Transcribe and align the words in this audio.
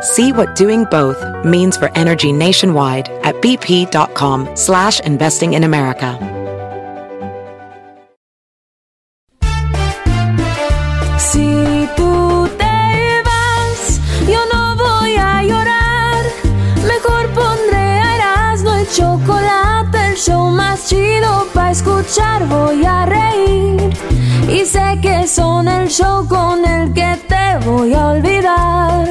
See 0.00 0.32
what 0.32 0.54
doing 0.54 0.84
both 0.84 1.18
means 1.44 1.76
for 1.76 1.90
energy 1.96 2.32
nationwide 2.32 3.08
at 3.24 3.34
bp.com 3.36 4.48
slash 4.54 5.00
investing 5.00 5.54
in 5.54 5.64
America. 5.64 6.16
Si 11.18 11.88
tú 11.96 12.48
te 12.56 13.22
vas, 13.24 14.00
yo 14.28 14.38
no 14.52 14.76
voy 14.76 15.16
a 15.16 15.42
llorar. 15.42 16.24
Mejor 16.86 17.28
pondré 17.34 17.98
Erasmo 18.14 18.74
el 18.74 18.86
chocolate, 18.88 20.10
el 20.10 20.16
show 20.16 20.48
más 20.50 20.88
chido 20.88 21.46
para 21.52 21.72
escuchar. 21.72 22.46
Voy 22.46 22.84
a 22.84 23.04
reír 23.04 23.92
y 24.48 24.64
sé 24.64 24.98
que 25.02 25.26
son 25.26 25.66
el 25.66 25.88
show 25.88 26.24
con 26.28 26.64
el 26.64 26.92
que 26.94 27.17
te 27.48 27.66
voy 27.66 27.94
a 27.94 28.08
olvidar. 28.08 29.04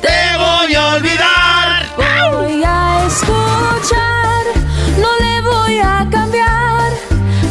Te 0.00 0.18
voy 0.38 0.74
a 0.74 0.94
olvidar. 0.94 1.86
Voy 1.96 2.62
a 2.64 3.06
escuchar, 3.06 4.44
no 4.98 5.10
le 5.24 5.40
voy 5.42 5.78
a 5.78 6.06
cambiar. 6.10 6.90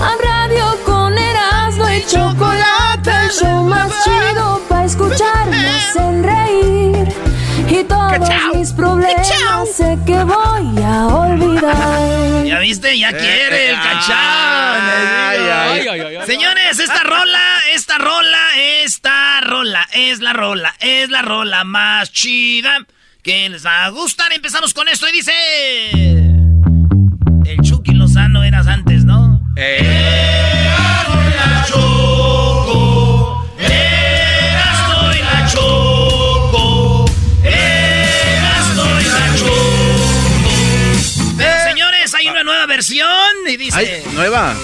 A 0.02 0.12
radio 0.30 0.66
con 0.86 1.18
Erasmo 1.18 1.90
y 1.90 2.06
chocolate, 2.06 3.12
el 3.24 3.32
show 3.32 3.64
más 3.64 3.92
chido 4.04 4.62
para 4.70 4.86
escuchar, 4.86 5.48
me 5.48 5.70
hacen 5.70 6.24
reír. 6.24 7.31
Y 7.70 7.84
todos 7.84 8.30
mis 8.54 8.72
problemas 8.74 9.28
sé 9.76 9.98
que 10.06 10.24
voy 10.24 10.84
a 10.84 11.08
olvidar. 11.08 12.44
¿Ya 12.46 12.60
viste? 12.60 12.98
Ya 12.98 13.12
quiere 13.12 13.70
el 13.70 13.76
ay, 13.76 15.48
ay. 15.88 16.18
Señores, 16.26 16.80
esta 16.80 17.04
rola, 17.04 17.40
esta 17.74 17.98
rola, 17.98 18.48
esta 18.84 19.42
rola 19.42 19.88
es 19.94 20.20
la 20.20 20.34
rola, 20.34 20.76
es 20.80 21.10
la 21.10 21.22
rola 21.22 21.64
más 21.64 22.12
chida 22.12 22.86
que 23.24 23.50
les 23.50 23.66
va 23.66 23.86
a 23.86 23.90
gustar. 23.90 24.32
Empezamos 24.34 24.74
con 24.74 24.88
esto 24.88 25.08
y 25.08 25.12
dice... 25.12 25.32
El 27.46 27.62
Chucky 27.62 27.94
Lozano 27.94 28.44
eras 28.44 28.68
antes, 28.68 29.04
¿no? 29.04 29.42
la 29.56 30.41
versión 42.82 43.06
y 43.48 43.58
dice... 43.58 43.78
Ay, 43.78 44.04
nueva. 44.16 44.56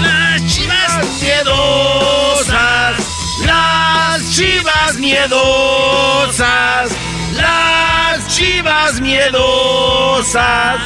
Las 0.00 0.46
chivas 0.46 1.20
miedosas, 1.20 2.96
las 3.44 4.36
chivas 4.36 4.94
miedosas, 5.00 6.92
las 7.34 8.28
chivas 8.28 9.00
miedosas, 9.00 10.76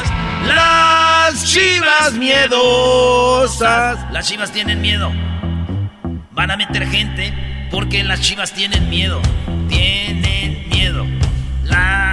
las 0.47 1.45
chivas 1.45 2.13
miedosas. 2.13 3.99
Las 4.11 4.27
chivas 4.27 4.51
tienen 4.51 4.81
miedo. 4.81 5.11
Van 6.31 6.49
a 6.49 6.57
meter 6.57 6.87
gente 6.87 7.31
porque 7.69 8.03
las 8.03 8.21
chivas 8.21 8.53
tienen 8.53 8.89
miedo. 8.89 9.21
Tienen 9.69 10.67
miedo. 10.69 11.05
Las 11.63 12.10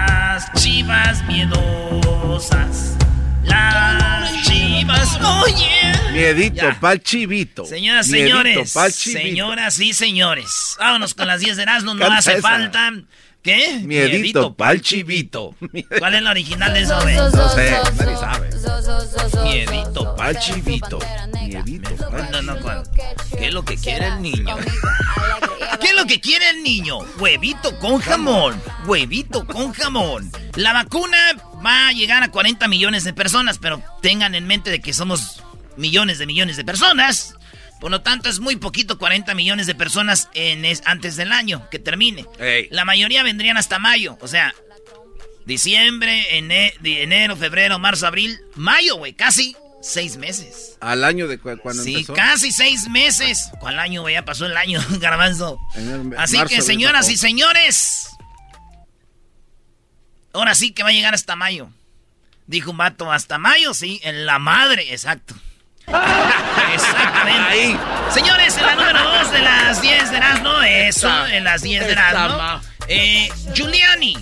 chivas 0.55 1.25
miedosas. 1.27 2.97
Las 3.45 4.43
chivas. 4.43 5.19
Oye. 5.43 5.93
Miedito 6.13 6.75
pa'l 6.81 7.01
chivito. 7.03 7.65
Señoras, 7.65 8.09
Miedito 8.09 8.37
señores. 8.39 8.73
pa'l 8.73 8.93
chivito. 8.93 9.21
Señoras 9.23 9.81
y 9.81 9.93
señores. 9.93 10.77
Vámonos 10.79 11.15
con 11.15 11.27
las 11.27 11.41
10 11.41 11.57
de 11.57 11.63
Erasmo. 11.63 11.95
No 11.95 12.07
hace 12.07 12.33
esa. 12.33 12.43
falta. 12.43 12.93
¿Qué? 13.43 13.81
Miedito 13.85 14.55
pa'l 14.55 14.77
pa'l 14.77 14.81
chivito. 14.83 15.55
¿Cuál 15.99 16.15
es 16.17 16.23
la 16.23 16.31
original 16.31 16.75
de 16.75 16.81
eso? 16.83 16.95
No 17.01 17.49
sé, 17.51 17.77
nadie 17.99 18.17
sabe. 18.17 18.48
Miedito 19.45 20.17
pa'l 20.17 20.35
Pa'l 20.35 20.39
chivito. 20.39 20.99
Miedito 21.33 21.91
No, 22.33 22.43
no, 22.43 22.61
¿cuál? 22.61 22.83
¿Qué 23.37 23.47
es 23.47 23.55
lo 23.55 23.65
que 23.65 23.77
quiere 23.77 24.07
el 24.09 24.23
niño? 24.23 24.57
¿Qué 25.81 25.89
es 25.89 25.95
lo 25.95 26.07
que 26.07 26.21
quiere 26.21 26.51
el 26.51 26.63
niño? 26.63 26.99
Huevito 27.19 27.79
con 27.79 27.99
jamón. 28.01 28.61
Huevito 28.87 29.47
con 29.47 29.73
jamón. 29.73 30.31
La 30.57 30.73
vacuna 30.73 31.17
va 31.65 31.89
a 31.89 31.93
llegar 31.93 32.23
a 32.23 32.31
40 32.31 32.67
millones 32.69 33.05
de 33.05 33.13
personas, 33.13 33.59
pero 33.59 33.83
tengan 34.03 34.35
en 34.35 34.47
mente 34.47 34.71
de 34.71 34.81
que 34.81 34.93
somos 34.93 35.43
millones 35.77 36.19
de 36.19 36.27
millones 36.27 36.57
de 36.57 36.65
personas. 36.65 37.35
Por 37.81 37.93
lo 37.93 38.01
tanto, 38.03 38.29
es 38.29 38.41
muy 38.41 38.57
poquito 38.57 38.99
40 38.99 39.35
millones 39.37 39.69
de 39.69 39.75
personas 39.77 40.29
en 40.35 40.65
es- 40.65 40.83
antes 40.85 41.15
del 41.17 41.31
año 41.31 41.69
que 41.71 41.79
termine. 41.79 42.27
Ey. 42.41 42.67
La 42.73 42.85
mayoría 42.85 43.23
vendrían 43.23 43.57
hasta 43.57 43.79
mayo. 43.79 44.19
O 44.21 44.27
sea, 44.27 44.53
diciembre, 45.49 46.39
ene- 46.39 46.73
enero, 46.85 47.35
febrero, 47.37 47.79
marzo, 47.81 48.07
abril, 48.07 48.39
mayo, 48.55 48.97
güey. 48.97 49.15
Casi 49.15 49.57
seis 49.83 50.17
meses. 50.17 50.77
Al 50.81 51.03
año 51.03 51.27
de 51.27 51.39
cu- 51.39 51.59
cuando 51.61 51.83
Sí, 51.83 51.95
empezó. 51.95 52.15
casi 52.15 52.53
seis 52.53 52.89
meses. 52.89 53.51
¿Cuál 53.59 53.79
año, 53.81 54.03
güey? 54.03 54.15
Ya 54.15 54.25
pasó 54.25 54.47
el 54.47 54.57
año, 54.57 54.81
garbanzo. 55.01 55.59
El- 55.75 56.15
Así 56.17 56.37
marzo, 56.37 56.55
que, 56.55 56.63
señoras 56.63 57.11
y 57.11 57.17
señores, 57.17 58.11
ahora 60.33 60.55
sí 60.55 60.71
que 60.73 60.83
va 60.83 60.91
a 60.91 60.93
llegar 60.93 61.15
hasta 61.15 61.35
mayo. 61.35 61.69
Dijo 62.47 62.71
un 62.71 62.77
vato, 62.79 63.11
hasta 63.13 63.39
mayo, 63.39 63.75
sí, 63.75 64.01
en 64.05 64.25
la 64.27 64.39
madre, 64.39 64.93
exacto. 64.93 65.35
Exactamente. 66.75 67.49
Ahí. 67.49 67.79
Señores, 68.13 68.57
en 68.59 68.67
la 68.67 68.75
número 68.75 69.03
dos 69.03 69.33
de 69.33 69.41
las 69.41 69.81
10 69.83 70.11
de 70.11 70.17
Erasmo, 70.19 70.63
eso, 70.63 71.09
Esa- 71.09 71.35
en 71.35 71.45
las 71.45 71.63
10 71.63 71.87
de 71.87 71.93
Erasmo. 71.93 72.61
Eh, 72.89 73.29
Giuliani, 73.55 74.17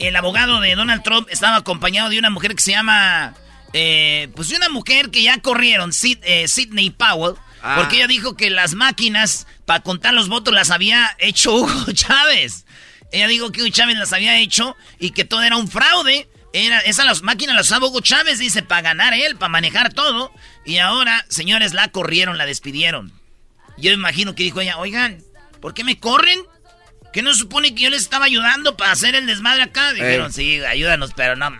el 0.00 0.16
abogado 0.16 0.60
de 0.60 0.74
Donald 0.74 1.02
Trump, 1.02 1.28
estaba 1.30 1.56
acompañado 1.56 2.08
de 2.10 2.18
una 2.18 2.30
mujer 2.30 2.54
que 2.54 2.62
se 2.62 2.72
llama, 2.72 3.34
eh, 3.72 4.28
pues 4.34 4.48
de 4.48 4.56
una 4.56 4.68
mujer 4.68 5.10
que 5.10 5.22
ya 5.22 5.38
corrieron, 5.38 5.90
Sid- 5.92 6.20
eh, 6.22 6.48
Sidney 6.48 6.90
Powell, 6.90 7.36
Ah. 7.62 7.76
porque 7.78 7.96
ella 7.98 8.06
dijo 8.06 8.36
que 8.36 8.48
las 8.50 8.74
máquinas 8.74 9.46
para 9.66 9.80
contar 9.80 10.14
los 10.14 10.28
votos 10.28 10.54
las 10.54 10.70
había 10.70 11.14
hecho 11.18 11.54
Hugo 11.56 11.92
Chávez. 11.92 12.64
Ella 13.12 13.28
dijo 13.28 13.52
que 13.52 13.60
Hugo 13.62 13.70
Chávez 13.70 13.98
las 13.98 14.12
había 14.12 14.38
hecho 14.38 14.76
y 14.98 15.10
que 15.10 15.24
todo 15.24 15.42
era 15.42 15.56
un 15.56 15.68
fraude. 15.68 16.28
Era, 16.52 16.80
esas 16.80 17.04
las 17.06 17.22
máquinas 17.22 17.54
las 17.54 17.66
usaba 17.66 17.86
Hugo 17.86 18.00
Chávez, 18.00 18.38
dice, 18.38 18.62
para 18.62 18.80
ganar 18.82 19.14
él, 19.14 19.36
para 19.36 19.50
manejar 19.50 19.92
todo. 19.92 20.32
Y 20.64 20.78
ahora, 20.78 21.24
señores, 21.28 21.74
la 21.74 21.88
corrieron, 21.88 22.38
la 22.38 22.46
despidieron. 22.46 23.12
Yo 23.78 23.92
imagino 23.92 24.34
que 24.34 24.42
dijo 24.44 24.60
ella, 24.60 24.78
oigan, 24.78 25.22
¿por 25.60 25.74
qué 25.74 25.84
me 25.84 25.98
corren? 26.00 26.40
¿Que 27.12 27.22
no 27.22 27.34
supone 27.34 27.74
que 27.74 27.82
yo 27.82 27.90
les 27.90 28.02
estaba 28.02 28.26
ayudando 28.26 28.76
para 28.76 28.92
hacer 28.92 29.14
el 29.16 29.26
desmadre 29.26 29.62
acá? 29.62 29.92
Dijeron, 29.92 30.26
Ey. 30.28 30.32
sí, 30.32 30.64
ayúdanos, 30.64 31.10
pero 31.16 31.34
no. 31.34 31.50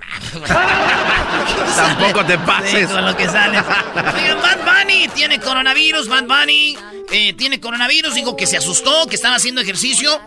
Tampoco 1.76 2.24
te 2.24 2.34
Sí, 2.34 2.38
pases. 2.46 2.88
con 2.88 3.04
lo 3.04 3.16
que 3.16 3.26
sale. 3.26 3.58
Oigan, 3.58 4.40
Bad 4.42 4.58
Bunny 4.84 5.08
tiene 5.08 5.40
coronavirus, 5.40 6.08
Bad 6.08 6.24
Bunny 6.24 6.76
eh, 7.10 7.32
tiene 7.34 7.60
coronavirus, 7.60 8.14
dijo 8.14 8.36
que 8.36 8.46
se 8.46 8.56
asustó, 8.56 9.06
que 9.08 9.16
estaba 9.16 9.34
haciendo 9.36 9.60
ejercicio, 9.60 10.20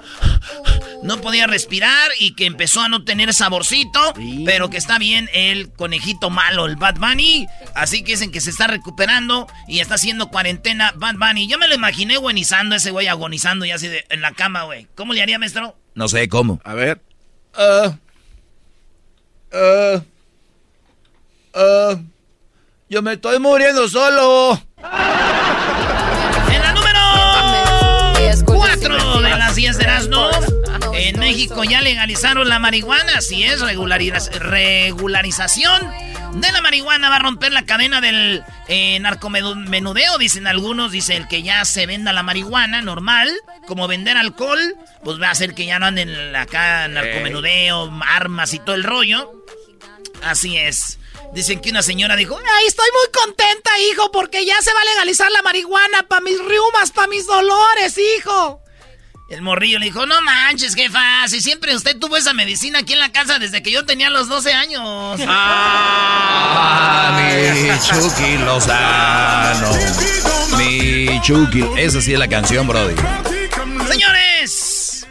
no 1.04 1.22
podía 1.22 1.48
respirar 1.48 2.10
y 2.20 2.34
que 2.36 2.46
empezó 2.46 2.82
a 2.82 2.90
no 2.90 3.04
tener 3.04 3.34
saborcito, 3.34 4.14
Sí. 4.16 4.44
pero 4.46 4.70
que 4.70 4.78
está 4.78 4.98
bien 4.98 5.30
el 5.34 5.72
conejito 5.72 6.30
malo, 6.30 6.66
el 6.66 6.76
Bad 6.78 6.96
Bunny, 6.96 7.46
así 7.76 8.04
que 8.04 8.14
dicen 8.14 8.32
que 8.32 8.42
se 8.42 8.50
está 8.50 8.68
recuperando 8.68 9.48
y 9.68 9.80
está 9.80 9.96
haciendo 9.96 10.30
cuarentena 10.30 10.94
Bad 10.96 11.16
Bunny. 11.16 11.48
Yo 11.48 11.58
me 11.58 11.68
lo 11.68 11.76
imaginé 11.76 12.18
buenizando 12.18 12.76
ese 12.76 12.92
güey, 12.92 13.08
agonizando 13.08 13.66
ya 13.66 13.76
así 13.76 13.88
de, 13.88 14.06
en 14.10 14.22
la 14.22 14.32
cama, 14.34 14.64
güey. 14.64 14.88
¿Cómo 14.96 15.14
le 15.14 15.22
haría, 15.22 15.38
maestro? 15.40 15.76
No 15.96 16.08
sé 16.08 16.28
cómo. 16.30 16.60
A 16.64 16.74
ver. 16.74 17.02
Uh, 17.56 17.90
uh, 19.56 20.02
uh, 21.60 22.00
Yo 22.90 23.02
me 23.02 23.14
estoy 23.14 23.40
muriendo 23.40 23.88
solo. 23.88 24.62
México 31.34 31.64
ya 31.64 31.82
legalizaron 31.82 32.48
la 32.48 32.60
marihuana. 32.60 33.22
Si 33.22 33.44
es 33.44 33.60
regulariz- 33.62 34.30
regularización 34.34 35.92
de 36.36 36.52
la 36.52 36.62
marihuana, 36.62 37.10
va 37.10 37.16
a 37.18 37.20
romper 37.20 37.52
la 37.52 37.66
cadena 37.66 38.02
del 38.02 38.44
eh, 38.68 39.00
narcomenudeo, 39.00 40.18
dicen 40.18 40.48
algunos. 40.48 40.92
Dice 40.92 41.16
el 41.16 41.28
que 41.28 41.42
ya 41.44 41.66
se 41.66 41.86
venda 41.86 42.14
la 42.14 42.24
marihuana 42.24 42.82
normal, 42.82 43.32
como 43.68 43.88
vender 43.88 44.18
alcohol, 44.18 44.60
pues 45.04 45.20
va 45.22 45.28
a 45.28 45.32
hacer 45.32 45.54
que 45.56 45.66
ya 45.66 45.80
no 45.80 45.88
anden 45.88 46.36
acá 46.36 46.88
narcomenudeo, 46.88 47.92
armas 48.08 48.54
y 48.54 48.60
todo 48.60 48.76
el 48.76 48.84
rollo. 48.84 49.32
Así 50.24 50.58
es. 50.58 51.00
Dicen 51.34 51.62
que 51.62 51.72
una 51.72 51.82
señora 51.82 52.16
dijo, 52.16 52.40
estoy 52.68 52.88
muy 52.94 53.22
contenta, 53.22 53.72
hijo, 53.92 54.12
porque 54.12 54.46
ya 54.46 54.56
se 54.62 54.72
va 54.74 54.82
a 54.82 54.86
legalizar 54.86 55.32
la 55.32 55.42
marihuana 55.42 56.04
para 56.04 56.22
mis 56.22 56.38
riumas, 56.38 56.92
para 56.92 57.08
mis 57.08 57.26
dolores, 57.26 57.98
hijo. 58.20 58.62
El 59.34 59.42
morrillo 59.42 59.80
le 59.80 59.86
dijo, 59.86 60.06
no 60.06 60.22
manches, 60.22 60.76
jefa, 60.76 61.28
si 61.28 61.42
siempre 61.42 61.76
usted 61.76 61.98
tuvo 61.98 62.18
esa 62.18 62.34
medicina 62.34 62.80
aquí 62.80 62.94
en 62.94 63.00
la 63.00 63.12
casa 63.12 63.40
desde 63.40 63.64
que 63.64 63.72
yo 63.72 63.84
tenía 63.84 64.12
los 64.12 64.30
12 64.30 64.54
años. 64.54 65.20
Ah, 65.36 67.20
mi 67.20 67.70
Chucky 67.80 68.38
Lozano. 68.38 69.72
Mi 70.58 71.20
Chucky. 71.22 71.64
Esa 71.78 72.00
sí 72.02 72.14
es 72.14 72.20
la 72.20 72.28
canción, 72.28 72.68
Brody. 72.68 72.96
Señores, 73.90 75.08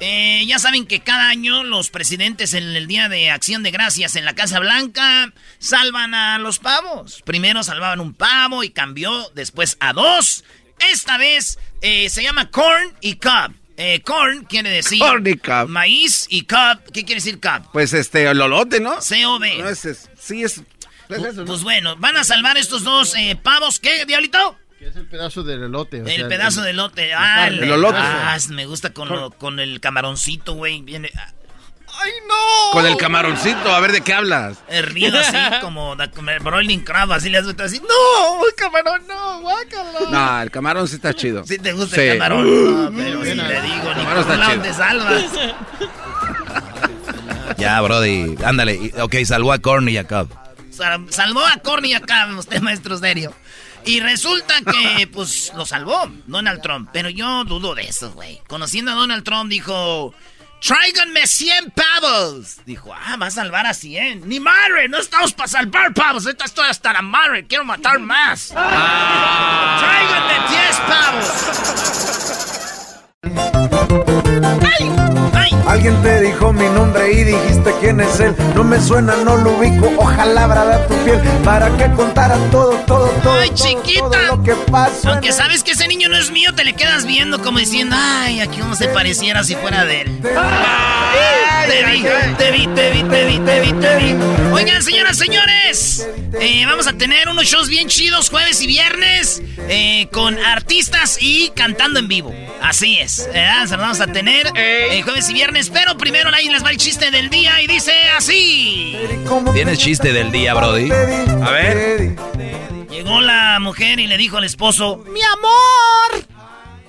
eh, 0.00 0.44
ya 0.46 0.58
saben 0.58 0.86
que 0.86 1.00
cada 1.00 1.28
año 1.28 1.64
los 1.64 1.88
presidentes 1.90 2.52
en 2.52 2.64
el 2.76 2.86
Día 2.86 3.08
de 3.08 3.30
Acción 3.30 3.62
de 3.62 3.70
Gracias 3.70 4.16
en 4.16 4.26
la 4.26 4.34
Casa 4.34 4.60
Blanca 4.60 5.32
salvan 5.58 6.14
a 6.14 6.38
los 6.38 6.58
pavos. 6.58 7.22
Primero 7.24 7.62
salvaban 7.64 8.00
un 8.00 8.12
pavo 8.12 8.62
y 8.62 8.70
cambió 8.70 9.30
después 9.34 9.78
a 9.80 9.94
dos. 9.94 10.44
Esta 10.92 11.18
vez 11.18 11.58
eh, 11.82 12.08
se 12.10 12.22
llama 12.22 12.50
corn 12.50 12.92
y 13.00 13.14
cob. 13.16 13.52
Eh, 13.76 14.00
corn 14.02 14.44
quiere 14.44 14.70
decir 14.70 14.98
Corn 14.98 15.24
y 15.26 15.36
cob. 15.36 15.68
maíz 15.68 16.26
y 16.28 16.42
cob. 16.42 16.78
¿Qué 16.92 17.04
quiere 17.04 17.16
decir 17.20 17.38
cob? 17.40 17.70
Pues 17.72 17.92
este, 17.92 18.24
el 18.28 18.38
lolote, 18.38 18.80
¿no? 18.80 19.00
C-O-B. 19.00 19.58
No 19.58 19.68
es, 19.68 19.84
es- 19.84 20.10
sí 20.18 20.42
es. 20.42 20.62
es 21.08 21.18
eso, 21.18 21.32
¿no? 21.40 21.44
Pues 21.46 21.62
bueno, 21.62 21.94
van 21.96 22.16
a 22.16 22.24
salvar 22.24 22.56
estos 22.58 22.82
dos 22.82 23.14
eh, 23.16 23.38
pavos. 23.40 23.78
¿Qué, 23.78 24.04
diablito? 24.04 24.56
Es 24.80 24.94
el 24.96 25.06
pedazo 25.06 25.42
del 25.44 25.62
elote. 25.64 26.02
o 26.02 26.06
El 26.06 26.16
sea, 26.16 26.28
pedazo 26.28 26.62
de 26.62 26.72
lote. 26.72 27.12
Ah. 27.14 27.46
El 27.48 27.62
elote. 27.62 27.98
Ah, 28.00 28.36
me 28.50 28.66
gusta 28.66 28.92
con, 28.92 29.08
lo- 29.08 29.30
con 29.30 29.60
el 29.60 29.80
camaroncito, 29.80 30.54
güey. 30.54 30.82
Viene. 30.82 31.10
ah, 31.16 31.32
¡Ay, 32.00 32.10
no! 32.28 32.72
Con 32.72 32.86
el 32.86 32.96
camaroncito, 32.96 33.70
a 33.74 33.80
ver 33.80 33.92
de 33.92 34.00
qué 34.02 34.12
hablas. 34.14 34.58
El 34.68 34.84
río 34.86 35.10
así, 35.18 35.36
como, 35.62 35.94
el 35.94 36.38
broiling 36.40 36.84
crab, 36.84 37.12
así 37.12 37.28
le 37.28 37.38
hace 37.38 37.50
así. 37.62 37.80
¡No! 37.80 38.46
¡El 38.46 38.54
camarón, 38.54 39.06
no! 39.08 39.40
¡Guácala! 39.40 40.00
No, 40.10 40.42
el 40.42 40.50
camarón 40.50 40.86
sí 40.88 40.96
está 40.96 41.12
chido. 41.14 41.44
Si 41.44 41.58
te 41.58 41.72
gusta 41.72 41.96
Sí. 41.96 42.02
el 42.02 42.18
camarón. 42.18 42.44
No, 42.92 42.96
pero 42.96 43.24
si 43.24 43.34
le 43.34 43.60
digo, 43.62 43.94
ni 43.94 44.04
Camarón 44.04 44.24
por 44.24 44.32
está 44.34 44.50
chido. 44.50 44.62
te 44.62 44.72
salvas. 44.74 45.24
Ya, 47.56 47.80
Brody. 47.80 48.36
Ándale. 48.44 48.74
Y- 48.74 48.92
Ok, 49.00 49.16
salvó 49.24 49.52
a 49.52 49.58
Corny 49.58 49.92
y 49.92 49.96
a 49.96 50.06
Cobb. 50.06 50.28
Sal- 50.70 51.06
salvó 51.10 51.44
a 51.44 51.56
Corny 51.56 51.92
acá, 51.94 52.28
usted 52.38 52.60
maestro 52.60 52.96
serio. 52.98 53.34
Y 53.84 54.00
resulta 54.00 54.54
que, 54.62 55.06
pues, 55.08 55.52
lo 55.56 55.64
salvó 55.66 56.08
Donald 56.26 56.60
Trump. 56.62 56.90
Pero 56.92 57.08
yo 57.08 57.44
dudo 57.44 57.74
de 57.74 57.82
eso, 57.88 58.12
güey. 58.12 58.40
Conociendo 58.46 58.92
a 58.92 58.94
Donald 58.94 59.24
Trump, 59.24 59.50
dijo... 59.50 60.14
Tráiganme 60.60 61.26
100 61.26 61.72
pavos. 61.72 62.56
Dijo, 62.66 62.92
ah, 62.92 63.16
va 63.16 63.26
a 63.26 63.30
salvar 63.30 63.66
a 63.66 63.74
100. 63.74 64.28
Ni 64.28 64.40
madre, 64.40 64.88
no 64.88 64.98
estamos 64.98 65.32
para 65.32 65.48
salvar 65.48 65.94
pavos. 65.94 66.26
Ahorita 66.26 66.44
estoy 66.44 66.68
hasta 66.68 66.92
la 66.92 67.02
madre. 67.02 67.46
Quiero 67.46 67.64
matar 67.64 67.98
más. 68.00 68.48
Tráiganme 68.48 70.34
10 70.48 70.80
pavos. 70.88 71.28
¡Ay! 74.78 75.37
Alguien 75.68 76.00
te 76.02 76.22
dijo 76.22 76.50
mi 76.50 76.64
nombre 76.70 77.12
y 77.12 77.24
dijiste 77.24 77.74
quién 77.78 78.00
es 78.00 78.18
él. 78.20 78.34
No 78.54 78.64
me 78.64 78.80
suena, 78.80 79.14
no 79.16 79.36
lo 79.36 79.50
ubico. 79.50 79.92
Ojalá 79.98 80.46
brada 80.46 80.86
tu 80.86 80.94
piel 81.04 81.20
para 81.44 81.68
que 81.76 81.90
contara 81.92 82.38
todo, 82.50 82.70
todo, 82.86 83.06
todo. 83.22 83.38
Ay, 83.38 83.50
todo, 83.50 83.58
chiquita. 83.58 84.00
todo 84.00 84.36
lo 84.36 84.42
que 84.42 84.54
pasó. 84.70 85.10
Aunque 85.10 85.30
sabes 85.30 85.62
que 85.62 85.72
ese 85.72 85.86
niño 85.86 86.08
no 86.08 86.16
es 86.16 86.30
mío, 86.30 86.54
te 86.54 86.64
le 86.64 86.72
quedas 86.72 87.04
viendo 87.04 87.42
como 87.42 87.58
diciendo, 87.58 87.94
ay, 87.98 88.40
aquí 88.40 88.58
cómo 88.58 88.76
se 88.76 88.88
pareciera 88.88 89.44
si 89.44 89.56
fuera 89.56 89.84
de 89.84 90.00
él. 90.00 90.22
Te 91.68 91.84
vi, 91.84 92.02
te 92.38 92.50
vi, 92.50 92.66
te 92.68 92.90
vi, 92.90 93.02
te 93.02 93.24
vi, 93.26 93.38
te 93.40 93.60
vi, 93.60 93.72
te 93.74 93.96
vi. 93.96 94.14
Oigan, 94.52 94.82
señoras, 94.82 95.18
señores, 95.18 96.08
eh, 96.40 96.64
vamos 96.64 96.86
a 96.86 96.94
tener 96.94 97.28
unos 97.28 97.44
shows 97.44 97.68
bien 97.68 97.88
chidos 97.88 98.30
jueves 98.30 98.62
y 98.62 98.66
viernes 98.66 99.42
eh, 99.68 100.08
con 100.10 100.38
artistas 100.38 101.18
y 101.20 101.50
cantando 101.50 101.98
en 101.98 102.08
vivo. 102.08 102.34
Así 102.62 102.98
es, 102.98 103.28
los 103.60 103.70
vamos 103.70 104.00
a 104.00 104.06
tener 104.06 104.50
eh, 104.54 105.02
jueves 105.02 105.28
y 105.28 105.34
viernes, 105.34 105.57
pero 105.72 105.96
primero 105.98 106.30
ahí 106.34 106.48
les 106.48 106.64
va 106.64 106.70
el 106.70 106.76
chiste 106.76 107.10
del 107.10 107.28
día 107.30 107.60
y 107.60 107.66
dice 107.66 107.92
así. 108.16 108.96
¿Cómo 109.26 109.52
¿Tienes 109.52 109.78
te- 109.78 109.84
chiste 109.84 110.12
del 110.12 110.30
día, 110.30 110.54
Brody? 110.54 110.90
A 110.90 111.50
ver. 111.50 112.16
Llegó 112.88 113.20
la 113.20 113.58
mujer 113.60 113.98
y 114.00 114.06
le 114.06 114.16
dijo 114.16 114.36
al 114.38 114.44
esposo, 114.44 115.04
Mi 115.12 115.20
amor, 115.22 116.24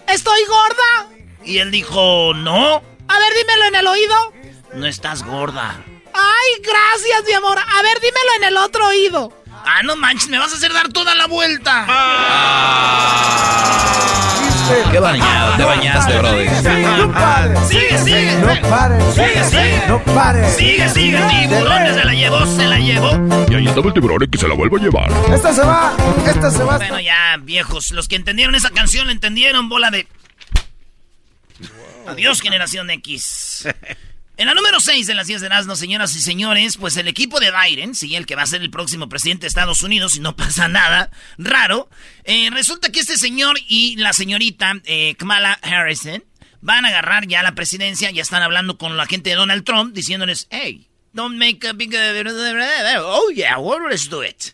¿estoy 0.08 0.40
gorda? 0.46 1.16
y 1.44 1.58
él 1.60 1.72
dijo, 1.72 2.34
no, 2.36 2.76
A 3.08 3.20
ver, 3.20 3.34
dímelo 3.38 3.66
en 3.70 3.76
el 3.76 3.88
oído. 3.88 4.16
no 4.76 4.86
estás 4.86 5.24
gorda. 5.24 5.84
Ay, 6.14 6.62
gracias, 6.64 7.24
mi 7.28 7.34
amor. 7.34 7.58
A 7.58 7.82
ver, 7.82 8.00
dímelo 8.02 8.34
en 8.38 8.44
el 8.46 8.58
otro 8.58 8.88
oído. 8.88 9.34
Ah, 9.66 9.82
no 9.84 9.96
manches, 9.96 10.30
me 10.30 10.38
vas 10.40 10.52
a 10.54 10.56
hacer 10.58 10.72
dar 10.74 10.90
toda 10.90 11.16
la 11.16 11.28
vuelta. 11.28 11.86
Qué 14.92 15.00
bañado, 15.00 15.58
te 15.58 15.64
bañaste, 15.64 16.18
Brody. 16.18 16.46
No 16.98 17.12
pares. 17.12 17.60
Sigue, 17.68 17.98
sigue. 17.98 18.36
No 18.38 18.70
pares. 18.70 19.04
Sigue, 19.14 19.44
sigue. 19.44 19.84
No 19.88 20.04
pares. 20.04 20.56
Sigue, 20.56 20.90
sigue, 20.90 21.20
tiburones 21.30 21.96
se 21.96 22.06
la 22.06 22.14
llevó, 22.14 22.46
se 22.46 22.66
la 22.66 22.80
llevó. 22.80 23.12
Y 23.50 23.56
ahí 23.56 23.68
estaba 23.68 23.88
el 23.88 23.94
tiburón 23.94 24.20
que 24.30 24.38
se 24.38 24.48
la 24.48 24.56
vuelva 24.56 24.78
a 24.78 24.82
llevar. 24.82 25.12
Esta 25.34 25.54
se 25.54 25.62
va. 25.62 25.94
Esta 26.26 26.52
se 26.52 26.64
va. 26.64 26.78
Bueno, 26.78 27.00
ya, 27.00 27.38
viejos, 27.42 27.92
los 27.92 28.08
que 28.08 28.16
entendieron 28.16 28.56
esa 28.56 28.70
canción 28.70 29.08
la 29.08 29.14
entendieron, 29.14 29.70
bola 29.70 29.92
de... 29.92 30.08
Adiós, 32.08 32.42
generación 32.42 32.90
X. 32.90 33.68
En 34.40 34.48
la 34.48 34.54
número 34.54 34.80
6 34.80 35.06
de 35.06 35.16
las 35.16 35.28
10 35.28 35.42
de 35.42 35.48
Erasmo, 35.48 35.76
señoras 35.76 36.16
y 36.16 36.22
señores, 36.22 36.78
pues 36.78 36.96
el 36.96 37.10
equipo 37.10 37.42
de 37.42 37.52
Biden, 37.52 37.94
sí, 37.94 38.16
el 38.16 38.26
que 38.26 38.38
va 38.38 38.44
a 38.44 38.48
ser 38.48 38.62
el 38.62 38.70
próximo 38.70 39.10
presidente 39.10 39.42
de 39.42 39.48
Estados 39.50 39.84
Unidos, 39.84 40.14
si 40.14 40.22
no 40.22 40.34
pasa 40.38 40.70
nada 40.70 41.12
raro, 41.38 41.90
eh, 42.24 42.50
resulta 42.50 42.90
que 42.90 43.02
este 43.02 43.18
señor 43.18 43.58
y 43.68 43.98
la 43.98 44.14
señorita 44.14 44.80
eh, 44.86 45.16
Kamala 45.16 45.60
Harrison 45.62 46.24
van 46.62 46.86
a 46.86 46.88
agarrar 46.88 47.28
ya 47.28 47.44
la 47.44 47.54
presidencia, 47.54 48.12
ya 48.12 48.22
están 48.22 48.42
hablando 48.42 48.78
con 48.78 48.96
la 48.96 49.08
gente 49.08 49.32
de 49.32 49.36
Donald 49.36 49.66
Trump, 49.66 49.94
diciéndoles, 49.94 50.48
hey, 50.52 50.88
don't 51.12 51.38
make 51.38 51.68
a 51.68 51.74
big... 51.74 51.94
Oh, 51.94 53.32
yeah, 53.36 53.58
well, 53.58 53.90
let's 53.90 54.08
do 54.08 54.24
it. 54.24 54.54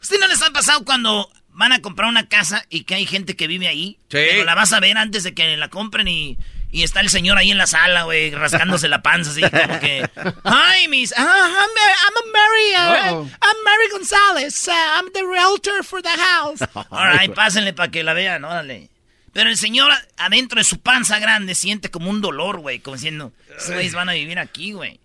¿Usted 0.00 0.18
no 0.20 0.26
les 0.26 0.40
ha 0.40 0.50
pasado 0.52 0.86
cuando 0.86 1.30
van 1.50 1.72
a 1.72 1.82
comprar 1.82 2.08
una 2.08 2.30
casa 2.30 2.64
y 2.70 2.84
que 2.84 2.94
hay 2.94 3.04
gente 3.04 3.36
que 3.36 3.46
vive 3.46 3.68
ahí? 3.68 3.98
Sí. 4.04 4.24
Pero 4.30 4.44
la 4.46 4.54
vas 4.54 4.72
a 4.72 4.80
ver 4.80 4.96
antes 4.96 5.22
de 5.22 5.34
que 5.34 5.54
la 5.58 5.68
compren 5.68 6.08
y, 6.08 6.38
y 6.70 6.82
está 6.82 7.00
el 7.00 7.08
señor 7.08 7.38
ahí 7.38 7.50
en 7.50 7.58
la 7.58 7.66
sala, 7.66 8.02
güey, 8.02 8.30
rascándose 8.30 8.88
la 8.88 9.00
panza, 9.00 9.30
así 9.30 9.40
como 9.40 9.80
que... 9.80 10.08
Hi, 10.44 10.88
miss. 10.88 11.14
Ah, 11.16 11.22
I'm, 11.24 11.70
I'm 12.04 12.16
a 12.16 12.32
Mary. 12.32 13.14
uh. 13.14 13.28
I'm 13.40 13.64
Mary 13.64 13.88
Gonzalez. 13.90 14.68
Uh, 14.68 14.72
I'm 14.72 15.10
the 15.12 15.24
realtor 15.24 15.82
for 15.82 16.02
the 16.02 16.10
house. 16.10 16.60
All 16.90 17.08
right, 17.16 17.32
pásenle 17.32 17.72
para 17.72 17.90
que 17.90 18.02
la 18.02 18.12
vean, 18.12 18.44
órale. 18.44 18.90
Pero 19.32 19.48
el 19.48 19.56
señor 19.56 19.92
adentro 20.16 20.58
de 20.58 20.64
su 20.64 20.80
panza 20.80 21.18
grande 21.18 21.54
siente 21.54 21.90
como 21.90 22.10
un 22.10 22.20
dolor, 22.20 22.60
güey, 22.60 22.80
como 22.80 22.96
diciendo, 22.96 23.32
güeyes 23.66 23.94
van 23.94 24.08
a 24.08 24.12
vivir 24.12 24.38
aquí, 24.38 24.72
güey. 24.72 25.00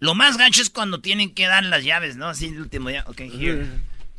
Lo 0.00 0.14
más 0.14 0.36
gacho 0.36 0.62
es 0.62 0.70
cuando 0.70 1.00
tienen 1.00 1.32
que 1.32 1.46
dar 1.46 1.64
las 1.64 1.84
llaves, 1.84 2.16
¿no? 2.16 2.28
Así 2.28 2.46
el 2.46 2.60
último 2.60 2.90
ya, 2.90 3.04
ok, 3.06 3.20
here. 3.20 3.66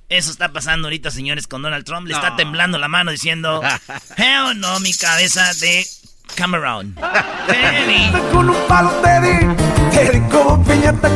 Eso 0.07 0.31
está 0.31 0.53
pasando 0.53 0.87
ahorita, 0.87 1.09
señores, 1.09 1.47
con 1.47 1.61
Donald 1.61 1.83
Trump. 1.83 2.07
Le 2.07 2.13
está 2.13 2.35
temblando 2.35 2.77
la 2.77 2.87
mano 2.87 3.11
diciendo, 3.11 3.61
hell 4.17 4.59
no, 4.59 4.79
mi 4.79 4.93
cabeza 4.93 5.53
de 5.55 5.85
Cameron. 6.35 6.95
Teddy. 7.47 8.11
Con 8.31 8.49
un 8.49 8.57
palo 8.67 8.89
te 9.03 9.21
di. 9.21 9.45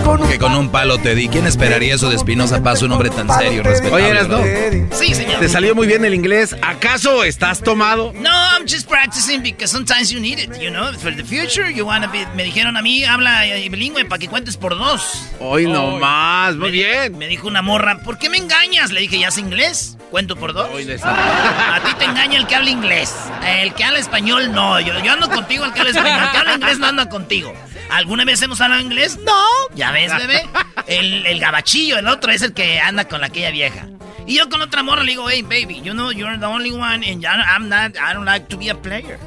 Con 0.03 0.27
Que 0.29 0.37
con 0.39 0.55
un 0.55 0.69
palo 0.69 0.97
te 0.99 1.13
di. 1.15 1.27
¿Quién 1.27 1.45
esperaría 1.45 1.95
eso 1.95 2.09
de 2.09 2.15
Espinosa 2.15 2.63
Paz, 2.63 2.81
un 2.81 2.91
hombre 2.93 3.09
tan 3.09 3.27
serio, 3.37 3.61
respetable? 3.63 4.05
Oye, 4.11 4.43
te 4.43 4.69
di. 4.71 4.85
Sí, 4.91 5.13
señor. 5.13 5.39
Te 5.41 5.49
salió 5.49 5.75
muy 5.75 5.85
bien 5.87 6.05
el 6.05 6.13
inglés. 6.13 6.55
¿Acaso 6.61 7.23
estás 7.25 7.61
tomado? 7.61 8.13
No, 8.15 8.29
I'm 8.29 8.65
just 8.67 8.87
practicing 8.89 9.41
because 9.43 9.69
sometimes 9.71 10.09
you 10.09 10.19
need 10.21 10.39
it, 10.39 10.57
you 10.59 10.69
know, 10.69 10.93
for 10.99 11.13
the 11.13 11.23
future. 11.23 11.69
You 11.69 11.85
wanna 11.85 12.07
be. 12.07 12.25
Me 12.35 12.43
dijeron 12.43 12.77
a 12.77 12.81
mí, 12.81 13.03
habla 13.03 13.45
eh, 13.45 13.67
bilingüe 13.69 14.05
para 14.05 14.19
que 14.19 14.29
cuentes 14.29 14.55
por 14.55 14.77
dos. 14.77 15.27
Hoy 15.39 15.65
no 15.67 15.97
más. 15.97 16.55
Muy 16.55 16.67
Me 16.67 16.71
di- 16.71 16.83
bien. 16.83 17.17
Me 17.17 17.27
dijo 17.27 17.47
una 17.47 17.61
morra, 17.61 17.99
¿por 17.99 18.17
qué 18.17 18.29
me 18.29 18.37
engañas? 18.37 18.91
Le 18.91 19.01
dije, 19.01 19.19
¿ya 19.19 19.27
es 19.27 19.37
inglés? 19.37 19.97
¿Cuento 20.09 20.35
por 20.37 20.53
dos? 20.53 20.69
A 21.03 21.79
ti 21.83 21.93
te 21.99 22.05
engaña 22.05 22.37
el 22.39 22.47
que 22.47 22.55
habla 22.55 22.69
inglés. 22.69 23.13
El 23.45 23.73
que 23.73 23.83
habla 23.83 23.99
español, 23.99 24.51
no. 24.53 24.79
Yo, 24.79 24.93
yo 25.03 25.13
ando 25.13 25.29
contigo, 25.29 25.65
el 25.65 25.73
que 25.73 25.81
habla 25.81 26.53
inglés 26.55 26.79
no 26.79 26.87
anda 26.87 27.09
contigo. 27.09 27.53
¿Alguna 27.89 28.25
vez 28.25 28.41
hemos 28.41 28.61
hablado 28.61 28.81
inglés? 28.81 29.17
No. 29.25 29.43
¿Ya 29.75 29.91
ves, 29.91 30.15
bebé? 30.15 30.47
El, 30.87 31.25
el 31.25 31.39
gabachillo, 31.39 31.97
el 31.97 32.07
otro 32.07 32.31
es 32.31 32.41
el 32.41 32.53
que 32.53 32.79
anda 32.79 33.07
con 33.07 33.23
aquella 33.23 33.51
vieja. 33.51 33.87
Y 34.27 34.35
yo 34.37 34.47
con 34.49 34.61
otra 34.61 34.83
morra 34.83 35.03
le 35.03 35.11
digo, 35.11 35.29
hey, 35.29 35.41
baby, 35.41 35.81
you 35.81 35.93
know 35.93 36.11
you're 36.11 36.37
the 36.37 36.45
only 36.45 36.71
one 36.71 37.03
and 37.03 37.25
I'm 37.25 37.67
not, 37.67 37.97
I 37.97 38.13
don't 38.13 38.25
like 38.25 38.47
to 38.49 38.57
be 38.57 38.69
a 38.69 38.75
player. 38.75 39.19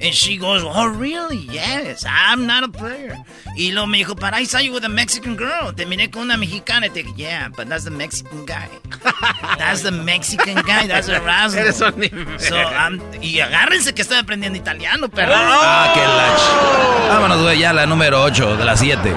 And 0.00 0.14
she 0.14 0.36
goes, 0.36 0.62
oh, 0.64 0.86
really? 0.86 1.38
Yes, 1.50 2.04
I'm 2.08 2.46
not 2.46 2.62
a 2.62 2.68
player. 2.68 3.16
Y 3.56 3.72
luego 3.72 3.88
me 3.88 3.98
dijo, 4.04 4.14
but 4.14 4.32
I 4.32 4.44
saw 4.44 4.58
you 4.60 4.72
with 4.72 4.84
a 4.84 4.88
Mexican 4.88 5.36
girl. 5.36 5.72
Te 5.74 5.86
miré 5.86 6.08
con 6.10 6.22
una 6.22 6.36
mexicana. 6.36 6.86
Y 6.86 6.90
te 6.90 7.02
dije, 7.02 7.14
yeah, 7.16 7.48
but 7.48 7.68
that's 7.68 7.82
the 7.84 7.90
Mexican 7.90 8.46
guy. 8.46 8.68
That's 9.58 9.82
the 9.82 9.90
Mexican 9.90 10.54
guy. 10.64 10.86
That's. 10.86 11.08
Eres 11.08 11.80
un 11.80 12.38
So, 12.38 12.54
I'm- 12.56 13.00
y 13.20 13.40
agárrense 13.40 13.92
que 13.94 14.02
estoy 14.02 14.18
aprendiendo 14.18 14.56
italiano, 14.58 15.08
perro. 15.08 15.32
Ah, 15.34 15.90
qué 15.94 16.00
lach. 16.00 17.08
Vámonos, 17.10 17.42
güey, 17.42 17.58
ya 17.58 17.72
la 17.72 17.86
número 17.86 18.22
8 18.22 18.56
de 18.56 18.64
las 18.64 18.78
7. 18.80 19.14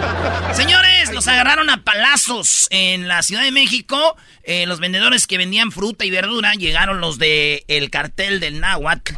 Señores, 0.53 0.90
los 1.21 1.27
agarraron 1.27 1.69
a 1.69 1.83
palazos 1.83 2.67
en 2.71 3.07
la 3.07 3.21
Ciudad 3.21 3.43
de 3.43 3.51
México. 3.51 4.17
Eh, 4.43 4.65
los 4.65 4.79
vendedores 4.79 5.27
que 5.27 5.37
vendían 5.37 5.71
fruta 5.71 6.03
y 6.03 6.09
verdura 6.09 6.53
llegaron 6.55 6.99
los 6.99 7.19
de 7.19 7.63
el 7.67 7.91
cartel 7.91 8.39
del 8.39 8.59
náhuatl 8.59 9.13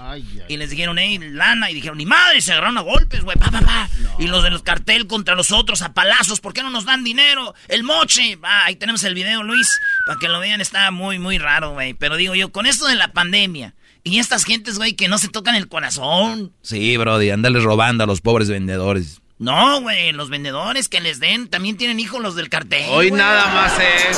y 0.49 0.57
les 0.57 0.69
dijeron, 0.69 0.97
hey, 0.97 1.17
lana, 1.21 1.71
y 1.71 1.73
dijeron, 1.73 1.97
ni 1.97 2.05
madre, 2.05 2.41
se 2.41 2.51
agarraron 2.51 2.77
a 2.77 2.81
golpes, 2.81 3.21
güey, 3.21 3.37
pa, 3.37 3.49
pa, 3.51 3.61
pa. 3.61 3.89
Y 4.19 4.27
los 4.27 4.43
de 4.43 4.49
los 4.49 4.63
cartel 4.63 5.07
contra 5.07 5.35
los 5.35 5.53
otros 5.53 5.81
a 5.81 5.93
palazos, 5.93 6.41
¿por 6.41 6.51
qué 6.53 6.61
no 6.61 6.69
nos 6.69 6.83
dan 6.83 7.05
dinero? 7.05 7.55
El 7.69 7.83
moche, 7.83 8.37
Ah, 8.43 8.65
ahí 8.65 8.75
tenemos 8.75 9.03
el 9.05 9.13
video, 9.15 9.41
Luis, 9.43 9.79
para 10.05 10.19
que 10.19 10.27
lo 10.27 10.39
vean, 10.41 10.59
está 10.59 10.91
muy, 10.91 11.19
muy 11.19 11.37
raro, 11.37 11.71
güey. 11.71 11.93
Pero 11.93 12.17
digo 12.17 12.35
yo, 12.35 12.51
con 12.51 12.65
esto 12.65 12.85
de 12.87 12.95
la 12.95 13.13
pandemia 13.13 13.75
y 14.03 14.19
estas 14.19 14.43
gentes, 14.43 14.77
güey, 14.77 14.93
que 14.93 15.07
no 15.07 15.17
se 15.17 15.29
tocan 15.29 15.55
el 15.55 15.69
corazón, 15.69 16.53
Sí, 16.61 16.97
Brody, 16.97 17.29
andales 17.29 17.63
robando 17.63 18.03
a 18.03 18.07
los 18.07 18.19
pobres 18.19 18.49
vendedores. 18.49 19.21
No, 19.43 19.81
güey, 19.81 20.13
los 20.13 20.29
vendedores 20.29 20.87
que 20.87 21.01
les 21.01 21.19
den, 21.19 21.49
también 21.49 21.75
tienen 21.75 21.99
hijos 21.99 22.21
los 22.21 22.33
del 22.35 22.47
cartel. 22.47 22.85
Hoy 22.91 23.11
nada 23.11 23.47
más 23.47 23.73
es. 23.77 24.17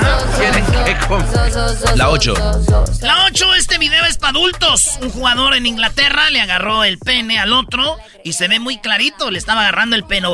No, 0.00 0.84
que 0.84 0.96
comer. 1.08 1.96
La 1.96 2.10
8. 2.10 2.34
La 3.00 3.24
8, 3.24 3.54
este 3.54 3.78
video 3.78 4.04
es 4.04 4.16
para 4.16 4.38
adultos. 4.38 4.96
Un 5.02 5.10
jugador 5.10 5.54
en 5.54 5.66
Inglaterra 5.66 6.30
le 6.30 6.40
agarró 6.40 6.84
el 6.84 6.98
pene 6.98 7.40
al 7.40 7.52
otro 7.52 7.96
y 8.22 8.34
se 8.34 8.46
ve 8.46 8.60
muy 8.60 8.78
clarito, 8.78 9.32
le 9.32 9.38
estaba 9.38 9.62
agarrando 9.62 9.96
el 9.96 10.04
pene. 10.04 10.28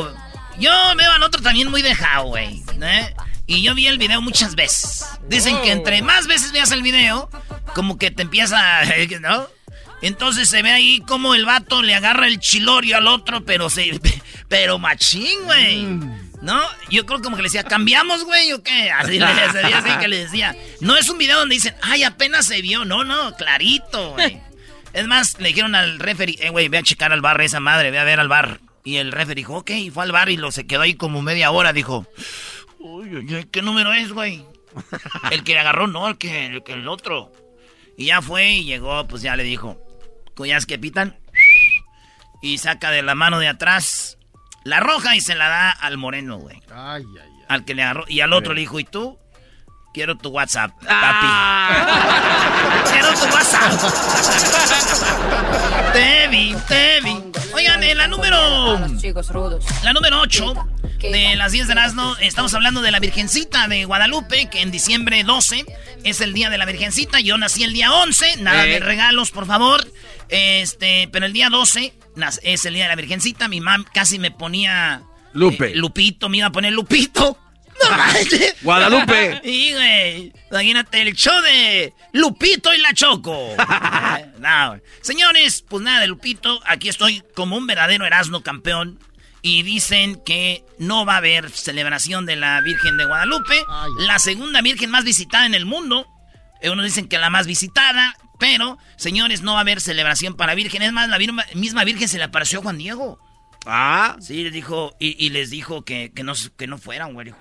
Yo 0.59 0.71
veo 0.99 1.13
al 1.13 1.23
otro 1.23 1.41
también 1.41 1.71
muy 1.71 1.81
dejado, 1.81 2.27
güey. 2.27 2.63
¿eh? 2.83 3.15
Y 3.47 3.63
yo 3.63 3.75
vi 3.75 3.87
el 3.87 3.97
video 3.97 4.21
muchas 4.21 4.55
veces. 4.55 5.07
Dicen 5.29 5.63
que 5.63 5.73
entre 5.73 6.03
más 6.03 6.27
veces 6.27 6.53
veas 6.53 6.73
el 6.73 6.83
video, 6.83 7.31
como 7.75 7.97
que 7.97 8.11
te 8.11 8.21
empieza, 8.21 8.83
¿no? 9.23 9.49
Entonces 10.03 10.49
se 10.49 10.63
ve 10.63 10.71
ahí 10.71 11.01
como 11.01 11.35
el 11.35 11.45
vato 11.45 11.83
le 11.83 11.95
agarra 11.95 12.27
el 12.27 12.39
chilorio 12.41 12.97
al 12.97 13.07
otro, 13.07 13.45
pero 13.45 13.69
se, 13.71 14.01
pero 14.49 14.79
machín, 14.79 15.45
güey. 15.45 15.87
¿No? 16.43 16.59
Yo 16.89 17.05
creo 17.05 17.21
como 17.21 17.37
que 17.37 17.43
le 17.43 17.49
decía, 17.49 17.65
¿cambiamos, 17.65 18.25
güey, 18.25 18.53
o 18.53 18.63
qué? 18.63 18.91
Así 18.99 19.19
le 19.19 19.27
decía, 19.53 19.79
así 19.79 19.99
que 19.99 20.09
le 20.09 20.17
decía. 20.19 20.57
No 20.81 20.97
es 20.97 21.09
un 21.09 21.19
video 21.19 21.39
donde 21.39 21.55
dicen, 21.55 21.75
ay, 21.83 22.03
apenas 22.03 22.47
se 22.47 22.63
vio. 22.63 22.85
No, 22.85 23.05
no, 23.05 23.35
clarito, 23.37 24.13
güey. 24.13 24.41
Es 24.93 25.07
más, 25.07 25.39
le 25.39 25.49
dijeron 25.49 25.75
al 25.75 25.99
referee, 25.99 26.37
eh, 26.41 26.51
güey, 26.51 26.69
ve 26.69 26.79
a 26.79 26.83
checar 26.83 27.13
al 27.13 27.21
bar 27.21 27.41
esa 27.43 27.61
madre, 27.61 27.91
ve 27.91 27.99
a 27.99 28.05
ver 28.05 28.19
al 28.19 28.29
bar. 28.29 28.61
Y 28.83 28.97
el 28.97 29.13
referee 29.13 29.43
dijo, 29.43 29.59
ok, 29.59 29.71
y 29.71 29.91
fue 29.91 30.03
al 30.03 30.13
bar 30.13 30.31
y 30.31 30.37
lo 30.37 30.51
se 30.51 30.67
quedó 30.67 30.83
ahí 30.83 30.95
como 30.95 31.23
media 31.23 31.51
hora. 31.51 31.73
Dijo, 31.73 32.07
uy, 32.79 33.47
¿qué 33.53 33.63
número 33.63 33.93
es, 33.93 34.13
güey? 34.13 34.43
El 35.31 35.45
que 35.45 35.53
le 35.53 35.61
agarró, 35.61 35.87
no, 35.87 36.09
el 36.09 36.17
que 36.17 36.47
el, 36.47 36.63
que 36.63 36.73
el 36.73 36.89
otro. 36.89 37.31
Y 37.97 38.07
ya 38.07 38.23
fue 38.23 38.49
y 38.51 38.65
llegó, 38.65 39.07
pues 39.07 39.23
ya 39.23 39.37
le 39.37 39.45
dijo, 39.45 39.79
¿cuyas 40.41 40.65
que 40.65 40.79
pitan? 40.79 41.19
Y 42.41 42.57
saca 42.57 42.91
de 42.91 43.03
la 43.03 43.15
mano 43.15 43.39
de 43.41 43.47
atrás 43.49 44.17
la 44.65 44.81
roja 44.81 45.15
y 45.15 45.21
se 45.21 45.35
la 45.35 45.51
da 45.51 45.71
al 45.71 45.99
moreno, 45.99 46.39
güey. 46.39 46.57
Ay, 46.75 47.05
ay, 47.05 47.19
ay. 47.23 47.45
Al 47.47 47.67
que 47.67 47.75
le 47.75 47.83
agarró. 47.83 48.07
Y 48.09 48.21
al 48.23 48.33
otro 48.33 48.55
le 48.55 48.61
dijo, 48.63 48.81
¿y 48.81 48.85
tú? 48.85 49.19
Quiero 49.93 50.17
tu 50.17 50.31
WhatsApp, 50.31 50.71
papi. 50.71 50.87
Ah. 50.89 52.85
Quiero 52.91 53.13
tu 53.13 53.25
WhatsApp. 53.27 53.73
te 55.93 56.29
vi, 56.29 56.57
te 56.69 57.01
vi. 57.03 57.17
Oigan, 57.53 57.83
en 57.83 57.99
la 57.99 58.07
número... 58.09 58.79
La 59.83 59.93
número 59.93 60.21
8 60.23 60.55
de 61.01 61.37
las 61.37 61.53
10 61.53 61.67
de 61.67 61.73
Erasmo, 61.73 62.17
estamos 62.21 62.55
hablando 62.55 62.81
de 62.81 62.91
la 62.93 62.99
Virgencita 63.01 63.69
de 63.69 63.85
Guadalupe, 63.85 64.49
que 64.49 64.63
en 64.63 64.71
diciembre 64.71 65.23
12 65.25 65.67
es 66.05 66.21
el 66.23 66.33
día 66.33 66.49
de 66.49 66.57
la 66.57 66.65
Virgencita. 66.65 67.21
Yo 67.21 67.37
nací 67.37 67.63
el 67.65 67.73
día 67.75 67.93
11, 67.93 68.37
nada 68.39 68.65
Eh. 68.67 68.71
de 68.75 68.81
regalos, 68.81 69.31
por 69.33 69.47
favor. 69.47 69.87
Este, 70.31 71.09
pero 71.13 71.27
el 71.27 71.33
día 71.33 71.49
12 71.51 71.93
nas- 72.17 72.41
es 72.43 72.65
el 72.65 72.75
día 72.75 72.85
de 72.85 72.89
la 72.91 72.97
Virgencita. 72.97 73.49
Mi 73.49 73.61
mam 73.61 73.85
casi 73.85 74.19
me 74.19 74.31
ponía 74.31 75.03
Lupe. 75.33 75.73
eh, 75.73 75.75
Lupito, 75.77 76.29
me 76.29 76.39
iba 76.39 76.47
a 76.47 76.53
poner 76.53 76.73
Lupito. 76.73 77.37
No 77.83 77.97
manches. 77.97 78.57
Guadalupe. 78.63 79.41
Y, 79.45 79.73
güey, 79.73 80.33
imagínate 80.51 81.01
el 81.01 81.15
show 81.15 81.41
de 81.41 81.95
Lupito 82.13 82.75
y 82.75 82.79
la 82.79 82.93
Choco. 82.93 83.55
No. 84.39 84.79
Señores, 85.03 85.65
pues 85.67 85.83
nada 85.83 86.01
de 86.01 86.07
Lupito. 86.07 86.61
Aquí 86.67 86.89
estoy 86.91 87.23
como 87.35 87.57
un 87.57 87.67
verdadero 87.67 88.05
Erasmo 88.07 88.43
campeón. 88.43 88.99
Y 89.43 89.63
dicen 89.63 90.21
que 90.27 90.63
no 90.79 91.07
va 91.07 91.15
a 91.15 91.19
haber 91.19 91.49
celebración 91.51 92.27
de 92.27 92.37
la 92.37 92.61
Virgen 92.61 92.99
de 92.99 93.07
Guadalupe. 93.07 93.55
Ay. 93.69 93.91
La 94.07 94.19
segunda 94.19 94.61
Virgen 94.61 94.91
más 94.91 95.05
visitada 95.05 95.47
en 95.47 95.55
el 95.55 95.65
mundo. 95.65 96.07
Eh, 96.61 96.71
Unos 96.71 96.85
dicen 96.85 97.09
que 97.09 97.19
la 97.19 97.31
más 97.31 97.47
visitada. 97.47 98.15
Pero, 98.39 98.79
señores, 98.97 99.43
no 99.43 99.53
va 99.53 99.59
a 99.59 99.61
haber 99.63 99.81
celebración 99.83 100.35
para 100.35 100.55
Virgen. 100.55 100.81
Es 100.83 100.93
más, 100.93 101.09
la 101.11 101.19
vir- 101.19 101.55
misma 101.55 101.85
Virgen 101.85 102.09
se 102.09 102.17
le 102.19 102.25
apareció 102.25 102.61
a 102.61 102.63
Juan 102.63 102.79
Diego. 102.79 103.19
Ah. 103.67 104.17
Sí, 104.21 104.43
les 104.43 104.53
dijo, 104.53 104.97
y, 104.99 105.23
y 105.25 105.29
les 105.31 105.51
dijo 105.51 105.85
que, 105.85 106.11
que, 106.15 106.23
no, 106.23 106.33
que 106.57 106.67
no 106.67 106.79
fueran, 106.79 107.13
güey. 107.13 107.35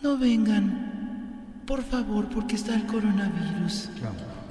No 0.00 0.16
vengan, 0.16 1.62
por 1.66 1.82
favor, 1.84 2.28
porque 2.28 2.54
está 2.54 2.76
el 2.76 2.86
coronavirus. 2.86 3.88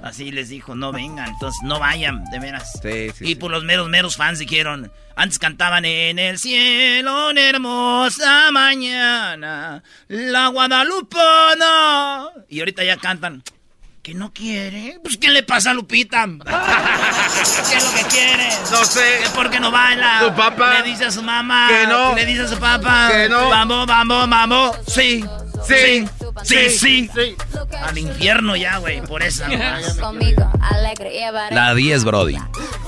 Así 0.03 0.31
les 0.31 0.49
dijo, 0.49 0.75
no 0.75 0.91
vengan, 0.91 1.29
entonces 1.29 1.59
no 1.63 1.79
vayan, 1.79 2.23
de 2.25 2.39
veras. 2.39 2.69
Sí, 2.83 3.09
sí, 3.15 3.23
y 3.23 3.27
sí. 3.29 3.35
por 3.35 3.49
los 3.49 3.63
meros, 3.63 3.87
meros 3.89 4.15
fans 4.17 4.39
dijeron, 4.39 4.91
antes 5.15 5.39
cantaban 5.39 5.85
en 5.85 6.19
el 6.19 6.37
cielo, 6.37 7.29
una 7.29 7.41
hermosa 7.49 8.51
mañana, 8.51 9.81
la 10.09 10.47
Guadalupana. 10.49 12.27
Y 12.49 12.59
ahorita 12.59 12.83
ya 12.83 12.97
cantan, 12.97 13.41
que 14.07 14.13
no 14.13 14.31
quiere. 14.31 15.01
Pues, 15.03 15.17
¿qué 15.17 15.27
le 15.27 15.43
pasa 15.43 15.71
a 15.71 15.73
Lupita? 15.73 16.25
¿Qué 17.69 17.75
es 17.75 17.83
lo 17.83 17.93
que 17.93 18.03
quiere? 18.05 18.47
No 18.71 18.85
sé. 18.85 19.19
¿Que 19.21 19.29
por 19.31 19.49
qué 19.49 19.59
no 19.59 19.69
baila? 19.69 20.21
Su 20.21 20.33
papá. 20.33 20.75
Le 20.75 20.83
dice 20.83 21.03
a 21.03 21.11
su 21.11 21.21
mamá. 21.21 21.67
Que 21.67 21.85
no. 21.87 22.15
Le 22.15 22.25
dice 22.25 22.43
a 22.43 22.47
su 22.47 22.57
papá. 22.57 23.09
Que 23.11 23.27
no. 23.27 23.49
Vamos, 23.49 23.85
vamos, 23.85 24.29
vamos. 24.29 24.77
Sí. 24.87 25.25
Sí. 25.67 25.75
Sí, 25.75 26.09
sí. 26.43 26.69
Sí. 26.69 27.09
Al 27.83 27.97
infierno 27.97 28.55
ya, 28.55 28.77
güey, 28.77 29.01
por 29.01 29.23
esa. 29.23 29.47
La 31.51 31.73
10, 31.75 32.03
Brody. 32.03 32.37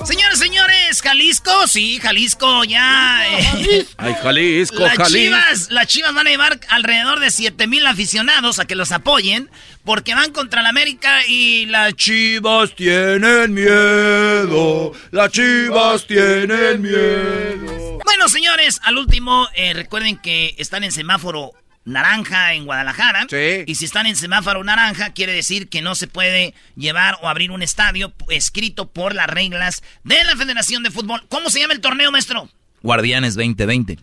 Señores, 0.04 0.38
señores, 0.38 1.02
Jalisco, 1.02 1.66
sí, 1.66 1.98
Jalisco 2.00 2.64
ya. 2.64 3.22
eh, 3.28 3.86
Ay, 3.98 4.14
Jalisco, 4.22 4.80
las 4.80 4.96
Jalisco. 4.96 5.18
chivas, 5.18 5.70
las 5.70 5.86
chivas 5.86 6.14
van 6.14 6.26
a 6.26 6.30
llevar 6.30 6.60
alrededor 6.68 7.20
de 7.20 7.30
7 7.30 7.66
mil 7.66 7.86
aficionados 7.86 8.58
a 8.58 8.64
que 8.64 8.74
los 8.74 8.92
apoyen 8.92 9.50
porque 9.84 10.14
van 10.14 10.32
contra 10.32 10.62
la 10.62 10.70
América 10.70 11.24
y 11.26 11.66
las 11.66 11.94
chivas 11.94 12.74
tienen 12.74 13.52
miedo. 13.54 14.92
Las 15.10 15.30
chivas 15.32 16.06
tienen 16.06 16.82
miedo. 16.82 17.98
Bueno, 18.04 18.28
señores, 18.28 18.80
al 18.82 18.98
último, 18.98 19.48
eh, 19.54 19.72
recuerden 19.74 20.16
que 20.18 20.54
están 20.58 20.84
en 20.84 20.92
semáforo 20.92 21.52
naranja 21.90 22.54
en 22.54 22.64
Guadalajara. 22.64 23.26
Sí. 23.28 23.64
Y 23.66 23.74
si 23.74 23.84
están 23.84 24.06
en 24.06 24.16
semáforo 24.16 24.64
naranja, 24.64 25.12
quiere 25.12 25.32
decir 25.32 25.68
que 25.68 25.82
no 25.82 25.94
se 25.94 26.06
puede 26.06 26.54
llevar 26.76 27.18
o 27.22 27.28
abrir 27.28 27.50
un 27.50 27.62
estadio 27.62 28.12
escrito 28.28 28.90
por 28.90 29.14
las 29.14 29.26
reglas 29.26 29.82
de 30.04 30.22
la 30.24 30.36
Federación 30.36 30.82
de 30.82 30.90
Fútbol. 30.90 31.24
¿Cómo 31.28 31.50
se 31.50 31.60
llama 31.60 31.74
el 31.74 31.80
torneo, 31.80 32.10
maestro? 32.10 32.48
Guardianes 32.82 33.34
2020. 33.34 33.98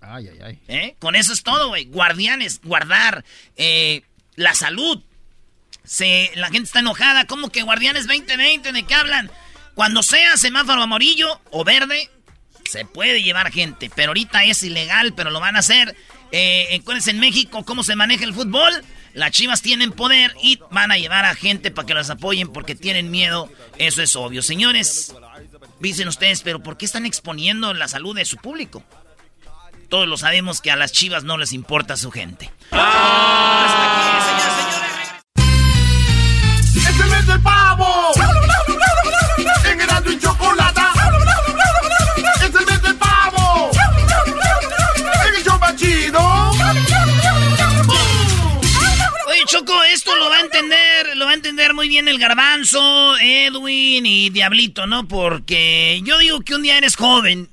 Ay, 0.00 0.28
ay, 0.28 0.38
ay. 0.44 0.58
¿Eh? 0.68 0.96
Con 0.98 1.14
eso 1.14 1.32
es 1.32 1.42
todo, 1.42 1.68
güey. 1.68 1.84
Guardianes, 1.86 2.60
guardar 2.62 3.24
eh, 3.56 4.02
la 4.36 4.54
salud. 4.54 5.02
Se, 5.84 6.30
la 6.34 6.46
gente 6.46 6.66
está 6.66 6.80
enojada. 6.80 7.26
¿Cómo 7.26 7.50
que 7.50 7.62
Guardianes 7.62 8.06
2020? 8.06 8.72
¿De 8.72 8.82
qué 8.84 8.94
hablan? 8.94 9.30
Cuando 9.74 10.02
sea 10.02 10.36
semáforo 10.36 10.82
amarillo 10.82 11.40
o 11.50 11.64
verde, 11.64 12.10
se 12.64 12.84
puede 12.84 13.22
llevar 13.22 13.52
gente. 13.52 13.90
Pero 13.94 14.10
ahorita 14.10 14.44
es 14.44 14.62
ilegal, 14.62 15.14
pero 15.14 15.30
lo 15.30 15.40
van 15.40 15.56
a 15.56 15.60
hacer. 15.60 15.96
Eh, 16.32 16.78
acuérdense 16.80 17.10
en 17.10 17.20
México 17.20 17.64
cómo 17.64 17.82
se 17.82 17.94
maneja 17.94 18.24
el 18.24 18.34
fútbol. 18.34 18.72
Las 19.14 19.30
chivas 19.30 19.60
tienen 19.60 19.92
poder 19.92 20.34
y 20.42 20.58
van 20.70 20.90
a 20.90 20.96
llevar 20.96 21.26
a 21.26 21.34
gente 21.34 21.70
para 21.70 21.86
que 21.86 21.94
las 21.94 22.08
apoyen 22.08 22.48
porque 22.48 22.74
tienen 22.74 23.10
miedo. 23.10 23.50
Eso 23.76 24.02
es 24.02 24.16
obvio. 24.16 24.42
Señores, 24.42 25.14
dicen 25.80 26.08
ustedes, 26.08 26.40
pero 26.40 26.62
¿por 26.62 26.78
qué 26.78 26.86
están 26.86 27.04
exponiendo 27.04 27.74
la 27.74 27.88
salud 27.88 28.16
de 28.16 28.24
su 28.24 28.38
público? 28.38 28.82
Todos 29.90 30.08
lo 30.08 30.16
sabemos 30.16 30.62
que 30.62 30.70
a 30.70 30.76
las 30.76 30.92
chivas 30.92 31.24
no 31.24 31.36
les 31.36 31.52
importa 31.52 31.98
su 31.98 32.10
gente. 32.10 32.50
Hasta 32.70 33.92
aquí, 33.92 34.24
señores. 34.24 34.51
Muy 51.82 51.88
bien 51.88 52.06
el 52.06 52.20
garbanzo, 52.20 53.16
Edwin 53.18 54.06
y 54.06 54.30
Diablito, 54.30 54.86
¿no? 54.86 55.08
Porque 55.08 56.00
yo 56.04 56.16
digo 56.18 56.40
que 56.42 56.54
un 56.54 56.62
día 56.62 56.78
eres 56.78 56.94
joven. 56.94 57.48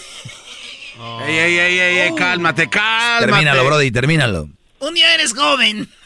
Ey, 1.26 1.36
ey, 1.36 1.58
ey, 1.58 1.78
ey, 1.78 1.98
ey, 1.98 2.14
cálmate, 2.14 2.70
cálmate. 2.70 3.26
Termínalo, 3.26 3.66
Brody, 3.66 3.90
termínalo. 3.90 4.48
Un 4.78 4.94
día 4.94 5.12
eres 5.14 5.34
joven. 5.34 5.86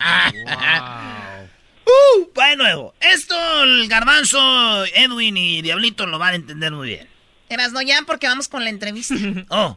Uh, 1.84 2.28
va 2.38 2.50
de 2.50 2.56
nuevo. 2.56 2.94
Esto 3.00 3.34
el 3.64 3.88
garbanzo, 3.88 4.84
Edwin 4.94 5.36
y 5.36 5.60
Diablito 5.60 6.06
lo 6.06 6.18
van 6.18 6.32
a 6.32 6.36
entender 6.36 6.72
muy 6.72 6.88
bien. 6.88 7.08
Eras 7.50 7.72
no 7.72 7.82
ya 7.82 8.02
porque 8.06 8.28
vamos 8.28 8.46
con 8.48 8.62
la 8.64 8.70
entrevista. 8.70 9.16
Oh, 9.50 9.76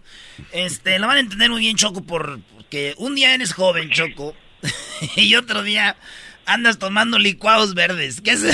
este, 0.52 1.00
lo 1.00 1.08
van 1.08 1.18
a 1.18 1.22
entender 1.22 1.50
muy 1.50 1.62
bien, 1.62 1.76
Choco, 1.76 2.04
por- 2.04 2.40
porque 2.56 2.94
un 2.98 3.16
día 3.16 3.34
eres 3.34 3.54
joven, 3.54 3.90
Choco, 3.90 4.36
y 5.16 5.34
otro 5.36 5.64
día 5.64 5.98
andas 6.46 6.78
tomando 6.78 7.20
licuados 7.20 7.74
verdes. 7.74 8.22
¿Qué 8.22 8.32
es? 8.32 8.42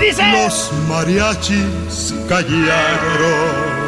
Dice... 0.00 0.22
Los 0.32 0.72
mariachis 0.88 2.14
callaron. 2.28 3.78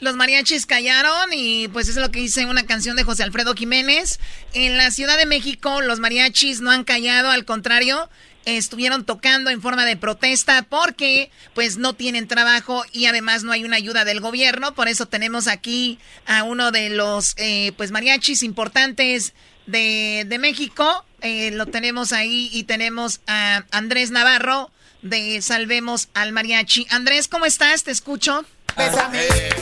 Los 0.00 0.16
mariachis 0.16 0.66
callaron 0.66 1.30
y 1.32 1.68
pues 1.68 1.88
eso 1.88 2.00
es 2.00 2.06
lo 2.06 2.12
que 2.12 2.20
dice 2.20 2.44
una 2.44 2.66
canción 2.66 2.94
de 2.96 3.04
José 3.04 3.22
Alfredo 3.22 3.54
Jiménez. 3.54 4.18
En 4.52 4.76
la 4.76 4.90
Ciudad 4.90 5.16
de 5.16 5.24
México 5.24 5.80
los 5.80 6.00
mariachis 6.00 6.60
no 6.60 6.70
han 6.70 6.84
callado, 6.84 7.30
al 7.30 7.46
contrario, 7.46 8.10
estuvieron 8.44 9.04
tocando 9.04 9.50
en 9.50 9.62
forma 9.62 9.84
de 9.84 9.96
protesta 9.96 10.62
porque 10.68 11.30
pues 11.54 11.76
no 11.76 11.94
tienen 11.94 12.28
trabajo 12.28 12.84
y 12.92 13.06
además 13.06 13.44
no 13.44 13.52
hay 13.52 13.64
una 13.64 13.76
ayuda 13.76 14.04
del 14.04 14.20
gobierno. 14.20 14.74
Por 14.74 14.88
eso 14.88 15.06
tenemos 15.06 15.48
aquí 15.48 15.98
a 16.26 16.42
uno 16.42 16.70
de 16.70 16.90
los 16.90 17.34
eh, 17.36 17.72
pues 17.76 17.90
mariachis 17.90 18.42
importantes 18.42 19.34
de, 19.66 20.24
de 20.26 20.38
México. 20.38 21.04
Eh, 21.20 21.50
lo 21.52 21.66
tenemos 21.66 22.12
ahí 22.12 22.50
y 22.52 22.64
tenemos 22.64 23.20
a 23.26 23.64
Andrés 23.70 24.10
Navarro 24.10 24.70
de 25.02 25.40
Salvemos 25.42 26.08
al 26.14 26.32
Mariachi. 26.32 26.86
Andrés, 26.90 27.28
¿cómo 27.28 27.46
estás? 27.46 27.84
Te 27.84 27.90
escucho. 27.90 28.44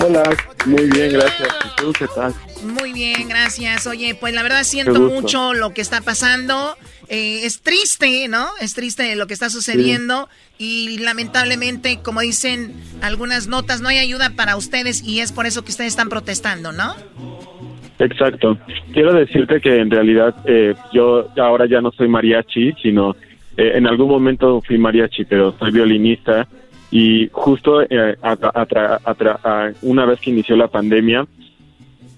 Hola, 0.01 0.37
muy 0.65 0.85
bien, 0.85 1.13
gracias. 1.13 1.49
¿Y 1.65 1.77
tú 1.77 1.93
qué 1.93 2.09
tal? 2.09 2.35
Muy 2.65 2.93
bien, 2.93 3.29
gracias. 3.29 3.87
Oye, 3.87 4.15
pues 4.15 4.35
la 4.35 4.43
verdad 4.43 4.63
siento 4.65 4.93
mucho 5.01 5.55
lo 5.55 5.71
que 5.75 5.81
está 5.81 6.01
pasando. 6.01 6.77
Eh, 7.09 7.41
es 7.45 7.61
triste, 7.61 8.29
¿no? 8.29 8.49
Es 8.61 8.75
triste 8.75 9.15
lo 9.17 9.27
que 9.27 9.35
está 9.35 9.51
sucediendo 9.51 10.29
y 10.59 10.99
lamentablemente, 10.99 11.99
como 12.03 12.21
dicen 12.21 12.73
algunas 13.03 13.49
notas, 13.49 13.81
no 13.81 13.89
hay 13.89 13.99
ayuda 13.99 14.31
para 14.37 14.57
ustedes 14.57 15.03
y 15.03 15.21
es 15.21 15.33
por 15.33 15.47
eso 15.47 15.63
que 15.65 15.71
ustedes 15.73 15.93
están 15.93 16.09
protestando, 16.09 16.73
¿no? 16.73 16.95
Exacto. 17.99 18.59
Quiero 18.93 19.13
decirte 19.13 19.61
que 19.61 19.81
en 19.81 19.91
realidad 19.91 20.35
eh, 20.47 20.75
yo 20.93 21.29
ahora 21.37 21.67
ya 21.67 21.81
no 21.81 21.93
soy 21.93 22.09
mariachi, 22.09 22.73
sino 22.83 23.15
eh, 23.57 23.73
en 23.75 23.87
algún 23.87 24.09
momento 24.09 24.61
fui 24.67 24.79
mariachi, 24.79 25.25
pero 25.25 25.55
soy 25.59 25.71
violinista 25.71 26.49
y 26.91 27.29
justo 27.33 27.83
eh, 27.83 28.17
a- 28.23 28.33
a- 28.55 29.37
a- 29.45 29.73
una 29.83 30.05
vez 30.07 30.21
que 30.21 30.31
inició 30.31 30.57
la 30.57 30.69
pandemia, 30.69 31.27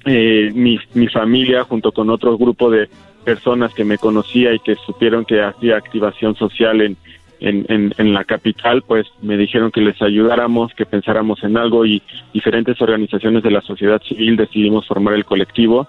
eh, 0.04 0.50
mi, 0.54 0.78
mi 0.94 1.08
familia 1.08 1.64
junto 1.64 1.92
con 1.92 2.10
otro 2.10 2.36
grupo 2.36 2.70
de 2.70 2.88
personas 3.24 3.72
que 3.72 3.84
me 3.84 3.98
conocía 3.98 4.52
y 4.54 4.58
que 4.58 4.76
supieron 4.76 5.24
que 5.24 5.42
hacía 5.42 5.76
activación 5.76 6.36
social 6.36 6.80
en, 6.82 6.96
en, 7.40 7.94
en, 7.96 8.14
la 8.14 8.24
capital, 8.24 8.82
pues 8.82 9.06
me 9.20 9.36
dijeron 9.36 9.70
que 9.70 9.80
les 9.80 10.00
ayudáramos, 10.00 10.72
que 10.74 10.86
pensáramos 10.86 11.42
en 11.42 11.56
algo 11.56 11.84
y 11.84 12.02
diferentes 12.32 12.80
organizaciones 12.80 13.42
de 13.42 13.50
la 13.50 13.60
sociedad 13.60 14.00
civil 14.02 14.36
decidimos 14.36 14.86
formar 14.86 15.14
el 15.14 15.24
colectivo. 15.24 15.86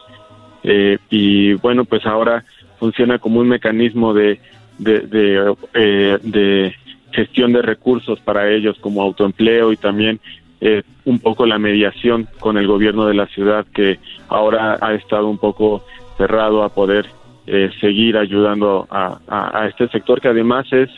Eh, 0.64 0.98
y 1.10 1.54
bueno, 1.54 1.86
pues 1.86 2.06
ahora 2.06 2.44
funciona 2.80 3.20
como 3.20 3.40
un 3.40 3.48
mecanismo 3.48 4.14
de, 4.14 4.40
de, 4.80 5.02
de, 5.02 5.56
eh, 5.74 6.18
de 6.24 6.76
gestión 7.12 7.54
de 7.54 7.62
recursos 7.62 8.20
para 8.20 8.52
ellos 8.52 8.78
como 8.82 9.02
autoempleo 9.02 9.72
y 9.72 9.78
también 9.78 10.20
eh, 10.62 10.84
un 11.06 11.20
poco 11.20 11.46
la 11.46 11.60
mediación 11.60 12.28
con 12.40 12.58
el 12.58 12.68
gobierno 12.68 13.06
de 13.08 13.14
la 13.14 13.28
ciudad 13.28 13.66
que 13.74 14.00
ahora 14.30 14.78
ha 14.82 14.94
estado 14.94 15.28
un 15.28 15.38
poco 15.38 15.84
cerrado 16.18 16.64
a 16.64 16.70
poder 16.70 17.06
eh, 17.48 17.70
seguir 17.80 18.18
ayudando 18.18 18.88
a, 18.90 19.20
a- 19.28 19.60
a 19.62 19.68
este 19.68 19.88
sector 19.90 20.20
que 20.22 20.30
además 20.30 20.66
es 20.72 20.90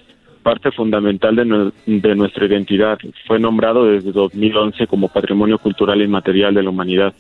parte 0.44 0.72
fundamental 0.72 1.36
de, 1.36 1.72
de 1.86 2.16
nuestra 2.16 2.46
identidad. 2.46 2.98
Fue 3.26 3.38
nombrado 3.38 3.84
desde 3.86 4.14
2011 4.14 4.88
como 4.88 5.10
Patrimonio 5.10 5.58
Cultural 5.58 6.02
Inmaterial 6.02 6.54
de 6.54 6.64
la 6.64 6.70
Humanidad. 6.70 7.14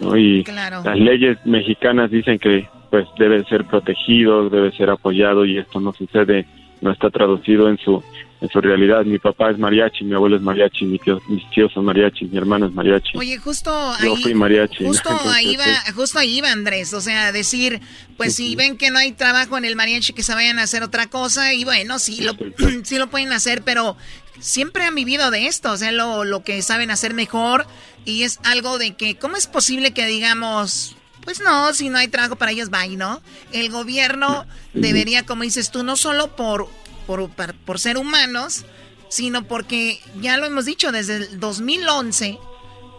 ¿no? 0.00 0.16
Y 0.16 0.42
Claro. 0.42 0.82
las 0.84 0.98
leyes 0.98 1.38
mexicanas 1.44 2.10
dicen 2.10 2.38
que 2.40 2.66
pues 2.90 3.06
debe 3.18 3.44
ser 3.44 3.64
protegido, 3.64 4.48
debe 4.50 4.72
ser 4.72 4.90
apoyado 4.90 5.44
y 5.44 5.58
esto 5.58 5.78
no 5.80 5.92
sucede, 5.92 6.46
no 6.80 6.90
está 6.90 7.10
traducido 7.10 7.68
en 7.68 7.78
su 7.78 8.02
en 8.44 8.50
su 8.50 8.60
realidad. 8.60 9.04
Mi 9.04 9.18
papá 9.18 9.50
es 9.50 9.58
mariachi, 9.58 10.04
mi 10.04 10.14
abuelo 10.14 10.36
es 10.36 10.42
mariachi, 10.42 10.84
mi 10.84 10.98
tío- 10.98 11.20
mis 11.28 11.48
tíos 11.50 11.72
son 11.72 11.84
mariachi, 11.86 12.26
mi 12.26 12.36
hermano 12.36 12.66
es 12.66 12.72
mariachi. 12.72 13.16
Oye, 13.16 13.38
justo 13.38 13.70
Yo 14.02 14.14
ahí, 14.14 14.22
fui 14.22 14.34
mariachi. 14.34 14.84
justo 14.84 15.08
Entonces, 15.10 15.32
ahí 15.34 15.56
va, 15.56 15.64
pues, 15.64 15.94
justo 15.94 16.18
ahí 16.18 16.40
va 16.40 16.52
Andrés, 16.52 16.92
o 16.92 17.00
sea, 17.00 17.32
decir, 17.32 17.80
pues 18.16 18.34
si 18.34 18.54
ven 18.54 18.76
que 18.76 18.90
no 18.90 18.98
hay 18.98 19.12
trabajo 19.12 19.56
en 19.56 19.64
el 19.64 19.76
mariachi, 19.76 20.12
que 20.12 20.22
se 20.22 20.34
vayan 20.34 20.58
a 20.58 20.62
hacer 20.64 20.82
otra 20.82 21.06
cosa 21.08 21.54
y 21.54 21.64
bueno, 21.64 21.98
sí 21.98 22.20
lo, 22.20 22.34
sí 22.84 22.98
lo 22.98 23.08
pueden 23.08 23.32
hacer, 23.32 23.62
pero 23.62 23.96
siempre 24.40 24.84
han 24.84 24.94
vivido 24.94 25.30
de 25.30 25.46
esto, 25.46 25.72
o 25.72 25.76
sea, 25.76 25.90
lo, 25.92 26.24
lo 26.24 26.42
que 26.44 26.60
saben 26.62 26.90
hacer 26.90 27.14
mejor 27.14 27.66
y 28.04 28.24
es 28.24 28.40
algo 28.44 28.76
de 28.78 28.94
que, 28.94 29.16
¿cómo 29.16 29.36
es 29.36 29.46
posible 29.46 29.92
que 29.92 30.04
digamos, 30.06 30.96
pues 31.22 31.40
no, 31.40 31.72
si 31.72 31.88
no 31.88 31.96
hay 31.96 32.08
trabajo 32.08 32.36
para 32.36 32.50
ellos, 32.50 32.68
bye, 32.68 32.96
¿no? 32.96 33.22
El 33.52 33.70
gobierno 33.70 34.44
debería, 34.74 35.24
como 35.24 35.44
dices 35.44 35.70
tú, 35.70 35.82
no 35.82 35.96
solo 35.96 36.36
por, 36.36 36.68
por, 37.06 37.30
por 37.30 37.78
ser 37.78 37.98
humanos, 37.98 38.64
sino 39.08 39.44
porque 39.44 40.00
ya 40.20 40.36
lo 40.36 40.46
hemos 40.46 40.64
dicho 40.64 40.92
desde 40.92 41.16
el 41.16 41.40
2011, 41.40 42.38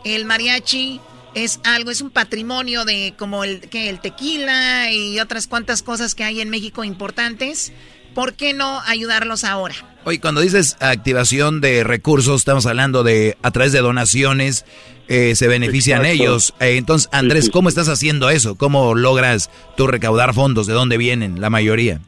el 0.06 0.26
mariachi 0.26 1.02
es 1.34 1.60
algo, 1.64 1.92
es 1.92 2.02
un 2.02 2.10
patrimonio 2.10 2.86
de 2.86 3.14
como 3.18 3.44
el, 3.44 3.60
que 3.62 3.90
el 3.90 4.00
tequila 4.00 4.92
y 4.92 5.20
otras 5.20 5.48
cuantas 5.48 5.84
cosas 5.84 6.16
que 6.16 6.24
hay 6.24 6.42
en 6.42 6.50
México 6.50 6.84
importantes. 6.84 7.74
¿Por 8.14 8.34
qué 8.34 8.54
no 8.54 8.80
ayudarlos 8.86 9.44
ahora? 9.44 9.76
Oye, 10.06 10.22
cuando 10.22 10.40
dices 10.40 10.78
activación 10.80 11.60
de 11.60 11.84
recursos, 11.84 12.42
estamos 12.42 12.66
hablando 12.66 13.04
de 13.04 13.38
a 13.42 13.52
través 13.52 13.74
de 13.74 13.80
donaciones, 13.80 14.64
eh, 15.10 15.36
se 15.36 15.48
benefician 15.50 16.06
Exacto. 16.06 16.24
ellos. 16.24 16.54
Eh, 16.62 16.78
entonces, 16.78 17.10
Andrés, 17.12 17.50
¿cómo 17.50 17.68
estás 17.68 17.90
haciendo 17.90 18.30
eso? 18.30 18.56
¿Cómo 18.56 18.96
logras 18.96 19.50
tú 19.76 19.88
recaudar 19.88 20.34
fondos? 20.34 20.66
¿De 20.66 20.74
dónde 20.74 20.98
vienen 20.98 21.42
la 21.42 21.50
mayoría? 21.50 22.00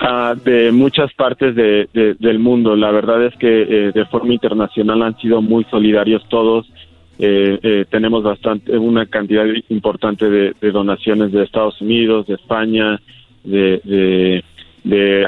Ah, 0.00 0.34
de 0.44 0.70
muchas 0.70 1.12
partes 1.14 1.56
de, 1.56 1.88
de- 1.92 2.14
del 2.14 2.38
mundo. 2.38 2.76
La 2.76 2.92
verdad 2.92 3.24
es 3.24 3.34
que 3.36 3.62
eh, 3.62 3.92
de 3.92 4.04
forma 4.06 4.32
internacional 4.32 5.02
han 5.02 5.18
sido 5.18 5.42
muy 5.42 5.64
solidarios 5.64 6.24
todos. 6.28 6.70
Eh, 7.18 7.58
eh, 7.62 7.84
tenemos 7.90 8.22
bastante, 8.22 8.78
una 8.78 9.06
cantidad 9.06 9.44
importante 9.70 10.30
de, 10.30 10.54
donaciones 10.70 11.32
de 11.32 11.42
Estados 11.42 11.80
Unidos, 11.80 12.28
de 12.28 12.34
España, 12.34 13.00
de, 13.42 14.44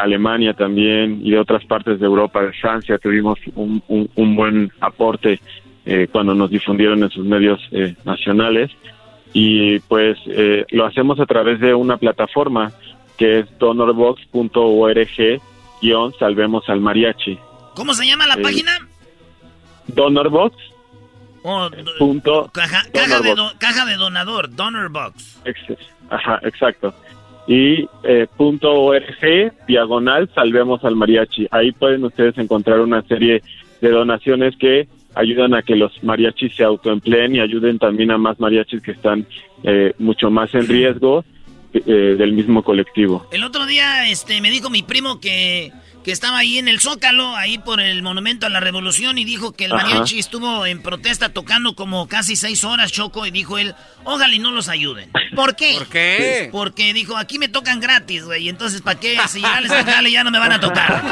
Alemania 0.01 0.55
también 0.55 1.21
y 1.25 1.33
de 1.33 1.39
otras 1.41 1.65
partes 1.65 1.99
de 1.99 2.07
Europa, 2.07 2.41
de 2.43 2.53
Francia. 2.53 2.97
Tuvimos 2.99 3.41
un, 3.57 3.83
un, 3.89 4.09
un 4.15 4.37
buen 4.37 4.71
aporte 4.81 5.41
eh, 5.85 6.07
cuando 6.13 6.33
nos 6.35 6.49
difundieron 6.49 7.03
en 7.03 7.11
sus 7.11 7.27
medios 7.27 7.61
nacionales 8.05 8.71
y 9.35 9.81
pues 9.81 10.17
lo 10.71 10.87
hacemos 10.87 11.19
a 11.21 11.27
través 11.27 11.61
de 11.61 11.75
una 11.75 11.97
plataforma 11.97 12.73
que 13.21 13.41
es 13.41 13.59
donorbox.org 13.59 15.41
salvemos 16.19 16.69
al 16.69 16.81
mariachi. 16.81 17.39
¿Cómo 17.75 17.93
se 17.95 18.07
llama 18.07 18.27
la 18.27 18.35
Eh, 18.35 18.43
página? 18.43 18.73
Donorbox 19.89 20.57
Oh, 21.43 21.69
punto 21.99 22.51
caja, 22.53 22.83
caja, 22.93 23.21
de 23.21 23.29
Donorbox. 23.31 23.37
do- 23.55 23.59
caja 23.59 23.85
de 23.87 23.97
donador, 23.97 24.55
donor 24.55 24.91
box. 24.91 25.39
ex- 25.45 25.79
ajá, 26.11 26.39
exacto. 26.43 26.93
Y 27.47 27.89
eh, 28.05 28.27
punto 28.37 28.73
org 28.75 29.05
diagonal 29.67 30.31
salvemos 30.35 30.85
al 30.85 30.97
mariachi. 30.97 31.47
Ahí 31.51 31.73
pueden 31.73 32.05
ustedes 32.05 32.37
encontrar 32.39 32.81
una 32.81 33.03
serie 33.03 33.43
de 33.81 33.89
donaciones 33.91 34.55
que 34.57 34.87
ayudan 35.15 35.55
a 35.55 35.63
que 35.63 35.77
los 35.77 36.03
mariachis 36.05 36.55
se 36.57 36.63
autoempleen 36.65 37.35
y 37.37 37.41
ayuden 37.41 37.79
también 37.79 38.11
a 38.11 38.19
más 38.19 38.39
mariachis 38.39 38.83
que 38.83 38.93
están 38.93 39.27
eh, 39.65 39.93
mucho 39.99 40.31
más 40.31 40.55
en 40.55 40.69
riesgo 40.69 41.25
eh, 41.73 42.17
del 42.19 42.33
mismo 42.33 42.63
colectivo. 42.63 43.27
El 43.31 43.45
otro 43.45 43.67
día 43.67 44.09
este, 44.09 44.41
me 44.41 44.51
dijo 44.51 44.71
mi 44.71 44.83
primo 44.83 45.21
que, 45.21 45.73
que 46.05 46.13
estaba 46.13 46.39
ahí 46.39 46.59
en 46.59 46.69
el 46.69 46.81
Zócalo, 46.81 47.37
ahí 47.37 47.59
por 47.59 47.81
el 47.81 48.03
Monumento 48.03 48.47
a 48.47 48.49
la 48.49 48.61
Revolución, 48.61 49.19
y 49.19 49.25
dijo 49.25 49.53
que 49.53 49.67
el 49.67 49.75
mariachi 49.75 50.19
estuvo 50.19 50.65
en 50.67 50.83
protesta 50.83 51.29
tocando 51.31 51.75
como 51.75 52.09
casi 52.09 52.37
seis 52.37 52.65
horas, 52.65 52.91
Choco, 52.93 53.27
y 53.27 53.31
dijo 53.31 53.59
él, 53.59 53.75
ojalá 54.05 54.35
y 54.35 54.39
no 54.39 54.51
los 54.51 54.69
ayuden. 54.69 55.11
¿Por 55.35 55.57
qué? 55.57 55.75
¿Por 55.75 55.89
qué? 55.89 56.49
Porque 56.51 56.95
dijo, 56.95 57.17
aquí 57.17 57.39
me 57.39 57.49
tocan 57.49 57.81
gratis, 57.81 58.25
güey, 58.25 58.49
entonces 58.49 58.81
¿para 58.81 58.99
qué? 58.99 59.19
Si 59.29 59.41
ya 59.41 59.61
les 59.61 59.71
jale, 59.85 60.11
ya 60.11 60.25
no 60.25 60.31
me 60.31 60.39
van 60.39 60.53
a 60.53 60.61
tocar. 60.61 61.03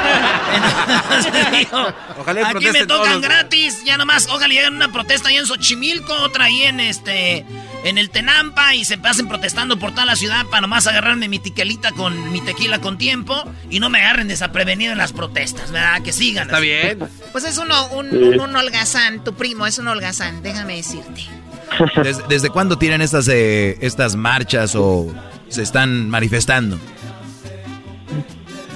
Entonces 0.53 1.51
dijo, 1.59 1.93
Ojalá 2.17 2.41
y 2.41 2.43
aquí 2.45 2.71
me 2.71 2.85
todos 2.85 3.05
tocan 3.05 3.21
gratis, 3.21 3.83
ya 3.85 3.97
nomás, 3.97 4.27
ojalá 4.29 4.53
y 4.53 4.57
hagan 4.57 4.75
una 4.75 4.91
protesta 4.91 5.29
ahí 5.29 5.37
en 5.37 5.45
Xochimilco, 5.45 6.13
otra 6.13 6.45
ahí 6.45 6.63
en 6.63 6.79
este... 6.79 7.45
En 7.81 7.97
el 7.97 8.09
Tenampa 8.09 8.75
y 8.75 8.83
se 8.83 8.97
pasen 8.97 9.29
protestando 9.29 9.79
por 9.79 9.91
toda 9.91 10.03
la 10.03 10.17
ciudad 10.17 10.45
para 10.47 10.59
nomás 10.59 10.85
agarrarme 10.85 11.29
mi 11.29 11.39
tiquelita 11.39 11.93
con 11.93 12.29
mi 12.33 12.41
tequila 12.41 12.81
con 12.81 12.97
tiempo 12.97 13.41
y 13.69 13.79
no 13.79 13.89
me 13.89 14.01
agarren 14.01 14.27
desaprevenido 14.27 14.78
en 14.87 14.97
las 14.97 15.13
protestas, 15.13 15.71
¿verdad? 15.71 16.01
Que 16.03 16.11
sigan. 16.11 16.45
Está 16.47 16.57
así. 16.57 16.65
bien. 16.67 16.99
Pues 17.31 17.43
es 17.45 17.57
uno, 17.57 17.75
un, 17.95 18.09
Sí. 18.09 18.15
un, 18.17 18.39
un 18.39 18.55
holgazán, 18.55 19.23
tu 19.23 19.33
primo 19.33 19.65
es 19.67 19.77
un 19.79 19.87
holgazán, 19.87 20.41
déjame 20.41 20.77
decirte. 20.77 21.23
¿Desde, 22.03 22.23
desde 22.27 22.49
cuándo 22.49 22.77
tienen 22.77 23.01
estas, 23.01 23.27
eh, 23.27 23.77
estas 23.81 24.15
marchas 24.15 24.75
o 24.75 25.07
se 25.49 25.61
están 25.61 26.09
manifestando? 26.09 26.77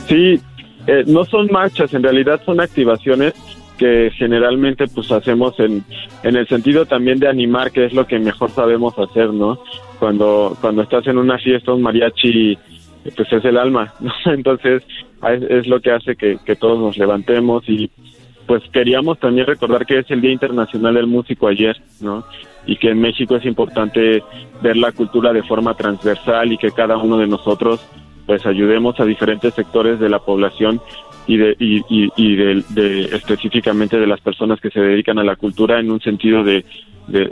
Sí, 0.08 0.40
eh, 0.88 1.04
no 1.08 1.24
son 1.26 1.48
marchas, 1.52 1.94
en 1.94 2.04
realidad 2.04 2.42
son 2.46 2.60
activaciones 2.60 3.34
que 3.78 4.12
generalmente 4.18 4.88
pues 4.88 5.12
hacemos 5.12 5.60
en, 5.60 5.84
en 6.24 6.36
el 6.36 6.48
sentido 6.48 6.86
también 6.86 7.20
de 7.20 7.28
animar, 7.28 7.72
que 7.72 7.86
es 7.86 7.94
lo 7.94 8.06
que 8.06 8.20
mejor 8.20 8.52
sabemos 8.52 8.94
hacer, 9.00 9.30
¿no? 9.34 9.60
Cuando, 10.00 10.56
cuando 10.62 10.84
estás 10.84 11.08
en 11.08 11.18
una 11.18 11.38
fiesta, 11.40 11.74
un 11.74 11.82
mariachi, 11.82 12.58
pues 13.16 13.32
es 13.32 13.44
el 13.46 13.58
alma, 13.58 13.94
¿no? 14.00 14.12
Entonces 14.26 14.84
es, 15.32 15.44
es 15.44 15.68
lo 15.68 15.80
que 15.80 15.92
hace 15.92 16.16
que, 16.16 16.38
que 16.46 16.56
todos 16.56 16.80
nos 16.80 16.98
levantemos 16.98 17.64
y 17.70 17.90
pues 18.46 18.62
queríamos 18.74 19.20
también 19.20 19.48
recordar 19.48 19.86
que 19.86 20.00
es 20.00 20.12
el 20.12 20.20
Día 20.22 20.32
Internacional 20.32 20.96
del 20.96 21.08
Músico 21.08 21.48
ayer, 21.48 21.78
¿no? 22.02 22.26
Y 22.66 22.76
que 22.76 22.90
en 22.90 23.00
México 23.00 23.36
es 23.38 23.46
importante 23.46 24.22
ver 24.62 24.76
la 24.78 24.92
cultura 24.92 25.32
de 25.32 25.44
forma 25.44 25.74
transversal 25.76 26.52
y 26.52 26.58
que 26.58 26.72
cada 26.72 26.98
uno 26.98 27.18
de 27.18 27.28
nosotros 27.28 27.86
pues 28.26 28.46
ayudemos 28.46 29.00
a 29.00 29.06
diferentes 29.06 29.54
sectores 29.54 30.00
de 30.00 30.10
la 30.10 30.20
población 30.20 30.82
y 31.28 31.38
de 31.38 31.56
y, 31.60 31.78
y, 31.90 32.10
y 32.18 32.36
de, 32.36 32.64
de- 32.70 33.02
específicamente 33.16 33.98
de 34.00 34.08
las 34.08 34.20
personas 34.22 34.60
que 34.62 34.70
se 34.72 34.80
dedican 34.82 35.20
a 35.20 35.24
la 35.24 35.36
cultura 35.38 35.80
en 35.80 35.92
un 35.92 36.02
sentido 36.02 36.44
de 36.44 36.66
de, 37.08 37.32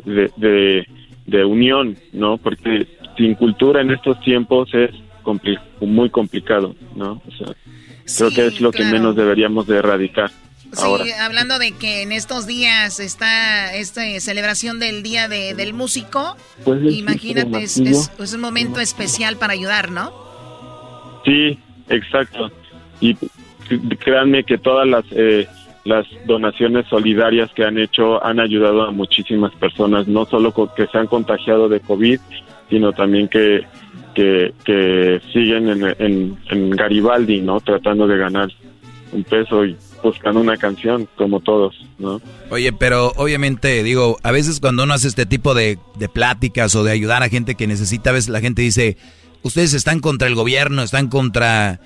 de, 1.25 1.45
unión, 1.45 1.95
¿no? 2.13 2.37
Porque 2.37 2.87
sin 3.17 3.35
cultura 3.35 3.81
en 3.81 3.91
estos 3.91 4.19
tiempos 4.21 4.73
es 4.73 4.91
compli- 5.23 5.59
muy 5.79 6.09
complicado, 6.09 6.75
¿no? 6.95 7.21
O 7.27 7.31
sea, 7.37 7.53
creo 8.17 8.29
Sí, 8.29 8.35
que 8.35 8.45
es 8.47 8.61
lo 8.61 8.71
que 8.71 8.83
menos 8.85 9.15
deberíamos 9.15 9.67
de 9.67 9.77
erradicar 9.77 10.29
Sí, 10.73 10.83
ahora. 10.83 11.03
hablando 11.25 11.59
de 11.59 11.73
que 11.73 12.01
en 12.01 12.11
estos 12.13 12.47
días 12.47 12.99
está 13.01 13.73
esta 13.75 14.01
celebración 14.21 14.79
del 14.79 15.03
Día 15.03 15.27
de- 15.27 15.53
del 15.53 15.73
Músico, 15.73 16.37
Pues 16.63 16.81
es 16.83 16.93
imagínate, 16.93 17.63
es, 17.63 17.77
es- 17.77 18.11
es 18.17 18.33
un 18.33 18.41
momento 18.41 18.79
especial 18.79 19.35
para 19.37 19.53
ayudar, 19.53 19.91
¿no? 19.91 20.13
Sí, 21.25 21.59
exacto. 21.89 22.49
Y 23.01 23.15
créanme 23.99 24.43
que 24.43 24.57
todas 24.57 24.87
las 24.87 25.03
eh, 25.11 25.47
las 25.83 26.05
donaciones 26.27 26.85
solidarias 26.87 27.49
que 27.55 27.65
han 27.65 27.77
hecho 27.79 28.23
han 28.23 28.39
ayudado 28.39 28.83
a 28.83 28.91
muchísimas 28.91 29.51
personas, 29.55 30.07
no 30.07 30.25
solo 30.27 30.53
que 30.75 30.85
se 30.87 30.97
han 30.97 31.07
contagiado 31.07 31.69
de 31.69 31.79
COVID, 31.79 32.19
sino 32.69 32.93
también 32.93 33.27
que 33.27 33.61
que, 34.13 34.53
que 34.65 35.21
siguen 35.33 35.67
en, 35.99 36.69
Garibaldi, 36.71 37.41
¿no? 37.41 37.59
Tratando 37.59 38.07
de 38.07 38.17
ganar 38.17 38.49
un 39.11 39.23
peso 39.23 39.65
y 39.65 39.75
buscando 40.03 40.39
una 40.39 40.57
canción, 40.57 41.07
como 41.15 41.39
todos, 41.41 41.75
¿no? 41.99 42.21
Oye, 42.49 42.73
pero 42.73 43.11
obviamente, 43.17 43.83
digo, 43.83 44.17
a 44.23 44.31
veces 44.31 44.59
cuando 44.59 44.83
uno 44.83 44.93
hace 44.93 45.07
este 45.07 45.25
tipo 45.25 45.53
de, 45.53 45.77
de 45.97 46.09
pláticas 46.09 46.75
o 46.75 46.83
de 46.83 46.91
ayudar 46.91 47.23
a 47.23 47.29
gente 47.29 47.55
que 47.55 47.67
necesita, 47.67 48.09
a 48.09 48.13
veces 48.13 48.29
la 48.29 48.41
gente 48.41 48.61
dice, 48.61 48.97
ustedes 49.43 49.73
están 49.73 49.99
contra 49.99 50.27
el 50.27 50.35
gobierno, 50.35 50.83
están 50.83 51.07
contra... 51.07 51.79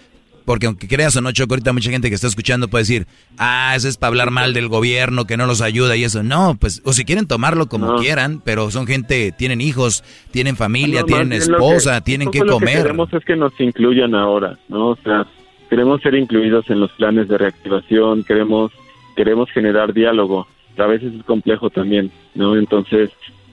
Porque 0.45 0.67
aunque 0.67 0.88
creas 0.88 1.15
o 1.17 1.21
no, 1.21 1.31
Choco, 1.31 1.55
ahorita 1.55 1.73
mucha 1.73 1.89
gente 1.89 2.08
que 2.10 2.15
está 2.15 2.27
escuchando 2.27 2.67
puede 2.67 2.84
decir, 2.84 3.08
ah, 3.38 3.73
eso 3.75 3.88
es 3.88 3.97
para 3.97 4.10
hablar 4.10 4.29
mal 4.31 4.53
del 4.53 4.67
gobierno, 4.67 5.25
que 5.25 5.38
no 5.38 5.47
los 5.47 5.62
ayuda 5.62 5.95
y 5.97 6.03
eso. 6.03 6.21
No, 6.21 6.55
pues, 6.60 6.81
o 6.86 6.93
si 6.93 7.03
quieren 7.03 7.25
tomarlo 7.27 7.67
como 7.67 7.88
No. 7.93 7.95
quieran, 7.97 8.41
pero 8.45 8.69
son 8.69 8.86
gente, 8.86 9.31
tienen 9.31 9.60
hijos, 9.60 10.03
tienen 10.31 10.55
familia, 10.55 11.01
No, 11.01 11.08
tienen 11.08 11.34
esposa, 11.34 11.95
que- 11.99 12.05
tienen 12.05 12.29
que 12.31 12.39
poco 12.39 12.51
Lo 12.51 12.60
que 12.60 12.65
comer. 12.65 12.81
queremos 12.84 13.12
es 13.13 13.25
que 13.25 13.36
nos 13.36 13.60
incluyan 13.60 14.13
ahora, 14.13 14.58
¿no? 14.69 14.89
O 14.89 14.97
sea, 15.03 15.25
queremos 15.69 15.99
ser 16.01 16.13
incluidos 16.15 16.69
en 16.69 16.79
los 16.79 16.91
planes 16.91 17.27
de 17.27 17.38
reactivación, 17.38 18.23
queremos 18.23 18.71
queremos 19.15 19.49
generar 19.51 19.93
diálogo. 19.93 20.45
A 20.77 20.86
veces 20.88 21.13
es 21.13 21.23
complejo 21.23 21.69
también, 21.69 22.12
¿no? 22.36 22.55
Entonces, 22.58 23.10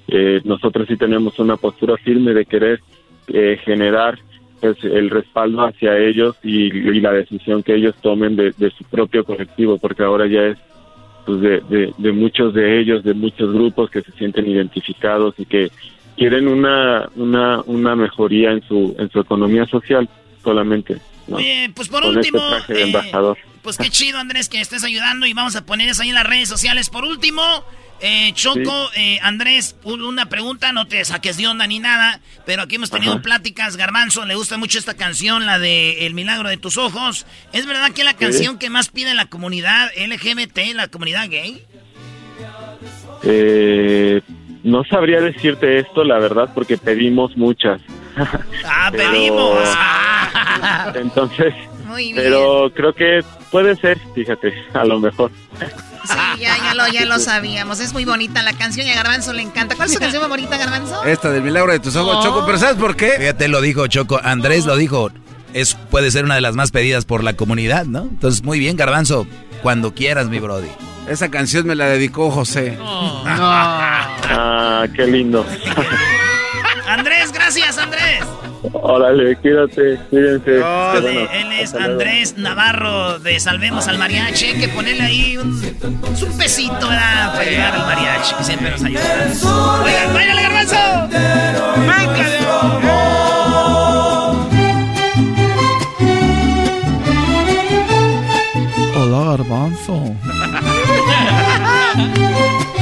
eh, 0.09 0.41
nosotros 0.45 0.89
sí 0.89 0.97
tenemos 0.97 1.39
una 1.39 1.57
postura 1.57 1.97
firme 1.99 2.35
de 2.35 2.45
querer 2.45 2.81
eh, 3.29 3.59
generar 3.65 4.19
pues, 4.63 4.85
el 4.85 5.11
respaldo 5.11 5.67
hacia 5.67 5.99
ellos 5.99 6.37
y, 6.45 6.71
la 7.01 7.13
decisión 7.13 7.65
que 7.65 7.75
ellos 7.75 7.97
tomen 8.01 8.37
de, 8.37 8.53
de 8.57 8.71
su 8.71 8.85
propio 8.85 9.25
colectivo, 9.25 9.77
porque 9.77 10.05
ahora 10.05 10.29
ya 10.29 10.43
es 10.43 10.59
pues 11.27 11.41
de, 11.41 11.61
de, 11.69 11.93
de 11.99 12.13
muchos 12.13 12.55
de 12.55 12.81
ellos, 12.81 13.03
de 13.03 13.13
muchos 13.13 13.53
grupos 13.53 13.91
que 13.91 14.03
se 14.03 14.13
sienten 14.13 14.49
identificados 14.49 15.35
y 15.39 15.47
que 15.47 15.71
quieren 16.17 16.47
una, 16.47 17.09
una, 17.17 17.61
una 17.67 17.97
mejoría 17.97 18.53
en 18.53 18.63
su, 18.63 18.95
en 18.99 19.11
su 19.11 19.19
economía 19.19 19.67
social 19.67 20.09
solamente. 20.45 20.99
¿No? 21.27 21.37
Oye, 21.37 21.71
pues 21.75 21.89
por 21.89 22.03
Con 22.03 22.17
último, 22.17 22.57
este 22.57 22.73
de 22.75 22.81
eh, 22.81 22.85
embajador. 22.85 23.39
pues 23.63 23.77
qué 23.79 23.91
chido 23.91 24.19
Andrés 24.19 24.49
que 24.49 24.61
estés 24.61 24.85
ayudando 24.85 25.27
y 25.27 25.33
vamos 25.33 25.57
a 25.57 25.65
poner 25.67 25.89
eso 25.89 26.03
ahí 26.03 26.09
en 26.11 26.15
las 26.17 26.27
redes 26.27 26.49
sociales. 26.49 26.91
Por 26.91 27.05
último, 27.05 27.43
eh, 28.01 28.33
Choco, 28.35 28.91
eh, 28.97 29.19
Andrés, 29.23 29.77
un- 29.85 30.03
una 30.03 30.27
pregunta, 30.29 30.73
no 30.73 30.87
te 30.89 31.05
saques 31.05 31.37
de 31.37 31.47
onda 31.47 31.67
ni 31.69 31.79
nada, 31.79 32.21
pero 32.45 32.63
aquí 32.63 32.75
hemos 32.75 32.91
tenido 32.91 33.13
Ajá. 33.13 33.23
pláticas, 33.23 33.77
Garbanzo, 33.77 34.25
le 34.27 34.35
gusta 34.35 34.59
mucho 34.59 34.79
esta 34.81 34.95
canción, 34.95 35.47
la 35.47 35.59
de 35.61 36.05
El 36.07 36.15
Milagro 36.15 36.49
de 36.49 36.57
tus 36.57 36.77
Ojos. 36.79 37.27
¿Es 37.53 37.67
verdad 37.67 37.93
que 37.93 38.01
es 38.01 38.05
la 38.05 38.15
canción 38.15 38.59
que 38.59 38.71
más 38.71 38.89
pide 38.89 39.15
la 39.15 39.27
comunidad 39.27 39.91
LGBT, 39.97 40.75
la 40.75 40.89
comunidad 40.89 41.29
gay? 41.31 41.63
Eh, 43.25 44.21
no 44.65 44.85
sabría 44.85 45.21
decirte 45.21 45.79
esto, 45.79 46.03
la 46.05 46.19
verdad, 46.19 46.51
porque 46.55 46.77
pedimos 46.79 47.37
muchas. 47.37 47.81
Ah, 48.65 48.89
Pero- 48.93 49.11
pedimos. 49.11 49.59
Entonces, 50.95 51.55
Muy 51.87 52.13
bien. 52.13 52.17
pero 52.25 52.71
creo 52.75 52.95
que 52.95 53.21
puede 53.51 53.77
ser, 53.77 53.99
fíjate, 54.15 54.53
a 54.75 54.85
lo 54.85 55.01
mejor. 55.01 55.31
Sí, 56.05 56.15
ya, 56.41 56.57
ya, 56.59 56.75
lo, 56.75 56.89
ya 56.89 57.05
lo 57.05 57.19
sabíamos. 57.19 57.79
Es 57.81 57.93
muy 57.93 58.05
bonita 58.05 58.43
la 58.43 58.53
canción 58.55 58.87
y 58.87 58.91
a 58.91 58.95
Garbanzo 58.97 59.33
le 59.33 59.43
encanta. 59.43 59.77
¿Cuál 59.77 59.87
es 59.89 59.95
su 59.95 60.01
canción 60.01 60.21
favorita, 60.23 60.57
Garbanzo? 60.59 61.05
Esta 61.05 61.31
del 61.31 61.43
milagro 61.43 61.71
de 61.73 61.79
tus 61.81 61.95
ojos, 61.97 62.25
Choco, 62.25 62.45
pero 62.45 62.59
¿sabes 62.59 62.77
por 62.77 62.97
qué? 62.97 63.13
Fíjate, 63.19 63.47
lo 63.49 63.61
dijo 63.61 63.87
Choco, 63.87 64.21
Andrés 64.23 64.67
lo 64.67 64.77
dijo, 64.77 65.11
es, 65.55 65.75
puede 65.91 66.11
ser 66.11 66.25
una 66.25 66.35
de 66.35 66.41
las 66.41 66.55
más 66.57 66.71
pedidas 66.73 67.05
por 67.05 67.23
la 67.23 67.35
comunidad, 67.35 67.85
¿no? 67.87 68.03
Entonces, 68.03 68.43
muy 68.43 68.59
bien, 68.59 68.77
Garbanzo, 68.77 69.27
cuando 69.63 69.95
quieras, 69.95 70.29
mi 70.29 70.41
brody. 70.41 70.69
Esa 71.09 71.31
canción 71.31 71.67
me 71.67 71.75
la 71.77 71.87
dedicó 71.87 72.31
José. 72.31 72.77
Ah, 74.25 74.87
qué 74.97 75.07
lindo. 75.07 75.45
Andrés, 76.87 77.33
gracias, 77.33 77.79
Andrés. 77.79 78.25
Órale, 78.73 79.37
cuídate, 79.37 79.99
cuídense. 80.11 80.45
Qué 80.45 81.01
bueno. 81.01 81.29
Él 81.33 81.53
es 81.53 81.75
Hasta 81.75 81.79
luego. 81.79 81.93
Andrés 81.95 82.37
Navarro 82.37 83.19
de 83.19 83.41
Salvemos 83.41 83.89
al 83.89 83.99
Mariachi. 83.99 84.47
Hay 84.47 84.61
que 84.61 84.69
ponerle 84.69 85.03
ahí 85.03 85.37
un, 85.37 85.63
es 86.13 86.23
un 86.23 86.39
pesito 86.39 86.89
¿verdad? 86.89 87.33
para 87.33 87.43
ayudar 87.43 87.75
al 87.75 87.87
mariachi, 87.87 88.35
que 88.37 88.45
siempre 88.45 88.71
nos 88.71 88.85
ayuda. 88.85 89.03
Oigan, 89.85 90.15
¡váyale, 90.15 90.43
garbanzo! 90.43 90.77
Hola, 98.95 99.37
Garbanzo. 99.37 100.17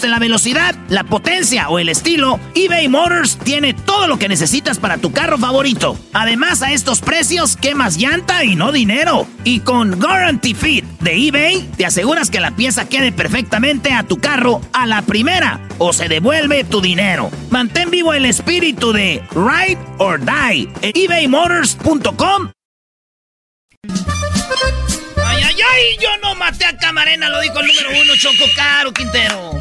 la 0.07 0.19
velocidad, 0.19 0.75
la 0.89 1.03
potencia 1.03 1.69
o 1.69 1.79
el 1.79 1.89
estilo, 1.89 2.39
eBay 2.55 2.87
Motors 2.87 3.37
tiene 3.37 3.73
todo 3.73 4.07
lo 4.07 4.17
que 4.17 4.27
necesitas 4.27 4.79
para 4.79 4.97
tu 4.97 5.11
carro 5.11 5.37
favorito. 5.37 5.97
Además, 6.13 6.61
a 6.61 6.71
estos 6.71 7.01
precios, 7.01 7.57
quemas 7.57 7.97
llanta 7.97 8.43
y 8.43 8.55
no 8.55 8.71
dinero. 8.71 9.27
Y 9.43 9.61
con 9.61 9.99
Guarantee 9.99 10.55
Fit 10.55 10.85
de 10.99 11.27
eBay, 11.27 11.69
te 11.77 11.85
aseguras 11.85 12.29
que 12.29 12.39
la 12.39 12.51
pieza 12.51 12.87
quede 12.87 13.11
perfectamente 13.11 13.93
a 13.93 14.03
tu 14.03 14.17
carro 14.17 14.61
a 14.73 14.85
la 14.87 15.01
primera 15.01 15.59
o 15.77 15.93
se 15.93 16.07
devuelve 16.07 16.63
tu 16.63 16.81
dinero. 16.81 17.31
Mantén 17.49 17.89
vivo 17.89 18.13
el 18.13 18.25
espíritu 18.25 18.93
de 18.93 19.23
Ride 19.31 19.79
or 19.97 20.19
Die 20.19 20.69
en 20.81 20.91
ebaymotors.com. 20.93 22.51
Ay, 25.23 25.43
ay, 25.43 25.55
ay, 25.71 25.97
yo 25.99 26.09
no 26.21 26.35
maté 26.35 26.65
a 26.65 26.77
Camarena, 26.77 27.29
lo 27.29 27.39
dijo 27.41 27.59
el 27.59 27.67
número 27.67 27.89
uno, 28.01 28.15
Choco 28.15 28.45
Caro 28.55 28.91
Quintero. 28.91 29.59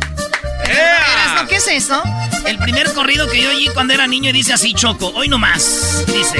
¿Qué 1.49 1.57
es 1.57 1.67
eso? 1.69 2.03
El 2.47 2.59
primer 2.59 2.93
corrido 2.93 3.29
que 3.29 3.43
yo 3.43 3.51
oí 3.51 3.69
cuando 3.75 3.93
era 3.93 4.07
niño 4.07 4.31
y 4.31 4.33
dice 4.33 4.53
así, 4.53 4.73
Choco, 4.75 5.09
hoy 5.15 5.29
no 5.29 5.39
más. 5.39 6.05
Dice. 6.07 6.39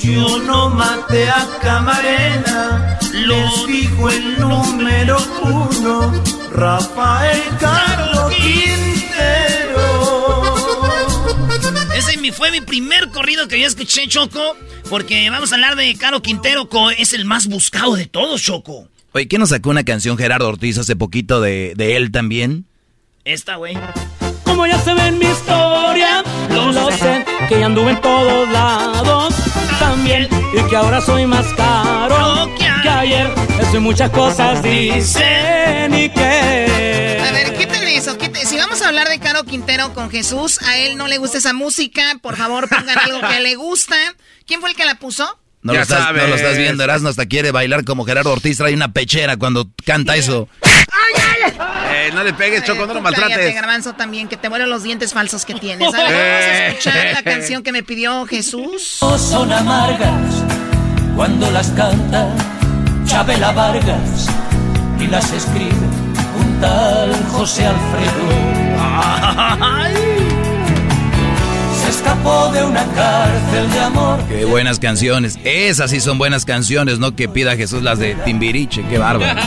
Yo 0.00 0.38
no 0.38 0.70
maté 0.70 1.28
a 1.28 1.46
Camarena, 1.60 2.98
lo 3.12 3.66
dijo 3.66 4.08
el 4.08 4.40
número 4.40 5.18
uno, 5.42 6.22
Rafael 6.52 7.42
Carlos 7.60 8.32
Quintero. 8.34 9.88
Ese 11.94 12.32
fue 12.32 12.50
mi 12.50 12.62
primer 12.62 13.10
corrido 13.10 13.48
que 13.48 13.60
yo 13.60 13.66
escuché, 13.66 14.06
Choco, 14.08 14.56
porque 14.88 15.28
vamos 15.28 15.52
a 15.52 15.56
hablar 15.56 15.76
de 15.76 15.94
Caro 15.96 16.22
Quintero, 16.22 16.68
es 16.96 17.12
el 17.12 17.26
más 17.26 17.46
buscado 17.46 17.96
de 17.96 18.06
todos, 18.06 18.40
Choco. 18.40 18.88
Oye, 19.12 19.28
¿quién 19.28 19.40
nos 19.40 19.50
sacó 19.50 19.68
una 19.70 19.84
canción 19.84 20.16
Gerardo 20.16 20.48
Ortiz 20.48 20.78
hace 20.78 20.96
poquito 20.96 21.40
de, 21.40 21.74
de 21.76 21.96
él 21.96 22.12
también? 22.12 22.66
Esta, 23.28 23.56
güey. 23.56 23.76
Como 24.42 24.66
ya 24.66 24.80
se 24.80 24.94
ve 24.94 25.08
en 25.08 25.18
mi 25.18 25.26
historia, 25.26 26.24
lo, 26.48 26.90
sé, 26.90 27.26
que 27.46 27.60
ya 27.60 27.66
anduve 27.66 27.90
en 27.90 28.00
todos 28.00 28.48
lados 28.48 29.34
también 29.78 30.30
y 30.54 30.62
que 30.70 30.74
ahora 30.74 31.02
soy 31.02 31.26
más 31.26 31.44
caro 31.52 32.48
que 32.56 32.88
ayer. 32.88 33.30
Eso 33.60 33.76
y 33.76 33.80
muchas 33.80 34.08
cosas 34.12 34.62
dicen 34.62 35.94
y 35.94 36.08
que. 36.08 37.22
A 37.22 37.32
ver, 37.32 37.54
quiten 37.54 37.86
eso. 37.88 38.16
Si 38.46 38.56
vamos 38.56 38.80
a 38.80 38.88
hablar 38.88 39.10
de 39.10 39.18
Caro 39.18 39.44
Quintero 39.44 39.92
con 39.92 40.08
Jesús, 40.10 40.62
a 40.62 40.78
él 40.78 40.96
no 40.96 41.06
le 41.06 41.18
gusta 41.18 41.36
esa 41.36 41.52
música. 41.52 42.18
Por 42.22 42.34
favor, 42.34 42.66
pongan 42.70 42.98
algo 42.98 43.20
que 43.28 43.40
le 43.40 43.56
gusta. 43.56 43.96
¿Quién 44.46 44.62
fue 44.62 44.70
el 44.70 44.76
que 44.76 44.86
la 44.86 44.94
puso? 44.94 45.38
No, 45.62 45.72
lo 45.74 45.80
estás, 45.80 46.12
no 46.14 46.26
lo 46.26 46.34
estás, 46.36 46.56
viendo, 46.56 46.84
Erasmo 46.84 47.08
hasta 47.08 47.26
quiere 47.26 47.50
bailar 47.50 47.84
como 47.84 48.04
Gerardo 48.04 48.32
Ortiz, 48.32 48.58
trae 48.58 48.74
una 48.74 48.92
pechera 48.92 49.36
cuando 49.36 49.68
canta 49.84 50.14
eso. 50.16 50.48
¡Ay, 50.62 51.14
ay! 51.16 51.52
Eh, 51.90 52.10
no 52.14 52.22
le 52.22 52.32
pegues, 52.32 52.64
Choco, 52.64 52.86
no 52.86 52.94
lo 52.94 53.02
maltrates. 53.02 53.36
Cállate, 53.36 53.52
Garbanzo, 53.54 53.94
también, 53.94 54.28
que 54.28 54.36
te 54.36 54.48
vuelen 54.48 54.70
los 54.70 54.84
dientes 54.84 55.12
falsos 55.12 55.44
que 55.44 55.54
tienes. 55.54 55.92
A 55.92 55.96
ver, 55.96 56.12
vamos 56.12 56.14
a 56.14 56.66
escuchar 56.68 57.12
la 57.12 57.22
canción 57.30 57.62
que 57.62 57.72
me 57.72 57.82
pidió 57.82 58.24
Jesús. 58.26 58.98
Son 59.00 59.52
amargas 59.52 60.44
cuando 61.16 61.50
las 61.50 61.70
canta 61.70 62.32
Chabela 63.04 63.52
Vargas 63.52 64.28
y 65.00 65.06
las 65.08 65.32
escribe 65.32 65.74
un 66.38 66.60
tal 66.60 67.12
José 67.32 67.66
Alfredo. 67.66 68.28
Escapó 71.98 72.52
de 72.52 72.62
una 72.62 72.86
cárcel 72.94 73.70
de 73.72 73.80
amor. 73.80 74.24
Qué 74.28 74.44
buenas 74.44 74.78
canciones. 74.78 75.36
Esas 75.42 75.90
sí 75.90 76.00
son 76.00 76.16
buenas 76.16 76.44
canciones, 76.44 77.00
no 77.00 77.16
que 77.16 77.28
pida 77.28 77.56
Jesús 77.56 77.82
las 77.82 77.98
de 77.98 78.14
Timbiriche. 78.14 78.84
Qué 78.88 78.98
bárbaro. 78.98 79.40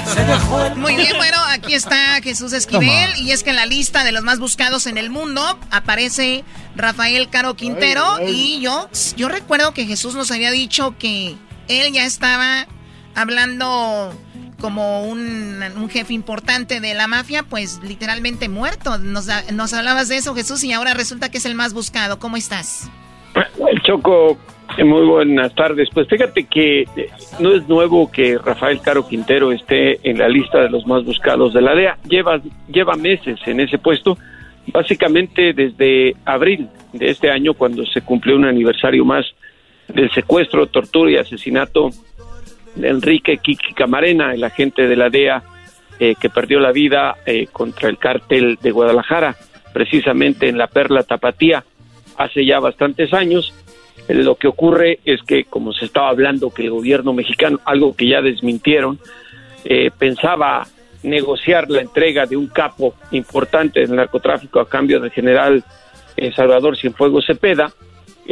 Muy 0.76 0.98
bien, 0.98 1.14
bueno, 1.16 1.38
aquí 1.48 1.76
está 1.76 2.22
Jesús 2.22 2.52
Esquivel. 2.52 3.16
Y 3.16 3.32
es 3.32 3.44
que 3.44 3.52
en 3.52 3.56
la 3.56 3.66
lista 3.66 4.04
de 4.04 4.12
los 4.12 4.24
más 4.24 4.40
buscados 4.40 4.86
en 4.86 4.98
el 4.98 5.10
mundo 5.10 5.42
aparece 5.70 6.44
Rafael 6.76 7.30
Caro 7.30 7.56
Quintero. 7.56 8.20
Y 8.28 8.60
yo, 8.60 8.90
yo 9.16 9.30
recuerdo 9.30 9.74
que 9.74 9.86
Jesús 9.86 10.14
nos 10.14 10.30
había 10.30 10.52
dicho 10.52 10.94
que 11.00 11.38
él 11.70 11.94
ya 11.94 12.04
estaba 12.04 12.68
hablando 13.16 14.14
como 14.62 15.04
un, 15.04 15.90
jefe 15.90 16.14
importante 16.14 16.80
de 16.80 16.94
la 16.94 17.08
mafia, 17.08 17.44
pues 17.44 17.82
literalmente 17.84 18.48
muerto. 18.48 18.98
Nos, 19.00 19.28
nos 19.52 19.74
hablabas 19.74 20.08
de 20.08 20.18
eso, 20.18 20.34
Jesús, 20.36 20.64
y 20.64 20.72
ahora 20.72 20.94
resulta 20.94 21.30
que 21.30 21.40
es 21.40 21.46
el 21.46 21.56
más 21.56 21.74
buscado. 21.74 22.20
¿Cómo 22.20 22.38
estás? 22.38 22.90
El 23.36 23.82
Choco, 23.82 24.38
muy 24.84 25.06
buenas 25.06 25.54
tardes. 25.56 25.90
Pues 25.94 26.08
fíjate 26.08 26.46
que 26.46 26.82
eh, 26.82 27.10
no 27.40 27.54
es 27.54 27.68
nuevo 27.68 28.12
que 28.12 28.38
Rafael 28.38 28.80
Caro 28.82 29.08
Quintero 29.08 29.52
esté 29.52 30.00
en 30.10 30.18
la 30.18 30.30
lista 30.30 30.60
de 30.60 30.70
los 30.70 30.86
más 30.86 31.04
buscados 31.04 31.54
de 31.54 31.62
la 31.62 31.76
DEA. 31.76 31.98
Lleva, 32.08 32.40
lleva 32.68 32.96
meses 32.96 33.40
en 33.46 33.60
ese 33.60 33.78
puesto, 33.78 34.18
básicamente 34.68 35.54
desde 35.54 36.16
abril 36.26 36.70
de 36.94 37.08
este 37.10 37.30
año, 37.30 37.54
cuando 37.54 37.86
se 37.86 38.02
cumplió 38.02 38.36
un 38.36 38.46
aniversario 38.46 39.04
más 39.04 39.26
del 39.88 40.12
secuestro, 40.12 40.68
tortura 40.68 41.12
y 41.12 41.18
asesinato 41.18 41.90
Enrique 42.82 43.38
Kiki 43.38 43.74
Camarena, 43.74 44.34
el 44.34 44.44
agente 44.44 44.88
de 44.88 44.96
la 44.96 45.10
DEA 45.10 45.44
eh, 46.04 46.16
que 46.20 46.32
perdió 46.32 46.60
la 46.60 46.72
vida 46.72 47.18
eh, 47.28 47.46
contra 47.52 47.88
el 47.88 48.00
cártel 48.00 48.58
de 48.60 48.72
Guadalajara, 48.72 49.36
precisamente 49.72 50.50
en 50.50 50.58
la 50.58 50.66
Perla 50.66 51.04
Tapatía, 51.04 51.64
hace 52.18 52.44
ya 52.44 52.60
bastantes 52.60 53.14
años. 53.14 53.54
Eh, 54.08 54.16
lo 54.16 54.34
que 54.34 54.48
ocurre 54.48 55.00
es 55.06 55.22
que, 55.22 55.44
como 55.44 55.74
se 55.74 55.86
estaba 55.86 56.10
hablando, 56.10 56.50
que 56.50 56.64
el 56.64 56.72
gobierno 56.72 57.14
mexicano, 57.14 57.60
algo 57.66 57.96
que 57.96 58.08
ya 58.08 58.22
desmintieron, 58.22 59.00
pensaba 60.00 60.66
negociar 61.04 61.70
la 61.70 61.82
entrega 61.82 62.26
de 62.26 62.36
un 62.36 62.48
capo 62.48 62.96
importante 63.12 63.82
del 63.82 63.96
narcotráfico 63.96 64.60
a 64.60 64.68
cambio 64.68 65.00
del 65.00 65.12
general 65.12 65.64
Salvador 66.36 66.76
Cienfuegos 66.78 67.28
Cepeda, 67.28 67.72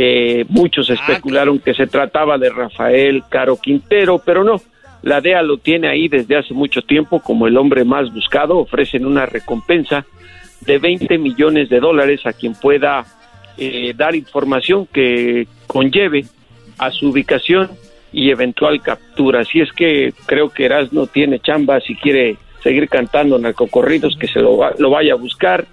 eh, 0.02 0.46
muchos 0.48 0.90
ah, 0.90 0.94
especularon 0.94 1.60
que 1.60 1.74
se 1.74 1.86
trataba 1.86 2.38
de 2.38 2.50
Rafael 2.50 3.22
Caro 3.28 3.58
Quintero, 3.58 4.22
pero 4.26 4.46
no. 4.46 4.62
La 5.02 5.20
DEA 5.20 5.42
lo 5.42 5.58
tiene 5.58 5.90
ahí 5.90 6.08
desde 6.08 6.38
hace 6.38 6.54
mucho 6.54 6.82
tiempo 6.84 7.20
como 7.20 7.48
el 7.48 7.58
hombre 7.58 7.84
más 7.84 8.10
buscado. 8.14 8.60
Ofrecen 8.60 9.06
una 9.06 9.26
recompensa 9.26 10.06
de 10.62 10.78
20 10.78 11.18
millones 11.18 11.68
de 11.68 11.82
dólares 11.82 12.22
a 12.26 12.32
quien 12.32 12.54
pueda 12.54 13.04
eh, 13.58 13.94
dar 13.94 14.16
información 14.16 14.86
que 14.86 15.50
conlleve 15.68 16.24
a 16.78 16.92
su 16.92 17.10
ubicación 17.10 17.70
y 18.14 18.30
eventual 18.30 18.82
captura. 18.82 19.42
Así 19.42 19.60
es 19.60 19.74
que 19.74 20.14
creo 20.26 20.50
que 20.50 20.64
Erasmo 20.64 21.08
tiene 21.08 21.42
chamba 21.42 21.82
si 21.82 21.96
quiere 21.96 22.38
seguir 22.64 22.88
cantando 22.88 23.38
narcocorridos, 23.38 24.16
que 24.18 24.30
se 24.30 24.40
lo, 24.40 24.60
lo 24.78 24.90
vaya 24.90 25.12
a 25.12 25.18
buscar 25.18 25.66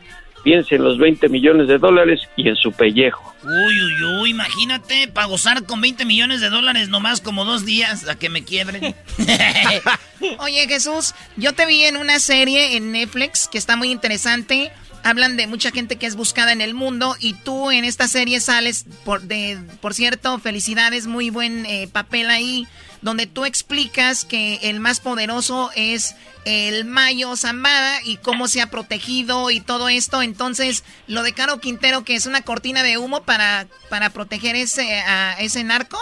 piense 0.46 0.76
en 0.76 0.84
los 0.84 0.96
20 0.96 1.28
millones 1.28 1.66
de 1.66 1.76
dólares 1.76 2.20
y 2.36 2.48
en 2.48 2.54
su 2.54 2.70
pellejo. 2.70 3.34
Uy, 3.42 3.82
uy, 3.82 4.04
uy, 4.22 4.30
imagínate, 4.30 5.08
para 5.08 5.26
gozar 5.26 5.64
con 5.64 5.80
20 5.80 6.04
millones 6.04 6.40
de 6.40 6.50
dólares 6.50 6.88
nomás 6.88 7.20
como 7.20 7.44
dos 7.44 7.64
días 7.64 8.08
a 8.08 8.16
que 8.16 8.28
me 8.28 8.44
quiebren. 8.44 8.94
Oye, 10.38 10.68
Jesús, 10.68 11.16
yo 11.36 11.52
te 11.52 11.66
vi 11.66 11.82
en 11.82 11.96
una 11.96 12.20
serie 12.20 12.76
en 12.76 12.92
Netflix 12.92 13.48
que 13.48 13.58
está 13.58 13.74
muy 13.74 13.90
interesante. 13.90 14.70
Hablan 15.02 15.36
de 15.36 15.48
mucha 15.48 15.72
gente 15.72 15.96
que 15.96 16.06
es 16.06 16.14
buscada 16.14 16.52
en 16.52 16.60
el 16.60 16.74
mundo 16.74 17.16
y 17.18 17.34
tú 17.34 17.72
en 17.72 17.84
esta 17.84 18.06
serie 18.06 18.38
sales, 18.38 18.86
por, 19.04 19.22
de, 19.22 19.58
por 19.80 19.94
cierto, 19.94 20.38
felicidades, 20.38 21.08
muy 21.08 21.28
buen 21.28 21.66
eh, 21.66 21.88
papel 21.90 22.30
ahí, 22.30 22.68
donde 23.02 23.26
tú 23.26 23.44
explicas 23.44 24.24
que 24.24 24.58
el 24.62 24.80
más 24.80 25.00
poderoso 25.00 25.70
es 25.76 26.16
el 26.44 26.84
Mayo 26.84 27.36
Zambada 27.36 27.98
y 28.04 28.18
cómo 28.18 28.46
se 28.48 28.62
ha 28.62 28.70
protegido 28.70 29.50
y 29.50 29.60
todo 29.60 29.88
esto. 29.88 30.22
Entonces, 30.22 30.84
lo 31.08 31.22
de 31.22 31.32
Caro 31.32 31.58
Quintero, 31.58 32.04
que 32.04 32.14
es 32.14 32.26
una 32.26 32.42
cortina 32.42 32.82
de 32.82 32.98
humo 32.98 33.22
para, 33.22 33.66
para 33.90 34.10
proteger 34.10 34.54
ese, 34.56 35.00
a 35.00 35.36
ese 35.40 35.64
narco. 35.64 35.98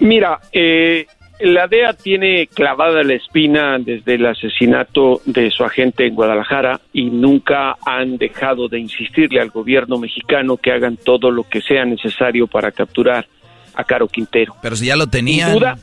Mira, 0.00 0.40
eh, 0.52 1.06
la 1.42 1.66
DEA 1.66 1.92
tiene 1.94 2.46
clavada 2.46 3.02
la 3.02 3.14
espina 3.14 3.78
desde 3.78 4.14
el 4.14 4.26
asesinato 4.26 5.20
de 5.26 5.50
su 5.50 5.64
agente 5.64 6.06
en 6.06 6.14
Guadalajara 6.14 6.80
y 6.92 7.10
nunca 7.10 7.76
han 7.84 8.16
dejado 8.16 8.68
de 8.68 8.78
insistirle 8.78 9.40
al 9.40 9.50
gobierno 9.50 9.98
mexicano 9.98 10.56
que 10.56 10.72
hagan 10.72 10.96
todo 10.96 11.30
lo 11.30 11.44
que 11.44 11.60
sea 11.60 11.84
necesario 11.84 12.46
para 12.46 12.70
capturar 12.70 13.26
a 13.74 13.84
Caro 13.84 14.06
Quintero. 14.06 14.54
Pero 14.62 14.76
si 14.76 14.86
ya 14.86 14.96
lo 14.96 15.08
tenían. 15.08 15.50
Sin 15.50 15.58
duda, 15.58 15.78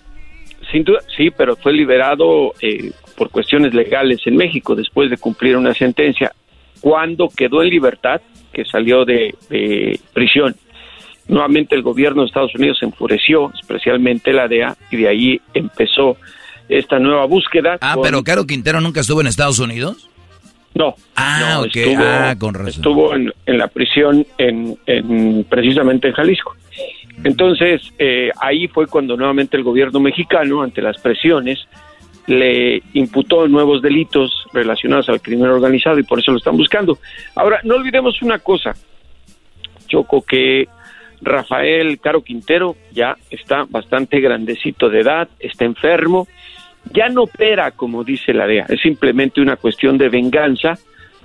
sin 0.71 0.83
duda, 0.83 0.99
sí, 1.15 1.29
pero 1.31 1.55
fue 1.55 1.73
liberado 1.73 2.53
eh, 2.61 2.91
por 3.17 3.29
cuestiones 3.29 3.73
legales 3.73 4.19
en 4.25 4.35
México 4.37 4.75
después 4.75 5.09
de 5.09 5.17
cumplir 5.17 5.55
una 5.57 5.73
sentencia. 5.73 6.31
cuando 6.81 7.27
quedó 7.29 7.61
en 7.61 7.69
libertad, 7.69 8.21
que 8.53 8.63
salió 8.65 9.03
de, 9.05 9.35
de 9.49 9.99
prisión. 10.13 10.55
Nuevamente 11.27 11.75
el 11.75 11.81
gobierno 11.83 12.21
de 12.21 12.27
Estados 12.27 12.55
Unidos 12.55 12.77
se 12.79 12.85
enfureció, 12.85 13.51
especialmente 13.59 14.33
la 14.33 14.47
DEA, 14.47 14.75
y 14.89 14.97
de 14.97 15.07
ahí 15.07 15.41
empezó 15.53 16.17
esta 16.69 16.97
nueva 16.99 17.25
búsqueda. 17.25 17.77
Ah, 17.81 17.97
pero 18.01 18.23
Caro 18.23 18.45
Quintero 18.47 18.81
nunca 18.81 19.01
estuvo 19.01 19.21
en 19.21 19.27
Estados 19.27 19.59
Unidos. 19.59 20.09
No. 20.73 20.95
Ah, 21.15 21.39
no, 21.55 21.61
ok. 21.61 21.75
Estuvo, 21.75 22.03
ah, 22.05 22.35
con 22.39 22.53
razón. 22.53 22.69
estuvo 22.69 23.13
en, 23.15 23.33
en 23.45 23.57
la 23.57 23.67
prisión 23.67 24.25
en, 24.37 24.77
en- 24.85 25.43
precisamente 25.49 26.07
en 26.07 26.13
Jalisco. 26.13 26.55
Entonces, 27.23 27.81
eh, 27.97 28.31
ahí 28.39 28.67
fue 28.67 28.87
cuando 28.87 29.17
nuevamente 29.17 29.57
el 29.57 29.63
gobierno 29.63 29.99
mexicano, 29.99 30.61
ante 30.61 30.81
las 30.81 30.99
presiones, 31.01 31.67
le 32.27 32.81
imputó 32.93 33.47
nuevos 33.47 33.81
delitos 33.81 34.45
relacionados 34.53 35.09
al 35.09 35.21
crimen 35.21 35.49
organizado 35.49 35.99
y 35.99 36.03
por 36.03 36.19
eso 36.19 36.31
lo 36.31 36.37
están 36.37 36.55
buscando. 36.55 36.99
Ahora, 37.35 37.59
no 37.63 37.75
olvidemos 37.75 38.21
una 38.21 38.39
cosa, 38.39 38.73
Choco, 39.87 40.21
que 40.21 40.67
Rafael 41.21 41.99
Caro 41.99 42.21
Quintero 42.21 42.75
ya 42.91 43.17
está 43.29 43.65
bastante 43.67 44.19
grandecito 44.19 44.89
de 44.89 45.01
edad, 45.01 45.27
está 45.39 45.65
enfermo, 45.65 46.27
ya 46.93 47.09
no 47.09 47.23
opera 47.23 47.71
como 47.71 48.03
dice 48.03 48.33
la 48.33 48.47
DEA, 48.47 48.67
es 48.69 48.79
simplemente 48.81 49.41
una 49.41 49.57
cuestión 49.57 49.97
de 49.97 50.09
venganza 50.09 50.77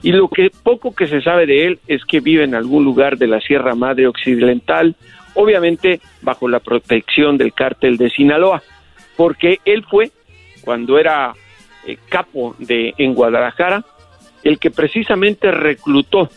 y 0.02 0.12
lo 0.12 0.28
que 0.28 0.50
poco 0.50 0.94
que 0.94 1.07
se 1.07 1.22
sabe 1.22 1.46
de 1.46 1.66
él 1.66 1.78
es 1.87 2.04
que 2.04 2.20
vive 2.20 2.44
en 2.44 2.54
algún 2.54 2.85
lugar 2.85 3.16
de 3.16 3.26
la 3.26 3.40
Sierra 3.40 3.74
Madre 3.74 4.07
Occidental, 4.07 4.96
obviamente 5.35 6.01
bajo 6.23 6.49
la 6.49 6.61
protección 6.61 7.37
del 7.38 7.53
cártel 7.53 7.97
de 7.97 8.11
Sinaloa, 8.11 8.62
porque 9.16 9.61
él 9.64 9.85
fue 9.88 10.11
cuando 10.62 10.99
era 10.99 11.35
eh, 11.87 11.99
capo 12.09 12.57
de 12.59 12.94
en 12.99 13.14
Guadalajara 13.14 13.85
el 14.42 14.59
que 14.59 14.70
precisamente 14.70 15.51
reclutó 15.51 16.29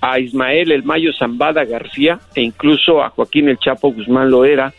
a 0.00 0.18
Ismael 0.18 0.72
El 0.72 0.82
Mayo 0.82 1.12
Zambada 1.12 1.64
García 1.64 2.18
e 2.34 2.40
incluso 2.40 3.02
a 3.02 3.10
Joaquín 3.10 3.48
El 3.48 3.58
Chapo 3.58 3.92
Guzmán 3.92 4.30
Loera 4.30 4.72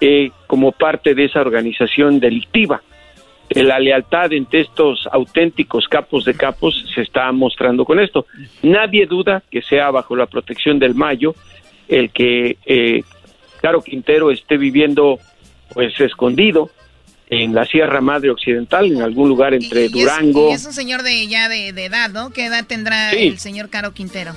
eh, 0.00 0.30
como 0.46 0.72
parte 0.72 1.14
de 1.14 1.24
esa 1.24 1.40
organización 1.40 2.18
delictiva. 2.18 2.82
La 3.50 3.78
lealtad 3.78 4.32
entre 4.32 4.62
estos 4.62 5.08
auténticos 5.10 5.86
capos 5.86 6.24
de 6.24 6.34
capos 6.34 6.84
se 6.92 7.02
está 7.02 7.30
mostrando 7.30 7.84
con 7.84 8.00
esto. 8.00 8.26
Nadie 8.62 9.06
duda 9.06 9.42
que 9.50 9.62
sea 9.62 9.90
bajo 9.92 10.16
la 10.16 10.26
protección 10.26 10.80
del 10.80 10.96
Mayo 10.96 11.34
el 11.88 12.10
que 12.10 12.56
eh, 12.66 13.02
Caro 13.62 13.82
Quintero 13.82 14.30
esté 14.30 14.56
viviendo 14.56 15.18
pues 15.72 15.98
escondido 16.00 16.70
en 17.28 17.54
la 17.54 17.64
Sierra 17.64 18.00
Madre 18.00 18.30
Occidental, 18.30 18.86
en 18.86 19.02
algún 19.02 19.28
lugar 19.28 19.52
entre 19.52 19.86
Y 19.86 19.88
Durango. 19.88 20.50
y 20.50 20.52
es 20.52 20.64
un 20.64 20.72
señor 20.72 21.02
de 21.02 21.26
ya 21.26 21.48
de, 21.48 21.72
de 21.72 21.86
edad, 21.86 22.08
¿no? 22.10 22.30
¿Qué 22.30 22.46
edad 22.46 22.64
tendrá 22.66 23.10
Sí. 23.10 23.26
el 23.26 23.38
señor 23.38 23.68
Caro 23.68 23.92
Quintero? 23.92 24.32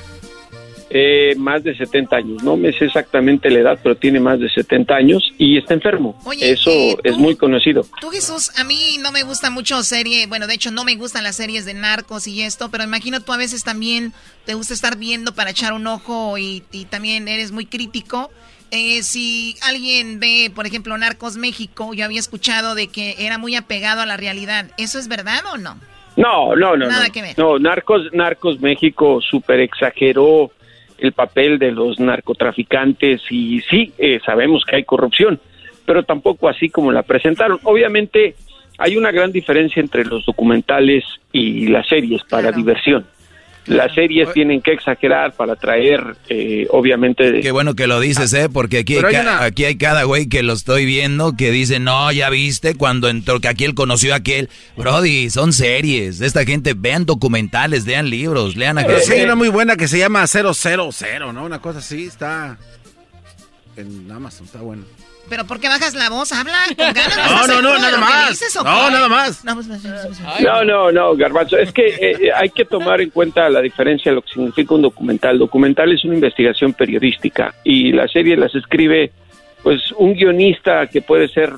Eh, 0.92 1.36
más 1.38 1.64
de 1.64 1.76
70 1.78 2.16
años. 2.16 2.44
No 2.44 2.58
me 2.58 2.74
sé 2.74 2.86
exactamente 2.86 3.52
la 3.52 3.60
edad, 3.60 3.80
pero 3.84 3.96
tiene 3.96 4.20
más 4.20 4.40
de 4.40 4.50
70 4.50 4.96
años 4.96 5.32
y 5.38 5.58
está 5.58 5.76
enfermo. 5.76 6.20
Oye, 6.26 6.52
Eso 6.52 6.72
eh, 6.72 6.98
es 7.04 7.16
muy 7.16 7.36
conocido. 7.36 7.86
Tú, 8.02 8.10
Jesús, 8.10 8.52
a 8.58 8.64
mí 8.64 8.98
no 9.00 9.12
me 9.12 9.22
gusta 9.22 9.52
mucho 9.52 9.84
serie, 9.84 10.26
bueno, 10.26 10.48
de 10.48 10.56
hecho 10.56 10.72
no 10.72 10.84
me 10.84 10.96
gustan 10.96 11.24
las 11.24 11.36
series 11.36 11.66
de 11.66 11.76
narcos 11.76 12.26
y 12.28 12.42
esto, 12.42 12.70
pero 12.72 12.84
imagino 12.84 13.22
tú 13.22 13.34
a 13.34 13.38
veces 13.38 13.64
también 13.64 14.14
te 14.46 14.56
gusta 14.56 14.74
estar 14.74 14.98
viendo 14.98 15.36
para 15.36 15.52
echar 15.52 15.74
un 15.74 15.86
ojo 15.86 16.40
y, 16.40 16.64
y 16.72 16.86
también 16.86 17.28
eres 17.28 17.52
muy 17.52 17.68
crítico. 17.68 18.32
Eh, 18.72 19.02
si 19.04 19.56
alguien 19.62 20.20
ve, 20.20 20.52
por 20.54 20.68
ejemplo, 20.68 20.98
Narcos 20.98 21.38
México, 21.38 21.94
yo 21.94 22.06
había 22.06 22.20
escuchado 22.20 22.76
de 22.76 22.88
que 22.88 23.16
era 23.20 23.38
muy 23.38 23.56
apegado 23.56 24.02
a 24.02 24.06
la 24.06 24.18
realidad. 24.18 24.68
¿Eso 24.78 25.00
es 25.00 25.08
verdad 25.08 25.42
o 25.54 25.58
no? 25.58 25.78
No, 26.16 26.56
no, 26.56 26.76
no. 26.76 26.88
Nada 26.88 27.08
no. 27.08 27.14
que 27.14 27.22
ver. 27.22 27.38
No, 27.38 27.58
Narcos, 27.58 28.12
Narcos 28.14 28.60
México 28.60 29.22
super 29.22 29.60
exageró 29.60 30.52
el 31.02 31.14
papel 31.14 31.60
de 31.60 31.72
los 31.72 32.00
narcotraficantes 32.00 33.22
y 33.30 33.62
sí, 33.62 33.94
eh, 33.98 34.20
sabemos 34.26 34.64
que 34.66 34.78
hay 34.78 34.84
corrupción, 34.84 35.40
pero 35.86 36.04
tampoco 36.04 36.50
así 36.50 36.70
como 36.70 36.92
la 36.92 37.04
presentaron. 37.04 37.60
Obviamente 37.64 38.36
hay 38.78 38.98
una 38.98 39.12
gran 39.12 39.32
diferencia 39.32 39.82
entre 39.82 40.06
los 40.06 40.26
documentales 40.26 41.04
y 41.32 41.68
las 41.68 41.88
series 41.88 42.24
para 42.24 42.52
diversión. 42.52 43.06
Las 43.66 43.94
series 43.94 44.34
tienen 44.34 44.62
que 44.62 44.72
exagerar 44.72 45.34
para 45.34 45.56
traer, 45.56 46.16
eh, 46.28 46.66
obviamente... 46.72 47.40
Qué 47.42 47.52
bueno 47.52 47.76
que 47.76 47.86
lo 47.86 48.00
dices, 48.00 48.34
¿eh? 48.34 48.50
Porque 48.52 48.80
aquí 48.80 48.96
hay, 48.98 49.16
una- 49.16 49.44
aquí 49.44 49.66
hay 49.66 49.78
cada 49.78 50.04
güey 50.06 50.28
que 50.28 50.42
lo 50.42 50.54
estoy 50.54 50.86
viendo 50.86 51.36
que 51.38 51.52
dice, 51.52 51.80
no, 51.80 52.12
ya 52.12 52.32
viste, 52.32 52.74
cuando 52.74 53.10
entró, 53.10 53.40
que 53.40 53.48
aquí 53.48 53.66
él 53.66 53.76
conoció 53.76 54.14
a 54.14 54.18
aquel. 54.18 54.50
Brody, 54.76 55.30
son 55.30 55.54
series. 55.54 56.18
De 56.18 56.26
esta 56.26 56.46
gente, 56.46 56.74
vean 56.76 57.06
documentales, 57.06 57.86
lean 57.86 58.10
libros, 58.10 58.56
lean 58.56 58.80
a 58.80 58.86
Pero 58.88 59.00
sí 59.02 59.14
hay 59.14 59.24
una 59.24 59.36
muy 59.36 59.50
buena 59.50 59.76
que 59.76 59.88
se 59.88 60.00
llama 60.00 60.26
000, 60.26 60.52
¿no? 61.34 61.44
Una 61.46 61.60
cosa 61.60 61.78
así, 61.80 62.06
está 62.06 62.58
en 63.76 64.10
Amazon, 64.12 64.46
está 64.48 64.62
bueno. 64.62 64.84
¿Pero 65.30 65.46
por 65.46 65.60
qué 65.60 65.68
bajas 65.68 65.94
la 65.94 66.10
voz? 66.10 66.32
Habla 66.32 66.58
con 66.76 66.94
ganas. 66.94 67.18
No, 67.18 67.42
¿estás 67.42 67.48
no, 67.48 67.62
no, 67.62 67.80
nada 67.80 67.98
más. 67.98 68.30
dices 68.30 68.56
No, 68.56 68.90
nada 68.90 69.08
más. 69.08 69.46
No, 69.46 69.54
pues, 69.56 69.68
pues, 69.68 69.82
pues. 69.82 70.42
No, 70.42 70.64
no, 70.64 70.92
no, 70.92 71.16
Garbanzo. 71.16 71.58
Es 71.58 71.72
que 71.72 71.88
eh, 71.88 72.18
eh, 72.20 72.30
hay 72.36 72.50
que 72.50 72.66
tomar 72.66 73.02
en 73.02 73.10
cuenta 73.12 73.50
la 73.50 73.62
diferencia 73.62 74.12
de 74.12 74.16
lo 74.16 74.22
que 74.22 74.34
significa 74.34 74.74
un 74.74 74.82
documental. 74.82 75.38
Documental 75.38 75.92
es 75.92 76.04
una 76.04 76.16
investigación 76.16 76.74
periodística 76.74 77.54
y 77.64 77.92
la 77.92 78.08
serie 78.08 78.36
las 78.36 78.54
escribe, 78.56 79.12
pues, 79.64 79.92
un 79.98 80.14
guionista 80.14 80.88
que 80.88 81.02
puede 81.02 81.28
ser 81.28 81.54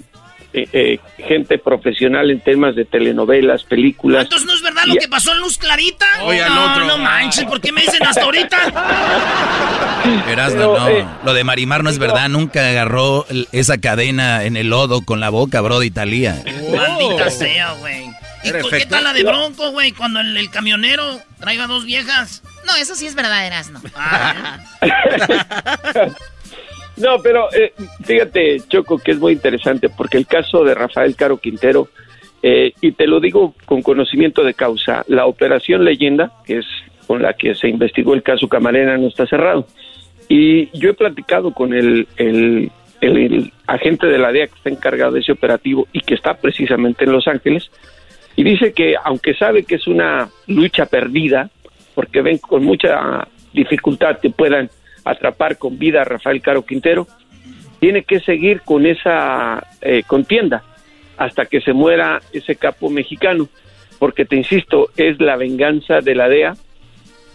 eh, 0.53 0.67
eh, 0.73 0.99
gente 1.17 1.57
profesional 1.57 2.29
en 2.31 2.39
temas 2.41 2.75
de 2.75 2.85
telenovelas, 2.85 3.63
películas. 3.63 4.23
Entonces 4.23 4.45
no 4.47 4.53
es 4.53 4.61
verdad 4.61 4.83
lo 4.85 4.95
Y- 4.95 4.97
que 4.97 5.07
pasó 5.07 5.31
en 5.31 5.39
Luz 5.39 5.57
Clarita. 5.57 6.05
Oye, 6.23 6.43
al 6.43 6.53
no, 6.53 6.71
otro. 6.71 6.85
no 6.85 6.97
manches, 6.97 7.45
¿por 7.45 7.61
qué 7.61 7.71
me 7.71 7.81
dicen 7.81 8.05
hasta 8.05 8.23
ahorita? 8.23 8.57
Pero, 10.25 10.49
no. 10.55 10.87
eh, 10.89 11.05
lo 11.23 11.33
de 11.33 11.43
Marimar 11.43 11.83
no 11.83 11.89
es 11.89 11.99
verdad. 11.99 12.27
Nunca 12.29 12.67
agarró 12.69 13.25
esa 13.51 13.77
cadena 13.79 14.43
en 14.43 14.57
el 14.57 14.69
lodo 14.69 15.01
con 15.05 15.19
la 15.19 15.29
boca, 15.29 15.61
Brody, 15.61 15.91
Talía. 15.91 16.41
Maldita 16.75 17.29
sea, 17.29 17.73
güey. 17.73 18.05
¿Y 18.43 18.51
qué 18.69 18.85
tal 18.87 19.03
la 19.03 19.13
de 19.13 19.23
Bronco, 19.23 19.69
güey? 19.71 19.91
Cuando 19.91 20.19
el, 20.19 20.35
el 20.35 20.49
camionero 20.49 21.19
traiga 21.39 21.67
dos 21.67 21.85
viejas. 21.85 22.41
No, 22.65 22.75
eso 22.75 22.95
sí 22.95 23.05
es 23.05 23.13
verdad, 23.15 23.45
Erasno. 23.45 23.81
No, 27.01 27.19
pero 27.21 27.47
eh, 27.53 27.73
fíjate, 28.03 28.59
Choco, 28.67 28.97
que 28.97 29.11
es 29.11 29.19
muy 29.19 29.33
interesante 29.33 29.89
porque 29.89 30.17
el 30.17 30.27
caso 30.27 30.63
de 30.63 30.75
Rafael 30.75 31.15
Caro 31.15 31.37
Quintero, 31.37 31.87
eh, 32.43 32.73
y 32.81 32.91
te 32.91 33.07
lo 33.07 33.19
digo 33.19 33.53
con 33.65 33.81
conocimiento 33.81 34.43
de 34.43 34.53
causa, 34.53 35.03
la 35.07 35.25
operación 35.25 35.83
Leyenda, 35.83 36.31
que 36.45 36.59
es 36.59 36.65
con 37.07 37.21
la 37.21 37.33
que 37.33 37.55
se 37.55 37.67
investigó 37.67 38.13
el 38.13 38.23
caso 38.23 38.47
Camarena, 38.47 38.97
no 38.97 39.07
está 39.07 39.25
cerrado. 39.25 39.67
Y 40.29 40.69
yo 40.77 40.91
he 40.91 40.93
platicado 40.93 41.51
con 41.53 41.73
el, 41.73 42.07
el, 42.17 42.71
el- 43.01 43.17
el 43.17 43.53
agente 43.67 44.07
de 44.07 44.17
la 44.19 44.31
DEA 44.31 44.47
que 44.47 44.55
está 44.55 44.69
encargado 44.69 45.13
de 45.13 45.21
ese 45.21 45.31
operativo 45.31 45.87
y 45.91 46.01
que 46.01 46.13
está 46.13 46.35
precisamente 46.35 47.03
en 47.05 47.11
Los 47.11 47.27
Ángeles, 47.27 47.69
y 48.35 48.43
dice 48.43 48.73
que 48.73 48.95
aunque 49.03 49.33
sabe 49.33 49.63
que 49.63 49.75
es 49.75 49.87
una 49.87 50.29
lucha 50.47 50.85
perdida, 50.85 51.49
porque 51.95 52.21
ven 52.21 52.37
con 52.37 52.63
mucha 52.63 53.27
dificultad 53.53 54.19
que 54.19 54.29
puedan 54.29 54.69
atrapar 55.05 55.57
con 55.57 55.77
vida 55.77 56.01
a 56.01 56.05
Rafael 56.05 56.41
Caro 56.41 56.65
Quintero, 56.65 57.07
tiene 57.79 58.03
que 58.03 58.19
seguir 58.19 58.61
con 58.61 58.85
esa 58.85 59.67
eh, 59.81 60.03
contienda 60.05 60.63
hasta 61.17 61.45
que 61.45 61.61
se 61.61 61.73
muera 61.73 62.21
ese 62.31 62.55
capo 62.55 62.89
mexicano, 62.89 63.47
porque 63.99 64.25
te 64.25 64.35
insisto, 64.35 64.89
es 64.97 65.19
la 65.19 65.35
venganza 65.35 65.99
de 66.01 66.15
la 66.15 66.27
DEA 66.27 66.55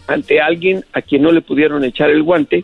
ante 0.07 0.41
alguien 0.41 0.85
a 0.93 1.01
quien 1.01 1.21
no 1.21 1.31
le 1.31 1.41
pudieron 1.41 1.83
echar 1.83 2.09
el 2.09 2.23
guante 2.23 2.63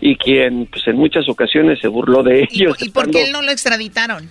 y 0.00 0.16
quien 0.16 0.66
pues 0.66 0.86
en 0.88 0.96
muchas 0.96 1.28
ocasiones 1.28 1.78
se 1.80 1.88
burló 1.88 2.22
de 2.22 2.48
ellos. 2.50 2.76
¿Y 2.82 2.90
por 2.90 3.10
qué 3.10 3.24
él 3.24 3.32
no 3.32 3.42
lo 3.42 3.50
extraditaron? 3.50 4.30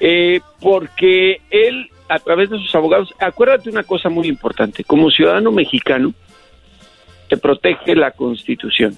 eh, 0.00 0.40
porque 0.60 1.40
él, 1.50 1.90
a 2.08 2.18
través 2.18 2.50
de 2.50 2.58
sus 2.58 2.74
abogados, 2.74 3.14
acuérdate 3.18 3.70
una 3.70 3.82
cosa 3.82 4.08
muy 4.08 4.28
importante, 4.28 4.84
como 4.84 5.10
ciudadano 5.10 5.52
mexicano, 5.52 6.12
te 7.28 7.36
protege 7.36 7.94
la 7.94 8.12
Constitución 8.12 8.96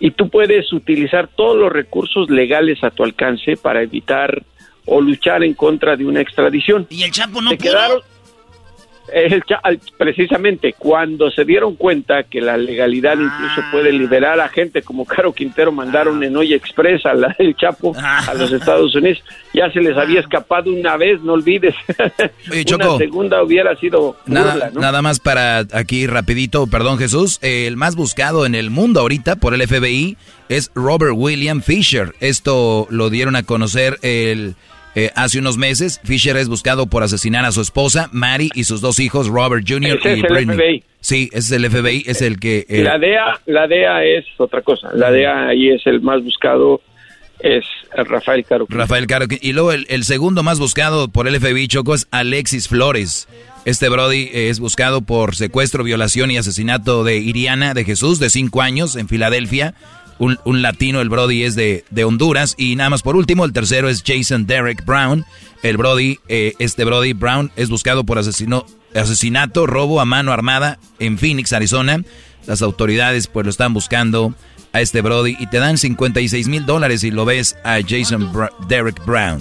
y 0.00 0.10
tú 0.10 0.28
puedes 0.28 0.72
utilizar 0.72 1.28
todos 1.28 1.56
los 1.56 1.72
recursos 1.72 2.28
legales 2.30 2.82
a 2.82 2.90
tu 2.90 3.04
alcance 3.04 3.56
para 3.56 3.82
evitar 3.82 4.42
o 4.86 5.00
luchar 5.00 5.42
en 5.44 5.54
contra 5.54 5.96
de 5.96 6.04
una 6.04 6.20
extradición. 6.20 6.86
Y 6.90 7.04
el 7.04 7.10
Chapo 7.10 7.40
no 7.40 7.50
pudo. 7.50 7.58
quedaron, 7.58 8.00
precisamente 9.98 10.74
cuando 10.78 11.30
se 11.30 11.44
dieron 11.44 11.76
cuenta 11.76 12.24
que 12.24 12.40
la 12.40 12.56
legalidad 12.56 13.14
incluso 13.14 13.62
puede 13.70 13.92
liberar 13.92 14.40
a 14.40 14.48
gente 14.48 14.82
como 14.82 15.04
Caro 15.04 15.32
Quintero, 15.32 15.72
mandaron 15.72 16.22
en 16.22 16.36
Hoy 16.36 16.54
Express 16.54 17.04
a 17.06 17.14
la 17.14 17.34
del 17.38 17.56
Chapo 17.56 17.94
a 17.96 18.34
los 18.34 18.52
Estados 18.52 18.94
Unidos. 18.94 19.22
Ya 19.52 19.70
se 19.70 19.80
les 19.80 19.96
había 19.96 20.20
escapado 20.20 20.72
una 20.72 20.96
vez, 20.96 21.20
no 21.22 21.34
olvides. 21.34 21.74
Oye, 22.50 22.64
una 22.74 22.84
Choco. 22.84 22.98
segunda 22.98 23.42
hubiera 23.42 23.76
sido 23.76 24.16
Nada, 24.26 24.52
burla, 24.52 24.70
¿no? 24.72 24.80
nada 24.80 25.02
más 25.02 25.20
para 25.20 25.58
aquí 25.72 26.06
rapidito, 26.06 26.66
perdón 26.66 26.98
Jesús, 26.98 27.38
el 27.42 27.76
más 27.76 27.96
buscado 27.96 28.46
en 28.46 28.54
el 28.54 28.70
mundo 28.70 29.00
ahorita 29.00 29.36
por 29.36 29.54
el 29.54 29.66
FBI 29.66 30.16
es 30.48 30.70
Robert 30.74 31.14
William 31.14 31.62
Fisher. 31.62 32.14
Esto 32.20 32.86
lo 32.90 33.10
dieron 33.10 33.36
a 33.36 33.42
conocer 33.42 33.98
el, 34.02 34.56
eh, 34.94 35.10
hace 35.14 35.38
unos 35.38 35.56
meses. 35.58 36.00
Fisher 36.04 36.36
es 36.36 36.48
buscado 36.48 36.86
por 36.86 37.02
asesinar 37.02 37.44
a 37.44 37.52
su 37.52 37.60
esposa, 37.60 38.08
Mary, 38.12 38.50
y 38.54 38.64
sus 38.64 38.80
dos 38.80 38.98
hijos, 39.00 39.28
Robert 39.28 39.64
Jr. 39.68 39.98
Ese 39.98 40.16
y 40.16 40.20
es 40.20 40.24
el 40.30 40.46
FBI. 40.46 40.84
Sí, 41.00 41.28
ese 41.32 41.38
es 41.38 41.52
el 41.52 41.70
FBI, 41.70 42.04
es 42.06 42.22
el 42.22 42.38
que... 42.40 42.64
eh, 42.68 42.82
La 42.82 42.98
DEA, 42.98 43.40
la 43.46 43.66
DEA 43.66 44.04
es 44.04 44.24
otra 44.38 44.62
cosa. 44.62 44.88
La 44.94 45.10
DEA 45.10 45.48
ahí 45.48 45.68
es 45.70 45.82
el 45.86 46.00
más 46.00 46.22
buscado, 46.24 46.80
es 47.40 47.64
Rafael 47.94 48.44
Caro. 48.44 48.66
Rafael 48.70 49.06
Caro. 49.06 49.26
Y 49.40 49.52
luego 49.52 49.72
el, 49.72 49.86
el 49.90 50.04
segundo 50.04 50.42
más 50.42 50.58
buscado 50.58 51.08
por 51.08 51.28
el 51.28 51.38
FBI, 51.38 51.68
Choco, 51.68 51.94
es 51.94 52.06
Alexis 52.10 52.68
Flores. 52.68 53.28
Este 53.66 53.88
Brody 53.88 54.30
eh, 54.32 54.48
es 54.50 54.60
buscado 54.60 55.00
por 55.02 55.34
secuestro, 55.36 55.84
violación 55.84 56.30
y 56.30 56.36
asesinato 56.36 57.02
de 57.04 57.16
Iriana 57.16 57.72
de 57.74 57.84
Jesús, 57.84 58.18
de 58.18 58.28
cinco 58.30 58.60
años, 58.62 58.94
en 58.96 59.08
Filadelfia. 59.08 59.74
Un, 60.18 60.38
un 60.44 60.62
latino, 60.62 61.00
el 61.00 61.08
Brody 61.08 61.42
es 61.42 61.54
de, 61.54 61.84
de 61.90 62.04
Honduras. 62.04 62.54
Y 62.56 62.76
nada 62.76 62.90
más 62.90 63.02
por 63.02 63.16
último, 63.16 63.44
el 63.44 63.52
tercero 63.52 63.88
es 63.88 64.02
Jason 64.06 64.46
Derek 64.46 64.84
Brown. 64.84 65.24
El 65.62 65.76
Brody, 65.76 66.20
eh, 66.28 66.54
este 66.58 66.84
Brody 66.84 67.14
Brown 67.14 67.50
es 67.56 67.70
buscado 67.70 68.04
por 68.04 68.18
asesino, 68.18 68.66
asesinato, 68.94 69.66
robo 69.66 70.00
a 70.00 70.04
mano 70.04 70.32
armada 70.32 70.78
en 70.98 71.18
Phoenix, 71.18 71.52
Arizona. 71.52 72.02
Las 72.46 72.62
autoridades 72.62 73.26
pues 73.26 73.44
lo 73.44 73.50
están 73.50 73.72
buscando 73.72 74.34
a 74.72 74.80
este 74.80 75.00
Brody 75.00 75.36
y 75.38 75.46
te 75.46 75.58
dan 75.58 75.78
56 75.78 76.48
mil 76.48 76.66
dólares 76.66 77.00
si 77.00 77.10
lo 77.10 77.24
ves 77.24 77.56
a 77.64 77.78
Jason 77.86 78.30
Derek 78.68 79.04
Brown. 79.06 79.40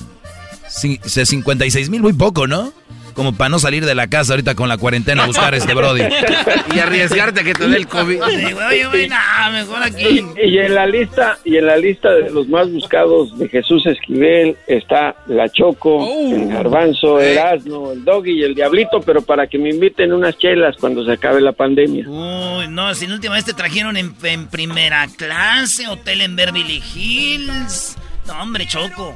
Sí, 0.69 0.99
56 1.03 1.89
mil, 1.89 2.01
muy 2.01 2.13
poco, 2.13 2.47
¿no? 2.47 2.71
Como 3.13 3.33
para 3.33 3.49
no 3.49 3.59
salir 3.59 3.85
de 3.85 3.95
la 3.95 4.07
casa 4.07 4.33
ahorita 4.33 4.55
con 4.55 4.69
la 4.69 4.77
cuarentena 4.77 5.23
a 5.23 5.27
buscar 5.27 5.53
a 5.53 5.57
este 5.57 5.73
Brody. 5.73 6.03
Y 6.75 6.79
arriesgarte 6.79 7.41
a 7.41 7.43
que 7.43 7.53
te 7.53 7.67
dé 7.67 7.77
el 7.77 7.87
COVID. 7.87 8.23
Oye, 8.23 8.85
güey, 8.87 9.07
nah, 9.07 9.51
mejor 9.51 9.83
aquí. 9.83 10.25
Y, 10.41 10.49
y 10.49 10.59
en 10.59 10.75
la 10.75 10.85
lista 10.85 11.37
y 11.43 11.57
en 11.57 11.65
la 11.67 11.77
lista 11.77 12.11
de 12.11 12.29
los 12.29 12.47
más 12.47 12.71
buscados 12.71 13.37
de 13.37 13.47
Jesús 13.49 13.85
Esquivel 13.85 14.57
está 14.67 15.15
la 15.27 15.49
Choco, 15.49 16.07
el 16.31 16.49
Garbanzo, 16.49 17.19
el 17.19 17.37
Asno, 17.37 17.91
el 17.91 18.03
Doggy 18.03 18.39
y 18.39 18.43
el 18.43 18.55
Diablito, 18.55 19.01
pero 19.01 19.21
para 19.21 19.47
que 19.47 19.57
me 19.57 19.69
inviten 19.69 20.13
unas 20.13 20.37
chelas 20.37 20.75
cuando 20.79 21.05
se 21.05 21.13
acabe 21.13 21.41
la 21.41 21.51
pandemia. 21.51 22.05
Uy, 22.07 22.67
no, 22.69 22.93
si 22.95 23.07
la 23.07 23.15
última 23.15 23.35
vez 23.35 23.45
te 23.45 23.53
trajeron 23.53 23.97
en, 23.97 24.15
en 24.23 24.47
primera 24.47 25.07
clase, 25.15 25.87
hotel 25.87 26.21
en 26.21 26.35
Beverly 26.35 26.81
Hills. 26.95 27.97
No, 28.27 28.41
hombre, 28.41 28.65
Choco. 28.67 29.15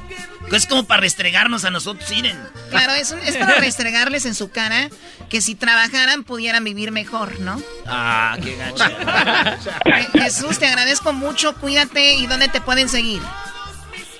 Es 0.52 0.66
como 0.66 0.84
para 0.84 1.02
restregarnos 1.02 1.64
a 1.64 1.70
nosotros, 1.70 2.10
miren. 2.10 2.36
Claro, 2.70 2.94
es, 2.94 3.14
para 3.36 3.56
restregarles 3.56 4.26
en 4.26 4.34
su 4.34 4.50
cara 4.50 4.88
que 5.28 5.40
si 5.40 5.54
trabajaran 5.54 6.24
pudieran 6.24 6.64
vivir 6.64 6.90
mejor, 6.90 7.40
¿no? 7.40 7.60
Ah, 7.86 8.36
qué 8.42 8.56
gacho. 8.56 8.84
Jesús, 10.14 10.58
te 10.58 10.66
agradezco 10.66 11.12
mucho, 11.12 11.54
cuídate 11.56 12.14
y 12.14 12.26
dónde 12.26 12.48
te 12.48 12.60
pueden 12.60 12.88
seguir. 12.88 13.20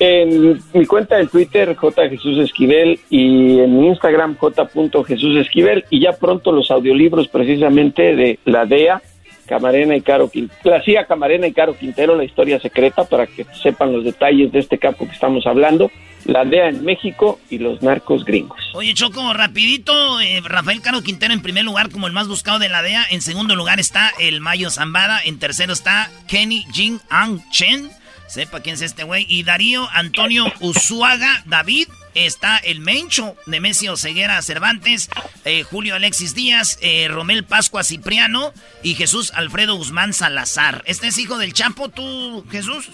En 0.00 0.62
mi 0.72 0.86
cuenta 0.86 1.16
de 1.16 1.26
Twitter, 1.26 1.74
J. 1.74 2.08
Jesús 2.08 2.38
Esquivel, 2.38 3.00
y 3.10 3.58
en 3.58 3.80
mi 3.80 3.88
Instagram, 3.88 4.36
J. 4.36 4.68
Jesús 5.06 5.36
Esquivel, 5.38 5.84
y 5.90 6.00
ya 6.00 6.12
pronto 6.12 6.52
los 6.52 6.70
audiolibros 6.70 7.26
precisamente 7.28 8.14
de 8.14 8.38
la 8.44 8.64
DEA, 8.64 9.02
Camarena 9.48 9.96
y 9.96 10.02
Caro 10.02 10.30
Quintero, 10.30 10.78
la 10.94 11.06
Camarena 11.06 11.46
y 11.46 11.52
Caro 11.52 11.76
Quintero, 11.76 12.14
la 12.14 12.24
historia 12.24 12.60
secreta, 12.60 13.04
para 13.04 13.26
que 13.26 13.44
sepan 13.62 13.92
los 13.92 14.04
detalles 14.04 14.52
de 14.52 14.60
este 14.60 14.78
campo 14.78 15.06
que 15.06 15.12
estamos 15.12 15.46
hablando, 15.46 15.90
la 16.24 16.44
DEA 16.44 16.68
en 16.68 16.84
México 16.84 17.40
y 17.50 17.58
los 17.58 17.82
narcos 17.82 18.24
gringos. 18.24 18.58
Oye, 18.74 18.94
Choco, 18.94 19.32
rapidito, 19.32 20.20
eh, 20.20 20.40
Rafael 20.44 20.82
Caro 20.82 21.02
Quintero 21.02 21.32
en 21.32 21.42
primer 21.42 21.64
lugar 21.64 21.90
como 21.90 22.06
el 22.06 22.12
más 22.12 22.28
buscado 22.28 22.58
de 22.58 22.68
la 22.68 22.82
DEA. 22.82 23.04
En 23.10 23.22
segundo 23.22 23.56
lugar 23.56 23.80
está 23.80 24.12
el 24.20 24.40
Mayo 24.40 24.70
Zambada. 24.70 25.20
En 25.24 25.38
tercero 25.38 25.72
está 25.72 26.10
Kenny 26.28 26.64
Jing 26.72 27.00
Ang 27.08 27.40
Chen. 27.50 27.90
Sepa 28.28 28.60
quién 28.60 28.74
es 28.74 28.82
este 28.82 29.04
güey. 29.04 29.26
Y 29.28 29.42
Darío 29.42 29.88
Antonio 29.92 30.44
Usuaga 30.60 31.42
David. 31.46 31.88
Está 32.14 32.56
el 32.58 32.80
Mencho, 32.80 33.36
Nemesio 33.46 33.96
Ceguera 33.96 34.42
Cervantes, 34.42 35.08
eh, 35.44 35.62
Julio 35.62 35.94
Alexis 35.94 36.34
Díaz, 36.34 36.76
eh, 36.80 37.06
Romel 37.08 37.44
Pascua 37.44 37.84
Cipriano 37.84 38.52
y 38.82 38.94
Jesús 38.94 39.30
Alfredo 39.34 39.76
Guzmán 39.76 40.12
Salazar. 40.12 40.82
¿Este 40.86 41.08
es 41.08 41.18
hijo 41.18 41.38
del 41.38 41.52
Chapo, 41.52 41.90
tú, 41.90 42.44
Jesús? 42.50 42.88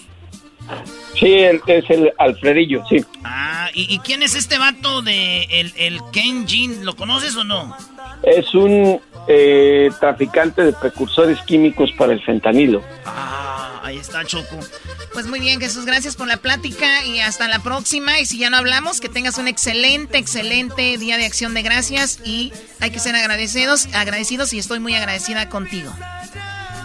Sí, 1.19 1.27
el- 1.33 1.61
es 1.67 1.89
el 1.89 2.11
Alfredillo, 2.19 2.83
sí. 2.87 2.97
Ah, 3.23 3.69
¿y, 3.73 3.91
y 3.93 3.99
quién 3.99 4.21
es 4.21 4.35
este 4.35 4.57
vato 4.59 5.01
de 5.01 5.43
el, 5.49 5.73
el 5.77 5.99
Ken 6.11 6.47
Jin? 6.47 6.85
¿Lo 6.85 6.95
conoces 6.95 7.35
o 7.35 7.43
no? 7.43 7.75
Es 8.23 8.53
un 8.53 9.01
eh, 9.27 9.89
traficante 9.99 10.63
de 10.63 10.73
precursores 10.73 11.39
químicos 11.41 11.91
para 11.97 12.13
el 12.13 12.23
fentanilo. 12.23 12.81
Ah, 13.05 13.81
ahí 13.83 13.97
está 13.97 14.23
Choco. 14.25 14.59
Pues 15.13 15.27
muy 15.27 15.39
bien, 15.39 15.59
Jesús, 15.59 15.85
gracias 15.85 16.15
por 16.15 16.27
la 16.27 16.37
plática 16.37 17.05
y 17.05 17.19
hasta 17.19 17.47
la 17.47 17.59
próxima. 17.59 18.19
Y 18.19 18.25
si 18.25 18.37
ya 18.37 18.49
no 18.49 18.57
hablamos, 18.57 18.99
que 18.99 19.09
tengas 19.09 19.37
un 19.37 19.47
excelente, 19.47 20.17
excelente 20.17 20.97
día 20.97 21.17
de 21.17 21.25
acción 21.25 21.53
de 21.53 21.61
gracias 21.61 22.19
y 22.23 22.51
hay 22.79 22.91
que 22.91 22.99
ser 22.99 23.15
agradecidos, 23.15 23.87
agradecidos 23.93 24.53
y 24.53 24.59
estoy 24.59 24.79
muy 24.79 24.93
agradecida 24.93 25.49
contigo. 25.49 25.91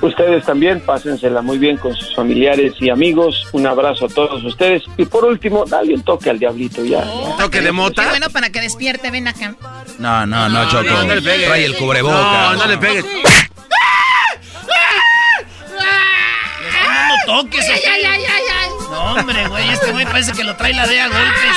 Ustedes 0.02 0.44
también, 0.44 0.80
pásensela 0.80 1.42
muy 1.42 1.58
bien 1.58 1.76
con 1.76 1.94
sus 1.94 2.14
familiares 2.16 2.72
y 2.80 2.88
amigos. 2.88 3.46
Un 3.52 3.66
abrazo 3.66 4.06
a 4.06 4.08
todos 4.08 4.42
ustedes. 4.44 4.82
Y 4.96 5.04
por 5.04 5.24
último, 5.26 5.64
dale 5.66 5.94
un 5.94 6.02
toque 6.02 6.30
al 6.30 6.38
diablito 6.38 6.82
ya. 6.84 7.04
¿Toque 7.38 7.60
de 7.60 7.66
Qué 7.66 7.72
mota? 7.72 8.08
bueno 8.08 8.30
para 8.30 8.50
que 8.50 8.60
despierte, 8.62 9.10
ven 9.10 9.28
acá. 9.28 9.54
No, 9.98 10.24
no, 10.26 10.48
no, 10.48 10.68
Choco. 10.70 10.84
no, 10.84 11.04
no 11.04 11.14
le 11.14 11.20
pegues. 11.22 11.46
Trae 11.48 11.64
el 11.66 11.76
cubreboca. 11.76 12.14
No, 12.14 12.54
no 12.56 12.66
le 12.66 12.78
pegues. 12.78 13.04
Le 13.04 13.20
están 16.68 16.94
dando 16.94 17.14
toques. 17.26 17.68
¿o 17.68 17.72
qué? 17.74 18.02
No, 18.90 19.12
hombre, 19.14 19.46
güey, 19.48 19.68
este 19.70 19.92
güey 19.92 20.04
parece 20.06 20.32
que 20.32 20.44
lo 20.44 20.56
trae 20.56 20.72
la 20.74 20.86
DEA 20.86 21.04
a 21.04 21.08
golpes. 21.08 21.56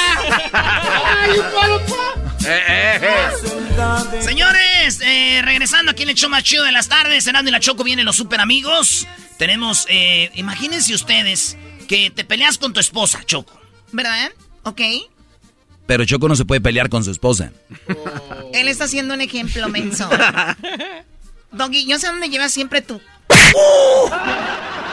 Señores, 4.19 4.61
eh, 5.33 5.41
regresando 5.41 5.91
aquí 5.91 6.03
en 6.03 6.09
el 6.09 6.15
show 6.15 6.29
más 6.29 6.43
chido 6.43 6.63
de 6.63 6.71
las 6.71 6.87
tardes, 6.89 7.23
Cenando 7.23 7.49
y 7.49 7.51
la 7.51 7.59
Choco 7.59 7.83
vienen 7.83 8.05
los 8.05 8.15
super 8.15 8.39
amigos. 8.41 9.07
Tenemos, 9.37 9.85
eh, 9.89 10.31
imagínense 10.35 10.93
ustedes 10.93 11.57
que 11.87 12.09
te 12.11 12.23
peleas 12.23 12.57
con 12.57 12.73
tu 12.73 12.79
esposa, 12.79 13.23
Choco. 13.25 13.59
¿Verdad? 13.91 14.31
¿Ok? 14.63 14.81
Pero 15.85 16.05
Choco 16.05 16.27
no 16.29 16.35
se 16.35 16.45
puede 16.45 16.61
pelear 16.61 16.89
con 16.89 17.03
su 17.03 17.11
esposa. 17.11 17.51
Él 18.53 18.67
está 18.67 18.85
haciendo 18.85 19.13
un 19.13 19.21
ejemplo 19.21 19.67
menso. 19.69 20.09
Doggy, 21.51 21.85
yo 21.85 21.99
sé 21.99 22.07
dónde 22.07 22.29
llevas 22.29 22.53
siempre 22.53 22.81
tú. 22.81 23.01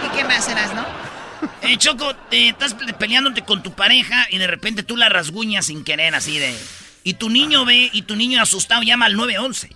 ¿Y 0.05 0.16
qué 0.16 0.24
más 0.24 0.45
serás, 0.45 0.74
no? 0.74 0.84
Eh, 1.62 1.76
Choco, 1.78 2.14
te 2.28 2.49
estás 2.51 2.74
pe- 2.74 2.93
peleándote 2.95 3.43
con 3.43 3.62
tu 3.62 3.72
pareja 3.72 4.26
y 4.30 4.38
de 4.38 4.47
repente 4.47 4.82
tú 4.82 4.97
la 4.97 5.09
rasguñas 5.09 5.66
sin 5.66 5.84
querer, 5.84 6.14
así 6.14 6.38
de... 6.38 6.55
Y 7.03 7.14
tu 7.14 7.30
niño 7.30 7.64
ve, 7.64 7.88
y 7.93 8.03
tu 8.03 8.14
niño 8.14 8.43
asustado 8.43 8.82
llama 8.82 9.07
al 9.07 9.16
911. 9.16 9.70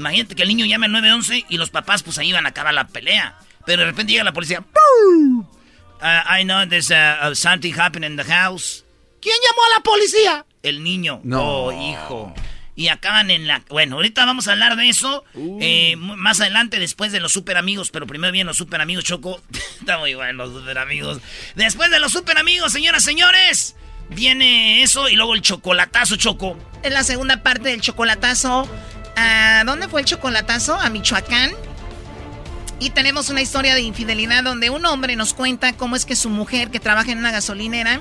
Imagínate 0.00 0.34
que 0.34 0.42
el 0.42 0.48
niño 0.48 0.64
llama 0.66 0.86
al 0.86 0.92
911 0.92 1.44
y 1.48 1.56
los 1.58 1.70
papás 1.70 2.02
pues 2.02 2.18
ahí 2.18 2.32
van 2.32 2.46
a 2.46 2.48
acabar 2.50 2.72
la 2.74 2.86
pelea. 2.88 3.36
Pero 3.66 3.82
de 3.82 3.90
repente 3.90 4.12
llega 4.12 4.24
la 4.24 4.32
policía. 4.32 4.60
Uh, 5.04 5.44
I 6.02 6.44
know 6.44 6.66
there's 6.66 6.90
uh, 6.90 7.28
uh, 7.30 7.34
something 7.34 7.72
happening 7.78 8.10
in 8.12 8.16
the 8.16 8.24
house. 8.24 8.84
¿Quién 9.20 9.34
llamó 9.46 9.62
a 9.66 9.78
la 9.78 9.82
policía? 9.82 10.46
El 10.62 10.82
niño. 10.82 11.20
No. 11.24 11.42
Oh, 11.66 11.72
hijo. 11.72 12.34
Y 12.74 12.88
acaban 12.88 13.30
en 13.30 13.46
la... 13.46 13.62
Bueno, 13.68 13.96
ahorita 13.96 14.24
vamos 14.24 14.48
a 14.48 14.52
hablar 14.52 14.76
de 14.76 14.88
eso. 14.88 15.24
eh, 15.60 15.90
m- 15.92 16.16
más 16.16 16.40
adelante, 16.40 16.78
después 16.78 17.12
de 17.12 17.20
los 17.20 17.32
super 17.32 17.58
amigos. 17.58 17.90
Pero 17.90 18.06
primero 18.06 18.32
vienen 18.32 18.46
los 18.46 18.56
super 18.56 18.80
amigos, 18.80 19.04
Choco. 19.04 19.42
Está 19.80 19.98
muy 19.98 20.14
bueno 20.14 20.44
los 20.46 20.54
super 20.62 20.78
amigos. 20.78 21.20
Después 21.56 21.90
de 21.90 22.00
los 22.00 22.12
super 22.12 22.38
amigos, 22.38 22.72
señoras, 22.72 23.04
señores. 23.04 23.76
Viene 24.08 24.82
eso 24.82 25.08
y 25.10 25.16
luego 25.16 25.34
el 25.34 25.42
chocolatazo, 25.42 26.16
Choco. 26.16 26.56
Es 26.82 26.90
la 26.92 27.04
segunda 27.04 27.42
parte 27.42 27.68
del 27.68 27.82
chocolatazo. 27.82 28.66
¿A 29.16 29.62
dónde 29.64 29.88
fue 29.88 30.00
el 30.00 30.06
chocolatazo? 30.06 30.74
A 30.74 30.88
Michoacán. 30.90 31.50
Y 32.78 32.90
tenemos 32.90 33.28
una 33.28 33.42
historia 33.42 33.74
de 33.74 33.82
infidelidad 33.82 34.42
donde 34.42 34.70
un 34.70 34.86
hombre 34.86 35.14
nos 35.14 35.34
cuenta 35.34 35.74
cómo 35.74 35.96
es 35.96 36.06
que 36.06 36.16
su 36.16 36.30
mujer, 36.30 36.70
que 36.70 36.80
trabaja 36.80 37.12
en 37.12 37.18
una 37.18 37.30
gasolinera, 37.30 38.00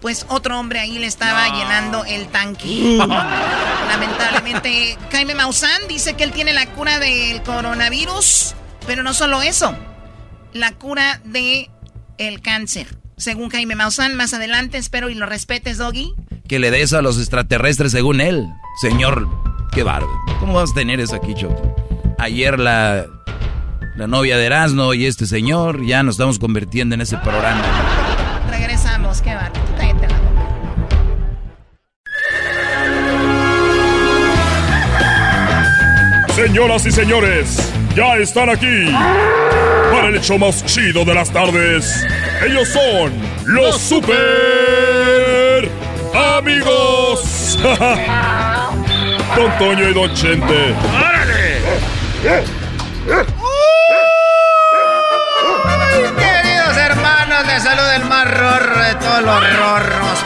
pues 0.00 0.24
otro 0.28 0.58
hombre 0.58 0.80
ahí 0.80 0.98
le 0.98 1.06
estaba 1.06 1.48
llenando 1.48 2.04
el 2.04 2.28
tanque. 2.28 2.96
Lamentablemente, 3.88 4.96
Jaime 5.12 5.34
Maussan 5.34 5.86
dice 5.88 6.14
que 6.14 6.24
él 6.24 6.32
tiene 6.32 6.54
la 6.54 6.66
cura 6.66 6.98
del 6.98 7.42
coronavirus, 7.42 8.54
pero 8.86 9.02
no 9.02 9.12
solo 9.12 9.42
eso, 9.42 9.76
la 10.52 10.72
cura 10.72 11.20
de 11.24 11.70
el 12.18 12.40
cáncer. 12.40 12.86
Según 13.18 13.50
Jaime 13.50 13.74
Maussan, 13.74 14.14
más 14.14 14.32
adelante 14.34 14.78
espero 14.78 15.10
y 15.10 15.14
lo 15.14 15.26
respetes, 15.26 15.78
Doggy. 15.78 16.14
Que 16.48 16.58
le 16.58 16.70
des 16.70 16.92
a 16.92 17.02
los 17.02 17.18
extraterrestres 17.18 17.92
según 17.92 18.20
él. 18.20 18.46
Señor, 18.80 19.26
qué 19.76 19.82
bárbaro. 19.82 20.10
¿Cómo 20.40 20.54
vas 20.54 20.70
a 20.70 20.74
tener 20.74 21.00
eso 21.00 21.14
aquí, 21.14 21.34
Choco? 21.34 21.76
Ayer 22.18 22.58
la, 22.58 23.04
la 23.94 24.06
novia 24.06 24.38
de 24.38 24.46
Erasmo 24.46 24.94
y 24.94 25.04
este 25.04 25.26
señor, 25.26 25.84
ya 25.84 26.02
nos 26.02 26.14
estamos 26.14 26.38
convirtiendo 26.38 26.94
en 26.94 27.02
ese 27.02 27.18
programa. 27.18 27.62
Regresamos, 28.48 29.20
qué 29.20 29.34
bárbaro. 29.34 29.52
Tú 29.52 29.72
cállate 29.76 30.08
la 30.08 30.18
boca. 30.18 30.32
Señoras 36.34 36.86
y 36.86 36.90
señores, 36.92 37.70
ya 37.94 38.16
están 38.16 38.48
aquí 38.48 38.90
para 39.92 40.08
el 40.08 40.16
hecho 40.16 40.38
más 40.38 40.64
chido 40.64 41.04
de 41.04 41.12
las 41.12 41.30
tardes. 41.30 42.02
Ellos 42.46 42.66
son 42.68 43.12
los 43.44 43.78
super 43.78 45.70
amigos. 46.14 47.58
Don 49.36 49.58
Toño 49.58 49.90
y 49.90 49.92
Don 49.92 50.14
Chente. 50.14 50.74
¡Órale! 50.96 51.60
Queridos 56.16 56.76
hermanos, 56.78 57.46
les 57.46 57.62
saluda 57.62 57.96
el 57.96 58.04
más 58.06 58.30
rorro 58.30 58.82
de 58.82 58.94
todos 58.94 59.22
los 59.22 59.58
rorros. 59.58 60.24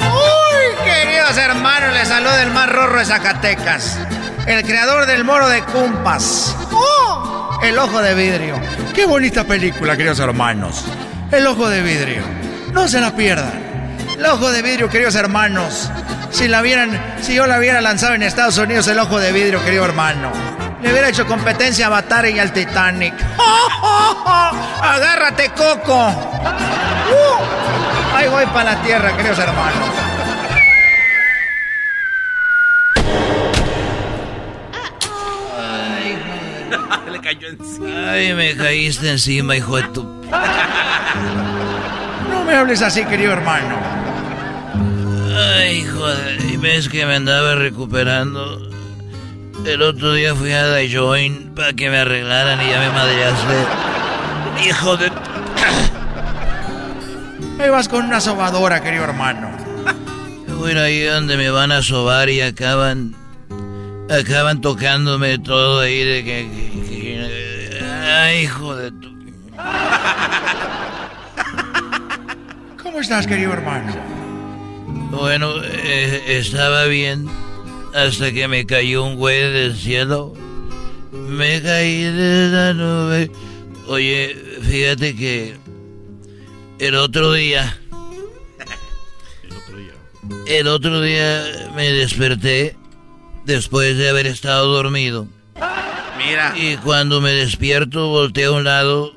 Uy, 0.00 0.84
queridos 0.84 1.36
hermanos, 1.36 1.92
les 1.92 2.08
saluda 2.08 2.42
el 2.42 2.50
más 2.52 2.72
rorro 2.72 3.00
de 3.00 3.04
Zacatecas. 3.04 3.98
El 4.46 4.62
creador 4.62 5.04
del 5.04 5.24
moro 5.24 5.46
de 5.50 5.62
Cumpas. 5.64 6.56
El 7.62 7.78
ojo 7.78 8.00
de 8.00 8.14
vidrio. 8.14 8.58
Qué 8.94 9.04
bonita 9.04 9.44
película, 9.44 9.94
queridos 9.94 10.20
hermanos. 10.20 10.86
El 11.30 11.46
ojo 11.46 11.68
de 11.68 11.82
vidrio. 11.82 12.22
No 12.72 12.88
se 12.88 12.98
la 12.98 13.14
pierdan. 13.14 13.73
El 14.16 14.24
ojo 14.26 14.52
de 14.52 14.62
vidrio, 14.62 14.88
queridos 14.88 15.16
hermanos. 15.16 15.90
Si 16.30 16.46
la 16.46 16.62
vieran, 16.62 16.90
si 17.20 17.34
yo 17.34 17.46
la 17.46 17.58
hubiera 17.58 17.80
lanzado 17.80 18.14
en 18.14 18.22
Estados 18.22 18.56
Unidos, 18.58 18.86
el 18.86 18.98
ojo 19.00 19.18
de 19.18 19.32
vidrio, 19.32 19.62
querido 19.64 19.84
hermano. 19.84 20.30
Le 20.82 20.92
hubiera 20.92 21.08
hecho 21.08 21.26
competencia 21.26 21.86
a 21.86 21.88
Avatar 21.88 22.28
y 22.28 22.38
al 22.38 22.52
Titanic. 22.52 23.14
¡Agárrate, 24.82 25.50
Coco! 25.50 26.10
Uh, 26.10 28.16
ahí 28.16 28.28
voy 28.28 28.46
para 28.46 28.74
la 28.74 28.82
tierra, 28.82 29.16
queridos 29.16 29.38
hermanos. 29.38 29.88
Le 37.10 37.20
cayó 37.20 37.48
encima. 37.48 38.10
Ay, 38.10 38.34
me 38.34 38.56
caíste 38.56 39.10
encima, 39.10 39.56
hijo 39.56 39.76
de 39.76 39.82
tu. 39.84 40.02
No 42.30 42.44
me 42.44 42.54
hables 42.54 42.82
así, 42.82 43.04
querido 43.04 43.32
hermano. 43.32 43.76
Ay, 45.36 45.84
joder, 45.84 46.40
y 46.52 46.56
ves 46.56 46.88
que 46.88 47.04
me 47.06 47.16
andaba 47.16 47.54
recuperando. 47.54 48.70
El 49.66 49.82
otro 49.82 50.12
día 50.14 50.34
fui 50.34 50.52
a 50.52 50.74
The 50.74 50.94
Join 50.94 51.52
para 51.54 51.72
que 51.72 51.88
me 51.90 51.98
arreglaran 51.98 52.60
y 52.60 52.70
ya 52.70 52.78
me 52.80 52.90
madreaste. 52.90 53.54
Hijo 54.68 54.96
de. 54.96 55.10
Ahí 57.62 57.70
vas 57.70 57.88
con 57.88 58.04
una 58.04 58.20
sobadora, 58.20 58.82
querido 58.82 59.04
hermano. 59.04 59.50
Voy 60.58 60.70
a 60.70 60.72
ir 60.72 60.78
ahí 60.78 61.02
donde 61.02 61.36
me 61.36 61.50
van 61.50 61.72
a 61.72 61.82
sobar 61.82 62.28
y 62.28 62.40
acaban. 62.40 63.14
Acaban 64.10 64.60
tocándome 64.60 65.38
todo 65.38 65.80
ahí 65.80 66.02
de 66.04 66.24
que. 66.24 66.48
que- 66.50 66.88
que- 66.88 67.84
ay, 68.12 68.42
hijo 68.42 68.74
de 68.76 68.90
tu. 68.92 69.14
¿Cómo 72.82 73.00
estás, 73.00 73.26
querido 73.26 73.52
hermano? 73.52 73.92
Bueno, 75.14 75.54
eh, 75.62 76.38
estaba 76.38 76.86
bien 76.86 77.28
hasta 77.94 78.32
que 78.32 78.48
me 78.48 78.66
cayó 78.66 79.04
un 79.04 79.16
güey 79.16 79.52
del 79.52 79.76
cielo. 79.76 80.34
Me 81.12 81.62
caí 81.62 82.02
de 82.02 82.48
la 82.48 82.74
nube. 82.74 83.30
Oye, 83.86 84.36
fíjate 84.62 85.14
que 85.14 85.56
el 86.78 86.96
otro 86.96 87.32
día, 87.32 87.78
el 90.48 90.66
otro 90.66 91.00
día 91.00 91.70
me 91.76 91.92
desperté 91.92 92.76
después 93.44 93.96
de 93.96 94.08
haber 94.08 94.26
estado 94.26 94.66
dormido. 94.66 95.28
Mira. 96.18 96.54
Y 96.56 96.76
cuando 96.78 97.20
me 97.20 97.30
despierto, 97.30 98.08
volteo 98.08 98.54
a 98.54 98.58
un 98.58 98.64
lado 98.64 99.14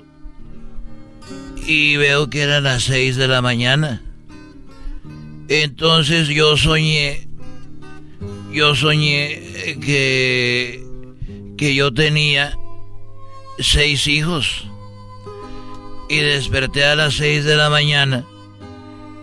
y 1.66 1.98
veo 1.98 2.30
que 2.30 2.42
eran 2.42 2.64
las 2.64 2.84
seis 2.84 3.16
de 3.16 3.28
la 3.28 3.42
mañana. 3.42 4.02
Entonces 5.50 6.28
yo 6.28 6.58
soñé, 6.58 7.28
yo 8.52 8.76
soñé 8.76 9.78
que, 9.80 10.84
que 11.58 11.76
yo 11.76 11.94
tenía 11.94 12.58
seis 13.60 14.08
hijos. 14.08 14.66
Y 16.10 16.20
desperté 16.20 16.86
a 16.86 16.96
las 16.96 17.16
seis 17.16 17.44
de 17.44 17.56
la 17.56 17.70
mañana. 17.70 18.26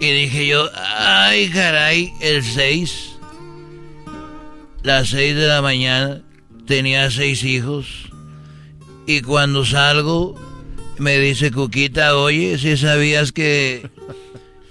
Y 0.01 0.11
dije 0.11 0.47
yo, 0.47 0.69
ay 0.97 1.49
caray, 1.51 2.13
el 2.21 2.43
seis. 2.43 3.17
Las 4.83 5.09
seis 5.09 5.35
de 5.35 5.47
la 5.47 5.63
mañana 5.63 6.23
tenía 6.67 7.11
seis 7.11 7.43
hijos. 7.43 8.11
Y 9.07 9.23
cuando 9.23 9.65
salgo, 9.65 10.35
me 10.99 11.19
dice 11.19 11.51
Cuquita, 11.51 12.17
oye, 12.17 12.59
si 12.59 12.77
sabías 12.77 13.33
que... 13.33 13.89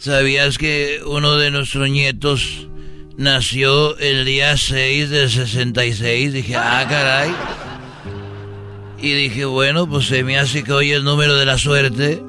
¿Sabías 0.03 0.57
que 0.57 0.99
uno 1.05 1.37
de 1.37 1.49
nuestros 1.49 1.89
nietos 1.89 2.67
nació 3.15 3.97
el 3.99 4.25
día 4.25 4.57
6 4.57 5.09
del 5.09 5.29
66? 5.29 6.33
Dije, 6.33 6.57
ah, 6.57 6.85
caray. 6.89 7.31
Y 9.01 9.13
dije, 9.13 9.45
bueno, 9.45 9.87
pues 9.87 10.07
se 10.07 10.25
me 10.25 10.37
hace 10.37 10.65
que 10.65 10.73
hoy 10.73 10.91
el 10.91 11.05
número 11.05 11.37
de 11.37 11.45
la 11.45 11.57
suerte 11.57 12.21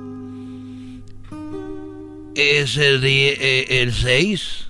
es 2.36 2.76
el, 2.76 3.00
día, 3.00 3.32
eh, 3.40 3.66
el 3.82 3.92
6. 3.92 4.68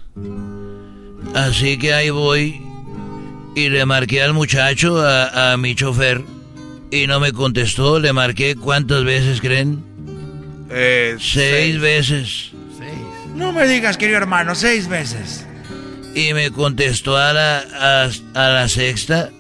Así 1.35 1.77
que 1.77 1.93
ahí 1.93 2.09
voy 2.09 2.63
y 3.55 3.69
le 3.69 3.85
marqué 3.85 4.23
al 4.23 4.33
muchacho, 4.33 4.99
a, 4.99 5.53
a 5.53 5.57
mi 5.59 5.75
chofer, 5.75 6.23
y 6.91 7.07
no 7.07 7.21
me 7.21 7.33
contestó. 7.33 8.01
Le 8.01 8.15
marqué 8.15 8.57
cuántas 8.57 9.05
veces 9.05 9.43
creen. 9.43 9.85
Eh, 10.71 11.19
seis, 11.21 11.79
veces. 11.79 12.54
No 13.35 13.53
me 13.53 13.67
digas, 13.67 13.97
querido 13.97 14.19
hermano, 14.19 14.55
seis 14.55 14.89
veces. 14.89 15.45
Y 16.15 16.33
me 16.33 16.51
contestó 16.51 17.17
a 17.17 17.33
la, 17.33 17.59
a, 17.59 18.09
a 18.35 18.49
la 18.49 18.69
sexta. 18.69 19.31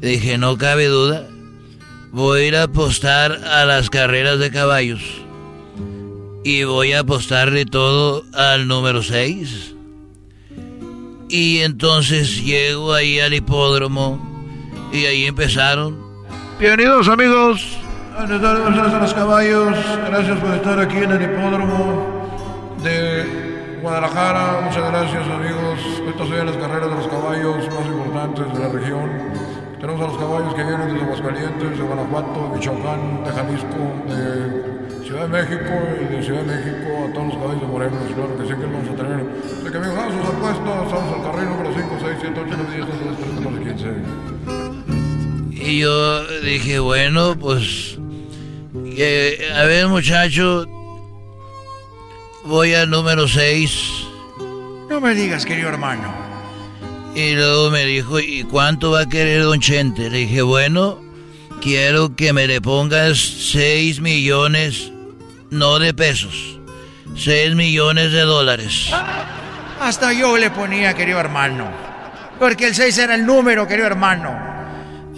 Dije, 0.00 0.38
no 0.38 0.56
cabe 0.56 0.86
duda. 0.86 1.26
Voy 2.12 2.40
a 2.40 2.46
ir 2.46 2.56
a 2.56 2.62
apostar 2.64 3.32
a 3.32 3.66
las 3.66 3.90
carreras 3.90 4.38
de 4.38 4.50
caballos. 4.50 5.02
Y 6.44 6.64
voy 6.64 6.92
a 6.92 7.00
apostarle 7.00 7.66
todo 7.66 8.24
al 8.32 8.68
número 8.68 9.02
6. 9.02 9.74
Y 11.28 11.58
entonces 11.58 12.42
llego 12.42 12.94
ahí 12.94 13.20
al 13.20 13.34
hipódromo. 13.34 14.18
Y 14.92 15.04
ahí 15.04 15.26
empezaron. 15.26 15.98
Bienvenidos 16.58 17.08
amigos 17.08 17.66
a 18.16 18.22
a 18.22 18.98
los 19.00 19.14
caballos. 19.14 19.76
Gracias 20.08 20.38
por 20.38 20.54
estar 20.54 20.80
aquí 20.80 20.96
en 20.96 21.10
el 21.12 21.22
hipódromo 21.22 22.15
de 22.82 23.78
Guadalajara. 23.82 24.60
Muchas 24.64 24.90
gracias 24.90 25.28
amigos. 25.28 25.78
Estas 26.08 26.28
son 26.28 26.46
las 26.46 26.56
carreras 26.56 26.90
de 26.90 26.96
los 26.96 27.08
caballos 27.08 27.56
más 27.56 27.86
importantes 27.86 28.52
de 28.52 28.58
la 28.58 28.68
región. 28.68 29.10
Tenemos 29.80 30.02
a 30.02 30.06
los 30.08 30.18
caballos 30.18 30.54
que 30.54 30.62
vienen 30.64 30.88
desde 30.88 31.04
Aguascalientes, 31.04 31.78
de 31.78 31.84
Guanajuato, 31.84 32.48
de 32.50 32.58
Michoacán, 32.58 33.24
de 33.24 33.30
Jalisco, 33.30 33.82
de 34.08 35.04
Ciudad 35.04 35.22
de 35.22 35.28
México 35.28 35.72
y 36.00 36.04
de 36.16 36.22
Ciudad 36.22 36.40
de 36.42 36.56
México 36.56 36.88
a 37.04 37.12
todos 37.12 37.26
los 37.28 37.36
caballos 37.36 37.60
de 37.60 37.66
Morelos. 37.68 37.98
Claro 38.14 38.36
que 38.36 38.42
sí 38.42 38.54
que 38.54 38.66
vamos 38.66 38.88
a 38.88 38.96
tener. 38.96 39.20
Así 39.20 39.70
que 39.70 39.76
amigos, 39.76 39.96
vamos 39.96 40.14
a 40.14 40.18
sus 40.18 40.28
apuestas. 40.34 40.82
Estamos 40.86 41.14
al 41.14 41.22
carril 41.22 41.48
número 41.50 41.70
5, 41.74 41.98
6, 42.00 42.16
7, 42.20 42.40
8, 42.40 42.54
9, 42.56 42.74
10, 42.74 42.86
12, 42.86 42.98
13, 43.16 43.44
14, 43.44 43.64
15. 45.52 45.68
Y 45.68 45.78
yo 45.80 46.24
dije, 46.42 46.78
bueno, 46.78 47.36
pues... 47.38 47.98
eh, 48.96 49.38
a 49.54 49.64
ver 49.64 49.88
muchacho, 49.88 50.64
voy 52.46 52.74
al 52.74 52.88
número 52.88 53.28
6. 53.28 54.06
No 54.88 55.00
me 55.00 55.14
digas, 55.14 55.44
querido 55.44 55.68
hermano. 55.68 56.14
Y 57.14 57.32
luego 57.32 57.70
me 57.70 57.84
dijo, 57.84 58.20
¿y 58.20 58.44
cuánto 58.44 58.90
va 58.92 59.00
a 59.00 59.08
querer 59.08 59.42
don 59.42 59.60
Chente? 59.60 60.10
Le 60.10 60.18
dije, 60.18 60.42
bueno, 60.42 61.00
quiero 61.60 62.14
que 62.14 62.32
me 62.32 62.46
le 62.46 62.60
pongas 62.60 63.18
6 63.18 64.00
millones, 64.00 64.92
no 65.50 65.78
de 65.78 65.94
pesos, 65.94 66.58
6 67.16 67.54
millones 67.54 68.12
de 68.12 68.20
dólares. 68.20 68.90
Hasta 69.80 70.12
yo 70.12 70.36
le 70.36 70.50
ponía, 70.50 70.94
querido 70.94 71.18
hermano. 71.18 71.70
Porque 72.38 72.68
el 72.68 72.74
6 72.74 72.98
era 72.98 73.14
el 73.14 73.24
número, 73.24 73.66
querido 73.66 73.86
hermano. 73.86 74.38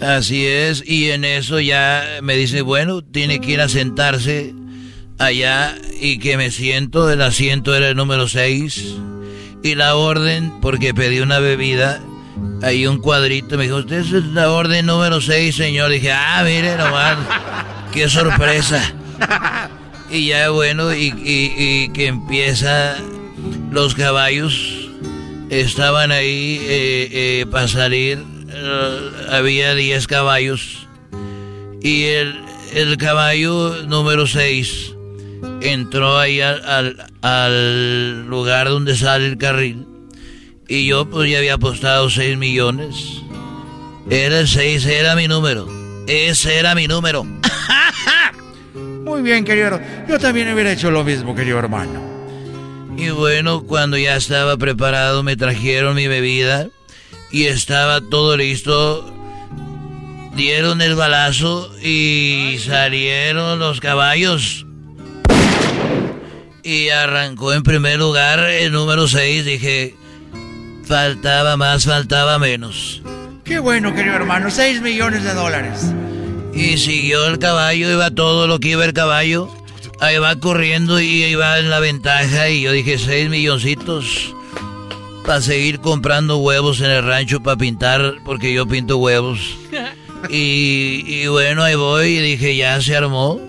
Así 0.01 0.47
es, 0.47 0.81
y 0.85 1.11
en 1.11 1.25
eso 1.25 1.59
ya 1.59 2.19
me 2.21 2.37
dice, 2.37 2.61
bueno, 2.61 3.03
tiene 3.03 3.41
que 3.41 3.51
ir 3.51 3.61
a 3.61 3.67
sentarse 3.67 4.53
allá 5.19 5.75
y 6.01 6.17
que 6.19 6.37
me 6.37 6.49
siento, 6.51 7.09
el 7.11 7.21
asiento 7.21 7.75
era 7.75 7.89
el 7.89 7.95
número 7.95 8.27
6 8.27 8.95
y 9.63 9.75
la 9.75 9.95
orden, 9.95 10.53
porque 10.61 10.93
pedí 10.93 11.19
una 11.19 11.39
bebida, 11.39 12.01
hay 12.61 12.87
un 12.87 12.99
cuadrito, 12.99 13.57
me 13.57 13.63
dijo, 13.65 13.77
usted 13.77 13.97
es 13.99 14.11
la 14.11 14.49
orden 14.51 14.85
número 14.85 15.19
6, 15.21 15.55
señor. 15.55 15.91
Dije, 15.91 16.11
ah, 16.11 16.41
mire 16.45 16.75
nomás, 16.77 17.17
qué 17.91 18.09
sorpresa. 18.09 18.93
Y 20.11 20.25
ya 20.29 20.49
bueno, 20.49 20.91
y, 20.91 21.13
y- 21.23 21.53
y 21.55 21.89
que 21.89 22.07
empieza 22.07 22.97
los 23.69 23.93
caballos, 23.93 24.89
estaban 25.51 26.11
ahí 26.11 26.57
eh, 26.63 27.09
eh, 27.11 27.45
para 27.51 27.67
salir, 27.67 28.17
eh, 28.51 29.09
había 29.29 29.75
10 29.75 30.07
caballos, 30.07 30.87
y 31.83 32.05
el, 32.05 32.39
el 32.73 32.97
caballo 32.97 33.83
número 33.85 34.25
6 34.25 34.95
entró 35.61 36.17
ahí 36.17 36.41
al, 36.41 37.09
al, 37.21 38.27
lugar 38.27 38.69
donde 38.69 38.95
sale 38.95 39.27
el 39.27 39.37
carril. 39.37 39.85
Y 40.67 40.85
yo 40.85 41.09
pues 41.09 41.29
ya 41.31 41.39
había 41.39 41.55
apostado 41.55 42.09
6 42.09 42.37
millones. 42.37 42.95
Era 44.09 44.39
el 44.39 44.47
6, 44.47 44.85
era 44.85 45.15
mi 45.15 45.27
número. 45.27 45.67
Ese 46.07 46.57
era 46.57 46.75
mi 46.75 46.87
número. 46.87 47.23
Muy 49.03 49.21
bien, 49.21 49.43
querido. 49.43 49.79
Yo 50.07 50.19
también 50.19 50.51
hubiera 50.53 50.71
hecho 50.71 50.91
lo 50.91 51.03
mismo, 51.03 51.35
querido 51.35 51.59
hermano. 51.59 52.01
Y 52.97 53.09
bueno, 53.11 53.63
cuando 53.63 53.97
ya 53.97 54.15
estaba 54.15 54.57
preparado, 54.57 55.23
me 55.23 55.35
trajeron 55.35 55.95
mi 55.95 56.07
bebida 56.07 56.67
y 57.31 57.45
estaba 57.45 58.01
todo 58.01 58.35
listo. 58.37 59.13
Dieron 60.35 60.81
el 60.81 60.95
balazo 60.95 61.71
y 61.81 62.57
salieron 62.59 63.59
los 63.59 63.79
caballos. 63.79 64.65
Y 66.69 66.89
arrancó 66.89 67.51
en 67.51 67.63
primer 67.63 67.97
lugar 67.97 68.41
el 68.41 68.71
número 68.71 69.07
6. 69.07 69.43
Dije, 69.43 69.95
faltaba 70.85 71.57
más, 71.57 71.85
faltaba 71.85 72.37
menos. 72.37 73.01
Qué 73.43 73.57
bueno, 73.57 73.95
querido 73.95 74.13
hermano, 74.13 74.51
6 74.51 74.79
millones 74.83 75.23
de 75.23 75.33
dólares. 75.33 75.95
Y 76.53 76.77
siguió 76.77 77.25
el 77.25 77.39
caballo, 77.39 77.91
iba 77.91 78.11
todo 78.11 78.45
lo 78.45 78.59
que 78.59 78.69
iba 78.69 78.85
el 78.85 78.93
caballo. 78.93 79.51
Ahí 79.99 80.19
va 80.19 80.35
corriendo 80.35 80.99
y 81.01 81.23
iba 81.23 81.57
en 81.57 81.71
la 81.71 81.79
ventaja 81.79 82.49
y 82.49 82.61
yo 82.61 82.71
dije 82.71 82.99
seis 82.99 83.31
milloncitos 83.31 84.35
para 85.25 85.41
seguir 85.41 85.79
comprando 85.79 86.37
huevos 86.37 86.81
en 86.81 86.91
el 86.91 87.03
rancho 87.03 87.41
para 87.41 87.57
pintar 87.57 88.17
porque 88.23 88.53
yo 88.53 88.67
pinto 88.67 88.97
huevos. 88.97 89.39
Y, 90.29 91.05
y, 91.07 91.27
bueno, 91.27 91.63
ahí 91.63 91.75
voy 91.75 92.07
y 92.07 92.19
dije 92.19 92.57
ya 92.57 92.81
se 92.81 92.93
armó. 92.93 93.48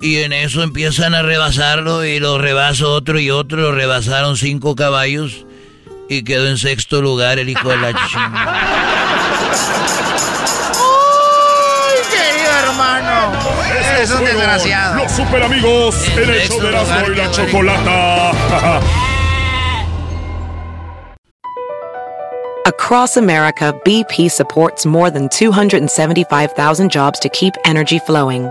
Y 0.00 0.18
en 0.18 0.32
eso 0.32 0.62
empiezan 0.62 1.14
a 1.14 1.22
rebasarlo 1.22 2.04
y 2.04 2.20
lo 2.20 2.38
rebaso 2.38 2.92
otro 2.92 3.18
y 3.18 3.30
otro, 3.30 3.58
lo 3.58 3.72
rebasaron 3.72 4.36
cinco 4.36 4.76
caballos 4.76 5.46
y 6.08 6.22
quedó 6.22 6.46
en 6.48 6.58
sexto 6.58 7.02
lugar 7.02 7.38
el 7.38 7.48
hijo 7.48 7.68
de 7.68 7.76
la 7.76 7.92
chingada. 8.08 9.06
es 14.00 14.10
un 14.10 14.24
desgraciado. 14.24 14.96
Los 14.96 15.12
super 15.12 15.42
amigos 15.42 15.96
en 16.16 16.30
el 16.30 16.40
show 16.40 16.60
de 16.60 16.68
Erasmo 16.68 17.06
y 17.08 17.14
la 17.16 17.30
Chocolata. 17.30 18.32
Across 22.66 23.16
America, 23.16 23.72
BP 23.84 24.30
supports 24.30 24.84
more 24.84 25.10
than 25.10 25.28
275,000 25.28 26.90
jobs 26.90 27.18
to 27.20 27.28
keep 27.28 27.54
energy 27.64 27.98
flowing. 28.00 28.50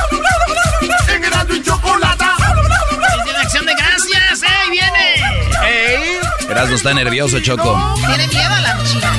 Erasmo 6.61 6.75
está 6.75 6.93
nervioso, 6.93 7.39
Choco. 7.39 7.75
Tiene 8.05 8.27
miedo 8.27 8.53
a 8.53 8.61
las 8.61 8.91
chicas. 8.91 9.17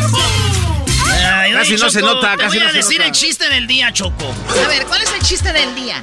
casi 1.53 1.74
no 1.74 1.90
se 1.90 2.01
nota, 2.01 2.36
casi 2.36 2.59
voy 2.59 2.68
a 2.68 2.72
decir 2.72 3.03
el 3.03 3.11
chiste 3.11 3.49
del 3.49 3.66
día, 3.66 3.93
Choco. 3.93 4.32
A 4.64 4.68
ver, 4.68 4.86
¿cuál 4.86 5.03
es 5.03 5.12
el 5.12 5.22
chiste 5.22 5.53
del 5.53 5.74
día? 5.74 6.01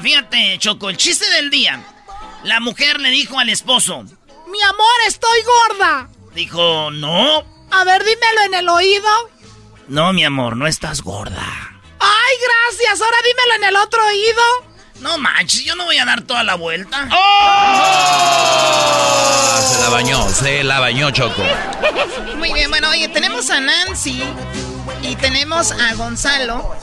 fíjate, 0.00 0.56
Choco, 0.58 0.88
el 0.88 0.96
chiste 0.96 1.28
del 1.28 1.50
día. 1.50 1.84
La 2.42 2.58
mujer 2.60 3.02
le 3.02 3.10
dijo 3.10 3.38
al 3.38 3.50
esposo: 3.50 4.02
Mi 4.50 4.62
amor, 4.62 4.96
estoy 5.06 5.38
gorda. 5.42 6.08
Dijo, 6.34 6.90
no. 6.90 7.44
A 7.70 7.84
ver, 7.84 8.02
dímelo 8.02 8.40
en 8.46 8.54
el 8.54 8.68
oído. 8.70 9.08
No, 9.88 10.14
mi 10.14 10.24
amor, 10.24 10.56
no 10.56 10.66
estás 10.66 11.02
gorda. 11.02 11.44
Ay, 12.00 12.36
gracias. 12.70 12.98
Ahora 13.02 13.18
dímelo 13.22 13.54
en 13.56 13.64
el 13.64 13.76
otro 13.76 14.06
oído. 14.06 14.73
No 15.00 15.18
manches, 15.18 15.64
yo 15.64 15.74
no 15.74 15.84
voy 15.84 15.98
a 15.98 16.04
dar 16.04 16.22
toda 16.22 16.44
la 16.44 16.54
vuelta. 16.54 17.08
¡Oh! 17.10 18.34
Se 19.60 19.80
la 19.82 19.88
bañó, 19.90 20.28
se 20.28 20.64
la 20.64 20.80
bañó 20.80 21.10
Choco. 21.10 21.42
Muy 22.36 22.52
bien, 22.52 22.70
bueno, 22.70 22.90
oye, 22.90 23.08
tenemos 23.08 23.50
a 23.50 23.60
Nancy 23.60 24.22
y 25.02 25.16
tenemos 25.16 25.72
a 25.72 25.94
Gonzalo. 25.94 26.76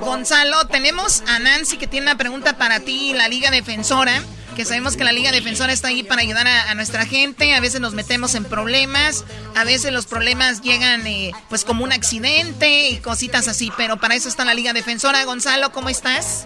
Gonzalo, 0.00 0.66
tenemos 0.66 1.22
a 1.26 1.38
Nancy 1.38 1.76
que 1.76 1.86
tiene 1.86 2.06
una 2.06 2.16
pregunta 2.16 2.56
para 2.56 2.80
ti, 2.80 3.12
la 3.14 3.28
Liga 3.28 3.50
Defensora. 3.50 4.22
Que 4.56 4.64
sabemos 4.64 4.96
que 4.96 5.04
la 5.04 5.12
Liga 5.12 5.30
Defensora 5.30 5.72
está 5.72 5.86
ahí 5.88 6.02
para 6.02 6.22
ayudar 6.22 6.48
a, 6.48 6.74
nuestra 6.74 7.06
gente. 7.06 7.54
A 7.54 7.60
veces 7.60 7.80
nos 7.80 7.94
metemos 7.94 8.34
en 8.34 8.44
problemas. 8.44 9.24
A 9.54 9.62
veces 9.62 9.92
los 9.92 10.06
problemas 10.06 10.62
llegan 10.62 11.06
eh, 11.06 11.30
pues 11.48 11.64
como 11.64 11.84
un 11.84 11.92
accidente 11.92 12.88
y 12.88 12.96
cositas 12.98 13.46
así. 13.46 13.70
Pero 13.76 13.98
para 13.98 14.16
eso 14.16 14.28
está 14.28 14.44
la 14.44 14.54
Liga 14.54 14.72
Defensora. 14.72 15.22
Gonzalo, 15.24 15.70
¿cómo 15.70 15.90
estás? 15.90 16.44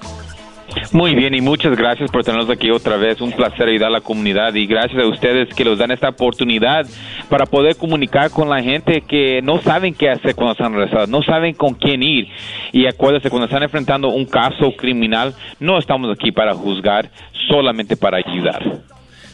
Muy 0.93 1.15
bien 1.15 1.35
y 1.35 1.41
muchas 1.41 1.77
gracias 1.77 2.11
por 2.11 2.25
tenernos 2.25 2.51
aquí 2.51 2.71
otra 2.71 2.97
vez. 2.97 3.21
Un 3.21 3.33
placer 3.33 3.69
ayudar 3.69 3.89
a 3.89 3.93
la 3.93 4.01
comunidad 4.01 4.55
y 4.55 4.67
gracias 4.67 5.03
a 5.03 5.07
ustedes 5.07 5.53
que 5.55 5.65
nos 5.65 5.79
dan 5.79 5.91
esta 5.91 6.11
oportunidad 6.11 6.87
para 7.29 7.47
poder 7.47 7.77
comunicar 7.77 8.31
con 8.31 8.49
la 8.49 8.63
gente 8.63 9.03
que 9.03 9.41
no 9.43 9.61
saben 9.63 9.95
qué 9.95 10.11
hacer 10.11 10.35
cuando 10.35 10.53
están 10.53 10.75
arrestados, 10.75 11.09
no 11.09 11.23
saben 11.23 11.55
con 11.55 11.75
quién 11.75 12.03
ir. 12.03 12.29
Y 12.73 12.87
acuérdense, 12.87 13.31
cuando 13.31 13.47
están 13.47 13.63
enfrentando 13.63 14.09
un 14.09 14.27
caso 14.27 14.75
criminal, 14.77 15.35
no 15.61 15.79
estamos 15.79 16.15
aquí 16.15 16.33
para 16.33 16.55
juzgar, 16.55 17.11
solamente 17.49 17.97
para 17.97 18.19
ayudar. 18.19 18.83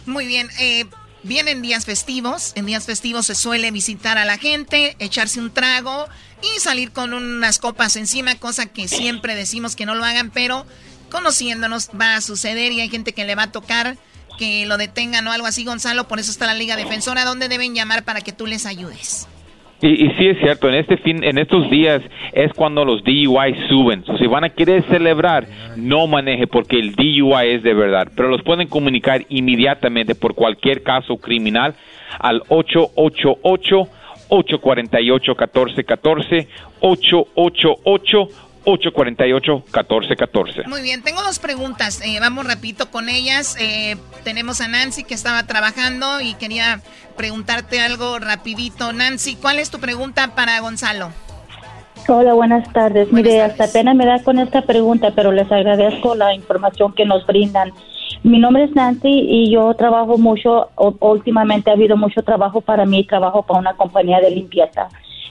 Muy 0.07 0.27
bien. 0.27 0.49
Eh, 0.61 0.85
vienen 1.23 1.63
días 1.63 1.85
festivos. 1.85 2.53
En 2.57 2.67
días 2.67 2.87
festivos 2.87 3.27
se 3.27 3.35
suele 3.35 3.71
visitar 3.71 4.19
a 4.19 4.25
la 4.25 4.39
gente, 4.39 4.97
echarse 4.99 5.41
un 5.41 5.51
trago 5.51 6.07
y 6.43 6.61
salir 6.61 6.93
con 6.93 7.13
unas 7.13 7.59
copas 7.59 7.97
encima, 7.97 8.37
cosa 8.37 8.67
que 8.67 8.89
siempre 8.89 9.35
decimos 9.35 9.77
que 9.77 9.87
no 9.87 9.95
lo 9.95 10.05
hagan, 10.05 10.31
pero 10.31 10.65
conociéndonos 11.11 11.91
va 11.99 12.17
a 12.17 12.21
suceder 12.21 12.73
y 12.73 12.81
hay 12.81 12.89
gente 12.89 13.13
que 13.13 13.25
le 13.25 13.35
va 13.35 13.45
a 13.45 13.53
tocar 13.53 13.97
que 14.39 14.67
lo 14.67 14.79
detengan 14.79 15.27
o 15.27 15.33
algo 15.33 15.47
así, 15.47 15.65
Gonzalo. 15.65 16.09
Por 16.09 16.19
eso 16.19 16.31
está 16.31 16.47
la 16.47 16.55
Liga 16.55 16.77
Defensora. 16.77 17.25
¿Dónde 17.25 17.49
deben 17.49 17.75
llamar 17.75 18.05
para 18.05 18.21
que 18.21 18.33
tú 18.33 18.47
les 18.47 18.65
ayudes? 18.65 19.29
Y, 19.81 20.07
y, 20.07 20.11
sí 20.19 20.27
es 20.27 20.39
cierto, 20.41 20.69
en 20.69 20.75
este 20.75 20.97
fin, 20.97 21.23
en 21.23 21.39
estos 21.39 21.71
días 21.71 22.03
es 22.33 22.53
cuando 22.53 22.85
los 22.85 23.05
DUI 23.05 23.69
suben. 23.69 24.05
si 24.19 24.27
van 24.27 24.43
a 24.43 24.51
querer 24.51 24.83
celebrar, 24.89 25.47
no 25.77 26.09
maneje 26.09 26.49
porque 26.49 26.81
el 26.81 26.97
DUI 26.97 27.55
es 27.55 27.63
de 27.63 27.75
verdad. 27.75 28.09
Pero 28.17 28.29
los 28.29 28.43
pueden 28.43 28.67
comunicar 28.67 29.25
inmediatamente 29.29 30.15
por 30.17 30.35
cualquier 30.35 30.83
caso 30.83 31.17
criminal 31.19 31.75
al 32.19 32.43
888 32.49 33.89
848 34.31 35.33
1414 35.33 36.49
888 36.81 38.29
848-1414. 38.69 40.67
Muy 40.67 40.83
bien, 40.83 41.03
tengo 41.03 41.23
dos 41.23 41.39
preguntas. 41.39 42.01
Eh, 42.05 42.19
vamos 42.21 42.47
rapidito 42.47 42.91
con 42.91 43.09
ellas. 43.09 43.57
Eh, 43.61 43.97
tenemos 44.25 44.61
a 44.61 44.69
Nancy 44.69 45.05
que 45.05 45.15
estaba 45.15 45.43
trabajando 45.45 46.21
y 46.21 46.35
quería 46.35 46.81
preguntarte 47.17 47.81
algo 47.81 48.19
rapidito. 48.19 48.93
Nancy, 48.93 49.37
¿cuál 49.37 49.59
es 49.59 49.71
tu 49.71 49.79
pregunta 49.79 50.35
para 50.35 50.61
Gonzalo? 50.61 51.11
Hola, 52.09 52.33
buenas 52.35 52.71
tardes. 52.73 53.13
Mire, 53.13 53.43
hasta 53.43 53.67
pena 53.71 53.93
me 53.95 54.07
da 54.07 54.23
con 54.23 54.39
esta 54.39 54.63
pregunta, 54.63 55.13
pero 55.15 55.33
les 55.33 55.51
agradezco 55.51 56.15
la 56.15 56.35
información 56.35 56.93
que 56.95 57.05
nos 57.05 57.27
brindan. 57.27 57.73
Mi 58.23 58.39
nombre 58.39 58.65
es 58.65 58.71
Nancy 58.75 59.09
y 59.11 59.51
yo 59.53 59.75
trabajo 59.75 60.17
mucho, 60.19 60.71
o- 60.77 60.95
últimamente 61.01 61.71
ha 61.71 61.75
habido 61.75 61.97
mucho 61.97 62.23
trabajo 62.23 62.61
para 62.63 62.85
mí, 62.87 63.05
trabajo 63.07 63.43
para 63.43 63.61
una 63.61 63.75
compañía 63.77 64.21
de 64.21 64.31
limpieza, 64.31 64.89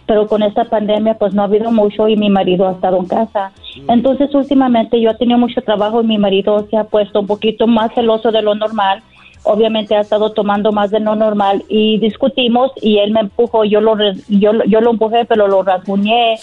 pero 0.07 0.25
con 0.27 0.41
esta 0.41 0.63
pandemia 0.63 1.15
pues 1.15 1.33
no 1.33 1.41
ha 1.41 1.45
habido 1.45 1.69
mucho 1.69 2.07
y 2.07 2.15
mi 2.15 2.29
marido 2.29 2.67
ha 2.67 2.71
estado 2.71 2.97
en 2.97 3.05
casa. 3.05 3.51
Entonces 3.87 4.33
últimamente 4.33 4.99
yo 4.99 5.11
he 5.11 5.15
tenido 5.15 5.37
mucho 5.37 5.61
trabajo 5.61 6.01
y 6.01 6.07
mi 6.07 6.17
marido 6.17 6.65
se 6.69 6.77
ha 6.77 6.85
puesto 6.85 7.19
un 7.19 7.27
poquito 7.27 7.67
más 7.67 7.93
celoso 7.93 8.31
de 8.31 8.41
lo 8.41 8.55
normal. 8.55 9.03
Obviamente 9.43 9.95
ha 9.95 10.01
estado 10.01 10.31
tomando 10.31 10.71
más 10.71 10.91
de 10.91 10.99
lo 10.99 11.15
normal 11.15 11.63
y 11.69 11.99
discutimos 11.99 12.71
y 12.81 12.97
él 12.97 13.11
me 13.11 13.21
empujó, 13.21 13.63
yo 13.63 13.79
lo 13.79 13.95
yo, 14.27 14.51
yo 14.65 14.81
lo 14.81 14.91
empujé 14.91 15.25
pero 15.25 15.47
lo 15.47 15.63
rasguñé 15.63 16.35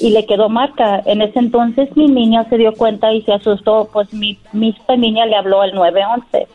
y 0.00 0.10
le 0.10 0.26
quedó 0.26 0.48
marca. 0.48 1.02
En 1.04 1.22
ese 1.22 1.38
entonces 1.38 1.94
mi 1.96 2.06
niña 2.06 2.44
se 2.48 2.56
dio 2.56 2.72
cuenta 2.72 3.12
y 3.12 3.22
se 3.22 3.32
asustó, 3.32 3.88
pues 3.92 4.12
mi, 4.12 4.38
mi 4.52 4.74
niña 4.98 5.26
le 5.26 5.36
habló 5.36 5.60
al 5.60 5.74
911. 5.74 6.48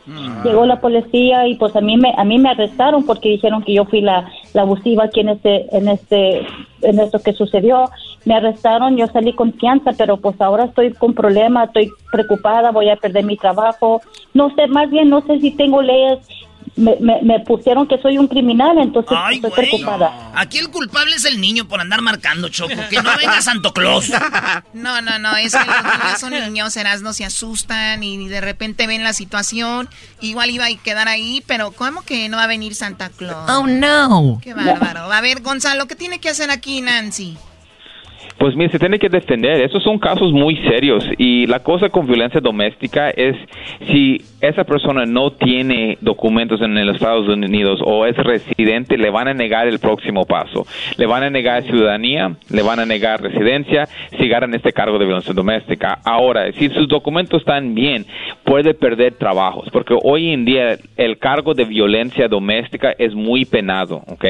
Llegó 0.44 0.66
la 0.66 0.80
policía 0.80 1.48
y 1.48 1.56
pues 1.56 1.76
a 1.76 1.82
mí 1.82 1.96
me 1.98 2.14
a 2.18 2.24
mí 2.24 2.40
me 2.40 2.50
arrestaron 2.50 3.06
porque 3.06 3.30
dijeron 3.30 3.64
que 3.64 3.74
yo 3.74 3.86
fui 3.86 4.02
la, 4.02 4.28
la 4.56 4.62
abusiva 4.62 5.04
aquí 5.04 5.20
en 5.20 5.30
este 5.30 5.78
en 5.78 5.90
este 5.90 6.48
en 6.82 7.00
esto 7.00 7.20
que 7.20 7.34
sucedió. 7.34 7.90
Me 8.24 8.36
arrestaron, 8.36 8.96
yo 8.96 9.06
salí 9.08 9.34
con 9.34 9.54
fianza, 9.54 9.92
pero 9.98 10.18
pues 10.18 10.40
ahora 10.40 10.66
estoy 10.66 10.94
con 10.94 11.14
problemas, 11.14 11.68
estoy 11.68 11.92
preocupada, 12.12 12.72
voy 12.72 12.90
a 12.90 12.96
perder 12.96 13.26
mi 13.26 13.36
trabajo. 13.36 14.02
No 14.34 14.50
sé, 14.56 14.68
más 14.68 14.90
bien 14.90 15.10
no 15.10 15.22
sé 15.22 15.40
si 15.42 15.52
tengo 15.52 15.82
leyes. 15.82 16.20
Me, 16.78 16.96
me, 17.00 17.22
me 17.22 17.40
pusieron 17.40 17.88
que 17.88 17.98
soy 18.02 18.18
un 18.18 18.28
criminal, 18.28 18.78
entonces 18.78 19.18
Ay, 19.18 19.36
estoy 19.36 19.50
güey. 19.50 19.70
preocupada. 19.70 20.32
Aquí 20.36 20.58
el 20.58 20.70
culpable 20.70 21.16
es 21.16 21.24
el 21.24 21.40
niño 21.40 21.68
por 21.70 21.80
andar 21.80 22.02
marcando, 22.02 22.50
Choco. 22.50 22.74
Que 22.90 23.02
no 23.02 23.16
venga 23.18 23.42
Santo 23.42 23.74
Claus. 23.74 24.12
No, 24.74 25.02
no, 25.02 25.18
no, 25.20 25.36
es 25.38 25.54
que 25.54 25.66
los 25.66 25.84
niños 25.84 26.20
son 26.20 26.32
niños, 26.32 27.02
no 27.02 27.14
se 27.14 27.26
asustan 27.26 28.04
y 28.04 28.28
de 28.28 28.42
repente 28.42 28.88
ven 28.88 29.04
la 29.04 29.14
situación. 29.14 29.90
Igual 30.22 30.50
iba 30.50 30.66
a 30.66 30.76
quedar 30.84 31.08
ahí, 31.08 31.44
pero 31.48 31.72
¿cómo 31.72 32.02
que 32.04 32.28
no 32.30 32.38
va 32.38 32.44
a 32.44 32.48
venir 32.48 32.76
Santa 32.76 33.10
Claus? 33.10 33.50
Oh, 33.50 33.66
no. 33.68 34.40
Qué 34.44 34.54
bárbaro. 34.54 35.12
A 35.12 35.22
ver, 35.22 35.42
Gonzalo, 35.42 35.88
¿qué 35.88 35.96
tiene 35.96 36.20
que 36.20 36.30
hacer 36.30 36.52
aquí 36.52 36.82
Nancy? 36.82 37.38
Pues 38.38 38.56
mire, 38.56 38.70
se 38.70 38.80
tiene 38.80 39.00
que 39.00 39.10
defender. 39.10 39.62
Esos 39.62 39.82
son 39.84 39.98
casos 39.98 40.32
muy 40.32 40.58
serios 40.58 41.08
y 41.18 41.48
la 41.48 41.60
cosa 41.60 41.90
con 41.90 42.06
violencia 42.06 42.42
doméstica 42.42 43.10
es 43.10 43.36
si 43.88 44.22
esa 44.42 44.64
persona 44.64 45.06
no 45.06 45.32
tiene 45.32 45.98
documentos 46.02 46.62
en 46.62 46.86
los 46.86 46.96
Estados 46.96 47.28
Unidos 47.28 47.80
o 47.84 48.06
es 48.06 48.16
residente, 48.18 48.98
le 48.98 49.10
van 49.10 49.28
a 49.28 49.34
negar 49.34 49.68
el 49.68 49.80
próximo 49.80 50.26
paso. 50.26 50.66
Le 50.98 51.06
van 51.06 51.24
a 51.24 51.30
negar 51.30 51.64
ciudadanía, 51.64 52.36
le 52.50 52.62
van 52.62 52.80
a 52.80 52.86
negar 52.86 53.22
residencia 53.22 53.88
si 54.18 54.28
ganan 54.28 54.54
este 54.54 54.74
cargo 54.74 55.00
de 55.00 55.06
violencia 55.06 55.34
doméstica. 55.34 56.00
Ahora, 56.04 56.52
si 56.54 56.70
sus 56.70 56.88
documentos 56.88 57.42
están 57.42 57.74
bien, 57.74 58.06
puede 58.44 58.74
perder 58.74 59.14
trabajos 59.14 59.70
porque 59.72 59.96
hoy 60.04 60.32
en 60.32 60.46
día 60.46 60.78
el 60.98 61.18
cargo 61.18 61.54
de 61.54 61.66
violencia 61.66 62.28
doméstica 62.28 62.94
es 62.98 63.14
muy 63.14 63.46
penado, 63.46 64.04
¿ok? 64.08 64.26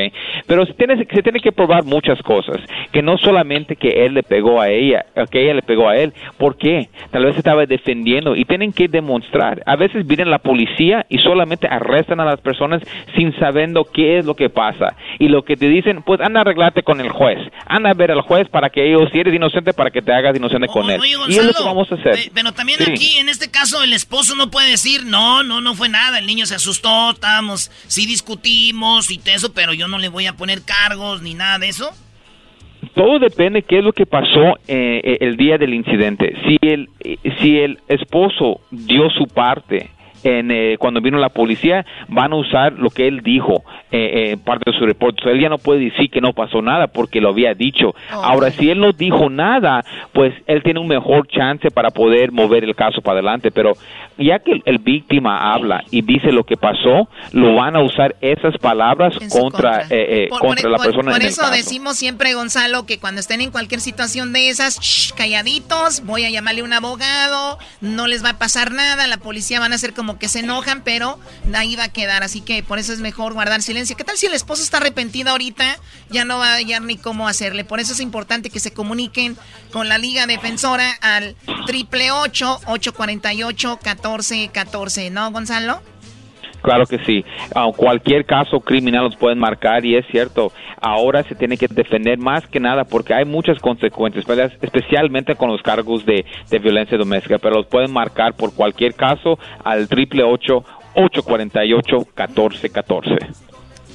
Pero 0.47 0.65
se 0.65 0.73
tiene, 0.73 0.97
se 0.97 1.23
tiene 1.23 1.39
que 1.39 1.51
probar 1.51 1.83
muchas 1.85 2.21
cosas, 2.21 2.57
que 2.91 3.01
no 3.01 3.17
solamente 3.17 3.75
que 3.75 3.94
él 3.95 4.13
le 4.13 4.23
pegó 4.23 4.59
a 4.61 4.69
ella, 4.69 5.05
o 5.15 5.25
que 5.25 5.43
ella 5.43 5.53
le 5.55 5.61
pegó 5.61 5.87
a 5.89 5.97
él, 5.97 6.13
¿por 6.37 6.57
qué? 6.57 6.89
Tal 7.11 7.25
vez 7.25 7.37
estaba 7.37 7.65
defendiendo 7.65 8.35
y 8.35 8.45
tienen 8.45 8.71
que 8.73 8.87
demostrar. 8.87 9.63
A 9.65 9.75
veces 9.75 10.05
viene 10.05 10.25
la 10.25 10.39
policía 10.39 11.05
y 11.09 11.17
solamente 11.19 11.67
arrestan 11.67 12.19
a 12.19 12.25
las 12.25 12.39
personas 12.41 12.81
sin 13.15 13.33
sabiendo 13.39 13.85
qué 13.85 14.17
es 14.19 14.25
lo 14.25 14.35
que 14.35 14.49
pasa. 14.49 14.95
Y 15.19 15.29
lo 15.29 15.43
que 15.43 15.55
te 15.57 15.67
dicen, 15.69 16.03
pues 16.03 16.19
anda 16.21 16.39
a 16.39 16.41
arreglarte 16.41 16.83
con 16.83 16.99
el 17.01 17.09
juez, 17.09 17.37
anda 17.67 17.91
a 17.91 17.93
ver 17.93 18.11
al 18.11 18.21
juez 18.21 18.47
para 18.49 18.69
que 18.69 18.85
ellos, 18.87 19.09
si 19.11 19.19
eres 19.19 19.33
inocente, 19.33 19.73
para 19.73 19.91
que 19.91 20.01
te 20.01 20.13
hagas 20.13 20.35
inocente 20.35 20.67
con 20.67 20.89
él. 20.89 20.99
Oye, 20.99 21.15
y 21.29 21.37
es 21.37 21.45
lo 21.45 21.53
que 21.53 21.63
vamos 21.63 21.91
a 21.91 21.95
hacer. 21.95 22.11
pe- 22.13 22.31
Pero 22.33 22.51
también 22.51 22.79
Sí. 22.79 22.91
aquí, 22.91 23.17
en 23.17 23.29
este 23.29 23.49
caso, 23.49 23.81
el 23.83 23.93
esposo 23.93 24.35
no 24.35 24.51
puede 24.51 24.69
decir, 24.71 25.05
no, 25.05 25.43
no, 25.43 25.61
no 25.61 25.73
fue 25.75 25.89
nada, 25.89 26.19
el 26.19 26.25
niño 26.27 26.45
se 26.45 26.55
asustó, 26.55 27.11
estábamos, 27.11 27.71
sí 27.87 28.05
discutimos 28.05 29.09
y 29.11 29.19
eso, 29.25 29.53
pero 29.53 29.73
yo 29.73 29.87
no 29.87 29.97
le 29.97 30.07
voy 30.09 30.27
a 30.27 30.33
poner 30.33 30.59
cargos 30.63 31.21
ni 31.21 31.33
nada 31.33 31.59
de 31.59 31.69
eso. 31.69 31.89
Todo 32.95 33.19
depende 33.19 33.63
qué 33.63 33.79
es 33.79 33.83
lo 33.83 33.91
que 33.91 34.05
pasó 34.05 34.57
eh, 34.67 35.01
eh, 35.03 35.17
el 35.19 35.35
día 35.35 35.57
del 35.57 35.73
incidente. 35.73 36.33
Si 36.47 36.57
el, 36.61 36.89
eh, 37.01 37.17
si 37.41 37.59
el 37.59 37.77
esposo 37.89 38.61
dio 38.71 39.09
su 39.09 39.27
parte 39.27 39.89
en, 40.25 40.51
eh, 40.51 40.75
cuando 40.79 40.99
vino 41.01 41.17
la 41.17 41.29
policía, 41.29 41.85
van 42.07 42.33
a 42.33 42.35
usar 42.35 42.73
lo 42.73 42.89
que 42.89 43.07
él 43.07 43.21
dijo, 43.23 43.63
eh, 43.91 44.31
eh, 44.33 44.37
parte 44.43 44.71
de 44.71 44.77
su 44.77 44.85
reporte. 44.85 45.21
So, 45.23 45.29
él 45.29 45.39
ya 45.39 45.49
no 45.49 45.57
puede 45.59 45.81
decir 45.85 46.09
que 46.09 46.19
no 46.19 46.33
pasó 46.33 46.61
nada 46.61 46.87
porque 46.87 47.21
lo 47.21 47.29
había 47.29 47.53
dicho. 47.53 47.93
Ahora, 48.11 48.51
si 48.51 48.69
él 48.69 48.79
no 48.79 48.91
dijo 48.91 49.29
nada, 49.29 49.85
pues 50.13 50.33
él 50.47 50.63
tiene 50.63 50.79
un 50.79 50.87
mejor 50.87 51.27
chance 51.27 51.69
para 51.71 51.91
poder 51.91 52.31
mover 52.31 52.63
el 52.63 52.75
caso 52.75 53.01
para 53.01 53.19
adelante. 53.19 53.51
Pero 53.51 53.73
ya 54.17 54.39
que 54.39 54.53
el, 54.53 54.63
el 54.65 54.79
víctima 54.79 55.53
habla 55.53 55.83
y 55.91 56.01
dice 56.01 56.31
lo 56.31 56.43
que 56.43 56.57
pasó, 56.57 57.07
lo 57.31 57.55
van 57.55 57.75
a 57.75 57.81
usar 57.83 58.15
esas 58.21 58.57
palabras 58.57 59.13
contra, 59.29 59.83
eh, 59.83 59.87
eh, 60.23 60.27
Por, 60.29 60.39
contra 60.39 60.63
por- 60.63 60.71
la 60.71 60.77
por- 60.77 60.85
persona 60.87 61.11
por 61.11 61.19
en 61.21 61.27
el 61.27 61.31
eso 61.31 61.41
caso. 61.41 61.53
decimos 61.53 61.97
siempre, 61.97 62.33
Gonzalo, 62.33 62.85
que 62.85 62.97
cuando 62.99 63.21
estén 63.21 63.41
en 63.41 63.51
cualquier 63.51 63.79
situación 63.79 64.33
de 64.33 64.49
esas, 64.49 64.79
shh, 64.79 65.13
calladitos, 65.15 66.03
voy 66.05 66.25
a 66.25 66.29
llamarle 66.31 66.63
un 66.63 66.73
abogado, 66.73 67.59
no 67.81 68.07
les 68.07 68.23
va 68.23 68.29
a 68.31 68.37
pasar 68.39 68.71
nada, 68.71 69.05
la 69.07 69.17
policía 69.17 69.59
van 69.59 69.71
a 69.71 69.75
hacer 69.75 69.93
como 69.93 70.14
que 70.17 70.29
se 70.29 70.39
enojan, 70.39 70.83
pero 70.83 71.19
ahí 71.53 71.75
va 71.75 71.85
a 71.85 71.89
quedar, 71.89 72.23
así 72.23 72.41
que 72.41 72.63
por 72.63 72.79
eso 72.79 72.93
es 72.93 72.99
mejor 72.99 73.33
guardar 73.33 73.61
silencio. 73.61 73.95
¿Qué 73.95 74.03
tal 74.03 74.17
si 74.17 74.25
el 74.25 74.33
esposo 74.33 74.63
está 74.63 74.77
arrepentido 74.77 75.31
ahorita? 75.31 75.77
Ya 76.09 76.25
no 76.25 76.37
va 76.39 76.53
a 76.53 76.55
hallar 76.55 76.81
ni 76.81 76.97
cómo 76.97 77.27
hacerle. 77.27 77.63
Por 77.65 77.79
eso 77.79 77.93
es 77.93 77.99
importante 77.99 78.49
que 78.49 78.59
se 78.59 78.71
comuniquen 78.71 79.37
con 79.71 79.89
la 79.89 79.97
Liga 79.97 80.27
Defensora 80.27 80.91
al 81.01 81.35
triple 81.65 82.11
ocho 82.11 82.59
ocho 82.67 82.93
cuarenta 82.93 83.33
y 83.33 83.43
ocho 83.43 83.79
catorce 83.81 84.49
catorce, 84.53 85.09
¿no, 85.09 85.31
Gonzalo? 85.31 85.81
Claro 86.65 86.85
que 86.87 86.97
sí. 87.05 87.23
Ah, 87.53 87.67
cualquier 87.75 88.25
caso 88.25 88.59
criminal 88.59 89.03
los 89.03 89.15
pueden 89.15 89.37
marcar 89.37 89.85
y 89.85 89.95
es 89.95 90.05
cierto, 90.11 90.51
ahora 90.81 91.23
se 91.23 91.35
tiene 91.35 91.57
que 91.57 91.67
defender 91.67 92.17
más 92.17 92.45
que 92.47 92.59
nada 92.59 92.83
porque 92.83 93.13
hay 93.13 93.23
muchas 93.23 93.59
consecuencias, 93.59 94.25
especialmente 94.61 95.35
con 95.35 95.51
los 95.51 95.61
cargos 95.61 96.03
de, 96.05 96.25
de 96.49 96.59
violencia 96.59 96.97
doméstica, 96.97 97.37
pero 97.37 97.57
los 97.57 97.67
pueden 97.67 97.91
marcar 97.91 98.33
por 98.33 98.53
cualquier 98.55 98.95
caso 98.95 99.37
al 99.63 99.87
triple 99.87 100.23
ocho 100.23 100.65
ocho 100.95 101.23
cuarenta 101.23 101.63
y 101.63 101.73
ocho 101.73 102.07
catorce 102.15 102.69
catorce. 102.69 103.17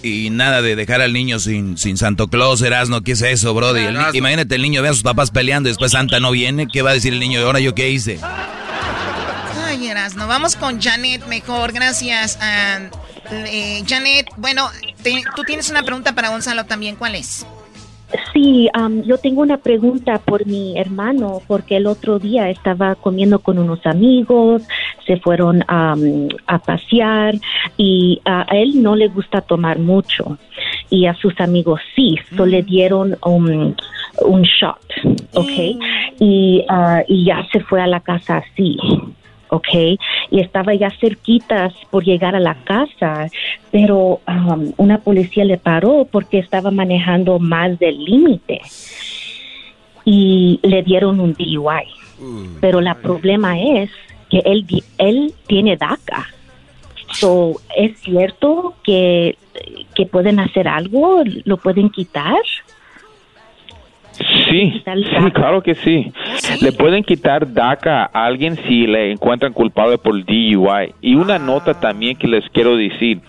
Y 0.02 0.30
nada 0.30 0.62
de 0.62 0.76
dejar 0.76 1.00
al 1.02 1.12
niño 1.12 1.38
sin, 1.40 1.76
sin 1.76 1.96
Santo 1.96 2.28
Claus, 2.28 2.62
Erasno, 2.62 3.02
¿qué 3.02 3.12
es 3.12 3.22
eso, 3.22 3.52
Brody? 3.52 3.80
El 3.80 3.96
imagínate, 4.14 4.54
el 4.54 4.62
niño 4.62 4.80
ve 4.80 4.88
a 4.88 4.92
sus 4.92 5.02
papás 5.02 5.30
peleando 5.30 5.68
y 5.68 5.72
después 5.72 5.92
Santa 5.92 6.20
no 6.20 6.30
viene. 6.30 6.68
¿Qué 6.72 6.82
va 6.82 6.90
a 6.90 6.94
decir 6.94 7.12
el 7.12 7.20
niño? 7.20 7.40
¿Y 7.40 7.42
ahora 7.42 7.60
yo 7.60 7.74
qué 7.74 7.90
hice? 7.90 8.18
Erasno, 10.10 10.26
vamos 10.26 10.56
con 10.56 10.80
Janet 10.80 11.24
mejor, 11.28 11.72
gracias. 11.72 12.36
ah, 12.42 12.80
eh, 13.30 13.82
Janet, 13.86 14.26
bueno, 14.36 14.64
te- 15.04 15.22
tú 15.36 15.44
tienes 15.44 15.70
una 15.70 15.82
pregunta 15.84 16.14
para 16.16 16.30
Gonzalo 16.30 16.64
también, 16.64 16.96
¿cuál 16.96 17.14
es? 17.14 17.46
Sí, 18.32 18.68
am, 18.74 19.02
yo 19.04 19.18
tengo 19.18 19.40
una 19.42 19.58
pregunta 19.58 20.18
por 20.18 20.44
mi 20.46 20.76
hermano, 20.76 21.40
porque 21.46 21.76
el 21.76 21.86
otro 21.86 22.18
día 22.18 22.50
estaba 22.50 22.96
comiendo 22.96 23.38
con 23.38 23.56
unos 23.58 23.86
amigos, 23.86 24.62
se 25.06 25.16
fueron 25.18 25.62
a 25.68 25.94
pasear 26.66 27.36
y 27.76 28.20
a 28.24 28.46
él 28.50 28.82
no 28.82 28.96
le 28.96 29.06
gusta 29.06 29.42
tomar 29.42 29.78
mucho 29.78 30.38
y 30.88 31.06
a 31.06 31.14
sus 31.14 31.38
amigos 31.40 31.80
sí, 31.94 32.16
so 32.36 32.46
le 32.46 32.62
dieron 32.64 33.16
um, 33.24 33.74
un 34.22 34.42
shot, 34.42 34.80
¿ok? 35.34 35.78
Y, 36.18 36.64
ah, 36.68 37.02
y 37.06 37.26
ya 37.26 37.46
se 37.52 37.60
fue 37.60 37.80
a 37.80 37.86
la 37.86 38.00
casa 38.00 38.38
así. 38.38 38.76
¿Ok? 39.50 39.98
Y 40.30 40.40
estaba 40.40 40.74
ya 40.74 40.90
cerquitas 41.00 41.74
por 41.90 42.04
llegar 42.04 42.34
a 42.34 42.40
la 42.40 42.54
casa, 42.54 43.28
pero 43.70 44.20
um, 44.26 44.72
una 44.76 44.98
policía 44.98 45.44
le 45.44 45.58
paró 45.58 46.06
porque 46.10 46.38
estaba 46.38 46.70
manejando 46.70 47.38
más 47.38 47.78
del 47.78 48.02
límite 48.04 48.60
y 50.04 50.58
le 50.62 50.82
dieron 50.82 51.20
un 51.20 51.34
DUI. 51.34 51.86
Pero 52.60 52.80
la 52.80 52.94
problema 52.96 53.58
es 53.58 53.90
que 54.28 54.42
él, 54.44 54.66
él 54.98 55.34
tiene 55.46 55.76
DACA. 55.76 56.26
So, 57.12 57.60
¿Es 57.76 57.98
cierto 58.00 58.74
que, 58.84 59.36
que 59.94 60.06
pueden 60.06 60.38
hacer 60.38 60.68
algo? 60.68 61.22
¿Lo 61.44 61.56
pueden 61.56 61.90
quitar? 61.90 62.42
Sí, 64.48 64.82
sí, 64.84 65.30
claro 65.32 65.62
que 65.62 65.74
sí. 65.74 66.12
Le 66.60 66.72
pueden 66.72 67.02
quitar 67.02 67.52
DACA 67.52 68.10
a 68.12 68.24
alguien 68.26 68.56
si 68.66 68.86
le 68.86 69.12
encuentran 69.12 69.52
culpable 69.52 69.98
por 69.98 70.24
DUI. 70.24 70.94
Y 71.00 71.14
una 71.14 71.38
nota 71.38 71.74
también 71.74 72.16
que 72.16 72.26
les 72.26 72.48
quiero 72.50 72.76
decir. 72.76 73.20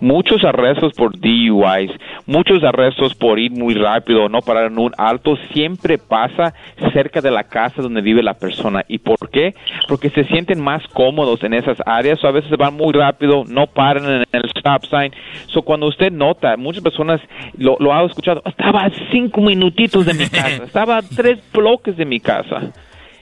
muchos 0.00 0.44
arrestos 0.44 0.92
por 0.94 1.18
DUIs, 1.18 1.90
muchos 2.26 2.62
arrestos 2.64 3.14
por 3.14 3.38
ir 3.38 3.50
muy 3.52 3.74
rápido 3.74 4.24
o 4.24 4.28
no 4.28 4.40
parar 4.40 4.66
en 4.70 4.78
un 4.78 4.92
alto, 4.96 5.36
siempre 5.52 5.98
pasa 5.98 6.54
cerca 6.92 7.20
de 7.20 7.30
la 7.30 7.44
casa 7.44 7.82
donde 7.82 8.00
vive 8.00 8.22
la 8.22 8.34
persona. 8.34 8.84
¿Y 8.88 8.98
por 8.98 9.30
qué? 9.30 9.54
Porque 9.88 10.10
se 10.10 10.24
sienten 10.24 10.60
más 10.60 10.82
cómodos 10.88 11.42
en 11.42 11.54
esas 11.54 11.78
áreas, 11.86 12.22
o 12.24 12.28
a 12.28 12.32
veces 12.32 12.50
van 12.56 12.74
muy 12.74 12.92
rápido, 12.92 13.44
no 13.46 13.66
paran 13.66 14.04
en 14.04 14.24
el 14.32 14.44
stop 14.56 14.84
sign. 14.86 15.12
So, 15.48 15.62
cuando 15.62 15.86
usted 15.86 16.12
nota, 16.12 16.56
muchas 16.56 16.82
personas 16.82 17.20
lo, 17.56 17.76
lo 17.78 17.92
han 17.92 18.06
escuchado, 18.06 18.42
estaba 18.44 18.84
a 18.84 18.90
cinco 19.12 19.40
minutitos 19.40 20.06
de 20.06 20.14
mi 20.14 20.24
casa, 20.42 20.64
estaba 20.66 20.98
a 20.98 21.02
tres 21.02 21.38
bloques 21.52 21.96
de 21.96 22.04
mi 22.04 22.20
casa. 22.20 22.72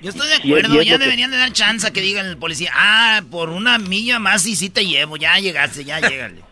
Yo 0.01 0.11
estoy 0.11 0.29
de 0.29 0.35
acuerdo, 0.35 0.83
ya 0.83 0.97
deberían 0.97 1.31
de 1.31 1.39
dar 1.39 1.53
chance 1.53 1.87
a 1.87 1.91
que 1.93 2.01
digan 2.01 2.27
el 2.27 2.37
policía, 2.37 2.71
ah, 2.75 3.23
por 3.31 3.51
una 3.51 3.79
milla 3.79 4.19
más 4.19 4.47
y 4.47 4.55
sí 4.55 4.71
te 4.71 4.87
llevo, 4.87 5.16
ya 5.16 5.39
llegaste, 5.39 5.85
ya 5.85 6.01
llégale. 6.01 6.43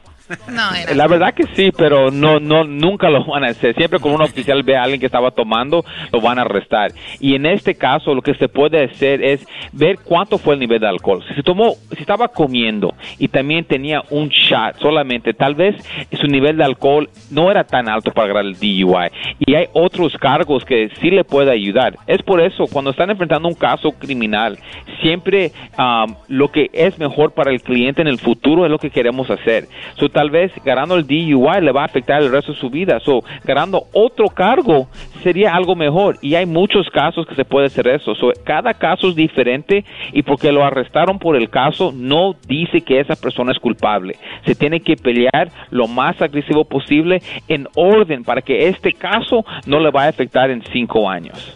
No, 0.49 0.63
La 0.95 1.07
verdad 1.07 1.35
que 1.35 1.45
sí, 1.55 1.71
pero 1.77 2.11
no, 2.11 2.41
no, 2.41 2.65
nunca 2.65 3.11
lo 3.11 3.25
van 3.25 3.45
a 3.45 3.49
hacer. 3.49 3.75
Siempre 3.75 4.01
como 4.01 4.15
un 4.15 4.23
oficial 4.23 4.63
ve 4.63 4.77
a 4.77 4.83
alguien 4.83 5.01
que 5.01 5.07
estaba 5.07 5.31
tomando, 5.31 5.85
lo 6.13 6.21
van 6.21 6.39
a 6.39 6.43
arrestar. 6.43 6.93
Y 7.21 7.35
en 7.35 7.47
este 7.47 7.75
caso, 7.75 8.15
lo 8.15 8.23
que 8.23 8.35
se 8.35 8.49
puede 8.49 8.85
hacer 8.85 9.23
es 9.23 9.47
ver 9.73 9.99
cuánto 10.03 10.39
fue 10.39 10.55
el 10.55 10.61
nivel 10.61 10.81
de 10.81 10.89
alcohol. 10.89 11.25
Si 11.29 11.35
se 11.35 11.43
tomó, 11.43 11.75
si 11.95 12.01
estaba 12.01 12.29
comiendo 12.29 12.95
y 13.19 13.29
también 13.29 13.65
tenía 13.65 14.03
un 14.11 14.29
shot 14.29 14.79
solamente, 14.81 15.35
tal 15.35 15.55
vez 15.55 15.77
su 16.21 16.27
nivel 16.27 16.57
de 16.57 16.65
alcohol 16.65 17.09
no 17.31 17.51
era 17.51 17.65
tan 17.65 17.89
alto 17.89 18.13
para 18.13 18.27
agarrar 18.27 18.47
el 18.47 18.55
DUI. 18.55 19.11
Y 19.41 19.55
hay 19.55 19.67
otros 19.73 20.17
cargos 20.19 20.65
que 20.65 20.91
sí 21.01 21.11
le 21.11 21.25
puede 21.25 21.53
ayudar. 21.53 21.97
Es 22.07 22.23
por 22.23 22.41
eso, 22.41 22.65
cuando 22.73 22.91
están 22.91 23.11
enfrentando 23.11 23.49
un 23.49 23.55
caso 23.55 23.93
criminal, 23.93 24.59
siempre 25.01 25.53
um, 25.79 26.15
lo 26.29 26.51
que 26.51 26.71
es 26.73 26.99
mejor 26.99 27.33
para 27.33 27.51
el 27.51 27.63
cliente 27.63 28.03
en 28.03 28.09
el 28.09 28.19
futuro 28.19 28.65
es 28.65 28.71
lo 28.71 28.79
que 28.79 28.91
queremos 28.91 29.31
hacer 29.31 29.69
tal 30.17 30.31
vez 30.31 30.51
ganando 30.65 30.95
el 30.95 31.07
DUI 31.07 31.61
le 31.61 31.73
va 31.73 31.83
a 31.83 31.85
afectar 31.85 32.23
el 32.23 32.33
resto 32.33 32.55
de 32.55 32.59
su 32.59 32.71
vida. 32.71 32.99
So, 33.05 33.23
ganando 33.45 33.87
otro 33.93 34.29
cargo 34.29 34.89
sería 35.23 35.55
algo 35.55 35.77
mejor. 35.77 36.17
Y 36.23 36.37
hay 36.37 36.47
muchos 36.47 36.89
casos 36.89 37.27
que 37.27 37.35
se 37.35 37.45
puede 37.45 37.67
hacer 37.67 37.87
eso. 37.87 38.15
So, 38.15 38.33
cada 38.43 38.73
caso 38.73 39.11
es 39.11 39.15
diferente 39.15 39.85
y 40.15 40.23
porque 40.23 40.53
lo 40.53 40.65
arrestaron 40.65 41.19
por 41.19 41.37
el 41.37 41.51
caso 41.51 41.93
no 41.95 42.35
dice 42.49 42.81
que 42.81 42.99
esa 42.99 43.15
persona 43.15 43.53
es 43.53 43.59
culpable. 43.59 44.17
Se 44.47 44.55
tiene 44.55 44.81
que 44.81 44.97
pelear 44.97 45.51
lo 45.69 45.87
más 45.87 46.19
agresivo 46.23 46.65
posible 46.65 47.21
en 47.47 47.69
orden 47.77 48.25
para 48.25 48.41
que 48.41 48.69
este 48.69 48.95
caso 48.95 49.45
no 49.67 49.81
le 49.81 49.91
vaya 49.91 50.07
a 50.07 50.11
afectar 50.11 50.51
en 50.51 50.65
cinco 50.73 51.11
años. 51.11 51.55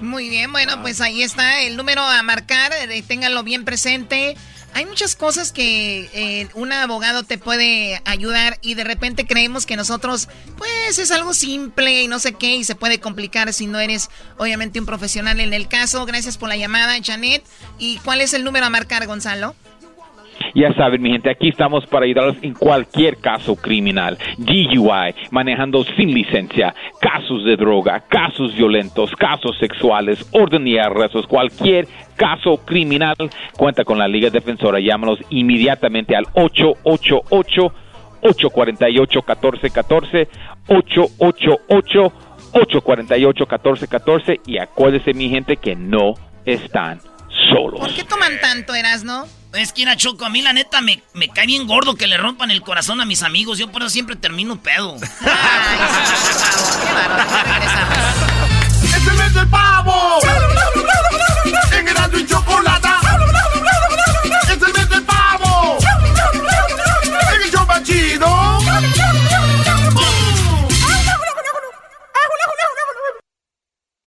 Muy 0.00 0.28
bien, 0.28 0.52
bueno, 0.52 0.74
pues 0.80 1.00
ahí 1.00 1.22
está 1.22 1.62
el 1.62 1.76
número 1.76 2.02
a 2.02 2.22
marcar, 2.22 2.70
eh, 2.72 3.02
ténganlo 3.02 3.42
bien 3.42 3.64
presente. 3.64 4.36
Hay 4.74 4.86
muchas 4.86 5.14
cosas 5.14 5.52
que 5.52 6.10
eh, 6.12 6.48
un 6.54 6.72
abogado 6.72 7.22
te 7.22 7.38
puede 7.38 8.02
ayudar 8.04 8.58
y 8.60 8.74
de 8.74 8.82
repente 8.82 9.24
creemos 9.24 9.66
que 9.66 9.76
nosotros, 9.76 10.28
pues 10.58 10.98
es 10.98 11.12
algo 11.12 11.32
simple 11.32 12.02
y 12.02 12.08
no 12.08 12.18
sé 12.18 12.32
qué 12.32 12.56
y 12.56 12.64
se 12.64 12.74
puede 12.74 12.98
complicar 12.98 13.52
si 13.52 13.68
no 13.68 13.78
eres 13.78 14.10
obviamente 14.36 14.80
un 14.80 14.86
profesional 14.86 15.38
en 15.38 15.54
el 15.54 15.68
caso. 15.68 16.04
Gracias 16.06 16.38
por 16.38 16.48
la 16.48 16.56
llamada, 16.56 16.96
Janet. 17.00 17.44
¿Y 17.78 17.98
cuál 17.98 18.20
es 18.20 18.34
el 18.34 18.42
número 18.42 18.66
a 18.66 18.70
marcar, 18.70 19.06
Gonzalo? 19.06 19.54
Ya 20.54 20.72
saben, 20.74 21.02
mi 21.02 21.10
gente, 21.10 21.30
aquí 21.30 21.48
estamos 21.48 21.86
para 21.86 22.04
ayudarlos 22.04 22.36
en 22.42 22.54
cualquier 22.54 23.18
caso 23.18 23.56
criminal. 23.56 24.18
DUI, 24.38 25.14
manejando 25.30 25.84
sin 25.96 26.12
licencia, 26.12 26.74
casos 27.00 27.44
de 27.44 27.56
droga, 27.56 28.00
casos 28.08 28.54
violentos, 28.54 29.10
casos 29.16 29.56
sexuales, 29.58 30.28
orden 30.32 30.66
y 30.66 30.78
arrestos, 30.78 31.26
cualquier 31.26 31.86
caso 32.16 32.58
criminal. 32.64 33.16
Cuenta 33.56 33.84
con 33.84 33.98
la 33.98 34.08
Liga 34.08 34.30
Defensora. 34.30 34.78
Llámanos 34.80 35.18
inmediatamente 35.30 36.16
al 36.16 36.24
888 36.34 37.72
848 38.24 39.20
1414 39.20 40.28
888 40.68 42.12
848 42.52 43.46
1414 43.46 44.40
y 44.46 44.58
acuérdese 44.58 45.12
mi 45.12 45.28
gente 45.28 45.56
que 45.56 45.76
no 45.76 46.14
están 46.44 47.00
solos. 47.50 47.80
¿Por 47.80 47.94
qué 47.94 48.04
toman 48.04 48.40
tanto, 48.40 48.74
Erasno? 48.74 49.26
Es 49.54 49.72
que 49.72 49.82
era 49.82 49.96
Choco, 49.96 50.24
a 50.24 50.30
mí 50.30 50.42
la 50.42 50.52
neta 50.52 50.80
me, 50.80 51.02
me, 51.12 51.28
cae 51.28 51.46
bien 51.46 51.66
gordo 51.66 51.94
que 51.94 52.08
le 52.08 52.16
rompan 52.16 52.50
el 52.50 52.60
corazón 52.62 53.00
a 53.00 53.04
mis 53.04 53.22
amigos. 53.22 53.56
Yo 53.58 53.70
por 53.70 53.82
eso 53.82 53.90
siempre 53.90 54.16
termino 54.16 54.60
pedo. 54.60 54.96
Ay, 55.20 55.78
¡Es 58.82 59.06
el 59.06 59.14
mes 59.16 59.34
del 59.34 59.48
pavo! 59.48 60.18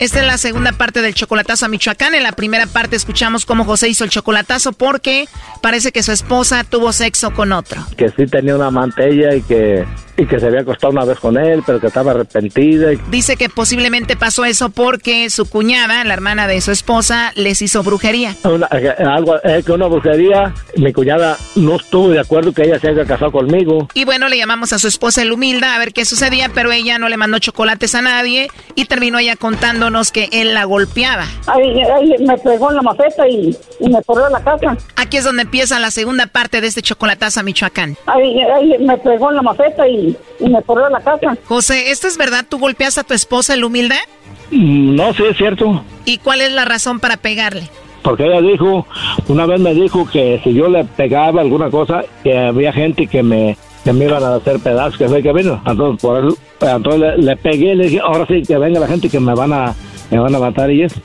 Esta 0.00 0.20
es 0.20 0.26
la 0.26 0.38
segunda 0.38 0.72
parte 0.72 1.02
del 1.02 1.12
chocolatazo 1.12 1.66
a 1.66 1.68
Michoacán. 1.68 2.14
En 2.14 2.22
la 2.22 2.32
primera 2.32 2.66
parte 2.66 2.96
escuchamos 2.96 3.44
cómo 3.44 3.66
José 3.66 3.90
hizo 3.90 4.02
el 4.02 4.08
chocolatazo 4.08 4.72
porque 4.72 5.28
parece 5.60 5.92
que 5.92 6.02
su 6.02 6.10
esposa 6.10 6.64
tuvo 6.64 6.94
sexo 6.94 7.34
con 7.34 7.52
otro. 7.52 7.84
Que 7.98 8.08
sí 8.08 8.24
tenía 8.24 8.56
una 8.56 8.70
mantella 8.70 9.34
y 9.34 9.42
que 9.42 9.84
y 10.20 10.26
que 10.26 10.38
se 10.38 10.46
había 10.46 10.60
acostado 10.60 10.92
una 10.92 11.04
vez 11.06 11.18
con 11.18 11.38
él, 11.38 11.62
pero 11.64 11.80
que 11.80 11.86
estaba 11.86 12.10
arrepentida. 12.10 12.90
Dice 13.10 13.36
que 13.36 13.48
posiblemente 13.48 14.16
pasó 14.16 14.44
eso 14.44 14.68
porque 14.68 15.30
su 15.30 15.48
cuñada, 15.48 16.04
la 16.04 16.12
hermana 16.12 16.46
de 16.46 16.60
su 16.60 16.72
esposa, 16.72 17.32
les 17.36 17.62
hizo 17.62 17.82
brujería. 17.82 18.36
Eh, 18.72 18.94
algo, 18.98 19.40
es 19.42 19.64
que 19.64 19.72
una 19.72 19.86
brujería, 19.86 20.52
mi 20.76 20.92
cuñada 20.92 21.38
no 21.56 21.76
estuvo 21.76 22.10
de 22.10 22.20
acuerdo 22.20 22.52
que 22.52 22.64
ella 22.64 22.78
se 22.78 22.88
haya 22.88 23.06
casado 23.06 23.32
conmigo. 23.32 23.88
Y 23.94 24.04
bueno, 24.04 24.28
le 24.28 24.36
llamamos 24.36 24.74
a 24.74 24.78
su 24.78 24.88
esposa 24.88 25.22
el 25.22 25.32
humilda 25.32 25.74
a 25.74 25.78
ver 25.78 25.94
qué 25.94 26.04
sucedía, 26.04 26.50
pero 26.54 26.70
ella 26.70 26.98
no 26.98 27.08
le 27.08 27.16
mandó 27.16 27.38
chocolates 27.38 27.94
a 27.94 28.02
nadie 28.02 28.48
y 28.74 28.84
terminó 28.84 29.18
ella 29.18 29.36
contándonos 29.36 30.12
que 30.12 30.28
él 30.32 30.52
la 30.52 30.64
golpeaba. 30.64 31.24
Ahí, 31.46 31.80
me 32.20 32.36
pegó 32.36 32.70
en 32.70 32.76
la 32.76 32.82
maceta 32.82 33.26
y, 33.26 33.56
me 33.80 34.02
corrió 34.02 34.26
a 34.26 34.30
la 34.30 34.44
casa. 34.44 34.76
Aquí 34.96 35.16
es 35.16 35.24
donde 35.24 35.42
empieza 35.42 35.80
la 35.80 35.90
segunda 35.90 36.26
parte 36.26 36.60
de 36.60 36.66
este 36.66 36.82
chocolatazo 36.82 37.40
a 37.40 37.42
Michoacán. 37.42 37.96
Ahí, 38.06 38.38
ahí 38.42 38.76
me 38.80 38.98
pegó 38.98 39.30
en 39.30 39.36
la 39.36 39.42
maceta 39.42 39.88
y 39.88 40.09
y, 40.40 40.48
me 40.48 40.62
corrió 40.62 40.86
a 40.86 40.90
la 40.90 41.00
casa. 41.00 41.36
José, 41.46 41.90
¿esto 41.90 42.06
es 42.06 42.16
verdad? 42.16 42.44
¿Tú 42.48 42.58
golpeas 42.58 42.98
a 42.98 43.04
tu 43.04 43.14
esposa, 43.14 43.54
el 43.54 43.64
humilde? 43.64 43.96
Mm, 44.50 44.96
no, 44.96 45.14
sí, 45.14 45.24
es 45.24 45.36
cierto. 45.36 45.84
¿Y 46.04 46.18
cuál 46.18 46.40
es 46.40 46.52
la 46.52 46.64
razón 46.64 47.00
para 47.00 47.16
pegarle? 47.16 47.68
Porque 48.02 48.24
ella 48.24 48.40
dijo, 48.40 48.86
una 49.28 49.46
vez 49.46 49.60
me 49.60 49.74
dijo 49.74 50.08
que 50.10 50.40
si 50.42 50.54
yo 50.54 50.68
le 50.68 50.84
pegaba 50.84 51.42
alguna 51.42 51.70
cosa, 51.70 52.02
que 52.22 52.36
había 52.36 52.72
gente 52.72 53.06
que 53.06 53.22
me, 53.22 53.56
que 53.84 53.92
me 53.92 54.06
iban 54.06 54.22
a 54.22 54.36
hacer 54.36 54.58
pedazos, 54.60 54.96
que 54.96 55.08
fue 55.08 55.22
que 55.22 55.32
vino. 55.32 55.62
Entonces, 55.66 56.00
por 56.00 56.24
eso, 56.24 56.38
entonces 56.60 57.18
le, 57.18 57.36
pegué 57.36 57.72
y 57.72 57.76
le 57.76 57.84
dije, 57.84 58.00
ahora 58.00 58.26
sí, 58.26 58.42
que 58.42 58.56
venga 58.56 58.80
la 58.80 58.86
gente 58.86 59.08
que 59.08 59.20
me 59.20 59.34
van 59.34 59.52
a, 59.52 59.74
me 60.10 60.18
van 60.18 60.34
a 60.34 60.38
matar 60.38 60.70
y 60.70 60.82
eso. 60.82 61.00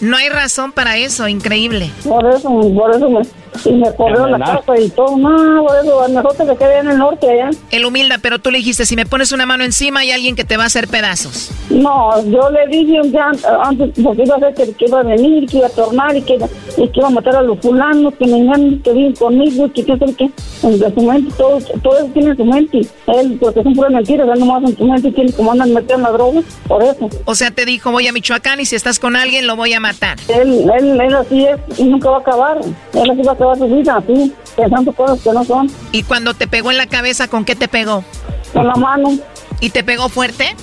No 0.00 0.16
hay 0.16 0.28
razón 0.28 0.72
para 0.72 0.96
eso, 0.96 1.28
increíble. 1.28 1.90
Por 2.02 2.26
eso, 2.26 2.48
por 2.74 2.94
eso 2.94 3.08
me, 3.08 3.22
y 3.64 3.72
me 3.72 3.94
corrió 3.94 4.26
la 4.26 4.38
casa 4.38 4.78
y 4.78 4.88
todo. 4.90 5.16
No, 5.16 5.66
eso, 5.74 6.08
mejor 6.08 6.36
que 6.36 6.44
se 6.44 6.56
quede 6.56 6.78
en 6.78 6.88
el 6.88 6.98
norte 6.98 7.30
allá. 7.30 7.50
El 7.70 7.84
humilda, 7.84 8.18
pero 8.20 8.38
tú 8.38 8.50
le 8.50 8.58
dijiste, 8.58 8.86
si 8.86 8.96
me 8.96 9.06
pones 9.06 9.32
una 9.32 9.46
mano 9.46 9.64
encima 9.64 10.00
hay 10.00 10.10
alguien 10.10 10.36
que 10.36 10.44
te 10.44 10.56
va 10.56 10.64
a 10.64 10.66
hacer 10.66 10.88
pedazos. 10.88 11.50
No, 11.70 12.22
yo 12.30 12.50
le 12.50 12.66
dije 12.68 13.00
un 13.00 13.10
día 13.10 13.30
antes, 13.62 13.90
porque 14.02 14.22
iba 14.24 14.36
a 14.36 14.40
ser 14.40 14.54
que, 14.54 14.84
iba 14.84 15.00
a 15.00 15.02
venir, 15.02 15.48
que 15.48 15.58
iba 15.58 15.66
a 15.66 15.70
tornar 15.70 16.16
y 16.16 16.22
que, 16.22 16.34
y 16.76 16.88
que 16.88 17.00
iba 17.00 17.08
a 17.08 17.10
matar 17.10 17.36
a 17.36 17.42
los 17.42 17.58
fulanos, 17.60 18.14
que 18.14 18.26
me 18.26 18.38
engañan, 18.38 18.80
que 18.80 18.92
viven 18.92 19.14
conmigo, 19.14 19.70
que 19.72 19.84
qué 19.84 19.96
sé 19.96 20.14
qué. 20.16 20.30
En 20.62 20.94
su 20.94 21.00
mente, 21.02 21.34
todo, 21.36 21.58
todo 21.82 21.98
eso 21.98 22.06
tiene 22.12 22.30
en 22.30 22.36
su 22.36 22.44
mente. 22.44 22.80
Él, 23.06 23.38
porque 23.40 23.62
son 23.62 23.74
puras 23.74 23.92
mentiras, 23.92 24.28
él 24.32 24.40
nomás 24.40 24.62
en 24.70 24.76
su 24.76 24.84
mente 24.84 25.12
tiene 25.12 25.32
como 25.32 25.52
andan 25.52 25.72
metiendo 25.72 26.08
la 26.08 26.12
droga, 26.12 26.40
por 26.66 26.82
eso. 26.82 27.08
O 27.24 27.34
sea, 27.34 27.50
te 27.50 27.64
dijo, 27.64 27.90
voy 27.90 28.08
a 28.08 28.12
Michoacán 28.12 28.60
y 28.60 28.66
si 28.66 28.76
estás 28.76 28.98
con 28.98 29.16
alguien 29.16 29.46
lo 29.46 29.56
voy 29.56 29.72
a 29.72 29.80
matar. 29.80 30.18
Él, 30.28 30.70
él, 30.78 31.00
él 31.00 31.14
así 31.14 31.44
es 31.44 31.78
y 31.78 31.84
nunca 31.84 32.10
va 32.10 32.16
a 32.18 32.20
acabar. 32.20 32.58
Él 32.58 33.10
así 33.10 33.22
va 33.22 33.32
a 33.32 33.34
acabar 33.34 33.43
su 33.56 33.66
vida, 33.66 33.96
así, 33.96 34.32
pensando 34.56 34.92
cosas 34.92 35.20
que 35.20 35.32
no 35.32 35.44
son. 35.44 35.70
¿Y 35.92 36.02
cuando 36.02 36.34
te 36.34 36.46
pegó 36.46 36.70
en 36.70 36.76
la 36.76 36.86
cabeza, 36.86 37.28
con 37.28 37.44
qué 37.44 37.54
te 37.54 37.68
pegó? 37.68 38.04
Con 38.52 38.66
la 38.66 38.74
mano. 38.74 39.18
¿Y 39.60 39.70
te 39.70 39.84
pegó 39.84 40.08
fuerte? 40.08 40.54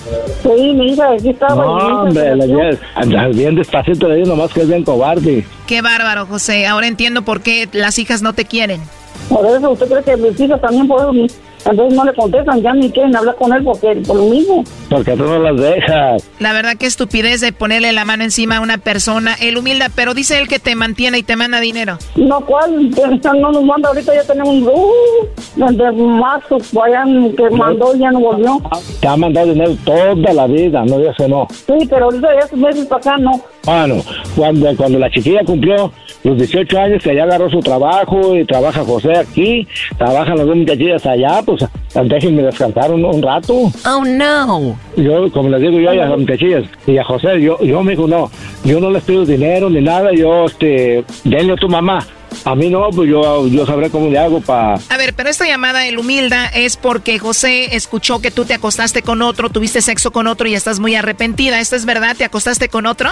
Sí, 0.42 0.72
mi 0.74 0.92
hija, 0.92 1.12
aquí 1.12 1.30
estaba. 1.30 1.64
No, 1.64 2.02
hombre, 2.02 2.34
bien, 2.46 3.32
bien 3.34 3.54
despacito 3.54 4.08
le 4.08 4.16
digo 4.16 4.28
nomás 4.28 4.52
que 4.52 4.62
es 4.62 4.68
bien 4.68 4.84
cobarde. 4.84 5.44
Qué 5.66 5.82
bárbaro, 5.82 6.26
José. 6.26 6.66
Ahora 6.66 6.86
entiendo 6.86 7.22
por 7.22 7.40
qué 7.40 7.68
las 7.72 7.98
hijas 7.98 8.22
no 8.22 8.32
te 8.32 8.44
quieren. 8.44 8.80
Por 9.28 9.46
eso, 9.46 9.70
¿usted 9.70 9.88
cree 9.88 10.02
que 10.02 10.16
mis 10.16 10.38
hijas 10.38 10.60
también 10.60 10.86
por 10.86 11.00
eso, 11.00 11.34
entonces 11.64 11.96
no 11.96 12.04
le 12.04 12.14
contestan, 12.14 12.62
ya 12.62 12.72
ni 12.72 12.90
quieren 12.90 13.14
hablar 13.16 13.36
con 13.36 13.52
él 13.52 13.62
porque 13.62 13.94
por 14.06 14.16
lo 14.16 14.24
mismo? 14.24 14.64
Porque 14.88 15.16
tú 15.16 15.24
no 15.24 15.38
las 15.38 15.56
dejas. 15.60 16.28
La 16.38 16.52
verdad 16.52 16.76
que 16.76 16.86
estupidez 16.86 17.40
de 17.40 17.52
ponerle 17.52 17.92
la 17.92 18.04
mano 18.04 18.24
encima 18.24 18.58
a 18.58 18.60
una 18.60 18.78
persona. 18.78 19.34
Él 19.40 19.56
humilda, 19.56 19.90
pero 19.94 20.14
dice 20.14 20.38
él 20.38 20.48
que 20.48 20.58
te 20.58 20.74
mantiene 20.74 21.18
y 21.18 21.22
te 21.22 21.36
manda 21.36 21.60
dinero. 21.60 21.98
No, 22.16 22.40
¿cuál? 22.40 22.90
No 22.90 23.52
nos 23.52 23.64
manda, 23.64 23.88
ahorita 23.88 24.14
ya 24.14 24.24
tenemos 24.24 24.54
un... 24.54 24.62
Uh, 24.64 25.28
desde 25.56 25.92
marzo, 25.92 26.58
vayan, 26.72 27.34
que 27.34 27.50
mandó 27.50 27.94
y 27.94 28.00
ya 28.00 28.10
no 28.10 28.20
volvió. 28.20 28.60
Te 29.00 29.08
ha 29.08 29.16
mandado 29.16 29.48
dinero 29.48 29.76
toda 29.84 30.32
la 30.32 30.46
vida, 30.46 30.84
no 30.84 30.98
digas 30.98 31.16
que 31.16 31.28
no. 31.28 31.46
Sí, 31.50 31.86
pero 31.88 32.06
ahorita 32.06 32.28
ya 32.38 32.44
hace 32.44 32.56
meses 32.56 32.86
para 32.86 33.00
acá 33.00 33.18
no. 33.18 33.40
Bueno, 33.64 34.02
cuando, 34.36 34.76
cuando 34.76 34.98
la 34.98 35.10
chiquilla 35.10 35.44
cumplió 35.44 35.92
los 36.24 36.36
18 36.36 36.78
años, 36.78 37.02
que 37.02 37.14
ya 37.14 37.24
agarró 37.24 37.50
su 37.50 37.60
trabajo 37.60 38.36
y 38.36 38.44
trabaja 38.44 38.84
José 38.84 39.16
aquí, 39.16 39.66
trabajan 39.98 40.36
las 40.36 40.46
dos 40.46 40.56
muchachillas 40.56 41.04
allá, 41.06 41.42
pues 41.44 41.64
déjenme 42.04 42.42
descansar 42.42 42.92
un, 42.92 43.04
un 43.04 43.22
rato. 43.22 43.54
Oh, 43.86 44.04
no. 44.04 44.76
Yo, 44.96 45.30
como 45.32 45.48
les 45.48 45.60
digo 45.60 45.80
yo 45.80 45.90
a 45.90 45.94
las 45.94 46.18
muchachillas 46.18 46.64
y 46.86 46.98
a 46.98 47.04
José, 47.04 47.40
yo, 47.40 47.60
yo 47.60 47.82
me 47.82 47.92
dijo, 47.92 48.06
no, 48.06 48.30
yo 48.64 48.80
no 48.80 48.90
les 48.90 49.02
pido 49.02 49.24
dinero 49.24 49.68
ni 49.68 49.80
nada, 49.80 50.12
yo, 50.12 50.46
este, 50.46 51.04
denle 51.24 51.54
a 51.54 51.56
tu 51.56 51.68
mamá. 51.68 52.06
A 52.44 52.54
mí 52.54 52.68
no, 52.68 52.90
pues 52.90 53.08
yo, 53.08 53.46
yo 53.48 53.66
sabré 53.66 53.90
cómo 53.90 54.08
le 54.08 54.18
hago 54.18 54.40
para... 54.40 54.74
A 54.88 54.96
ver, 54.96 55.14
pero 55.14 55.28
esta 55.28 55.46
llamada 55.46 55.86
el 55.86 55.98
humilda 55.98 56.46
es 56.46 56.76
porque 56.76 57.18
José 57.18 57.76
escuchó 57.76 58.20
que 58.20 58.30
tú 58.30 58.44
te 58.44 58.54
acostaste 58.54 59.02
con 59.02 59.22
otro, 59.22 59.50
tuviste 59.50 59.82
sexo 59.82 60.10
con 60.10 60.26
otro 60.26 60.48
y 60.48 60.54
estás 60.54 60.80
muy 60.80 60.94
arrepentida. 60.94 61.60
¿Esto 61.60 61.76
es 61.76 61.84
verdad? 61.84 62.16
¿Te 62.16 62.24
acostaste 62.24 62.68
con 62.68 62.86
otro? 62.86 63.10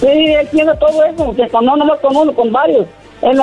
Sí, 0.00 0.06
él 0.06 0.48
tiene 0.50 0.72
todo 0.76 1.04
eso, 1.04 1.34
que 1.36 1.48
con, 1.48 1.64
no 1.64 1.76
nomás 1.76 2.00
con 2.00 2.16
uno, 2.16 2.34
con 2.34 2.52
varios. 2.52 2.86
Él 3.24 3.40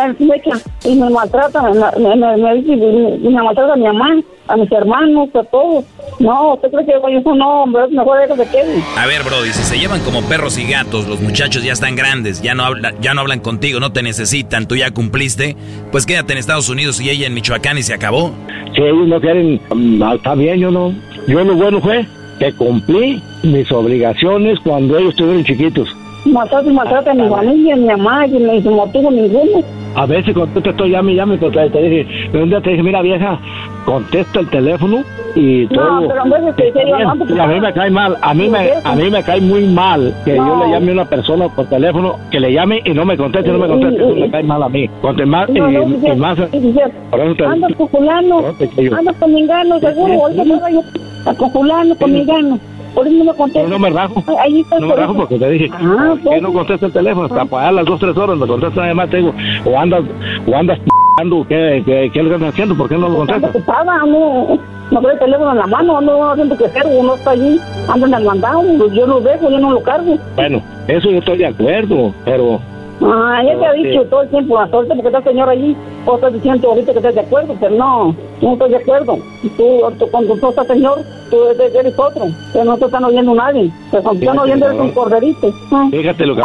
y 0.84 0.96
me 0.96 1.10
maltrata, 1.10 1.62
me, 1.64 1.72
me, 1.72 2.16
me, 2.16 3.18
me 3.18 3.44
maltrata 3.44 3.74
a 3.74 3.76
mi 3.76 3.84
mamá, 3.84 4.22
a 4.48 4.58
mis 4.58 4.72
hermanos, 4.72 5.30
a 5.34 5.44
todos. 5.46 5.86
No, 6.20 6.54
¿usted 6.54 6.70
cree 6.70 6.86
que 6.86 7.18
eso 7.18 7.36
no, 7.36 7.64
hombre, 7.64 7.86
es 7.86 7.92
mejor 7.92 8.20
que 8.28 8.46
quede? 8.46 8.84
A 8.96 9.08
ver, 9.08 9.24
Brody, 9.24 9.50
si 9.50 9.64
se 9.64 9.80
llevan 9.80 10.02
como 10.02 10.22
perros 10.24 10.60
y 10.60 10.70
gatos, 10.70 11.08
los 11.08 11.20
muchachos 11.20 11.64
ya 11.64 11.74
están 11.74 11.96
grandes, 11.96 12.42
ya 12.44 12.54
no, 12.54 12.64
habla, 12.64 12.94
ya 13.02 13.16
no 13.16 13.22
hablan 13.22 13.40
contigo, 13.40 13.80
no 13.80 13.92
te 13.92 14.04
necesitan, 14.04 14.68
tú 14.68 14.76
ya 14.76 14.92
cumpliste, 14.92 15.56
pues 15.92 16.06
quédate 16.06 16.34
en 16.34 16.40
Estados 16.40 16.70
Unidos 16.70 17.02
y 17.02 17.10
ella 17.10 17.26
en 17.26 17.34
Michoacán 17.34 17.78
y 17.78 17.84
se 17.84 17.94
acabó. 17.96 18.32
Si 18.76 18.82
ellos 18.82 19.08
no 19.08 19.20
quieren, 19.20 19.60
mm, 19.74 20.04
está 20.14 20.36
bien, 20.36 20.60
yo 20.60 20.70
no. 20.70 20.94
Yo 21.28 21.44
lo 21.44 21.56
bueno 21.56 21.82
fue 21.82 22.06
que 22.40 22.54
cumplí 22.54 23.22
mis 23.44 23.72
obligaciones 23.72 24.60
cuando 24.60 24.98
ellos 24.98 25.12
estuvieron 25.12 25.44
chiquitos. 25.44 25.90
Maltrata 26.26 26.70
y 26.70 26.74
maltrata 26.74 27.12
a 27.12 27.14
mi 27.16 27.28
familia, 27.28 27.74
a 27.74 27.78
mi 27.78 27.86
mamá, 27.88 28.28
y 28.28 28.32
no 28.40 28.88
tuvo 28.88 29.12
ninguno. 29.12 29.64
A 29.96 30.06
veces 30.06 30.34
cuando 30.34 30.62
te 30.62 30.70
estoy 30.70 30.92
llame 30.92 31.12
y 31.14 31.16
llame, 31.16 31.38
pues 31.38 31.52
te 31.52 31.82
dije, 31.82 32.08
un 32.34 32.50
día 32.50 32.62
te 32.62 32.70
dije, 32.70 32.84
mira 32.84 33.02
vieja, 33.02 33.38
contesta 33.86 34.40
el 34.40 34.50
teléfono 34.50 35.04
y 35.36 35.66
todo. 35.68 36.02
No, 36.02 36.08
pero 36.08 36.24
en 36.24 36.30
vez 36.30 36.56
de 36.56 37.36
Y 37.36 37.40
a 37.40 37.48
mí 37.48 37.60
me 37.60 37.74
cae 37.74 37.90
mal, 37.90 38.18
a 38.22 38.34
mí 38.34 38.48
me, 38.50 38.70
a 38.84 38.96
mí 38.96 39.10
me 39.10 39.24
cae 39.24 39.42
muy 39.42 39.66
mal 39.68 40.14
que 40.24 40.36
yo 40.38 40.64
le 40.64 40.72
llame 40.72 40.92
a 40.92 40.94
una 40.94 41.06
persona 41.06 41.50
por 41.50 41.66
teléfono, 41.68 42.16
que 42.30 42.40
le 42.40 42.54
llame 42.54 42.82
y 42.86 42.92
no 42.94 43.04
me 43.04 43.18
conteste, 43.18 43.52
no 43.52 43.58
me 43.60 43.68
conteste, 43.68 44.02
eso 44.02 44.16
me 44.16 44.30
cae 44.32 44.44
mal 44.44 44.64
a 44.64 44.70
mí. 44.70 44.88
Conte 45.02 45.26
más, 45.26 45.50
y, 45.50 45.54
No, 45.54 45.70
no, 45.72 45.84
y 45.84 46.16
más, 46.16 46.38
por 46.40 47.20
eso 47.20 47.36
te- 47.36 47.46
Andas 47.46 47.74
con 47.76 47.90
fulano, 47.90 48.42
No, 48.42 48.98
andas 48.98 49.16
con 49.18 49.34
mingano, 49.34 49.80
seguro, 49.80 50.14
ahorita 50.14 50.44
me 50.46 50.56
voy 50.56 50.80
a 51.26 51.34
con 51.34 51.52
fulano, 51.52 51.96
con 51.96 52.14
mingano. 52.14 52.60
Por 52.94 53.08
eso 53.08 53.16
no 53.18 53.24
me 53.26 53.34
contesta. 53.34 53.64
No, 53.64 53.70
no 53.70 53.80
me 53.80 53.90
rajo. 53.90 54.24
Ahí 54.40 54.62
está 54.62 54.80
No 54.80 54.88
me 54.88 54.94
por 54.94 55.00
rajo 55.02 55.14
porque 55.16 55.38
te 55.40 55.50
dije 55.50 55.70
Ah, 55.74 56.16
que 56.24 56.42
no 56.42 56.54
contesta 56.54 56.86
el 56.88 56.92
teléfono 56.94 57.26
hasta 57.26 57.46
pagar 57.46 57.74
las 57.74 57.86
dos, 57.86 58.00
tres 58.00 58.16
horas, 58.18 58.38
me 58.38 58.48
contesta 58.48 58.84
además, 58.84 59.10
te 59.10 59.18
digo, 59.18 59.34
o 59.66 59.80
andas, 59.80 60.04
o 60.48 60.56
andas 60.56 60.80
p***ando, 60.80 61.46
¿qué, 61.48 61.82
qué, 61.86 62.10
qué 62.14 62.24
le 62.24 62.34
estás 62.34 62.50
haciendo? 62.50 62.76
¿Por 62.76 62.90
qué 62.90 62.98
no 62.98 63.10
lo 63.10 63.18
contestas? 63.18 63.44
Ando 63.44 63.60
ocupada, 63.60 63.96
ando, 64.02 64.60
no 64.92 65.00
trae 65.02 65.14
el 65.14 65.20
teléfono 65.20 65.52
en 65.52 65.58
la 65.58 65.68
mano, 65.68 65.98
ando 65.98 66.32
haciendo 66.32 66.58
que 66.58 66.66
hacer, 66.66 66.84
uno 66.86 67.16
está 67.16 67.32
allí, 67.32 67.60
ando 67.88 68.08
en 68.08 68.14
el 68.14 68.24
mandado, 68.26 68.64
yo 68.94 69.08
lo 69.08 69.22
dejo, 69.22 69.50
yo 69.50 69.60
no 69.60 69.72
lo 69.72 69.82
cargo. 69.82 70.18
Bueno, 70.36 70.62
eso 70.88 71.10
yo 71.12 71.20
estoy 71.20 71.38
de 71.38 71.46
acuerdo, 71.48 72.14
pero 72.26 72.60
Ah, 73.04 73.42
ya 73.44 73.58
te 73.58 73.66
ha 73.66 73.74
dicho 73.74 74.04
todo 74.06 74.22
el 74.22 74.30
tiempo, 74.30 74.60
la 74.60 74.68
suerte 74.68 74.94
porque 74.94 75.08
está 75.08 75.18
el 75.20 75.24
señor 75.24 75.50
allí, 75.50 75.76
o 76.06 76.16
estás 76.16 76.34
diciendo 76.34 76.70
ahorita 76.70 76.92
que 76.92 76.98
estás 77.00 77.16
de 77.16 77.22
acuerdo, 77.22 77.56
pero 77.60 77.76
no, 77.76 78.16
no 78.42 78.54
estoy 78.54 78.70
de 78.70 78.76
acuerdo. 78.78 79.18
Tú, 79.58 79.82
tú 79.98 80.06
cuando 80.12 80.36
tú 80.38 80.50
estás 80.50 80.68
señor, 80.68 81.00
tú 81.32 81.38
eres, 81.46 81.98
otro, 82.00 82.26
que 82.54 82.64
no 82.64 82.78
te 82.78 82.86
están 82.86 83.04
oyendo 83.06 83.34
nadie, 83.34 83.72
te 83.90 83.98
están 83.98 84.40
oyendo 84.40 84.66
eres 84.68 84.78
no. 84.78 84.84
un 84.84 84.92
corderito. 84.92 85.52
Ah, 85.72 85.88
fíjate 85.90 86.26
lo 86.26 86.36
que 86.36 86.42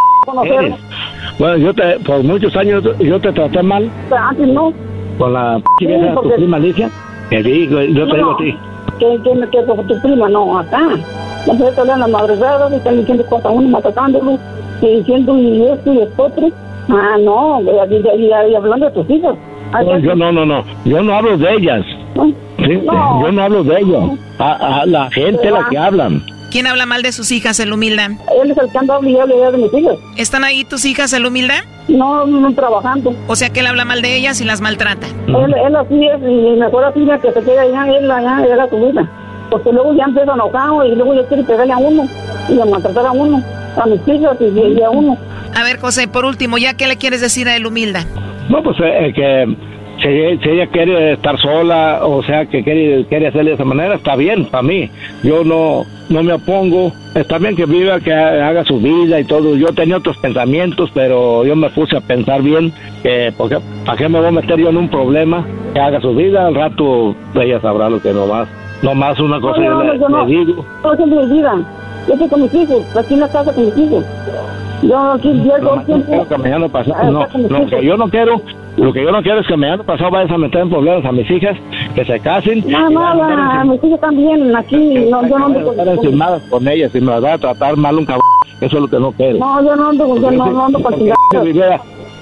eres. 0.46 0.74
Bueno, 1.38 1.56
yo 1.58 1.74
te, 1.74 1.98
por 2.00 2.22
muchos 2.22 2.56
años 2.56 2.82
yo 2.98 3.20
te 3.20 3.32
traté 3.32 3.62
mal 3.62 3.90
Pero 4.08 4.22
antes 4.22 4.48
no, 4.48 4.72
con 5.18 5.32
la 5.34 5.60
Sí, 5.78 5.86
vieja 5.86 6.08
tu 6.08 6.14
porque- 6.14 6.34
prima 6.36 6.56
Alicia. 6.56 6.90
Que 7.28 7.42
digo, 7.42 7.82
yo 7.82 8.08
te 8.08 8.16
digo 8.16 8.30
a 8.30 8.36
ti. 8.38 8.56
que, 8.98 9.18
que, 9.22 9.48
que, 9.50 9.84
tu 9.94 10.00
prima, 10.00 10.28
no, 10.28 10.58
acá. 10.58 10.80
La 11.46 11.52
mujer 11.52 11.74
te 11.74 11.80
hablan 11.82 12.00
las 12.00 12.08
madregadas 12.10 12.72
y 12.72 12.76
están 12.76 12.96
diciendo 12.98 13.26
cosas 13.26 13.52
uno, 13.54 13.68
maltratándolo, 13.68 14.32
y 14.32 14.38
diciendo 14.80 15.36
y 15.38 15.62
esto 15.66 15.92
y 15.92 15.98
esto 16.00 16.22
otro. 16.24 16.48
Ah, 16.88 17.16
no, 17.20 17.60
y, 17.62 17.94
y- 17.94 18.22
y- 18.26 18.26
y 18.50 18.54
hablando 18.54 18.86
de 18.86 18.92
tus 18.92 19.10
hijos. 19.10 19.36
No, 19.72 19.98
yo 19.98 20.14
no, 20.14 20.30
no, 20.32 20.46
no. 20.46 20.64
Yo 20.84 21.02
no 21.02 21.14
hablo 21.16 21.36
de 21.36 21.52
ellas. 21.54 21.84
Sí, 22.14 22.34
No. 22.84 23.22
Yo 23.22 23.32
no 23.32 23.42
hablo 23.42 23.64
de 23.64 23.80
ellas. 23.80 24.02
A, 24.38 24.80
a 24.82 24.86
la 24.86 25.10
gente 25.10 25.50
la 25.50 25.66
que 25.68 25.76
hablan. 25.78 26.22
¿Quién 26.50 26.66
habla 26.68 26.86
mal 26.86 27.02
de 27.02 27.10
sus 27.12 27.32
hijas, 27.32 27.58
el 27.58 27.72
humilda? 27.72 28.06
Él 28.06 28.50
es 28.52 28.56
el 28.56 28.70
que 28.70 28.78
anda 28.78 28.98
ya 29.02 29.50
de 29.50 29.58
mis 29.58 29.74
hijas. 29.74 29.96
¿Están 30.16 30.44
ahí 30.44 30.64
tus 30.64 30.84
hijas, 30.84 31.12
el 31.12 31.26
humilda? 31.26 31.54
No, 31.88 32.24
no 32.24 32.54
trabajando. 32.54 33.12
O 33.26 33.34
sea 33.36 33.50
que 33.50 33.60
él 33.60 33.66
habla 33.66 33.84
mal 33.84 34.00
de 34.00 34.16
ellas 34.16 34.40
y 34.40 34.44
las 34.44 34.60
maltrata. 34.60 35.06
Él, 35.26 35.54
él 35.66 35.76
así 35.76 36.06
es, 36.06 36.20
y 36.22 36.58
mejor 36.58 36.84
así 36.84 37.04
ya 37.04 37.18
que 37.18 37.32
se 37.32 37.40
quede 37.42 37.58
allá, 37.58 37.86
él 37.98 38.10
allá, 38.10 38.44
él 38.46 38.60
a 38.60 38.68
su 38.68 38.76
vida. 38.76 39.10
Porque 39.50 39.72
luego 39.72 39.92
ya 39.94 40.04
empieza 40.04 40.32
enojado 40.32 40.84
y 40.86 40.94
luego 40.94 41.14
ya 41.14 41.26
quiere 41.28 41.42
pegarle 41.42 41.72
a 41.72 41.78
uno 41.78 42.04
y 42.48 42.60
a 42.60 42.64
maltratar 42.64 43.06
a 43.06 43.12
uno, 43.12 43.42
a 43.76 43.86
mis 43.86 44.00
hijas 44.08 44.36
y, 44.40 44.78
y 44.78 44.82
a 44.82 44.90
uno. 44.90 45.16
A 45.54 45.62
ver, 45.64 45.78
José, 45.78 46.08
por 46.08 46.24
último, 46.24 46.58
¿ya 46.58 46.74
qué 46.74 46.86
le 46.86 46.96
quieres 46.96 47.20
decir 47.20 47.48
a 47.48 47.56
el 47.56 47.66
humilda? 47.66 48.04
No, 48.48 48.62
pues 48.62 48.76
eh, 48.80 49.12
que 49.14 49.56
si, 49.98 50.42
si 50.42 50.48
ella 50.50 50.66
quiere 50.68 51.12
estar 51.14 51.38
sola, 51.40 52.00
o 52.04 52.22
sea, 52.22 52.46
que 52.46 52.62
quiere, 52.62 53.04
quiere 53.08 53.28
hacerle 53.28 53.50
de 53.50 53.54
esa 53.54 53.64
manera, 53.64 53.94
está 53.94 54.14
bien 54.16 54.44
para 54.46 54.62
mí. 54.62 54.90
Yo 55.22 55.42
no, 55.44 55.84
no 56.10 56.22
me 56.22 56.32
opongo. 56.34 56.92
Está 57.14 57.38
bien 57.38 57.56
que 57.56 57.64
viva, 57.64 57.98
que 58.00 58.12
ha- 58.12 58.48
haga 58.48 58.64
su 58.64 58.78
vida 58.78 59.18
y 59.18 59.24
todo. 59.24 59.56
Yo 59.56 59.68
tenía 59.68 59.96
otros 59.96 60.18
pensamientos, 60.18 60.90
pero 60.92 61.44
yo 61.46 61.56
me 61.56 61.70
puse 61.70 61.96
a 61.96 62.00
pensar 62.02 62.42
bien 62.42 62.72
que, 63.02 63.32
porque, 63.38 63.56
¿para 63.86 63.96
qué 63.96 64.08
me 64.08 64.18
voy 64.18 64.28
a 64.28 64.32
meter 64.32 64.58
yo 64.58 64.68
en 64.68 64.76
un 64.76 64.88
problema? 64.90 65.46
Que 65.72 65.80
haga 65.80 66.00
su 66.00 66.14
vida, 66.14 66.46
al 66.46 66.54
rato 66.54 67.14
ella 67.34 67.58
sabrá 67.60 67.88
lo 67.88 68.00
que 68.00 68.12
no 68.12 68.26
más. 68.26 68.46
No 68.82 68.94
más 68.94 69.18
una 69.18 69.40
cosa 69.40 69.58
No, 69.62 69.82
yo 69.82 69.92
le, 69.94 69.98
yo 69.98 70.08
no. 70.10 70.26
le 70.26 70.36
digo. 70.36 70.66
Yo 72.06 72.14
estoy 72.14 72.28
con 72.28 72.42
mis 72.42 72.54
hijos, 72.54 72.96
aquí 72.96 73.14
en 73.14 73.20
la 73.20 73.28
casa 73.28 73.52
con 73.52 73.64
mis 73.64 73.76
hijos. 73.78 74.04
Yo 74.82 75.12
aquí 75.12 75.32
llego 75.32 76.26
que 76.28 76.38
mañana 76.38 76.68
pasado, 76.68 76.96
Ah, 76.98 77.10
no, 77.10 77.28
con 77.28 77.42
lo 77.48 77.66
que 77.66 77.84
yo 77.84 77.96
no 77.96 78.08
quiero, 78.08 78.40
lo 78.76 78.92
que 78.92 79.02
yo 79.02 79.10
no 79.10 79.22
quiero 79.22 79.40
es 79.40 79.46
que 79.46 79.56
mañana 79.56 79.82
pasado 79.82 80.10
vayas 80.10 80.30
a 80.30 80.38
meter 80.38 80.60
en 80.60 80.70
problemas 80.70 81.04
a 81.04 81.12
mis 81.12 81.28
hijas, 81.30 81.56
que 81.94 82.04
se 82.04 82.20
casen. 82.20 82.62
No, 82.70 82.90
nada, 82.90 83.64
mis 83.64 83.82
hijos 83.82 84.00
también 84.00 84.54
aquí. 84.54 85.08
No, 85.10 85.26
yo 85.26 85.38
no 85.38 85.46
ando 85.46 85.64
con, 85.64 85.88
encimadas 85.88 86.42
con 86.50 86.68
ellas 86.68 86.94
y 86.94 87.00
me 87.00 87.12
las 87.12 87.24
va 87.24 87.32
a 87.32 87.38
tratar 87.38 87.76
mal 87.76 87.98
un 87.98 88.04
cabrón. 88.04 88.22
Eso 88.60 88.76
es 88.76 88.82
lo 88.82 88.88
que 88.88 89.00
no 89.00 89.12
quiero. 89.12 89.38
no, 89.38 89.64
yo 89.64 89.76
no 89.76 89.88
ando, 89.88 90.16
yo 90.16 90.30
no, 90.30 90.46
no 90.46 90.66
ando 90.66 90.82
con 90.82 90.94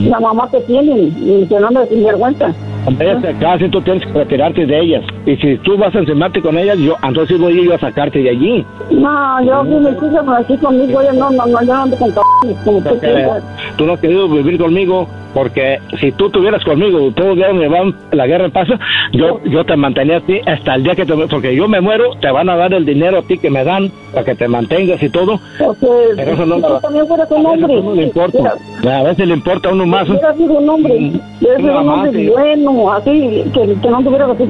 La 0.01 0.21
mamá 0.21 0.49
que 0.51 0.61
tienen 0.61 1.15
y 1.21 1.47
que 1.47 1.61
no 1.61 1.67
anda 1.69 1.87
sin 1.87 2.05
vergüenza. 2.05 2.53
Ellas 2.87 3.23
se 3.23 3.35
casen, 3.39 3.71
tú 3.71 3.81
tienes 3.81 4.05
que 4.07 4.13
retirarte 4.13 4.67
de 4.67 4.79
ellas. 4.79 5.05
Y 5.27 5.37
si 5.37 5.57
tú 5.59 5.77
vas 5.79 5.95
a 5.95 5.99
encimarte 6.01 6.43
con 6.43 6.59
ellas, 6.59 6.79
yo 6.79 6.97
entonces 7.03 7.39
voy 7.39 7.65
yo 7.65 7.75
a 7.75 7.79
sacarte 7.79 8.19
de 8.19 8.31
allí. 8.31 8.67
No, 8.91 9.45
yo 9.45 9.65
vi 9.65 9.75
mis 9.77 10.03
hijas 10.03 10.25
aquí 10.39 10.57
conmigo, 10.59 11.03
yo 11.03 11.13
no, 11.15 11.31
no, 11.31 11.47
no, 11.47 11.61
yo 11.63 11.75
no 11.75 11.83
ando 11.83 11.97
con 11.97 12.11
cabrones 12.11 12.63
como 12.65 12.83
tú 12.83 12.99
piensas. 13.01 13.43
tú 13.77 13.87
no 13.87 13.95
has 13.95 14.01
querido 14.01 14.29
vivir 14.29 14.59
conmigo 14.59 15.09
porque 15.35 15.79
si 16.01 16.13
tú 16.13 16.27
estuvieras 16.27 16.65
conmigo, 16.65 17.11
todos 17.15 17.35
hubieran 17.35 17.59
llevado 17.59 17.93
la 18.13 18.27
guerra 18.27 18.47
en 18.47 18.53
paz, 18.53 18.69
yo, 19.13 19.41
yo 19.45 19.65
te 19.65 19.77
mantenía 19.77 20.19
a 20.19 20.21
ti 20.21 20.41
hasta 20.47 20.77
el 20.77 20.85
día 20.85 20.95
que 20.95 21.05
te 21.05 21.15
porque 21.15 21.55
yo 21.55 21.69
me 21.69 21.81
muero, 21.81 22.15
te 22.21 22.31
van 22.31 22.49
a 22.49 22.57
dar 22.57 22.73
el 22.73 22.87
dinero 22.87 23.19
a 23.19 23.23
ti 23.23 23.37
que 23.39 23.51
me 23.51 23.65
dan 23.65 23.91
para 24.13 24.25
que 24.25 24.35
te 24.35 24.49
mantengas 24.49 25.03
y 25.03 25.09
todo. 25.11 25.41
Porque 25.59 25.87
Pero 26.17 26.33
eso 26.33 26.47
no 26.47 26.57
tú 26.57 26.81
también 26.81 27.07
fueras 27.07 27.31
un 27.31 27.47
a 27.47 27.51
veces 27.51 27.65
hombre. 27.65 27.83
no 27.83 27.95
le 27.95 28.03
importa. 28.05 28.55
A 28.85 29.03
veces 29.03 29.27
le 29.29 29.35
importa 29.35 29.69
a 29.69 29.73
uno 29.73 29.87
más. 29.87 30.09
Hubieras 30.09 30.37
sido 30.37 30.53
un 30.55 30.69
hombre, 30.71 30.95
Mm, 31.01 31.21
hubieras 31.41 31.57
sido 31.61 31.73
una 31.73 31.81
un 31.81 31.89
hombre 31.89 32.31
bueno, 32.31 32.93
así, 32.93 33.45
que, 33.53 33.75
que 33.83 33.89
no 33.91 34.03
tuvieras 34.03 34.31
así. 34.31 34.45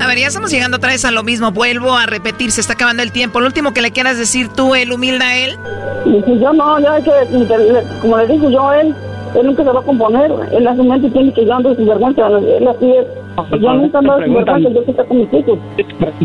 A 0.00 0.06
ver, 0.06 0.18
ya 0.18 0.26
estamos 0.26 0.50
llegando 0.50 0.76
otra 0.76 0.90
vez 0.90 1.04
a 1.04 1.10
lo 1.10 1.22
mismo. 1.22 1.50
Vuelvo 1.52 1.94
a 1.94 2.06
repetir, 2.06 2.50
se 2.50 2.60
está 2.60 2.74
acabando 2.74 3.02
el 3.02 3.12
tiempo. 3.12 3.40
Lo 3.40 3.46
último 3.46 3.72
que 3.72 3.80
le 3.80 3.90
quieras 3.90 4.18
decir 4.18 4.48
tú, 4.48 4.74
el 4.74 4.92
humilda 4.92 5.26
a 5.28 5.36
él. 5.38 5.56
Yo 6.40 6.52
no, 6.52 6.78
yo 6.80 6.90
hay 6.92 7.02
que, 7.02 7.10
como 8.00 8.18
le 8.18 8.26
digo 8.28 8.50
yo 8.50 8.68
a 8.68 8.80
él, 8.80 8.94
él 9.40 9.46
nunca 9.46 9.64
se 9.64 9.70
va 9.70 9.80
a 9.80 9.84
componer. 9.84 10.30
Él 10.52 10.66
a 10.66 10.76
su 10.76 10.84
mente 10.84 11.10
tiene 11.10 11.32
que 11.32 11.44
yo 11.44 11.54
ando 11.54 11.74
sin 11.74 11.86
vergüenza. 11.86 12.26
Él 12.28 12.68
así 12.68 12.90
es. 12.90 13.06
Yo 13.60 13.72
nunca 13.74 13.98
ando 13.98 14.14
sin 14.16 14.24
preguntan- 14.24 14.62
vergüenza, 14.62 14.68
yo 14.70 14.84
que 14.84 14.90
estoy 14.90 15.06
con 15.06 15.18
mis 15.18 15.32
hijos. 15.34 15.58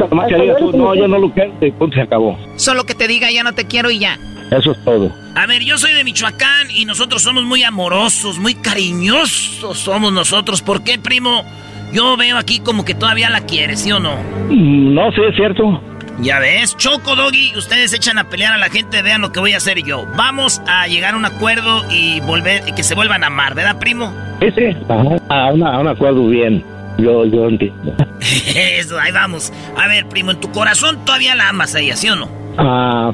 Nomás 0.10 0.28
que 0.28 0.36
digas 0.42 0.58
tú, 0.60 0.72
no, 0.78 0.96
yo 0.96 1.08
no 1.08 1.18
lo 1.20 1.30
quiero 1.32 1.52
y 1.62 1.72
punto, 1.72 1.96
se 1.96 2.02
acabó. 2.02 2.38
Solo 2.56 2.84
que 2.86 2.94
te 2.96 3.08
diga 3.08 3.30
ya 3.32 3.44
no 3.44 3.54
te 3.54 3.66
quiero 3.66 3.92
y 3.92 4.00
ya. 4.00 4.18
Eso 4.52 4.72
es 4.72 4.84
todo. 4.84 5.10
A 5.36 5.46
ver, 5.48 5.62
yo 5.64 5.78
soy 5.78 5.94
de 5.94 6.04
Michoacán 6.04 6.68
y 6.76 6.84
nosotros 6.86 7.22
somos 7.22 7.44
muy 7.46 7.64
amorosos, 7.64 8.38
muy 8.38 8.54
cariñosos 8.56 9.78
somos 9.78 10.12
nosotros. 10.12 10.62
¿Por 10.62 10.84
qué, 10.84 10.98
primo? 11.00 11.44
Yo 11.94 12.16
veo 12.18 12.38
aquí 12.38 12.60
como 12.60 12.86
que 12.86 12.94
todavía 12.94 13.30
la 13.30 13.42
quieres, 13.42 13.82
¿sí 13.82 13.92
o 13.92 14.00
no? 14.00 14.12
Mm, 14.50 14.94
No, 14.94 15.12
sí, 15.12 15.22
es 15.28 15.36
cierto. 15.36 15.82
Ya 16.20 16.40
ves, 16.40 16.78
Choco 16.78 17.16
Doggy, 17.16 17.56
ustedes 17.58 17.94
echan 17.94 18.20
a 18.20 18.30
pelear 18.30 18.54
a 18.54 18.58
la 18.58 18.70
gente, 18.70 19.02
vean 19.02 19.22
lo 19.22 19.32
que 19.32 19.40
voy 19.40 19.54
a 19.54 19.58
hacer 19.58 19.82
yo. 19.84 20.06
Vamos 20.16 20.62
a 20.68 20.88
llegar 20.88 21.16
a 21.16 21.18
un 21.18 21.26
acuerdo 21.26 21.84
y 21.90 22.20
volver, 22.22 22.64
que 22.76 22.84
se 22.84 22.94
vuelvan 22.94 23.24
a 23.24 23.28
amar, 23.28 23.56
¿verdad, 23.56 23.80
primo? 23.80 24.14
Sí, 24.40 24.48
sí. 24.56 24.78
A, 24.90 25.52
una, 25.52 25.74
a 25.74 25.80
un 25.80 25.88
acuerdo 25.88 26.28
bien. 26.28 26.64
Yo, 26.98 27.26
yo 27.26 27.48
entiendo. 27.48 27.96
Eso, 28.56 29.00
ahí 29.00 29.12
vamos. 29.12 29.52
A 29.76 29.88
ver, 29.88 30.08
primo, 30.08 30.32
en 30.32 30.40
tu 30.40 30.52
corazón 30.52 31.04
todavía 31.06 31.36
la 31.36 31.50
amas 31.50 31.74
a 31.74 31.80
ella, 31.80 31.96
¿sí 31.96 32.10
o 32.10 32.16
no? 32.16 32.30
Ah, 32.58 33.14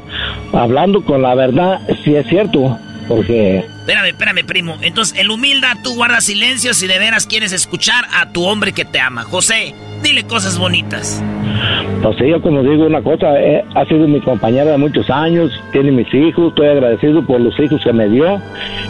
hablando 0.53 1.03
con 1.03 1.21
la 1.21 1.35
verdad, 1.35 1.79
sí 2.03 2.15
es 2.15 2.27
cierto. 2.27 2.77
Porque 3.07 3.59
Espérame, 3.59 4.07
espérame, 4.09 4.45
primo. 4.45 4.75
Entonces, 4.81 5.17
el 5.17 5.29
humilda, 5.31 5.75
tú 5.83 5.95
guardas 5.95 6.25
silencio 6.25 6.73
si 6.73 6.87
de 6.87 6.99
veras 6.99 7.25
quieres 7.25 7.53
escuchar 7.53 8.03
a 8.13 8.31
tu 8.31 8.43
hombre 8.45 8.73
que 8.73 8.83
te 8.85 8.99
ama. 8.99 9.23
José, 9.23 9.73
dile 10.03 10.23
cosas 10.23 10.57
bonitas. 10.59 11.23
Pues 12.03 12.17
sí, 12.17 12.27
yo 12.29 12.41
como 12.41 12.61
digo 12.63 12.85
una 12.85 13.01
cosa, 13.01 13.39
eh, 13.39 13.63
ha 13.75 13.85
sido 13.85 14.07
mi 14.07 14.19
compañera 14.21 14.71
de 14.71 14.77
muchos 14.77 15.09
años, 15.09 15.51
tiene 15.71 15.91
mis 15.91 16.13
hijos, 16.13 16.49
estoy 16.49 16.67
agradecido 16.67 17.25
por 17.25 17.39
los 17.39 17.57
hijos 17.59 17.81
que 17.83 17.93
me 17.93 18.07
dio 18.09 18.39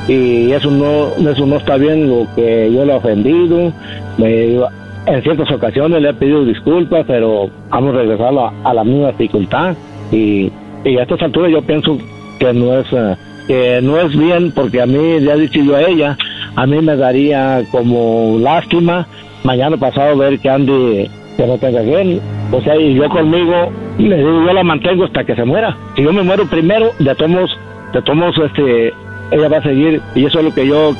y 0.07 0.51
eso 0.51 0.69
no, 0.71 1.09
eso 1.29 1.45
no 1.45 1.57
está 1.57 1.77
bien 1.77 2.09
lo 2.09 2.27
que 2.35 2.69
yo 2.73 2.83
le 2.85 2.91
he 2.91 2.95
ofendido. 2.95 3.71
Me- 4.17 4.57
en 5.05 5.23
ciertas 5.23 5.49
ocasiones 5.51 6.01
le 6.01 6.09
he 6.09 6.13
pedido 6.13 6.43
disculpas, 6.43 7.05
pero 7.07 7.49
vamos 7.69 7.95
a 7.95 7.99
regresar 7.99 8.33
a, 8.37 8.69
a 8.69 8.73
la 8.73 8.83
misma 8.83 9.11
dificultad 9.11 9.75
y, 10.11 10.51
y 10.83 10.97
a 10.97 11.03
estas 11.03 11.21
alturas 11.21 11.49
yo 11.51 11.61
pienso 11.61 11.97
que 12.39 12.51
no 12.51 12.77
es 12.77 12.87
eh, 12.91 13.15
que 13.47 13.81
no 13.81 13.99
es 13.99 14.15
bien 14.15 14.51
porque 14.51 14.81
a 14.81 14.85
mí 14.85 15.19
le 15.19 15.31
he 15.31 15.37
dicho 15.37 15.61
yo 15.61 15.75
a 15.75 15.81
ella, 15.81 16.17
a 16.55 16.65
mí 16.65 16.81
me 16.81 16.95
daría 16.95 17.63
como 17.71 18.37
lástima 18.39 19.07
mañana 19.43 19.77
pasado 19.77 20.17
ver 20.17 20.39
que 20.39 20.49
Andy 20.49 21.09
que 21.37 21.45
no 21.45 21.57
tenga 21.57 21.81
bien. 21.81 22.19
O 22.51 22.61
sea, 22.61 22.75
y 22.75 22.95
yo 22.95 23.07
conmigo, 23.09 23.71
le 23.97 24.17
digo, 24.17 24.45
yo 24.45 24.53
la 24.53 24.63
mantengo 24.63 25.05
hasta 25.05 25.23
que 25.23 25.35
se 25.35 25.45
muera. 25.45 25.77
Si 25.95 26.03
yo 26.03 26.11
me 26.11 26.23
muero 26.23 26.45
primero, 26.47 26.91
de 26.99 27.15
todos, 27.15 27.57
de 27.93 28.01
todos, 28.01 28.37
este, 28.39 28.93
ella 29.31 29.47
va 29.47 29.57
a 29.57 29.63
seguir. 29.63 30.01
Y 30.15 30.25
eso 30.25 30.39
es 30.39 30.45
lo 30.45 30.53
que 30.53 30.67
yo, 30.67 30.93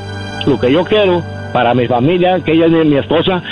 lo 0.46 0.58
que 0.58 0.72
yo 0.72 0.84
quiero 0.84 1.22
para 1.52 1.74
mi 1.74 1.86
familia, 1.86 2.40
que 2.40 2.52
ella 2.52 2.66
es 2.66 2.86
mi 2.86 2.96
esposa, 2.96 3.42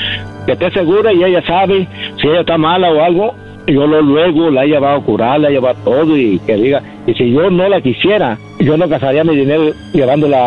que 0.47 0.53
esté 0.53 0.71
segura 0.71 1.13
y 1.13 1.25
ella 1.25 1.43
sabe 1.47 1.89
si 2.21 2.29
ella 2.29 2.41
está 2.41 2.57
mala 2.57 2.91
o 2.91 3.03
algo. 3.03 3.35
Yo 3.67 3.87
lo 3.87 4.01
luego 4.01 4.51
la 4.51 4.65
he 4.65 4.69
llevado 4.69 4.97
a 4.99 5.03
curar, 5.03 5.41
la 5.41 5.49
he 5.49 5.53
llevado 5.53 5.77
todo 5.85 6.17
y 6.17 6.39
que 6.41 6.55
diga, 6.55 6.83
y 7.07 7.15
si 7.15 7.33
yo 7.33 7.51
no 7.51 7.69
la 7.69 7.81
quisiera, 7.81 8.39
yo 8.61 8.77
no 8.77 8.87
gastaría 8.87 9.25
mi 9.25 9.37
dinero 9.37 9.73
llevándola 9.93 10.39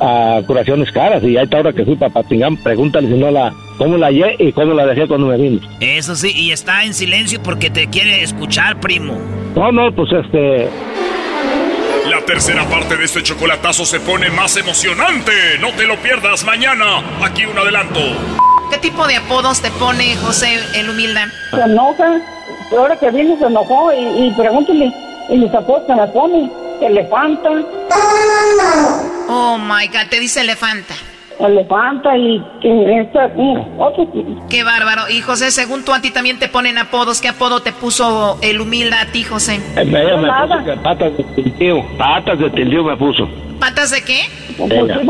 a, 0.00 0.36
a 0.38 0.42
curaciones 0.46 0.90
caras. 0.92 1.22
Y 1.22 1.36
ahí 1.36 1.44
está 1.44 1.58
ahora 1.58 1.72
que 1.72 1.84
fui 1.84 1.96
para 1.96 2.12
Patingán, 2.12 2.56
pregúntale 2.58 3.08
si 3.08 3.14
no 3.14 3.30
la, 3.30 3.52
cómo 3.78 3.96
la 3.96 4.08
hallé 4.08 4.36
y 4.38 4.52
cómo 4.52 4.74
la 4.74 4.84
dejé 4.86 5.06
cuando 5.08 5.28
me 5.28 5.36
vino. 5.38 5.60
Eso 5.80 6.14
sí, 6.14 6.30
y 6.34 6.52
está 6.52 6.84
en 6.84 6.92
silencio 6.92 7.40
porque 7.42 7.70
te 7.70 7.86
quiere 7.88 8.22
escuchar, 8.22 8.78
primo. 8.80 9.14
No, 9.56 9.72
no, 9.72 9.90
pues 9.94 10.10
este, 10.12 10.68
La 12.10 12.20
tercera 12.26 12.64
parte 12.68 12.96
de 12.96 13.04
este 13.04 13.22
chocolatazo 13.22 13.84
se 13.86 13.98
pone 14.00 14.28
más 14.30 14.56
emocionante. 14.58 15.32
No 15.60 15.68
te 15.72 15.86
lo 15.86 15.96
pierdas 15.96 16.44
mañana. 16.44 17.02
Aquí 17.22 17.44
un 17.46 17.56
adelanto. 17.56 18.00
¿Qué 18.70 18.78
tipo 18.78 19.06
de 19.06 19.16
apodos 19.16 19.62
te 19.62 19.70
pone 19.70 20.14
José 20.16 20.58
el 20.74 20.90
humilda? 20.90 21.28
Se 21.50 21.60
enoja, 21.62 22.20
pero 22.70 22.82
ahora 22.82 22.96
que 22.96 23.10
viene 23.10 23.36
se 23.38 23.44
enojó 23.46 23.92
y, 23.92 24.26
y 24.26 24.30
pregúntele, 24.36 24.92
y 25.30 25.36
mis 25.36 25.54
apodos 25.54 25.82
que 25.86 25.94
me 25.94 26.06
pone, 26.08 26.50
elefanta, 26.80 27.50
Oh 29.28 29.58
my 29.58 29.86
god, 29.88 30.08
te 30.10 30.20
dice 30.20 30.40
elefanta. 30.40 30.94
elefanta 31.38 32.16
y 32.16 32.42
que 32.60 33.00
esta, 33.00 33.28
mm, 33.28 33.80
otro 33.80 34.06
Qué 34.48 34.64
bárbaro. 34.64 35.08
Y 35.10 35.20
José, 35.20 35.50
según 35.50 35.84
tú 35.84 35.92
a 35.92 36.00
ti 36.00 36.10
también 36.10 36.38
te 36.38 36.48
ponen 36.48 36.78
apodos. 36.78 37.20
¿Qué 37.20 37.28
apodo 37.28 37.60
te 37.60 37.72
puso 37.72 38.38
el 38.42 38.60
humilda 38.60 39.00
a 39.02 39.06
ti, 39.06 39.22
José? 39.24 39.60
ella 39.76 40.16
me 40.16 40.28
puso 40.28 40.64
que 40.64 40.76
patas 40.82 41.16
de 41.16 41.24
tildío, 41.24 41.84
patas 41.98 42.38
de 42.38 42.50
tildío 42.50 42.84
me 42.84 42.96
puso. 42.96 43.28
¿Patas 43.60 43.90
de 43.90 44.02
qué? 44.02 44.20
Ella. 44.58 45.00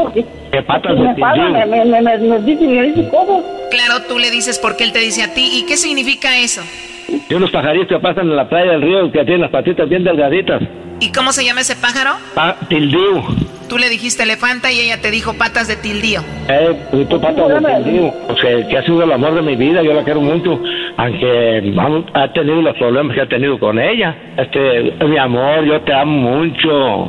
Que 0.53 0.63
patas 0.63 0.97
de 0.97 1.03
me 1.05 1.15
paga, 1.15 1.49
me, 1.51 1.67
me, 1.85 2.01
me, 2.03 2.19
me 2.19 2.39
dice, 2.41 2.67
me 2.67 2.83
dice 2.83 3.09
cosas. 3.11 3.45
Claro, 3.71 4.03
tú 4.09 4.19
le 4.19 4.31
dices 4.31 4.59
porque 4.59 4.85
él 4.85 4.93
te 4.93 4.99
dice 5.01 5.23
a 5.23 5.35
ti. 5.35 5.49
¿Y 5.59 5.67
qué 5.67 5.77
significa 5.77 6.39
eso? 6.39 6.63
Y 7.09 7.35
unos 7.35 7.51
pajaritos 7.51 7.89
que 7.89 7.99
pasan 7.99 8.29
en 8.29 8.37
la 8.37 8.49
playa 8.49 8.73
del 8.73 8.83
río 8.83 9.11
que 9.11 9.25
tienen 9.25 9.43
las 9.43 9.51
patitas 9.51 9.89
bien 9.89 10.05
delgaditas. 10.05 10.63
¿Y 11.01 11.13
cómo 11.13 11.33
se 11.33 11.45
llama 11.45 11.61
ese 11.61 11.77
pájaro? 11.77 12.17
Pa 12.35 12.57
tildío. 12.69 13.25
Tú 13.69 13.79
le 13.79 13.89
dijiste 13.89 14.23
elefanta 14.23 14.73
y 14.73 14.81
ella 14.81 15.01
te 15.01 15.11
dijo 15.11 15.35
patas 15.35 15.69
de 15.69 15.77
tildío. 15.77 16.21
Eh, 16.49 16.75
pues 16.91 17.09
tú 17.09 17.21
patas 17.21 17.49
de 17.49 17.83
tildío. 17.85 18.13
Pues 18.27 18.41
que, 18.41 18.67
que 18.69 18.79
ha 18.79 18.83
sido 18.83 19.05
el 19.05 19.13
amor 19.13 19.35
de 19.35 19.43
mi 19.43 19.57
vida, 19.57 19.83
yo 19.83 19.93
la 19.95 20.03
quiero 20.03 20.21
mucho. 20.21 20.61
Aunque 20.97 21.73
vamos, 21.75 22.05
ha 22.15 22.33
tenido 22.33 22.63
los 22.63 22.77
problemas 22.77 23.15
que 23.15 23.21
ha 23.23 23.29
tenido 23.29 23.59
con 23.59 23.79
ella. 23.79 24.17
Este, 24.37 24.93
mi 25.05 25.19
amor, 25.19 25.65
yo 25.65 25.81
te 25.83 25.93
amo 25.93 26.37
mucho. 26.37 27.09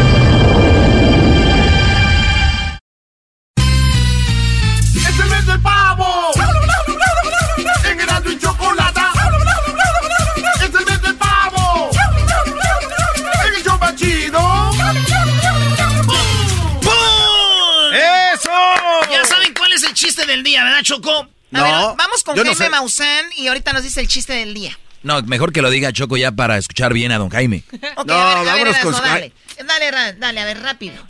¿verdad, 20.81 20.95
Choco? 20.95 21.27
A 21.53 21.63
ver, 21.63 21.73
vamos 21.97 22.23
con 22.23 22.35
no 22.35 22.43
Jaime 22.43 22.55
sé. 22.55 22.69
Maussan 22.69 23.25
y 23.37 23.47
ahorita 23.47 23.73
nos 23.73 23.83
dice 23.83 23.99
el 24.01 24.07
chiste 24.07 24.33
del 24.33 24.53
día. 24.53 24.77
No, 25.03 25.21
mejor 25.23 25.51
que 25.51 25.61
lo 25.61 25.69
diga 25.69 25.91
Choco 25.91 26.15
ya 26.15 26.31
para 26.31 26.57
escuchar 26.57 26.93
bien 26.93 27.11
a 27.11 27.17
don 27.17 27.29
Jaime. 27.29 27.63
No, 28.05 28.13
a 28.13 28.43
ver, 28.43 28.49
a 28.49 28.55
ver, 28.55 28.65
vámonos 28.67 28.77
con 28.79 28.93
dale. 29.03 29.33
Dale, 29.65 29.91
ra- 29.91 30.13
dale, 30.13 30.39
a 30.41 30.45
ver, 30.45 30.61
rápido. 30.61 31.05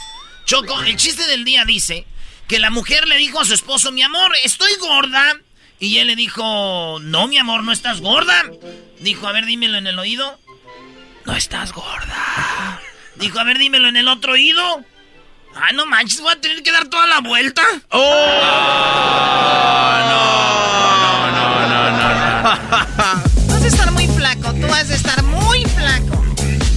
Choco, 0.46 0.82
el 0.82 0.96
chiste 0.96 1.26
del 1.28 1.46
día 1.46 1.64
dice 1.66 2.06
que 2.48 2.60
la 2.60 2.70
mujer 2.70 3.08
le 3.08 3.16
dijo 3.18 3.40
a 3.40 3.46
su 3.46 3.54
esposo, 3.54 3.92
mi 3.92 4.02
amor, 4.04 4.32
estoy 4.44 4.74
gorda. 4.80 5.38
Y 5.80 5.98
él 5.98 6.08
le 6.08 6.16
dijo, 6.16 7.00
no, 7.02 7.28
mi 7.28 7.38
amor, 7.38 7.64
no 7.64 7.72
estás 7.72 8.02
gorda. 8.02 8.44
Dijo, 9.00 9.28
a 9.28 9.32
ver, 9.32 9.46
dímelo 9.46 9.78
en 9.78 9.88
el 9.88 9.98
oído. 9.98 10.40
No 11.26 11.36
estás 11.36 11.72
gorda. 11.72 12.82
Dijo, 13.16 13.40
a 13.40 13.44
ver, 13.44 13.58
dímelo 13.58 13.88
en 13.88 13.98
el 13.98 14.08
otro 14.08 14.34
oído. 14.34 14.84
Ay, 15.56 15.76
no 15.76 15.86
manches, 15.86 16.22
voy 16.22 16.32
a 16.34 16.40
tener 16.40 16.64
que 16.64 16.72
dar 16.72 16.88
toda 16.88 17.08
la 17.08 17.20
vuelta. 17.20 17.62
Tú 23.48 23.54
vas 23.54 23.64
a 23.64 23.68
estar 23.68 23.92
muy 23.92 24.08
flaco, 24.08 24.54
tú 24.54 24.68
vas 24.68 24.90
a 24.90 24.96
estar 24.96 25.24
muy 25.24 25.64
flaco. 25.66 26.24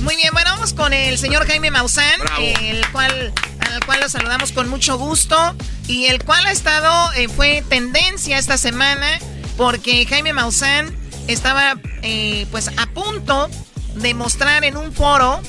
Muy 0.03 0.16
bien, 0.16 0.33
bueno, 0.33 0.51
vamos 0.51 0.75
con 0.75 0.93
el 0.93 1.16
señor 1.18 1.47
Jaime 1.47 1.70
Maussan, 1.70 2.20
el 2.41 2.87
cual, 2.91 3.33
al 3.72 3.85
cual 3.87 4.01
lo 4.01 4.09
saludamos 4.09 4.53
con 4.53 4.68
mucho 4.68 4.99
gusto 4.99 5.57
y 5.89 6.07
el 6.07 6.22
cual 6.25 6.45
ha 6.47 6.53
estado, 6.53 7.12
eh, 7.14 7.29
fue 7.29 7.62
tendencia 7.68 8.39
esta 8.39 8.59
semana 8.59 9.18
porque 9.57 10.05
Jaime 10.07 10.33
Maussan 10.33 10.95
estaba 11.29 11.77
eh, 12.03 12.47
pues 12.51 12.68
a 12.77 12.87
punto 12.87 13.49
de 13.95 14.12
mostrar 14.14 14.64
en 14.64 14.77
un 14.77 14.93
foro 14.93 15.41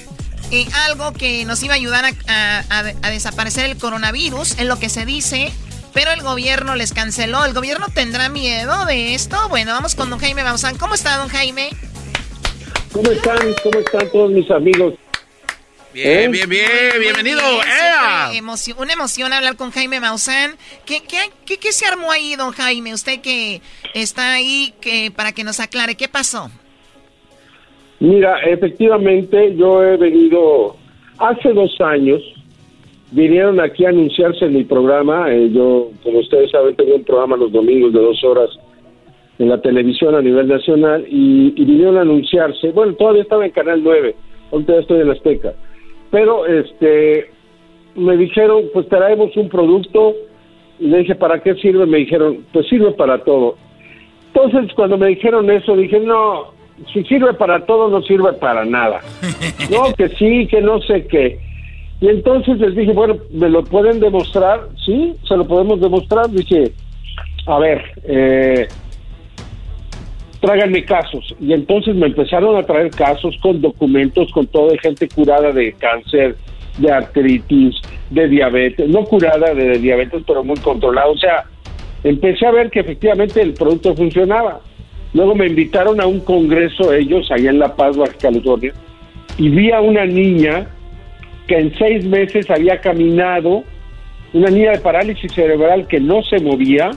eh, 0.51 0.67
algo 0.87 1.13
que 1.13 1.45
nos 1.45 1.61
iba 1.63 1.73
a 1.73 1.77
ayudar 1.77 2.05
a, 2.05 2.09
a- 2.27 2.63
a- 2.79 2.93
a 3.01 3.09
desaparecer 3.09 3.65
el 3.65 3.77
coronavirus, 3.77 4.51
es 4.59 4.65
lo 4.65 4.77
que 4.79 4.89
se 4.89 5.05
dice, 5.05 5.51
pero 5.93 6.11
el 6.11 6.21
gobierno 6.21 6.75
les 6.75 6.93
canceló. 6.93 7.45
¿El 7.45 7.53
gobierno 7.53 7.87
tendrá 7.93 8.29
miedo 8.29 8.85
de 8.85 9.15
esto? 9.15 9.47
Bueno, 9.49 9.71
vamos 9.73 9.95
con 9.95 10.09
don 10.09 10.19
Jaime 10.19 10.43
Maussan. 10.43 10.77
¿Cómo 10.77 10.93
está, 10.95 11.17
don 11.17 11.29
Jaime? 11.29 11.69
¿Cómo 12.91 13.11
están? 13.11 13.37
¿Cómo 13.63 13.79
están 13.79 14.09
todos 14.11 14.31
mis 14.31 14.49
amigos? 14.51 14.93
Bien, 15.93 16.29
bien, 16.29 16.49
bien, 16.49 16.69
bienvenido. 16.99 17.41
Bien, 17.41 18.43
emocio- 18.43 18.75
una 18.77 18.91
emoción 18.91 19.31
hablar 19.31 19.55
con 19.55 19.71
Jaime 19.71 20.01
Maussan. 20.01 20.57
¿Qué, 20.85 21.01
qué, 21.01 21.31
qué, 21.45 21.57
qué 21.57 21.71
se 21.71 21.85
armó 21.85 22.11
ahí, 22.11 22.35
don 22.35 22.51
Jaime? 22.51 22.93
Usted 22.93 23.21
que 23.21 23.61
está 23.93 24.33
ahí 24.33 24.73
que, 24.81 25.09
para 25.11 25.31
que 25.31 25.45
nos 25.45 25.61
aclare, 25.61 25.95
¿qué 25.95 26.09
pasó? 26.09 26.51
Mira, 27.99 28.39
efectivamente, 28.41 29.55
yo 29.55 29.83
he 29.83 29.97
venido 29.97 30.75
hace 31.17 31.53
dos 31.53 31.79
años, 31.79 32.21
vinieron 33.11 33.59
aquí 33.59 33.85
a 33.85 33.89
anunciarse 33.89 34.45
en 34.45 34.53
mi 34.53 34.63
programa. 34.63 35.31
eh, 35.31 35.49
yo, 35.51 35.89
como 36.03 36.19
ustedes 36.19 36.51
saben, 36.51 36.75
tengo 36.75 36.95
un 36.95 37.03
programa 37.03 37.37
los 37.37 37.51
domingos 37.51 37.93
de 37.93 38.01
dos 38.01 38.23
horas 38.23 38.49
en 39.39 39.49
la 39.49 39.61
televisión 39.61 40.15
a 40.15 40.21
nivel 40.21 40.47
nacional 40.47 41.05
y, 41.09 41.53
y 41.55 41.65
vinieron 41.65 41.97
a 41.97 42.01
anunciarse. 42.01 42.71
Bueno, 42.71 42.93
todavía 42.93 43.23
estaba 43.23 43.45
en 43.45 43.51
Canal 43.51 43.81
9, 43.83 44.15
ahorita 44.51 44.77
estoy 44.79 45.01
en 45.01 45.09
Azteca. 45.11 45.53
pero 46.11 46.45
este 46.45 47.29
me 47.95 48.17
dijeron, 48.17 48.63
pues 48.73 48.87
traemos 48.89 49.35
un 49.37 49.49
producto 49.49 50.13
y 50.79 50.87
le 50.87 50.99
dije, 50.99 51.15
¿para 51.15 51.41
qué 51.41 51.55
sirve? 51.55 51.85
Me 51.85 51.99
dijeron, 51.99 52.45
pues 52.51 52.67
sirve 52.67 52.91
para 52.91 53.23
todo. 53.23 53.55
Entonces, 54.33 54.73
cuando 54.75 54.97
me 54.97 55.07
dijeron 55.07 55.49
eso, 55.49 55.77
dije, 55.77 55.99
no, 56.01 56.54
si 56.93 57.03
sirve 57.05 57.33
para 57.33 57.65
todo, 57.65 57.89
no 57.89 58.01
sirve 58.01 58.33
para 58.33 58.65
nada. 58.65 59.01
No, 59.69 59.93
que 59.93 60.09
sí, 60.09 60.47
que 60.47 60.61
no 60.61 60.79
sé 60.81 61.07
qué. 61.07 61.39
Y 62.01 62.07
entonces 62.07 62.59
les 62.59 62.75
dije, 62.75 62.91
bueno, 62.91 63.17
¿me 63.31 63.49
lo 63.49 63.63
pueden 63.63 63.99
demostrar? 63.99 64.67
Sí, 64.85 65.13
se 65.27 65.35
lo 65.35 65.47
podemos 65.47 65.79
demostrar. 65.79 66.29
Dije, 66.29 66.71
a 67.47 67.57
ver, 67.57 67.83
eh, 68.03 68.67
tráiganme 70.39 70.83
casos. 70.83 71.35
Y 71.39 71.53
entonces 71.53 71.95
me 71.95 72.07
empezaron 72.07 72.55
a 72.57 72.63
traer 72.63 72.91
casos 72.91 73.35
con 73.41 73.61
documentos, 73.61 74.31
con 74.31 74.45
todo 74.47 74.69
de 74.69 74.77
gente 74.79 75.07
curada 75.07 75.51
de 75.51 75.73
cáncer, 75.73 76.35
de 76.77 76.91
artritis, 76.91 77.75
de 78.09 78.27
diabetes, 78.27 78.89
no 78.89 79.03
curada 79.05 79.53
de 79.53 79.79
diabetes, 79.79 80.23
pero 80.27 80.43
muy 80.43 80.57
controlada. 80.57 81.07
O 81.07 81.17
sea, 81.17 81.45
empecé 82.03 82.45
a 82.45 82.51
ver 82.51 82.69
que 82.69 82.81
efectivamente 82.81 83.41
el 83.41 83.53
producto 83.53 83.95
funcionaba. 83.95 84.59
Luego 85.15 85.33
me 85.33 85.47
invitaron 85.47 86.01
a 86.01 86.07
un 86.07 86.19
congreso 86.19 86.93
ellos 86.93 87.31
allá 87.31 87.49
en 87.49 87.59
La 87.59 87.73
Paz, 87.73 87.95
Baja 87.95 88.11
California, 88.19 88.73
y 89.37 89.47
vi 89.47 89.71
a 89.71 89.79
una 89.79 90.05
niña 90.05 90.67
que 91.47 91.57
en 91.57 91.73
seis 91.77 92.05
meses 92.05 92.49
había 92.49 92.81
caminado, 92.81 93.63
una 94.33 94.49
niña 94.49 94.71
de 94.71 94.79
parálisis 94.79 95.31
cerebral 95.31 95.87
que 95.87 96.01
no 96.01 96.21
se 96.21 96.39
movía, 96.39 96.91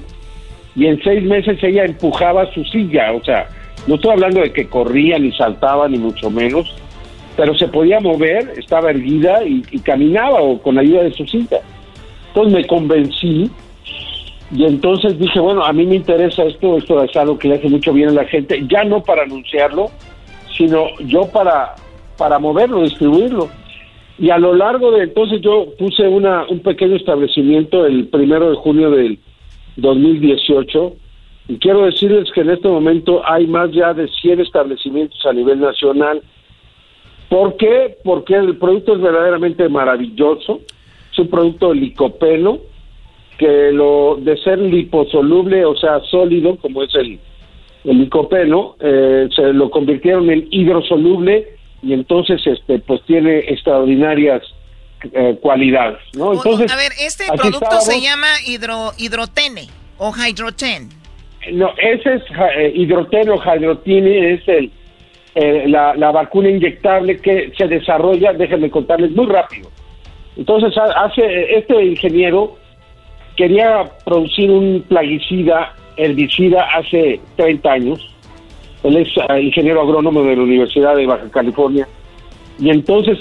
y 0.75 0.87
en 0.87 1.01
seis 1.05 1.23
meses 1.23 1.63
ella 1.63 1.85
empujaba 1.85 2.53
su 2.53 2.65
silla, 2.65 3.13
o 3.13 3.23
sea, 3.23 3.47
no 3.87 3.95
estoy 3.95 4.11
hablando 4.11 4.41
de 4.41 4.53
que 4.53 4.67
corría 4.67 5.17
ni 5.21 5.31
saltaba 5.31 5.89
ni 5.89 5.99
mucho 5.99 6.29
menos, 6.29 6.75
pero 7.37 7.57
se 7.57 7.69
podía 7.69 8.01
mover, 8.01 8.53
estaba 8.59 8.91
erguida 8.91 9.45
y, 9.45 9.63
caminaba 9.79 10.41
o 10.43 10.61
con 10.61 10.77
ayuda 10.77 11.05
de 11.05 11.13
su 11.13 11.25
silla. 11.25 11.61
Entonces 12.29 12.53
me 12.53 12.67
convencí 12.67 13.49
y 14.51 14.65
entonces 14.65 15.19
dije, 15.19 15.41
bueno, 15.41 15.63
a 15.63 15.73
mí 15.73 15.85
me 15.85 15.97
interesa 15.97 16.45
esto, 16.45 16.79
esto 16.79 17.03
es 17.03 17.15
algo 17.17 17.39
que 17.39 17.49
le 17.49 17.57
hace 17.57 17.69
mucho 17.69 17.93
bien 17.93 18.09
a 18.09 18.13
la 18.13 18.25
gente, 18.25 18.65
ya 18.69 18.83
no 18.85 19.03
para 19.03 19.25
anunciarlo, 19.25 19.91
sino 20.57 20.87
yo 21.01 21.29
para, 21.31 21.75
para 22.17 22.39
moverlo, 22.39 22.83
distribuirlo. 22.83 23.49
Y 24.19 24.31
a 24.31 24.39
lo 24.39 24.55
largo 24.55 24.91
de 24.91 25.05
entonces 25.05 25.41
yo 25.43 25.67
puse 25.79 26.09
una, 26.09 26.47
un 26.49 26.61
pequeño 26.61 26.97
establecimiento 26.97 27.87
el 27.87 28.09
primero 28.09 28.51
de 28.51 28.57
junio 28.57 28.91
del 28.91 29.19
2018 29.77 30.97
y 31.49 31.59
quiero 31.59 31.85
decirles 31.85 32.31
que 32.33 32.41
en 32.41 32.51
este 32.51 32.69
momento 32.69 33.23
hay 33.25 33.47
más 33.47 33.71
ya 33.73 33.95
de 33.95 34.09
100 34.09 34.41
establecimientos 34.41 35.25
a 35.25 35.33
nivel 35.33 35.61
nacional. 35.61 36.23
¿Por 37.29 37.57
qué? 37.57 37.97
Porque 38.03 38.35
el 38.35 38.57
producto 38.57 38.95
es 38.95 39.01
verdaderamente 39.01 39.69
maravilloso. 39.69 40.61
Es 41.13 41.19
un 41.19 41.29
producto 41.29 41.73
licopeno 41.73 42.59
que 43.39 43.71
lo 43.73 44.17
de 44.21 44.37
ser 44.39 44.59
liposoluble, 44.59 45.65
o 45.65 45.77
sea, 45.77 46.01
sólido, 46.11 46.57
como 46.57 46.83
es 46.83 46.95
el, 46.97 47.19
el 47.85 47.99
licopeno, 47.99 48.75
eh, 48.81 49.29
se 49.35 49.53
lo 49.53 49.71
convirtieron 49.71 50.29
en 50.31 50.47
hidrosoluble 50.51 51.47
y 51.83 51.93
entonces 51.93 52.45
este 52.47 52.81
pues 52.81 53.01
tiene 53.07 53.39
extraordinarias 53.39 54.43
eh, 55.13 55.39
cualidades, 55.41 55.99
¿no? 56.17 56.33
Entonces, 56.33 56.73
a 56.73 56.77
ver, 56.77 56.91
este 57.01 57.25
producto 57.37 57.81
se 57.81 58.01
llama 58.01 58.27
hidro, 58.47 58.91
hidrotene 58.99 59.69
o 59.99 60.13
hidroten. 60.13 60.89
No, 61.53 61.71
ese 61.81 62.15
es 62.17 62.23
eh, 62.57 62.73
hidroteno, 62.75 63.37
hidrotine, 63.37 64.35
es 64.35 64.49
el, 64.49 64.73
eh, 65.37 65.65
la, 65.69 65.95
la 65.95 66.11
vacuna 66.11 66.51
inyectable 66.51 67.19
que 67.21 67.53
se 67.57 67.69
desarrolla, 67.69 68.33
déjenme 68.33 68.69
contarles 68.71 69.13
muy 69.13 69.27
rápido. 69.27 69.71
Entonces, 70.37 70.77
ha- 70.77 71.05
hace 71.05 71.57
este 71.57 71.81
ingeniero 71.85 72.57
quería 73.39 73.85
producir 74.05 74.51
un 74.51 74.85
plaguicida, 74.89 75.73
herbicida 75.97 76.67
hace 76.75 77.21
30 77.37 77.73
años. 77.73 78.15
Él 78.83 78.97
es 78.97 79.09
eh, 79.17 79.41
ingeniero 79.41 79.81
agrónomo 79.81 80.25
de 80.25 80.35
la 80.35 80.43
Universidad 80.43 80.97
de 80.97 81.07
Baja 81.07 81.31
California. 81.31 81.87
Y 82.59 82.71
entonces 82.71 83.17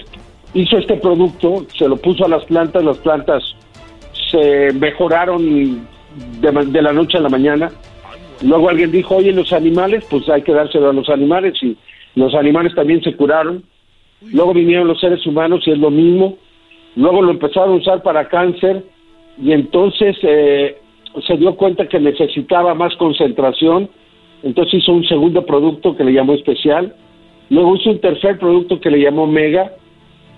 hizo 0.56 0.80
este 0.80 0.96
producto, 0.96 1.68
se 1.78 1.88
lo 1.88 1.98
puso 1.98 2.26
a 2.26 2.30
las 2.30 2.44
plantas, 2.46 2.84
las 2.84 2.98
plantas 2.98 3.44
se 4.32 4.74
mejoraron 4.74 5.88
de, 6.42 6.52
de 6.66 6.82
la 6.82 6.92
noche 6.92 7.20
a 7.20 7.22
la 7.22 7.30
mañana. 7.30 7.72
Luego 8.42 8.70
alguien 8.70 8.92
dijo, 8.92 9.18
oye, 9.18 9.32
los 9.32 9.54
animales, 9.54 10.04
pues 10.10 10.28
hay 10.30 10.42
que 10.42 10.52
dárselo 10.52 10.90
a 10.90 10.94
los 10.94 11.10
animales 11.10 11.62
y 11.62 11.78
los 12.16 12.34
animales 12.34 12.74
también 12.74 13.04
se 13.04 13.16
curaron. 13.16 13.64
Luego 14.22 14.56
vinieron 14.56 14.88
los 14.88 15.00
seres 15.00 15.24
humanos 15.28 15.62
y 15.68 15.72
es 15.72 15.78
lo 15.78 15.92
mismo. 15.92 16.38
Luego 16.96 17.22
lo 17.22 17.30
empezaron 17.30 17.74
a 17.74 17.76
usar 17.76 18.02
para 18.02 18.28
cáncer 18.28 18.84
y 19.42 19.52
entonces 19.52 20.18
eh, 20.24 20.78
se 21.26 21.38
dio 21.38 21.56
cuenta 21.56 21.88
que 21.88 22.00
necesitaba 22.00 22.74
más 22.74 22.96
concentración. 22.96 23.90
Entonces 24.44 24.82
hizo 24.82 24.94
un 24.94 25.06
segundo 25.08 25.46
producto 25.46 25.96
que 25.96 26.04
le 26.04 26.14
llamó 26.14 26.34
especial. 26.34 26.96
Luego 27.50 27.76
hizo 27.76 27.92
un 27.92 28.02
tercer 28.02 28.40
producto 28.40 28.80
que 28.80 28.92
le 28.92 29.02
llamó 29.02 29.28
mega. 29.28 29.74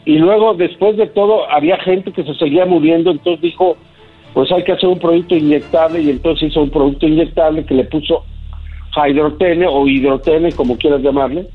Y 0.06 0.18
luego, 0.18 0.54
después 0.54 0.98
de 0.98 1.08
todo, 1.08 1.50
había 1.50 1.78
gente 1.80 2.12
que 2.12 2.24
se 2.24 2.34
seguía 2.36 2.66
muriendo. 2.66 3.12
Entonces 3.12 3.42
dijo, 3.42 3.78
pues 4.34 4.52
hay 4.52 4.64
que 4.64 4.74
hacer 4.74 4.90
un 4.90 5.00
producto 5.00 5.36
inyectable. 5.36 6.02
Y 6.02 6.10
entonces 6.10 6.50
hizo 6.50 6.62
un 6.62 6.70
producto 6.70 7.08
inyectable 7.08 7.66
que 7.66 7.74
le 7.74 7.84
puso 7.86 8.24
hidrotene 9.08 9.66
o 9.68 9.88
hidrotene, 9.88 10.52
como 10.54 10.78
quieras 10.78 11.02
llamarle. 11.02 11.48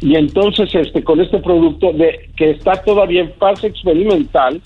Y 0.00 0.14
entonces, 0.14 0.74
este, 0.74 1.02
con 1.02 1.20
este 1.20 1.38
producto 1.38 1.92
de, 1.92 2.30
que 2.36 2.50
está 2.50 2.72
todavía 2.82 3.22
en 3.22 3.32
fase 3.34 3.68
experimental, 3.68 4.60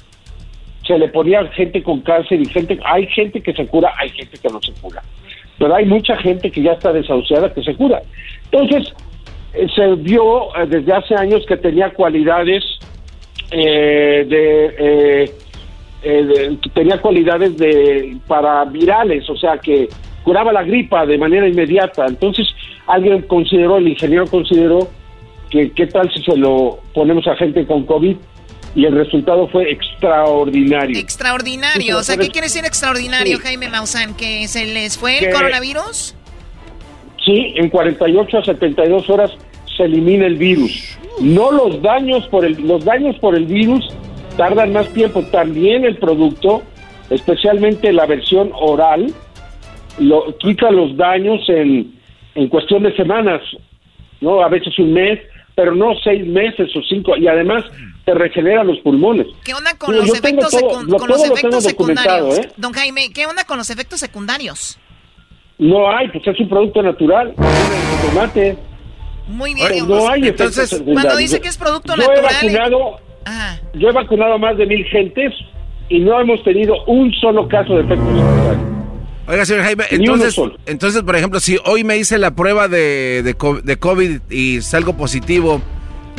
se 0.90 0.98
le 0.98 1.08
ponía 1.08 1.46
gente 1.52 1.82
con 1.82 2.00
cáncer 2.00 2.40
y 2.40 2.46
gente, 2.46 2.78
hay 2.84 3.06
gente 3.06 3.40
que 3.40 3.52
se 3.52 3.66
cura, 3.66 3.92
hay 3.98 4.08
gente 4.10 4.36
que 4.42 4.48
no 4.48 4.60
se 4.60 4.72
cura. 4.80 5.02
Pero 5.58 5.74
hay 5.74 5.84
mucha 5.86 6.16
gente 6.16 6.50
que 6.50 6.62
ya 6.62 6.72
está 6.72 6.92
desahuciada 6.92 7.52
que 7.54 7.62
se 7.62 7.74
cura. 7.76 8.00
Entonces, 8.50 8.92
eh, 9.54 9.66
se 9.74 9.94
vio 9.96 10.54
eh, 10.56 10.66
desde 10.66 10.92
hace 10.92 11.14
años 11.14 11.44
que 11.46 11.56
tenía 11.56 11.90
cualidades 11.90 12.64
eh, 13.52 14.26
eh, 16.02 16.24
de- 16.24 16.58
tenía 16.74 16.98
cualidades 17.00 17.56
de 17.58 18.16
para 18.26 18.64
virales, 18.64 19.28
o 19.28 19.36
sea 19.36 19.58
que 19.58 19.88
curaba 20.24 20.52
la 20.52 20.62
gripa 20.62 21.04
de 21.06 21.18
manera 21.18 21.46
inmediata. 21.48 22.06
Entonces, 22.06 22.46
alguien 22.86 23.22
consideró, 23.22 23.76
el 23.78 23.88
ingeniero 23.88 24.26
consideró 24.26 24.88
que 25.50 25.70
qué 25.72 25.86
tal 25.86 26.10
si 26.12 26.22
se 26.22 26.36
lo 26.36 26.78
ponemos 26.94 27.26
a 27.26 27.36
gente 27.36 27.66
con 27.66 27.84
COVID 27.84 28.16
y 28.74 28.84
el 28.84 28.94
resultado 28.94 29.48
fue 29.48 29.70
extraordinario. 29.70 30.98
Extraordinario. 30.98 31.98
O 31.98 32.02
sea, 32.02 32.16
¿qué 32.16 32.28
quiere 32.28 32.46
decir 32.46 32.64
extraordinario, 32.64 33.36
Sí. 33.38 33.42
Jaime 33.42 33.68
Maussan? 33.68 34.14
¿Que 34.16 34.46
se 34.48 34.66
les 34.66 34.96
fue 34.98 35.18
el 35.18 35.26
Que- 35.26 35.30
coronavirus? 35.32 36.14
Sí, 37.24 37.52
en 37.56 37.68
48 37.68 38.38
a 38.38 38.44
72 38.44 39.08
horas 39.10 39.30
se 39.76 39.84
elimina 39.84 40.26
el 40.26 40.36
virus. 40.36 40.98
No 41.20 41.50
los 41.50 41.82
daños 41.82 42.26
por 42.28 42.44
el 42.44 42.66
los 42.66 42.84
daños 42.84 43.16
por 43.18 43.34
el 43.36 43.44
virus 43.46 43.88
tardan 44.36 44.72
más 44.72 44.88
tiempo. 44.94 45.22
También 45.24 45.84
el 45.84 45.96
producto, 45.96 46.62
especialmente 47.10 47.92
la 47.92 48.06
versión 48.06 48.50
oral, 48.54 49.12
lo 49.98 50.36
quita 50.38 50.70
los 50.70 50.96
daños 50.96 51.40
en, 51.48 51.92
en 52.34 52.48
cuestión 52.48 52.84
de 52.84 52.96
semanas, 52.96 53.42
no, 54.20 54.40
a 54.42 54.48
veces 54.48 54.78
un 54.78 54.92
mes, 54.94 55.18
pero 55.54 55.74
no 55.74 55.92
seis 56.02 56.26
meses 56.26 56.74
o 56.74 56.80
cinco. 56.88 57.16
Y 57.16 57.26
además 57.26 57.64
te 58.04 58.14
regenera 58.14 58.64
los 58.64 58.78
pulmones. 58.80 59.26
¿Qué 59.44 59.54
onda 59.54 59.76
con 59.76 59.94
los 59.94 60.08
efectos, 60.14 60.50
todo- 60.50 60.68
con 60.98 61.08
los 61.08 61.22
todo 61.22 61.34
efectos 61.34 61.64
secundarios? 61.64 62.38
¿eh? 62.38 62.52
Don 62.56 62.72
Jaime, 62.72 63.10
¿qué 63.12 63.26
onda 63.26 63.44
con 63.44 63.58
los 63.58 63.70
efectos 63.70 64.00
secundarios? 64.00 64.78
No 65.58 65.90
hay, 65.90 66.08
pues 66.08 66.26
es 66.26 66.40
un 66.40 66.48
producto 66.48 66.82
natural. 66.82 67.34
El 67.38 68.08
tomate. 68.08 68.58
Muy 69.28 69.54
bien. 69.54 69.86
No 69.86 70.08
hay 70.08 70.22
efectos 70.22 70.46
Entonces, 70.46 70.70
secundarios. 70.70 71.02
cuando 71.02 71.18
dice 71.18 71.40
que 71.40 71.48
es 71.48 71.56
producto 71.58 71.94
yo 71.94 72.02
natural, 72.02 72.34
He 72.42 72.46
vacunado, 72.56 72.98
Yo 73.74 73.88
he 73.88 73.92
vacunado 73.92 74.32
a 74.34 74.38
más 74.38 74.56
de 74.56 74.66
mil 74.66 74.84
gentes 74.86 75.32
y 75.88 75.98
no 76.00 76.18
hemos 76.20 76.42
tenido 76.42 76.74
un 76.86 77.12
solo 77.20 77.46
caso 77.48 77.74
de 77.74 77.80
efectos 77.82 78.06
secundarios. 78.08 78.64
Oiga, 79.28 79.44
señor 79.44 79.62
Jaime, 79.64 79.84
entonces, 79.90 80.34
entonces, 80.66 81.02
por 81.02 81.14
ejemplo, 81.14 81.38
si 81.38 81.56
hoy 81.64 81.84
me 81.84 81.96
hice 81.98 82.18
la 82.18 82.34
prueba 82.34 82.66
de, 82.66 83.22
de 83.22 83.76
COVID 83.78 84.20
y 84.30 84.60
salgo 84.62 84.96
positivo, 84.96 85.60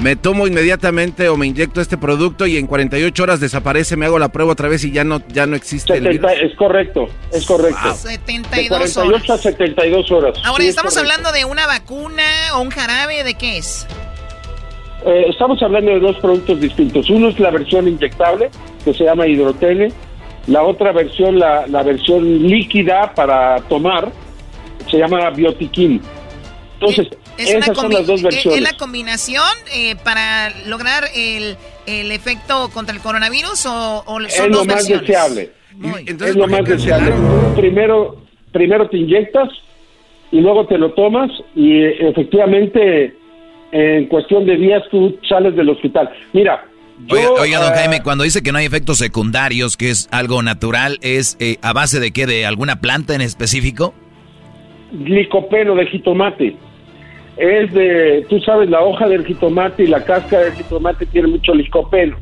me 0.02 0.16
tomo 0.16 0.48
inmediatamente 0.48 1.30
o 1.30 1.38
me 1.38 1.48
inyecto 1.48 1.82
este 1.82 1.98
producto 1.98 2.48
y 2.48 2.58
en 2.58 2.68
48 2.68 3.24
horas 3.24 3.40
desaparece, 3.40 3.98
me 3.98 4.06
hago 4.06 4.20
la 4.20 4.30
prueba 4.30 4.54
otra 4.54 4.68
vez 4.68 4.84
y 4.84 4.92
ya 4.92 5.04
no, 5.04 5.22
ya 5.28 5.46
no 5.46 5.56
existe 5.56 5.94
el 5.94 6.08
virus. 6.08 6.30
70 6.30 6.46
es 6.46 6.56
correcto, 6.56 7.08
es 7.32 7.46
correcto. 7.46 7.88
De 7.88 7.94
72 7.96 8.94
48 8.94 9.34
a 9.34 9.38
72 9.38 10.12
horas. 10.12 10.38
Ahora, 10.44 10.64
Sí, 10.64 10.70
¿estamos 10.70 10.98
hablando 10.98 11.32
de 11.32 11.46
una 11.46 11.68
vacuna 11.68 12.24
o 12.56 12.62
un 12.62 12.70
jarabe? 12.70 13.24
¿De 13.24 13.36
qué 13.36 13.58
es? 13.58 13.86
Eh, 15.06 15.26
estamos 15.30 15.62
hablando 15.64 15.92
de 15.92 16.00
dos 16.00 16.18
productos 16.18 16.60
distintos. 16.60 17.10
Uno 17.10 17.30
es 17.30 17.40
la 17.40 17.50
versión 17.52 17.88
inyectable, 17.88 18.50
que 18.84 18.94
se 18.94 19.04
llama 19.04 19.28
hidrotene. 19.28 19.92
La 20.48 20.64
otra 20.64 20.92
versión, 20.92 21.38
la, 21.38 21.68
la 21.68 21.84
versión 21.84 22.48
líquida 22.48 23.14
para 23.14 23.58
tomar, 23.62 24.12
se 24.90 24.98
llama 24.98 25.30
biotiquín. 25.30 26.02
Entonces, 26.80 27.08
Esas 27.50 27.76
son 27.76 27.92
las 27.92 28.06
dos 28.08 28.22
versiones. 28.22 28.60
¿Es 28.60 28.72
la 28.72 28.78
combinación 28.78 29.44
eh, 29.74 29.96
para 30.04 30.50
lograr 30.68 31.06
el, 31.16 31.58
el, 31.86 32.12
efecto 32.12 32.70
contra 32.74 32.96
el 32.96 33.02
coronavirus 33.02 33.66
o, 33.66 34.04
o 34.06 34.20
son 34.20 34.26
es 34.26 34.48
lo 34.48 34.66
más 34.66 34.88
deseable. 34.88 35.52
es 36.08 36.36
lo 36.36 36.48
más 36.48 36.66
deseable. 36.66 37.14
Primero, 37.56 38.24
primero 38.52 38.90
te 38.90 38.98
inyectas 38.98 39.50
y 40.32 40.40
luego 40.40 40.66
te 40.68 40.78
lo 40.78 40.94
tomas 40.94 41.30
y 41.56 41.82
eh, 41.82 42.10
efectivamente 42.10 43.16
en 43.72 44.08
cuestión 44.08 44.46
de 44.46 44.58
días 44.58 44.84
tú 44.92 45.18
sales 45.28 45.56
del 45.56 45.70
hospital. 45.70 46.10
Mira, 46.34 46.66
oiga, 47.10 47.60
don 47.60 47.74
ah, 47.74 47.78
Jaime, 47.78 48.02
cuando 48.02 48.24
dice 48.24 48.44
que 48.44 48.52
no 48.52 48.58
hay 48.58 48.66
efectos 48.66 48.98
secundarios, 48.98 49.78
que 49.78 49.90
es 49.90 50.08
algo 50.12 50.42
natural, 50.44 50.98
¿es 51.02 51.38
eh, 51.40 51.58
a 51.62 51.74
base 51.74 52.00
de 52.00 52.12
qué? 52.12 52.26
¿De 52.26 52.46
alguna 52.46 52.82
planta 52.82 53.16
en 53.16 53.22
específico? 53.22 53.94
Licopeno 54.92 55.76
de 55.76 55.88
jitomate. 55.88 56.56
Es 57.38 57.74
de, 57.74 58.26
tú 58.30 58.40
sabes, 58.42 58.70
la 58.70 58.82
hoja 58.82 59.08
del 59.08 59.26
jitomate 59.26 59.84
y 59.84 59.88
la 59.88 60.04
cáscara 60.04 60.46
del 60.46 60.54
jitomate 60.54 61.06
tiene 61.08 61.30
mucho 61.30 61.54
licopeno. 61.54 62.18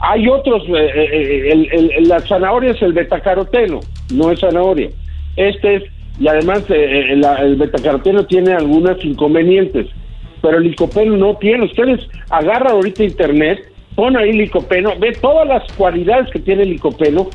Hay 0.00 0.26
otros, 0.28 0.64
eh, 0.68 0.90
eh, 0.96 1.68
el, 1.96 2.08
la 2.08 2.20
zanahoria 2.20 2.72
es 2.72 2.82
el 2.82 2.92
betacaroteno, 2.92 3.80
no 4.12 4.30
es 4.30 4.40
zanahoria. 4.40 4.90
Este 5.36 5.76
es, 5.76 5.82
y 6.18 6.28
además 6.28 6.64
el 6.68 7.56
betacaroteno 7.56 8.24
tiene 8.26 8.52
algunos 8.52 9.02
inconvenientes, 9.04 9.86
pero 10.40 10.58
el 10.58 10.64
licopeno 10.64 11.16
no 11.16 11.36
tiene. 11.36 11.64
Ustedes 11.64 12.00
agarran 12.30 12.72
ahorita 12.72 13.04
internet 13.04 13.72
pon 13.94 14.16
ahí 14.16 14.32
licopeno, 14.32 14.94
ve 14.98 15.12
todas 15.20 15.46
las 15.46 15.70
cualidades 15.72 16.30
que 16.30 16.38
tiene 16.38 16.62
el 16.62 16.70
licopeno. 16.70 17.28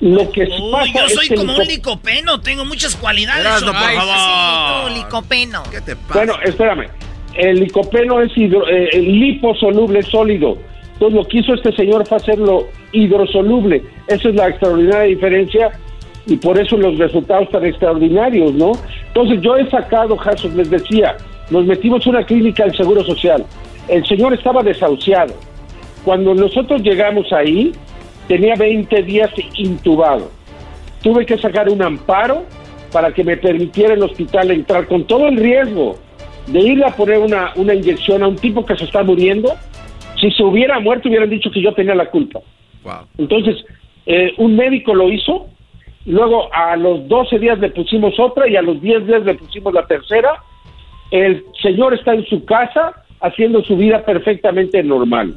Lo 0.00 0.30
que 0.30 0.42
Uy, 0.44 0.92
yo 0.94 1.08
soy 1.10 1.36
como 1.36 1.56
un 1.56 1.66
licopeno, 1.66 2.40
tengo 2.40 2.64
muchas 2.64 2.96
cualidades. 2.96 3.62
por 3.62 3.74
favor. 3.74 4.92
licopeno. 4.92 5.62
¿Qué 5.70 5.80
te 5.80 5.96
pasa? 5.96 6.14
Bueno, 6.14 6.34
espérame. 6.42 6.88
El 7.34 7.60
licopeno 7.60 8.20
es 8.20 8.36
hidro, 8.36 8.66
eh, 8.68 8.88
el 8.92 9.04
liposoluble 9.20 10.02
sólido. 10.02 10.58
Entonces 10.94 11.16
lo 11.16 11.24
que 11.26 11.38
hizo 11.38 11.54
este 11.54 11.74
señor 11.76 12.06
fue 12.06 12.16
hacerlo 12.16 12.68
hidrosoluble. 12.92 13.82
Esa 14.08 14.28
es 14.28 14.34
la 14.34 14.48
extraordinaria 14.48 15.02
diferencia 15.02 15.70
y 16.26 16.36
por 16.36 16.58
eso 16.58 16.76
los 16.76 16.98
resultados 16.98 17.50
tan 17.50 17.64
extraordinarios, 17.64 18.52
¿no? 18.54 18.72
Entonces 19.08 19.40
yo 19.42 19.56
he 19.56 19.68
sacado 19.70 20.16
casos, 20.16 20.52
les 20.54 20.70
decía, 20.70 21.16
nos 21.50 21.64
metimos 21.66 22.04
en 22.06 22.14
una 22.16 22.24
clínica 22.24 22.64
del 22.64 22.76
Seguro 22.76 23.04
Social. 23.04 23.44
El 23.88 24.06
señor 24.06 24.34
estaba 24.34 24.62
desahuciado 24.62 25.34
cuando 26.04 26.34
nosotros 26.34 26.82
llegamos 26.82 27.32
ahí, 27.32 27.72
tenía 28.30 28.54
20 28.54 29.02
días 29.02 29.28
intubado. 29.56 30.30
Tuve 31.02 31.26
que 31.26 31.36
sacar 31.36 31.68
un 31.68 31.82
amparo 31.82 32.44
para 32.92 33.12
que 33.12 33.24
me 33.24 33.36
permitiera 33.36 33.94
el 33.94 34.02
hospital 34.04 34.52
entrar 34.52 34.86
con 34.86 35.04
todo 35.04 35.26
el 35.26 35.36
riesgo 35.36 35.96
de 36.46 36.60
ir 36.60 36.84
a 36.84 36.94
poner 36.94 37.18
una, 37.18 37.50
una 37.56 37.74
inyección 37.74 38.22
a 38.22 38.28
un 38.28 38.36
tipo 38.36 38.64
que 38.64 38.76
se 38.76 38.84
está 38.84 39.02
muriendo. 39.02 39.52
Si 40.20 40.30
se 40.30 40.44
hubiera 40.44 40.78
muerto, 40.78 41.08
hubieran 41.08 41.28
dicho 41.28 41.50
que 41.50 41.60
yo 41.60 41.74
tenía 41.74 41.96
la 41.96 42.08
culpa. 42.08 42.38
Entonces, 43.18 43.64
eh, 44.06 44.32
un 44.38 44.54
médico 44.54 44.94
lo 44.94 45.10
hizo, 45.10 45.48
luego 46.06 46.54
a 46.54 46.76
los 46.76 47.08
12 47.08 47.36
días 47.40 47.58
le 47.58 47.70
pusimos 47.70 48.16
otra 48.20 48.48
y 48.48 48.54
a 48.54 48.62
los 48.62 48.80
10 48.80 49.08
días 49.08 49.24
le 49.24 49.34
pusimos 49.34 49.74
la 49.74 49.88
tercera. 49.88 50.34
El 51.10 51.44
señor 51.60 51.94
está 51.94 52.14
en 52.14 52.24
su 52.26 52.44
casa, 52.44 52.92
haciendo 53.20 53.64
su 53.64 53.76
vida 53.76 54.04
perfectamente 54.04 54.84
normal. 54.84 55.34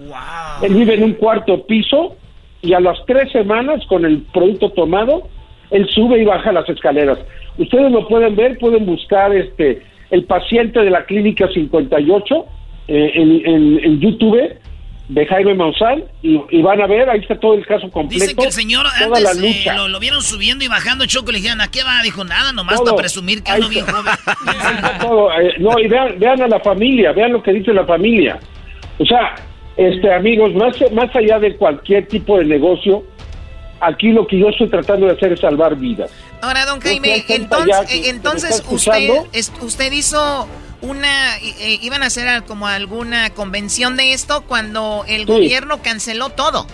Él 0.61 0.75
vive 0.75 0.93
en 0.93 1.03
un 1.05 1.13
cuarto 1.13 1.65
piso 1.65 2.17
y 2.63 2.73
a 2.73 2.79
las 2.79 2.97
tres 3.05 3.31
semanas, 3.31 3.85
con 3.87 4.05
el 4.05 4.23
producto 4.33 4.69
tomado, 4.71 5.27
él 5.69 5.87
sube 5.89 6.19
y 6.19 6.25
baja 6.25 6.51
las 6.51 6.67
escaleras. 6.67 7.19
Ustedes 7.57 7.91
lo 7.91 8.07
pueden 8.07 8.35
ver, 8.35 8.57
pueden 8.57 8.85
buscar 8.85 9.35
este 9.35 9.83
el 10.09 10.25
paciente 10.25 10.79
de 10.79 10.89
la 10.89 11.05
clínica 11.05 11.47
58 11.51 12.45
eh, 12.87 13.11
en, 13.15 13.79
en 13.83 13.99
YouTube 13.99 14.57
de 15.09 15.25
Jaime 15.25 15.53
Maussan 15.53 16.03
y, 16.21 16.61
van 16.61 16.81
a 16.81 16.87
ver, 16.87 17.09
ahí 17.09 17.19
está 17.19 17.37
todo 17.37 17.55
el 17.55 17.65
caso 17.65 17.89
completo. 17.89 18.23
Dice 18.23 18.35
que 18.35 18.45
el 18.45 18.51
señor 18.51 18.85
antes 18.87 19.43
eh, 19.43 19.71
lo, 19.89 19.99
vieron 19.99 20.21
subiendo 20.21 20.63
y 20.63 20.69
bajando 20.69 21.05
Choco, 21.05 21.31
le 21.31 21.39
dijeron, 21.39 21.61
¿a 21.61 21.69
qué 21.69 21.83
va? 21.83 22.01
Dijo, 22.03 22.23
nada, 22.23 22.53
nomás 22.53 22.81
para 22.81 22.95
presumir 22.95 23.43
que 23.43 23.51
ando 23.51 23.69
bien 23.69 23.85
joven. 23.85 24.13
Eh, 25.03 25.55
no, 25.59 25.77
y 25.79 25.87
vean, 25.87 26.17
vean 26.19 26.41
a 26.41 26.47
la 26.47 26.59
familia, 26.59 27.11
vean 27.11 27.33
lo 27.33 27.43
que 27.43 27.51
dice 27.51 27.73
la 27.73 27.85
familia. 27.85 28.39
O 28.97 29.05
sea, 29.05 29.35
este 29.77 30.13
amigos, 30.13 30.53
más, 30.53 30.75
más 30.91 31.15
allá 31.15 31.39
de 31.39 31.55
cualquier 31.55 32.07
tipo 32.07 32.37
de 32.37 32.45
negocio, 32.45 33.03
aquí 33.79 34.11
lo 34.11 34.27
que 34.27 34.39
yo 34.39 34.49
estoy 34.49 34.69
tratando 34.69 35.07
de 35.07 35.13
hacer 35.13 35.33
es 35.33 35.39
salvar 35.39 35.75
vidas. 35.75 36.11
Ahora, 36.41 36.65
don 36.65 36.79
Jaime, 36.79 37.23
entonces, 37.29 38.07
entonces 38.07 38.63
usted, 38.69 39.09
usted 39.61 39.91
hizo 39.91 40.47
una 40.81 41.37
eh, 41.37 41.79
iban 41.81 42.03
a 42.03 42.07
hacer 42.07 42.43
como 42.43 42.67
alguna 42.67 43.29
convención 43.31 43.95
de 43.95 44.13
esto 44.13 44.43
cuando 44.47 45.05
el 45.07 45.25
gobierno 45.25 45.81
canceló 45.81 46.29
todo. 46.29 46.67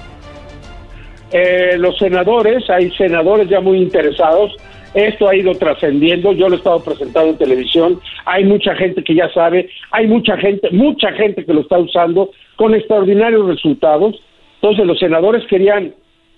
Eh, 1.32 1.78
los 1.78 1.98
senadores, 2.00 2.68
hay 2.70 2.90
senadores 2.92 3.48
ya 3.50 3.62
muy 3.62 3.78
interesados. 3.78 4.56
Esto 4.94 5.30
ha 5.30 5.36
ido 5.36 5.54
trascendiendo, 5.54 6.32
yo 6.32 6.50
lo 6.50 6.56
he 6.56 6.58
estado 6.58 6.84
presentando 6.84 7.32
en 7.32 7.38
televisión, 7.38 8.00
hay 8.26 8.44
mucha 8.44 8.76
gente 8.76 9.04
que 9.04 9.16
ya 9.16 9.32
sabe, 9.34 9.70
hay 9.92 10.08
mucha 10.08 10.36
gente, 10.38 10.70
mucha 10.72 11.12
gente 11.12 11.46
que 11.46 11.54
lo 11.54 11.62
está 11.62 11.78
usando 11.78 12.32
con 12.56 12.74
extraordinarios 12.74 13.48
resultados. 13.48 14.20
Entonces 14.56 14.86
los 14.86 15.00
senadores 15.00 15.46
querían 15.48 15.94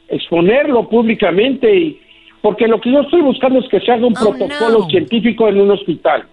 exponerlo 0.09 0.89
públicamente 0.89 1.73
y 1.73 1.99
porque 2.41 2.67
lo 2.67 2.81
que 2.81 2.91
yo 2.91 3.01
estoy 3.01 3.21
buscando 3.21 3.59
es 3.59 3.69
que 3.69 3.79
se 3.79 3.91
haga 3.91 4.05
un 4.05 4.15
oh, 4.17 4.19
protocolo 4.19 4.87
científico 4.89 5.47
en 5.47 5.61
un 5.61 5.71
hospital 5.71 6.25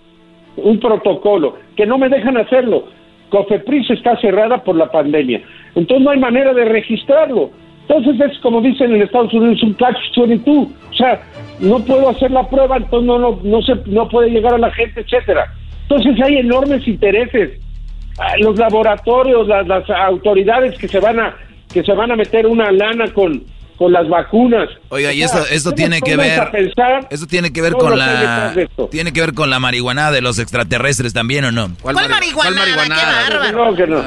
un 0.62 0.78
protocolo, 0.78 1.56
que 1.76 1.86
no 1.86 1.98
me 1.98 2.08
dejan 2.08 2.36
hacerlo. 2.36 2.84
Cofepris 3.30 3.90
está 3.90 4.18
cerrada 4.20 4.62
por 4.62 4.76
la 4.76 4.90
pandemia. 4.90 5.42
Entonces 5.74 6.04
no 6.04 6.10
hay 6.10 6.18
manera 6.18 6.54
de 6.54 6.64
registrarlo. 6.64 7.50
Entonces 7.82 8.30
es 8.30 8.38
como 8.40 8.60
dicen 8.60 8.94
en 8.94 9.02
Estados 9.02 9.32
Unidos 9.32 9.62
un 9.62 9.74
catch 9.74 9.96
22. 10.16 10.68
O 10.90 10.94
sea, 10.94 11.20
no 11.60 11.80
puedo 11.80 12.09
hacer 12.09 12.30
la 12.30 12.48
prueba, 12.48 12.76
entonces 12.76 13.06
no, 13.06 13.18
no, 13.18 13.40
no, 13.43 13.62
se, 13.62 13.74
no 13.86 14.09
puede 14.09 14.30
llegar 14.30 14.55
a 14.55 14.59
la 14.59 14.70
gente, 14.72 15.01
etcétera. 15.01 15.52
Entonces 15.82 16.20
hay 16.22 16.36
enormes 16.36 16.86
intereses. 16.86 17.60
Ah, 18.18 18.35
los 18.39 18.59
laboratorios, 18.59 19.47
las, 19.47 19.66
las 19.66 19.89
autoridades 19.90 20.76
que 20.78 20.89
se 20.89 21.01
van 21.01 21.20
a 21.20 21.36
que 21.72 21.82
se 21.85 21.93
van 21.93 22.10
a 22.10 22.16
meter 22.16 22.47
una 22.47 22.72
lana 22.72 23.12
con 23.12 23.44
con 23.78 23.92
las 23.92 24.09
vacunas. 24.09 24.68
Oiga, 24.88 25.12
y 25.12 25.22
esto, 25.22 25.38
esto 25.50 25.72
tiene 25.72 26.00
que 26.00 26.16
ver, 26.16 26.50
esto 27.10 27.26
tiene 27.28 27.52
que 27.52 27.62
ver 27.62 27.74
con 27.74 27.96
la, 27.96 28.52
tiene 28.90 29.12
que 29.12 29.20
ver 29.20 29.34
con 29.34 29.50
la 29.50 29.60
marihuana 29.60 30.10
de 30.10 30.20
los 30.20 30.40
extraterrestres 30.40 31.12
también 31.12 31.44
o 31.44 31.52
no? 31.52 31.70
¿Cuál, 31.80 31.94
marihuana? 31.94 33.52
No, 33.52 33.74
que 33.76 33.86
no. 33.86 34.02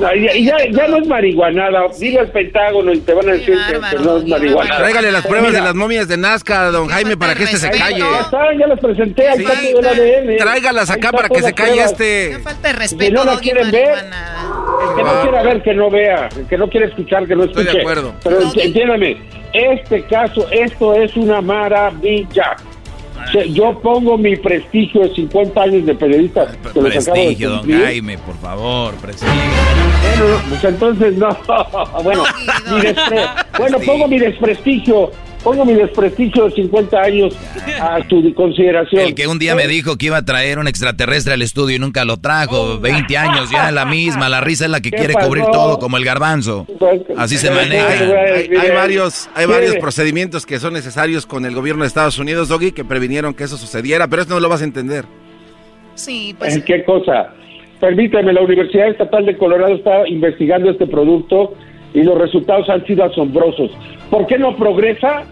ya, 0.00 0.56
ya, 0.70 0.88
no 0.88 0.96
es 0.96 1.06
marihuanada. 1.06 1.82
Dile 1.98 2.20
al 2.20 2.30
Pentágono 2.32 2.92
y 2.92 2.98
te 3.00 3.14
van 3.14 3.28
a 3.28 3.32
decir 3.32 3.56
que, 3.68 3.98
no 3.98 4.16
es 4.18 4.26
marihuana. 4.26 4.76
Tráigale 4.76 5.12
las 5.12 5.26
pruebas 5.26 5.52
de 5.52 5.60
las 5.60 5.74
momias 5.74 6.08
de 6.08 6.16
Nazca, 6.16 6.70
don 6.72 6.88
Jaime, 6.88 7.16
para 7.16 7.36
que 7.36 7.44
este 7.44 7.58
se 7.58 7.70
calle. 7.70 8.00
Ya 8.00 8.20
están, 8.20 8.58
ya 8.58 8.66
las 8.66 8.80
presenté, 8.80 9.28
ahí 9.28 9.44
está 9.44 9.52
todo 9.70 9.80
el 9.80 9.86
ADN. 9.86 10.36
Tráigalas 10.38 10.90
acá 10.90 11.12
para 11.12 11.28
que 11.28 11.40
se 11.40 11.52
calle 11.52 11.84
este. 11.84 12.30
No 12.32 12.40
falta 12.40 12.68
de 12.68 12.74
respeto, 12.74 13.14
no 13.14 13.32
la 13.32 13.38
quieren 13.38 13.70
ver. 13.70 13.94
El 13.96 14.96
que 14.96 15.02
no 15.04 15.22
quiera 15.22 15.42
ver, 15.42 15.62
que 15.62 15.74
no 15.74 15.90
vea. 15.90 16.28
El 16.36 16.46
que 16.48 16.58
no 16.58 16.68
quiere 16.68 16.86
escuchar, 16.86 17.26
que 17.26 17.36
no 17.36 17.44
escuche. 17.44 17.60
Estoy 17.60 17.76
de 17.76 17.80
acuerdo. 17.80 18.14
Pero 18.22 18.55
entiéndame, 18.56 19.16
este 19.52 20.02
caso, 20.02 20.48
esto 20.50 20.94
es 20.94 21.16
una 21.16 21.40
maravilla. 21.40 22.56
yo 23.50 23.78
pongo 23.80 24.16
mi 24.18 24.36
prestigio 24.36 25.02
de 25.02 25.14
50 25.14 25.62
años 25.62 25.86
de 25.86 25.94
periodista. 25.94 26.46
prestigio, 26.74 27.50
don 27.50 27.70
Jaime, 27.70 28.18
por 28.18 28.36
favor, 28.36 28.94
prestigio. 28.94 29.34
Bueno, 30.18 30.40
pues 30.48 30.64
entonces 30.64 31.16
no. 31.16 31.28
bueno, 32.02 32.24
bueno, 33.58 33.78
pongo 33.80 34.08
mi 34.08 34.18
desprestigio 34.18 35.10
pongo 35.46 35.64
mi 35.64 35.74
desprestigio 35.74 36.46
de 36.46 36.50
50 36.56 37.00
años 37.00 37.38
a 37.80 38.00
tu 38.08 38.34
consideración. 38.34 39.02
El 39.02 39.14
que 39.14 39.28
un 39.28 39.38
día 39.38 39.54
me 39.54 39.68
dijo 39.68 39.96
que 39.96 40.06
iba 40.06 40.16
a 40.16 40.24
traer 40.24 40.58
un 40.58 40.66
extraterrestre 40.66 41.34
al 41.34 41.42
estudio 41.42 41.76
y 41.76 41.78
nunca 41.78 42.04
lo 42.04 42.16
trajo. 42.16 42.80
20 42.80 43.16
años 43.16 43.48
ya 43.52 43.70
la 43.70 43.84
misma. 43.84 44.28
La 44.28 44.40
risa 44.40 44.64
es 44.64 44.72
la 44.72 44.80
que 44.80 44.90
quiere 44.90 45.14
cubrir 45.14 45.44
todo, 45.52 45.78
como 45.78 45.98
el 45.98 46.04
garbanzo. 46.04 46.66
Así 47.16 47.36
se 47.36 47.52
maneja. 47.52 47.86
Hay, 47.86 48.70
varios, 48.74 49.30
hay 49.36 49.46
varios 49.46 49.76
procedimientos 49.76 50.44
que 50.46 50.58
son 50.58 50.72
necesarios 50.72 51.26
con 51.26 51.44
el 51.44 51.54
gobierno 51.54 51.84
de 51.84 51.88
Estados 51.88 52.18
Unidos, 52.18 52.48
Doggy, 52.48 52.72
que 52.72 52.84
previnieron 52.84 53.32
que 53.32 53.44
eso 53.44 53.56
sucediera, 53.56 54.08
pero 54.08 54.22
esto 54.22 54.34
no 54.34 54.40
lo 54.40 54.48
vas 54.48 54.62
a 54.62 54.64
entender. 54.64 55.04
Sí, 55.94 56.34
pues. 56.36 56.60
¿Qué 56.64 56.82
cosa? 56.82 57.32
Permíteme, 57.78 58.32
la 58.32 58.40
Universidad 58.40 58.88
Estatal 58.88 59.24
de 59.24 59.36
Colorado 59.36 59.76
está 59.76 60.08
investigando 60.08 60.70
este 60.70 60.88
producto 60.88 61.54
y 61.94 62.02
los 62.02 62.18
resultados 62.18 62.68
han 62.68 62.84
sido 62.86 63.04
asombrosos. 63.04 63.70
¿Por 64.10 64.26
qué 64.26 64.38
no 64.38 64.56
progresa? 64.56 65.24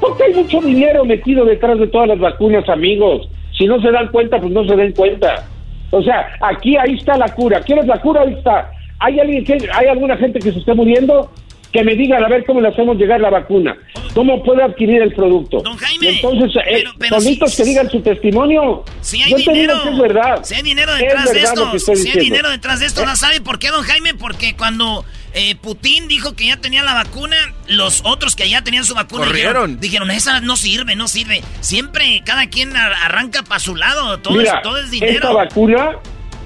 Porque 0.00 0.24
hay 0.24 0.34
mucho 0.34 0.60
dinero 0.60 1.04
metido 1.04 1.44
detrás 1.44 1.78
de 1.78 1.86
todas 1.86 2.08
las 2.08 2.18
vacunas, 2.18 2.68
amigos. 2.68 3.28
Si 3.56 3.66
no 3.66 3.80
se 3.80 3.90
dan 3.90 4.08
cuenta, 4.08 4.40
pues 4.40 4.52
no 4.52 4.64
se 4.64 4.76
den 4.76 4.92
cuenta. 4.92 5.46
O 5.90 6.02
sea, 6.02 6.26
aquí 6.40 6.76
ahí 6.76 6.94
está 6.94 7.16
la 7.16 7.28
cura. 7.28 7.60
¿Quieres 7.60 7.86
la 7.86 8.00
cura? 8.00 8.22
Ahí 8.22 8.32
está. 8.32 8.70
¿Hay 8.98 9.18
alguien 9.20 9.44
que, 9.44 9.58
hay 9.72 9.86
alguna 9.86 10.16
gente 10.16 10.38
que 10.38 10.52
se 10.52 10.58
esté 10.58 10.74
muriendo? 10.74 11.30
Que 11.72 11.82
me 11.82 11.94
digan 11.96 12.22
a 12.22 12.28
ver 12.28 12.44
cómo 12.44 12.60
le 12.60 12.68
hacemos 12.68 12.96
llegar 12.98 13.20
la 13.20 13.30
vacuna. 13.30 13.76
¿Cómo 14.14 14.42
puede 14.42 14.62
adquirir 14.62 15.00
el 15.00 15.14
producto? 15.14 15.62
Don 15.62 15.76
Jaime. 15.78 16.10
Y 16.12 16.16
entonces, 16.16 16.62
eh, 16.68 16.84
solitos 17.08 17.56
que 17.56 17.64
digan 17.64 17.88
su 17.90 18.00
testimonio. 18.02 18.84
Si 19.00 19.22
hay 19.22 19.30
Yo 19.30 19.36
te 19.38 19.42
dinero, 19.52 19.72
digo 19.74 19.84
que 19.84 19.90
es 19.90 19.98
verdad. 19.98 20.40
si 20.44 20.54
hay 20.54 20.62
dinero 20.62 20.92
Es 20.92 21.00
detrás 21.00 21.32
de 21.32 21.40
esto, 21.40 21.78
si 21.78 21.90
hay 21.92 21.96
diciendo. 21.96 22.20
dinero 22.24 22.50
detrás 22.50 22.80
de 22.80 22.86
esto. 22.86 23.06
¿no 23.06 23.16
sabe 23.16 23.40
por 23.40 23.58
qué, 23.58 23.68
don 23.68 23.82
Jaime? 23.84 24.12
Porque 24.14 24.54
cuando 24.54 25.06
eh, 25.32 25.54
Putin 25.62 26.08
dijo 26.08 26.34
que 26.36 26.46
ya 26.48 26.58
tenía 26.58 26.82
la 26.82 26.92
vacuna, 26.92 27.36
los 27.68 28.02
otros 28.04 28.36
que 28.36 28.46
ya 28.50 28.62
tenían 28.62 28.84
su 28.84 28.94
vacuna 28.94 29.24
Corrieron. 29.24 29.78
dijeron, 29.78 29.80
dijeron, 29.80 30.10
esa 30.10 30.40
no 30.42 30.56
sirve, 30.56 30.94
no 30.94 31.08
sirve. 31.08 31.40
Siempre 31.60 32.20
cada 32.26 32.48
quien 32.50 32.76
ar- 32.76 32.92
arranca 33.06 33.42
para 33.44 33.60
su 33.60 33.76
lado, 33.76 34.18
todo, 34.18 34.34
Mira, 34.34 34.56
es, 34.56 34.62
todo 34.62 34.76
es 34.76 34.92
esta 34.92 35.06
dinero. 35.06 35.32
vacuna, 35.34 35.96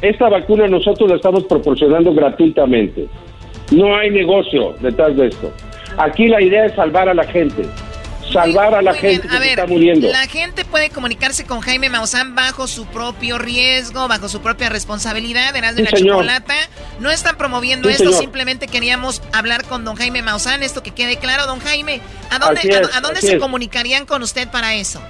esta 0.03 0.29
vacuna 0.29 0.69
nosotros 0.69 1.11
la 1.11 1.17
estamos 1.17 1.43
proporcionando 1.45 2.15
gratuitamente. 2.15 3.09
No 3.73 3.97
hay 3.97 4.11
negocio 4.11 4.75
detrás 4.81 5.17
de 5.17 5.29
esto. 5.29 5.53
Aquí 5.99 6.29
la 6.29 6.41
idea 6.43 6.67
es 6.67 6.75
salvar 6.75 7.09
a 7.09 7.15
la 7.15 7.25
gente. 7.25 7.63
Salvar 8.33 8.75
a 8.75 8.83
la 8.83 8.93
gente 8.93 9.27
que 9.29 9.37
A 9.37 9.39
ver, 9.39 9.51
está 9.51 9.67
muriendo. 9.67 10.09
la 10.09 10.27
gente 10.27 10.65
puede 10.65 10.91
comunicarse 10.91 11.47
con 11.47 11.61
Jaime 11.61 11.89
Maussan 11.89 12.35
bajo 12.35 12.67
su 12.67 12.85
propio 12.87 13.39
riesgo, 13.39 14.09
bajo 14.09 14.29
su 14.29 14.43
propia 14.43 14.69
responsabilidad. 14.69 15.55
Eras 15.57 15.77
de 15.77 15.87
Sí, 15.87 15.91
la 15.93 15.97
señor. 15.99 16.15
chocolata. 16.17 16.55
No 17.01 17.11
están 17.11 17.37
promoviendo 17.37 17.89
Sí, 17.89 17.93
esto, 17.95 18.05
señor. 18.07 18.21
simplemente 18.21 18.67
queríamos 18.67 19.23
hablar 19.33 19.65
con 19.65 19.85
don 19.85 19.95
Jaime 19.95 20.23
Maussan. 20.23 20.63
Esto 20.65 20.83
que 20.83 20.91
quede 20.91 21.17
claro, 21.19 21.47
don 21.47 21.61
Jaime. 21.61 22.01
¿A 22.31 22.39
dónde, 22.39 22.61
es, 22.65 22.95
a, 22.95 22.99
a 22.99 23.01
dónde 23.01 23.21
se 23.21 23.37
es. 23.37 23.43
comunicarían 23.43 24.07
con 24.07 24.23
usted 24.23 24.49
para 24.51 24.75
eso? 24.75 25.01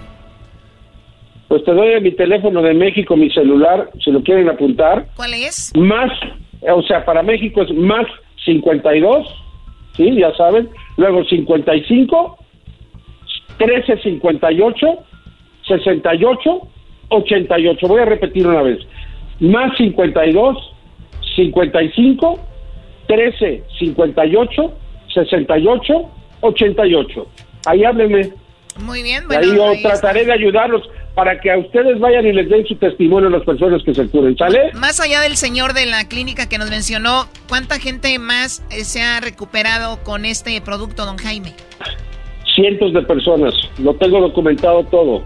Pues 1.49 1.65
te 1.65 1.73
doy 1.73 2.01
mi 2.01 2.11
teléfono 2.13 2.61
de 2.61 2.75
México, 2.75 3.17
mi 3.17 3.31
celular, 3.31 3.89
si 4.05 4.11
lo 4.11 4.23
quieren 4.23 4.49
apuntar. 4.49 5.07
¿Cuál 5.17 5.33
es? 5.35 5.73
Más, 5.77 6.11
o 6.69 6.83
sea, 6.83 7.05
para 7.05 7.23
México 7.23 7.63
es 7.63 7.73
más 7.75 8.05
52, 8.47 9.27
¿sí? 9.97 10.15
Ya 10.17 10.35
saben. 10.37 10.71
Luego 10.97 11.23
55, 11.25 12.39
1358, 13.59 14.87
68, 15.69 16.61
88. 17.09 17.89
Voy 17.89 18.01
a 18.01 18.05
repetir 18.05 18.47
una 18.47 18.63
vez. 18.63 18.79
Más 19.41 19.77
52, 19.77 20.57
55, 21.37 22.41
13, 23.09 23.65
58, 23.79 24.73
68, 25.15 26.11
88. 26.41 27.27
Ahí 27.67 27.85
háblenme. 27.85 28.31
Muy 28.85 29.03
bien, 29.03 29.25
Y 29.25 29.27
bueno. 29.27 29.43
ahí 29.43 29.57
yo 29.57 29.69
ahí 29.69 29.77
está. 29.77 29.89
trataré 29.91 30.25
de 30.25 30.33
ayudarlos 30.33 30.83
para 31.17 31.41
que 31.41 31.51
a 31.51 31.57
ustedes 31.57 31.99
vayan 31.99 32.27
y 32.27 32.33
les 32.35 32.47
den 32.51 32.67
su 32.67 32.77
testimonio 32.77 33.29
a 33.29 33.33
las 33.33 33.43
personas 33.43 33.83
que 33.83 33.95
se 33.95 34.07
curen. 34.09 34.37
¿Sale? 34.37 34.71
Más 34.75 35.01
allá 35.01 35.23
del 35.23 35.39
señor 35.39 35.73
de 35.73 35.87
la 35.87 36.07
clínica 36.07 36.47
que 36.47 36.59
nos 36.59 36.69
mencionó, 36.69 37.27
¿cuánta 37.49 37.81
gente 37.81 38.19
más 38.19 38.63
eh, 38.71 38.85
se 38.85 39.01
ha 39.01 39.19
recuperado 39.21 39.99
con 40.05 40.27
este 40.27 40.61
producto, 40.61 41.07
don 41.07 41.17
Jaime? 41.17 41.55
Cientos 42.55 42.93
de 42.93 43.01
personas. 43.01 43.55
Lo 43.79 43.95
tengo 43.95 44.21
documentado 44.21 44.85
todo. 44.85 45.25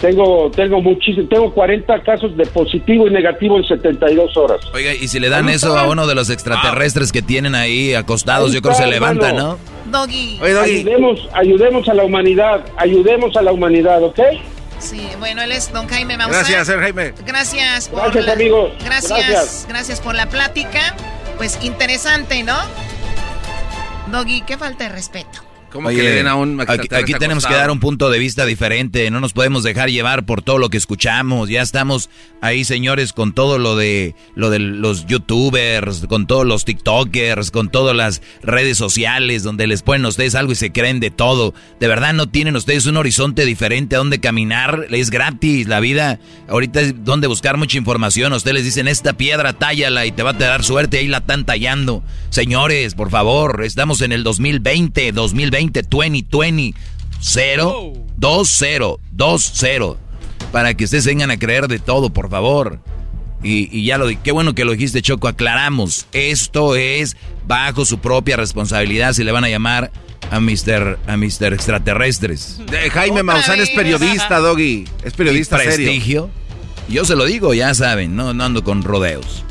Tengo, 0.00 0.50
tengo 0.52 0.80
muchísimo, 0.80 1.28
tengo 1.28 1.52
40 1.52 2.02
casos 2.02 2.34
de 2.34 2.46
positivo 2.46 3.06
y 3.06 3.10
negativo 3.10 3.58
en 3.58 3.64
72 3.64 4.34
horas. 4.38 4.60
Oiga, 4.72 4.94
y 4.94 5.06
si 5.08 5.20
le 5.20 5.28
dan 5.28 5.50
eso 5.50 5.68
está. 5.68 5.82
a 5.82 5.90
uno 5.90 6.06
de 6.06 6.14
los 6.14 6.30
extraterrestres 6.30 7.12
que 7.12 7.20
tienen 7.20 7.54
ahí 7.54 7.92
acostados, 7.92 8.48
Ahí 8.48 8.54
yo 8.54 8.62
creo 8.62 8.74
que 8.74 8.82
se 8.84 8.88
levanta, 8.88 9.28
hermano. 9.28 9.58
¿no? 9.84 9.98
Doggy. 9.98 10.40
Ayudemos, 10.40 11.28
ayudemos 11.34 11.86
a 11.90 11.92
la 11.92 12.04
humanidad, 12.04 12.64
ayudemos 12.78 13.36
a 13.36 13.42
la 13.42 13.52
humanidad, 13.52 14.02
¿ok? 14.02 14.18
Sí, 14.80 15.08
bueno, 15.18 15.42
él 15.42 15.52
es 15.52 15.70
don 15.72 15.86
Jaime 15.88 16.16
Maussan. 16.16 16.40
Gracias, 16.40 16.66
señor 16.66 16.82
Jaime. 16.82 17.14
Gracias 17.24 17.88
por 17.88 18.00
Gracias, 18.02 18.24
la- 18.26 18.32
amigos. 18.32 18.72
Gracias, 18.82 19.10
Gracias. 19.28 19.66
gracias 19.68 20.00
por 20.00 20.14
la 20.14 20.26
plática. 20.26 20.94
Pues 21.36 21.58
interesante, 21.62 22.42
¿no? 22.42 22.56
Doggy, 24.08 24.40
qué 24.42 24.56
falta 24.58 24.84
de 24.84 24.90
respeto. 24.90 25.42
¿Cómo 25.72 25.88
Oye, 25.88 25.98
que 25.98 26.02
le 26.02 26.10
den 26.10 26.26
a 26.26 26.34
un 26.34 26.60
aquí, 26.60 26.88
aquí 26.92 27.14
tenemos 27.14 27.46
que 27.46 27.54
dar 27.54 27.70
un 27.70 27.78
punto 27.78 28.10
de 28.10 28.18
vista 28.18 28.44
diferente, 28.44 29.10
no 29.10 29.20
nos 29.20 29.32
podemos 29.32 29.62
dejar 29.62 29.90
llevar 29.90 30.26
por 30.26 30.42
todo 30.42 30.58
lo 30.58 30.68
que 30.68 30.76
escuchamos. 30.76 31.48
Ya 31.48 31.62
estamos 31.62 32.10
ahí, 32.40 32.64
señores, 32.64 33.12
con 33.12 33.32
todo 33.32 33.58
lo 33.58 33.76
de 33.76 34.14
lo 34.34 34.50
de 34.50 34.58
los 34.58 35.06
youtubers, 35.06 36.06
con 36.08 36.26
todos 36.26 36.44
los 36.44 36.64
tiktokers, 36.64 37.50
con 37.50 37.70
todas 37.70 37.94
las 37.94 38.20
redes 38.42 38.78
sociales 38.78 39.42
donde 39.42 39.66
les 39.66 39.82
ponen 39.82 40.06
a 40.06 40.08
ustedes 40.08 40.34
algo 40.34 40.52
y 40.52 40.56
se 40.56 40.72
creen 40.72 40.98
de 40.98 41.10
todo. 41.10 41.54
De 41.78 41.86
verdad 41.86 42.14
no 42.14 42.28
tienen 42.28 42.56
ustedes 42.56 42.86
un 42.86 42.96
horizonte 42.96 43.44
diferente 43.44 43.94
a 43.94 43.98
donde 43.98 44.18
caminar, 44.18 44.86
es 44.90 45.10
gratis 45.10 45.68
la 45.68 45.80
vida. 45.80 46.18
Ahorita 46.48 46.80
es 46.80 47.04
donde 47.04 47.28
buscar 47.28 47.56
mucha 47.56 47.78
información, 47.78 48.32
a 48.32 48.36
ustedes 48.36 48.56
les 48.56 48.64
dicen 48.64 48.88
esta 48.88 49.12
piedra 49.12 49.52
tállala 49.52 50.06
y 50.06 50.12
te 50.12 50.22
va 50.22 50.30
a 50.30 50.34
dar 50.34 50.64
suerte, 50.64 50.98
ahí 50.98 51.06
la 51.06 51.18
están 51.18 51.44
tallando. 51.46 52.02
Señores, 52.30 52.94
por 52.94 53.10
favor, 53.10 53.62
estamos 53.64 54.00
en 54.00 54.12
el 54.12 54.24
2020, 54.24 55.12
2020, 55.12 55.59
2020, 55.68 56.74
0, 57.20 57.92
2, 58.16 58.48
0, 58.58 59.00
2, 59.12 59.50
0. 59.54 59.98
Para 60.52 60.74
que 60.74 60.84
ustedes 60.84 61.06
vengan 61.06 61.30
a 61.30 61.38
creer 61.38 61.68
de 61.68 61.78
todo, 61.78 62.10
por 62.10 62.30
favor. 62.30 62.80
Y, 63.42 63.74
y 63.76 63.84
ya 63.84 63.96
lo 63.98 64.06
di, 64.06 64.16
qué 64.16 64.32
bueno 64.32 64.54
que 64.54 64.64
lo 64.64 64.72
dijiste, 64.72 65.00
Choco, 65.02 65.28
aclaramos. 65.28 66.06
Esto 66.12 66.76
es 66.76 67.16
bajo 67.46 67.84
su 67.84 67.98
propia 67.98 68.36
responsabilidad 68.36 69.12
si 69.14 69.24
le 69.24 69.32
van 69.32 69.44
a 69.44 69.48
llamar 69.48 69.90
a 70.30 70.40
Mr. 70.40 70.98
a 71.06 71.16
Mr. 71.16 71.52
extraterrestres. 71.54 72.60
De- 72.70 72.90
Jaime 72.90 73.22
Maussan 73.22 73.60
es 73.60 73.70
periodista, 73.70 74.38
Doggy. 74.38 74.84
Es 75.04 75.14
periodista 75.14 75.56
Y 75.56 75.60
serio. 75.70 75.86
prestigio. 75.86 76.30
Yo 76.88 77.04
se 77.04 77.14
lo 77.16 77.24
digo, 77.24 77.54
ya 77.54 77.72
saben, 77.74 78.16
no, 78.16 78.34
no 78.34 78.44
ando 78.44 78.64
con 78.64 78.82
rodeos. 78.82 79.44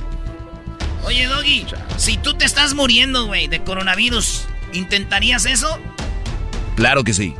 Oye, 1.05 1.25
Doggy, 1.27 1.65
si 1.97 2.17
tú 2.17 2.33
te 2.33 2.45
estás 2.45 2.73
muriendo, 2.75 3.25
güey, 3.25 3.47
de 3.47 3.63
coronavirus, 3.63 4.41
¿intentarías 4.73 5.45
eso? 5.45 5.79
Claro 6.75 7.03
que 7.03 7.13
sí. 7.13 7.35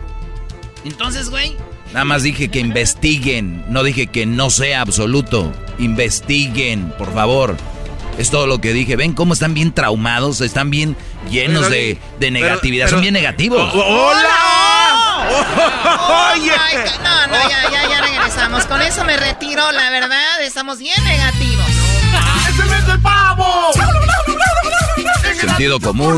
Entonces, 0.86 1.30
güey, 1.30 1.56
Nada 1.94 2.06
más 2.06 2.22
dije 2.22 2.50
que 2.50 2.60
investiguen, 2.60 3.66
no 3.68 3.82
dije 3.84 4.06
que 4.08 4.28
no 4.28 4.52
sea 4.52 4.82
absoluto. 4.82 5.52
Investiguen, 5.80 6.94
por 7.00 7.12
favor. 7.14 7.58
Es 8.20 8.30
todo 8.30 8.46
lo 8.46 8.62
que 8.62 8.74
dije. 8.74 8.96
¿Ven 8.96 9.14
cómo 9.14 9.34
están 9.34 9.56
bien 9.56 9.72
traumados? 9.74 10.42
Están 10.42 10.70
bien 10.70 10.96
llenos 11.32 11.62
Pero, 11.64 11.72
de, 11.74 11.98
de 12.20 12.32
negatividad. 12.32 12.86
pero- 12.86 12.98
Son 12.98 13.02
bien 13.02 13.14
negativos. 13.16 13.74
¡Hola! 13.74 14.30
Oh, 15.32 16.34
Oye. 16.34 16.52
my 16.52 16.78
God. 16.78 17.04
No, 17.04 17.28
no, 17.28 17.50
ya, 17.50 17.72
ya, 17.72 17.90
ya 17.90 18.02
regresamos. 18.02 18.66
Con 18.66 18.82
eso 18.84 19.04
me 19.04 19.18
retiro, 19.18 19.72
la 19.72 19.90
verdad. 19.90 20.42
Estamos 20.44 20.78
bien 20.78 21.04
negativos. 21.04 21.66
¡Es 22.50 22.90
el 22.90 23.02
pavo! 23.02 23.72
Sentido 25.40 25.80
común. 25.80 26.18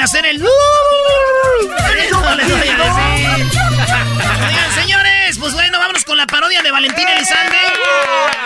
A 0.00 0.04
hacer 0.04 0.26
el... 0.26 0.38
No 0.40 0.48
les 2.36 2.48
voy 2.48 2.58
a 2.58 2.62
decir. 2.62 2.76
Oigan, 4.48 4.72
señores, 4.74 5.38
pues 5.38 5.52
bueno, 5.54 5.78
vámonos 5.78 6.04
con 6.04 6.16
la 6.16 6.26
parodia 6.26 6.62
de 6.62 6.70
Valentín 6.70 7.06
Elizalde. 7.08 7.56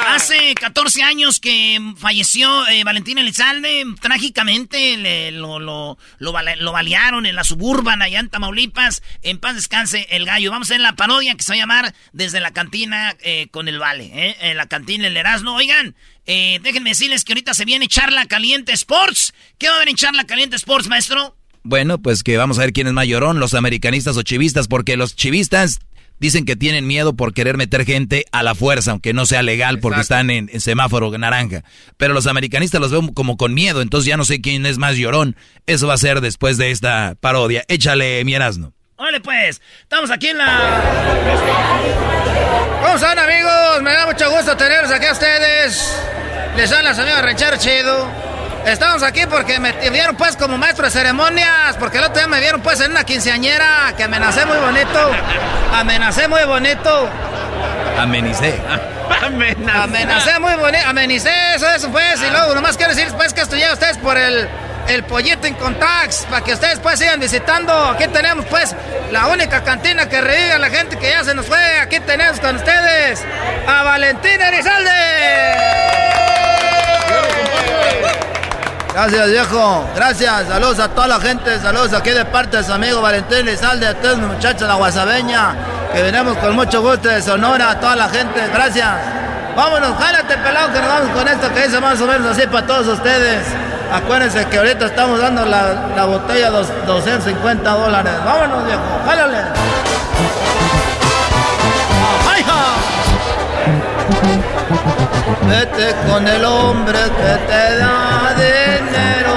Hace 0.08 0.54
14 0.54 1.02
años 1.02 1.40
que 1.40 1.78
falleció 1.98 2.66
eh, 2.68 2.84
Valentín 2.84 3.18
Elizalde. 3.18 3.84
Trágicamente 4.00 4.96
le- 4.96 5.30
lo, 5.32 5.58
lo, 5.58 5.98
lo, 6.18 6.32
lo 6.58 6.72
balearon 6.72 7.26
en 7.26 7.34
la 7.34 7.44
suburban 7.44 8.02
allá 8.02 8.20
en 8.20 8.28
Tamaulipas. 8.28 9.02
En 9.22 9.38
paz 9.38 9.54
descanse 9.56 10.06
el 10.10 10.24
gallo. 10.26 10.50
Vamos 10.50 10.70
a 10.70 10.74
ver 10.74 10.80
la 10.80 10.94
parodia 10.94 11.34
que 11.34 11.42
se 11.42 11.52
va 11.52 11.56
a 11.56 11.58
llamar 11.58 11.94
Desde 12.12 12.40
la 12.40 12.52
cantina 12.52 13.14
eh, 13.20 13.48
con 13.50 13.68
el 13.68 13.78
Vale. 13.78 14.10
¿eh? 14.12 14.36
En 14.40 14.56
la 14.56 14.66
cantina 14.66 15.06
El 15.06 15.16
Erasmo. 15.16 15.54
Oigan, 15.54 15.96
eh, 16.26 16.58
déjenme 16.62 16.90
decirles 16.90 17.24
que 17.24 17.32
ahorita 17.32 17.54
se 17.54 17.64
viene 17.64 17.88
Charla 17.88 18.26
Caliente 18.26 18.72
Sports. 18.72 19.34
¿Qué 19.58 19.68
va 19.68 19.74
a 19.74 19.76
haber 19.76 19.88
en 19.88 19.96
Charla 19.96 20.24
Caliente 20.24 20.56
Sports, 20.56 20.86
maestro? 20.88 21.36
Bueno, 21.64 21.96
pues 21.98 22.22
que 22.22 22.36
vamos 22.36 22.58
a 22.58 22.60
ver 22.60 22.74
quién 22.74 22.86
es 22.86 22.92
más 22.92 23.06
llorón, 23.06 23.40
los 23.40 23.54
americanistas 23.54 24.18
o 24.18 24.22
chivistas, 24.22 24.68
porque 24.68 24.98
los 24.98 25.16
chivistas 25.16 25.78
dicen 26.20 26.44
que 26.44 26.56
tienen 26.56 26.86
miedo 26.86 27.16
por 27.16 27.32
querer 27.32 27.56
meter 27.56 27.86
gente 27.86 28.26
a 28.32 28.42
la 28.42 28.54
fuerza, 28.54 28.90
aunque 28.90 29.14
no 29.14 29.24
sea 29.24 29.42
legal 29.42 29.78
porque 29.78 30.02
están 30.02 30.28
en, 30.30 30.60
semáforo 30.60 31.16
naranja. 31.16 31.64
Pero 31.96 32.12
los 32.12 32.26
americanistas 32.26 32.82
los 32.82 32.92
ven 32.92 33.08
como 33.14 33.38
con 33.38 33.54
miedo, 33.54 33.80
entonces 33.80 34.06
ya 34.06 34.18
no 34.18 34.26
sé 34.26 34.42
quién 34.42 34.66
es 34.66 34.76
más 34.76 34.96
llorón. 34.96 35.36
Eso 35.66 35.86
va 35.86 35.94
a 35.94 35.98
ser 35.98 36.20
después 36.20 36.58
de 36.58 36.70
esta 36.70 37.14
parodia. 37.18 37.64
Échale, 37.68 38.22
mi 38.24 38.34
Erasno. 38.34 38.74
Órale 38.96 39.20
pues, 39.20 39.60
estamos 39.80 40.10
aquí 40.10 40.28
en 40.28 40.38
la... 40.38 40.82
¿Cómo 42.82 42.94
están 42.94 43.18
amigos? 43.18 43.82
Me 43.82 43.92
da 43.92 44.06
mucho 44.06 44.30
gusto 44.30 44.54
tenerlos 44.56 44.92
aquí 44.92 45.06
a 45.06 45.12
ustedes. 45.12 45.98
Les 46.56 46.70
dan 46.70 46.84
las 46.84 46.98
amigas 46.98 47.22
Ranchero 47.22 47.56
Chido. 47.56 48.23
Estamos 48.66 49.02
aquí 49.02 49.26
porque 49.26 49.60
me 49.60 49.72
vieron 49.90 50.16
pues 50.16 50.36
como 50.36 50.56
maestro 50.56 50.86
de 50.86 50.90
ceremonias, 50.90 51.76
porque 51.78 51.98
el 51.98 52.04
otro 52.04 52.16
día 52.16 52.26
me 52.26 52.40
vieron 52.40 52.62
pues 52.62 52.80
en 52.80 52.92
una 52.92 53.04
quinceañera 53.04 53.92
que 53.96 54.04
amenacé 54.04 54.46
muy 54.46 54.56
bonito. 54.56 55.10
Amenacé 55.72 56.28
muy 56.28 56.44
bonito. 56.44 57.08
Amenicé. 57.98 58.58
Amenacé. 59.22 59.78
Amenacé 59.78 60.38
muy 60.40 60.54
bonito. 60.54 60.86
Amenicé, 60.86 61.54
eso, 61.54 61.68
eso 61.70 61.90
pues. 61.90 62.22
Y 62.22 62.30
luego 62.30 62.54
nomás 62.54 62.76
quiero 62.76 62.94
decir 62.94 63.12
pues 63.14 63.34
que 63.34 63.42
estudié 63.42 63.66
a 63.66 63.74
ustedes 63.74 63.98
por 63.98 64.16
el, 64.16 64.48
el 64.88 65.04
pollito 65.04 65.46
en 65.46 65.54
Contacts, 65.54 66.26
para 66.30 66.42
que 66.42 66.54
ustedes 66.54 66.78
pues 66.80 66.98
sigan 66.98 67.20
visitando. 67.20 67.72
Aquí 67.90 68.08
tenemos 68.08 68.46
pues 68.46 68.74
la 69.12 69.26
única 69.26 69.62
cantina 69.62 70.08
que 70.08 70.20
revive 70.20 70.52
a 70.52 70.58
la 70.58 70.70
gente 70.70 70.96
que 70.98 71.10
ya 71.10 71.22
se 71.22 71.34
nos 71.34 71.46
fue. 71.46 71.80
Aquí 71.80 72.00
tenemos 72.00 72.40
con 72.40 72.56
ustedes 72.56 73.22
a 73.66 73.82
Valentín 73.82 74.40
Erizalde. 74.40 74.90
Gracias, 78.94 79.28
viejo. 79.28 79.84
Gracias. 79.96 80.46
Saludos 80.48 80.78
a 80.78 80.88
toda 80.88 81.08
la 81.08 81.20
gente. 81.20 81.58
Saludos 81.58 81.92
aquí 81.92 82.10
de 82.10 82.24
parte 82.24 82.58
de 82.58 82.62
su 82.62 82.72
amigo 82.72 83.02
Valentín 83.02 83.44
Lizalde, 83.44 83.88
a 83.88 83.94
todos 83.94 84.18
los 84.18 84.34
muchachos 84.34 84.60
de 84.60 84.68
la 84.68 84.74
Guasabeña, 84.74 85.56
que 85.92 86.00
venimos 86.00 86.38
con 86.38 86.54
mucho 86.54 86.80
gusto 86.80 87.08
de 87.08 87.20
Sonora, 87.20 87.70
a 87.70 87.80
toda 87.80 87.96
la 87.96 88.08
gente. 88.08 88.40
Gracias. 88.54 88.88
Vámonos, 89.56 89.98
jálate, 89.98 90.36
pelado, 90.38 90.72
que 90.72 90.78
nos 90.78 90.88
vamos 90.88 91.10
con 91.10 91.26
esto 91.26 91.52
que 91.52 91.62
dice 91.64 91.80
más 91.80 92.00
o 92.00 92.06
menos 92.06 92.36
así 92.36 92.46
para 92.46 92.66
todos 92.68 92.86
ustedes. 92.86 93.44
Acuérdense 93.92 94.46
que 94.46 94.58
ahorita 94.58 94.86
estamos 94.86 95.20
dando 95.20 95.44
la, 95.44 96.04
botella 96.06 96.52
de 96.52 96.64
250 96.86 97.70
dólares. 97.70 98.12
Vámonos, 98.24 98.64
viejo. 98.64 98.80
Jálale. 99.04 99.38
Vete 105.42 105.94
con 106.08 106.26
el 106.26 106.44
hombre 106.44 106.98
que 106.98 107.34
te 107.46 107.78
da 107.78 108.34
dinero, 108.34 109.34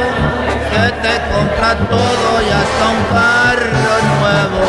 que 0.71 0.85
te 1.01 1.13
compra 1.31 1.75
todo 1.89 2.41
y 2.41 2.49
hasta 2.59 2.83
un 2.95 3.03
carro 3.11 3.95
nuevo. 4.19 4.61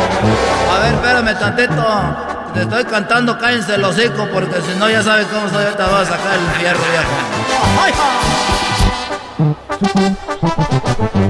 A 0.73 0.79
ver, 0.79 0.93
espérame 0.93 1.33
tantito. 1.39 1.85
Te 2.53 2.61
estoy 2.61 2.83
cantando, 2.85 3.37
cállense 3.37 3.75
el 3.75 3.83
hocico, 3.83 4.27
porque 4.33 4.61
si 4.61 4.73
no 4.79 4.89
ya 4.89 5.03
sabes 5.03 5.27
cómo 5.27 5.47
soy, 5.49 5.65
ahorita 5.65 5.85
voy 5.87 6.01
a 6.01 6.05
sacar 6.05 6.33
el 6.33 6.49
fierro 6.59 6.83
viejo. 6.91 7.15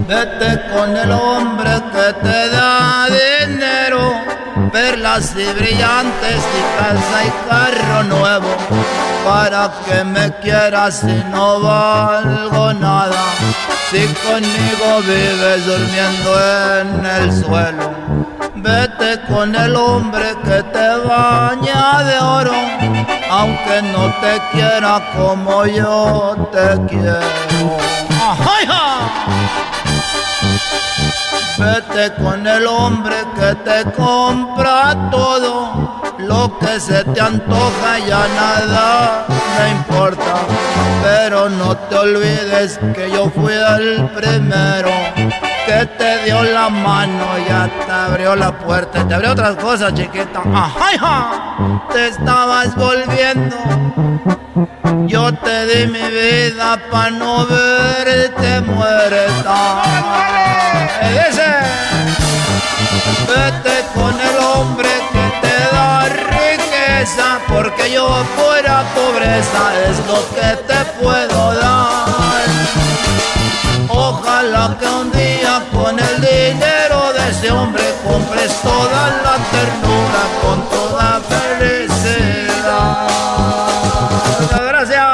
Vete 0.07 0.61
con 0.73 0.97
el 0.97 1.11
hombre 1.11 1.71
que 1.93 2.13
te 2.21 2.49
da 2.49 3.05
dinero 3.07 3.78
perlas 4.71 5.35
y 5.35 5.45
brillantes 5.53 6.41
y 6.57 6.61
casa 6.77 7.25
y 7.25 7.49
carro 7.49 8.03
nuevo. 8.03 8.47
Para 9.25 9.71
que 9.85 10.03
me 10.03 10.31
quieras 10.39 11.01
si 11.01 11.23
no 11.31 11.59
valgo 11.59 12.73
nada. 12.73 13.23
Si 13.89 14.05
conmigo 14.27 15.01
vives 15.01 15.65
durmiendo 15.65 16.31
en 16.79 17.05
el 17.05 17.43
suelo. 17.43 17.91
Vete 18.55 19.21
con 19.27 19.55
el 19.55 19.75
hombre 19.75 20.35
que 20.43 20.63
te 20.63 20.95
baña 21.07 22.03
de 22.03 22.19
oro. 22.19 22.53
Aunque 23.29 23.81
no 23.93 24.13
te 24.21 24.41
quiera 24.51 25.01
como 25.15 25.65
yo 25.65 26.49
te 26.51 26.85
quiero. 26.87 27.77
Vete 31.57 32.13
con 32.15 32.47
el 32.47 32.65
hombre 32.67 33.15
que 33.35 33.55
te 33.69 33.91
compra 33.91 35.09
todo, 35.11 36.01
lo 36.19 36.57
que 36.57 36.79
se 36.79 37.03
te 37.03 37.19
antoja 37.19 37.99
ya 38.07 38.27
nada 38.35 39.25
me 39.57 39.71
importa, 39.71 40.35
pero 41.03 41.49
no 41.49 41.75
te 41.75 41.95
olvides 41.95 42.79
que 42.93 43.11
yo 43.11 43.29
fui 43.29 43.53
el 43.53 44.09
primero 44.09 44.89
que 45.69 45.85
te 45.99 46.23
dio 46.23 46.41
la 46.43 46.67
mano, 46.69 47.25
ya 47.47 47.69
te 47.85 47.91
abrió 47.91 48.35
la 48.35 48.51
puerta, 48.51 49.07
te 49.07 49.13
abrió 49.13 49.33
otras 49.33 49.55
cosas, 49.55 49.93
chiquita. 49.93 50.41
Ajá, 50.51 51.85
te 51.91 52.07
estabas 52.07 52.75
volviendo. 52.75 53.55
Yo 55.05 55.31
te 55.31 55.57
di 55.67 55.87
mi 55.87 56.07
vida 56.09 56.79
para 56.91 57.11
no 57.11 57.45
verte 57.45 58.61
muerta. 58.61 59.55
Ese, 61.27 61.51
vete 63.29 63.75
con 63.93 64.13
el 64.29 64.37
hombre 64.51 64.89
que 65.13 65.25
te 65.43 65.57
da 65.75 66.05
riqueza, 66.39 67.27
porque 67.47 67.91
yo 67.91 68.07
fuera 68.35 68.83
pobreza 68.95 69.63
es 69.87 69.97
lo 70.07 70.19
que 70.35 70.49
te 70.69 70.79
puedo 70.99 71.53
dar. 71.53 72.09
Ojalá 73.89 74.75
que 74.79 74.87
un 74.87 75.11
día 75.11 75.28
con 75.71 75.99
el 75.99 76.21
dinero 76.21 77.13
de 77.13 77.29
ese 77.29 77.51
hombre 77.51 77.83
compres 78.05 78.61
toda 78.61 79.07
la 79.23 79.37
ternura 79.51 80.21
con 80.41 80.69
toda 80.69 81.21
felicidad. 81.29 83.07
Gracias. 84.67 85.07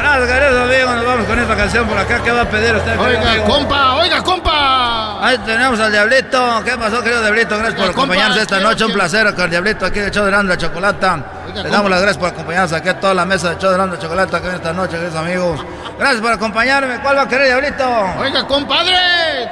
Gracias, 0.00 0.28
queridos 0.28 0.62
amigos. 0.62 0.96
Nos 0.96 1.06
vamos 1.06 1.26
con 1.26 1.38
esta 1.38 1.56
canción 1.56 1.86
por 1.86 1.98
acá. 1.98 2.22
¿Qué 2.22 2.30
va 2.30 2.42
a 2.42 2.48
pedir 2.48 2.74
usted? 2.74 2.98
Oiga, 2.98 3.44
compa, 3.44 3.94
oiga, 3.94 4.22
compa. 4.22 5.26
Ahí 5.26 5.38
tenemos 5.38 5.78
al 5.80 5.92
Diablito. 5.92 6.62
¿Qué 6.64 6.76
pasó, 6.76 7.02
querido 7.02 7.22
Diablito? 7.22 7.58
Gracias 7.58 7.80
por 7.80 7.90
acompañarnos 7.90 8.38
esta 8.38 8.60
noche. 8.60 8.84
Un 8.84 8.92
placer 8.92 9.34
con 9.34 9.44
el 9.44 9.50
Diablito 9.50 9.86
aquí 9.86 10.00
de 10.00 10.10
de 10.10 10.42
la 10.44 10.56
Chocolata. 10.56 11.35
Le 11.62 11.70
damos 11.70 11.90
las 11.90 12.02
gracias 12.02 12.18
por 12.18 12.28
acompañarnos 12.28 12.72
aquí 12.74 12.88
a 12.88 13.00
toda 13.00 13.14
la 13.14 13.24
mesa 13.24 13.50
de 13.50 13.58
Show 13.58 13.72
de 13.72 13.78
la 13.78 13.98
Chocolata 13.98 14.36
aquí 14.36 14.48
esta 14.48 14.72
noche, 14.74 14.92
queridos 14.92 15.14
amigos. 15.14 15.64
Gracias 15.98 16.20
por 16.20 16.32
acompañarme. 16.32 17.00
¿Cuál 17.00 17.16
va 17.16 17.22
a 17.22 17.28
querer, 17.28 17.46
Diablito? 17.46 17.84
Oiga, 18.18 18.46
compadre, 18.46 18.94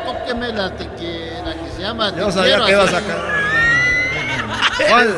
tóqueme 0.05 0.52
la 0.52 0.70
tequila 0.70 1.55
que 1.55 1.70
se 1.74 1.82
llama. 1.82 2.12
Yo 2.14 2.31
sabía 2.31 2.62
que 2.64 2.72
iba 2.72 2.85
a 2.85 2.89
sacar. 2.89 3.16
¿Cuál? 4.89 5.16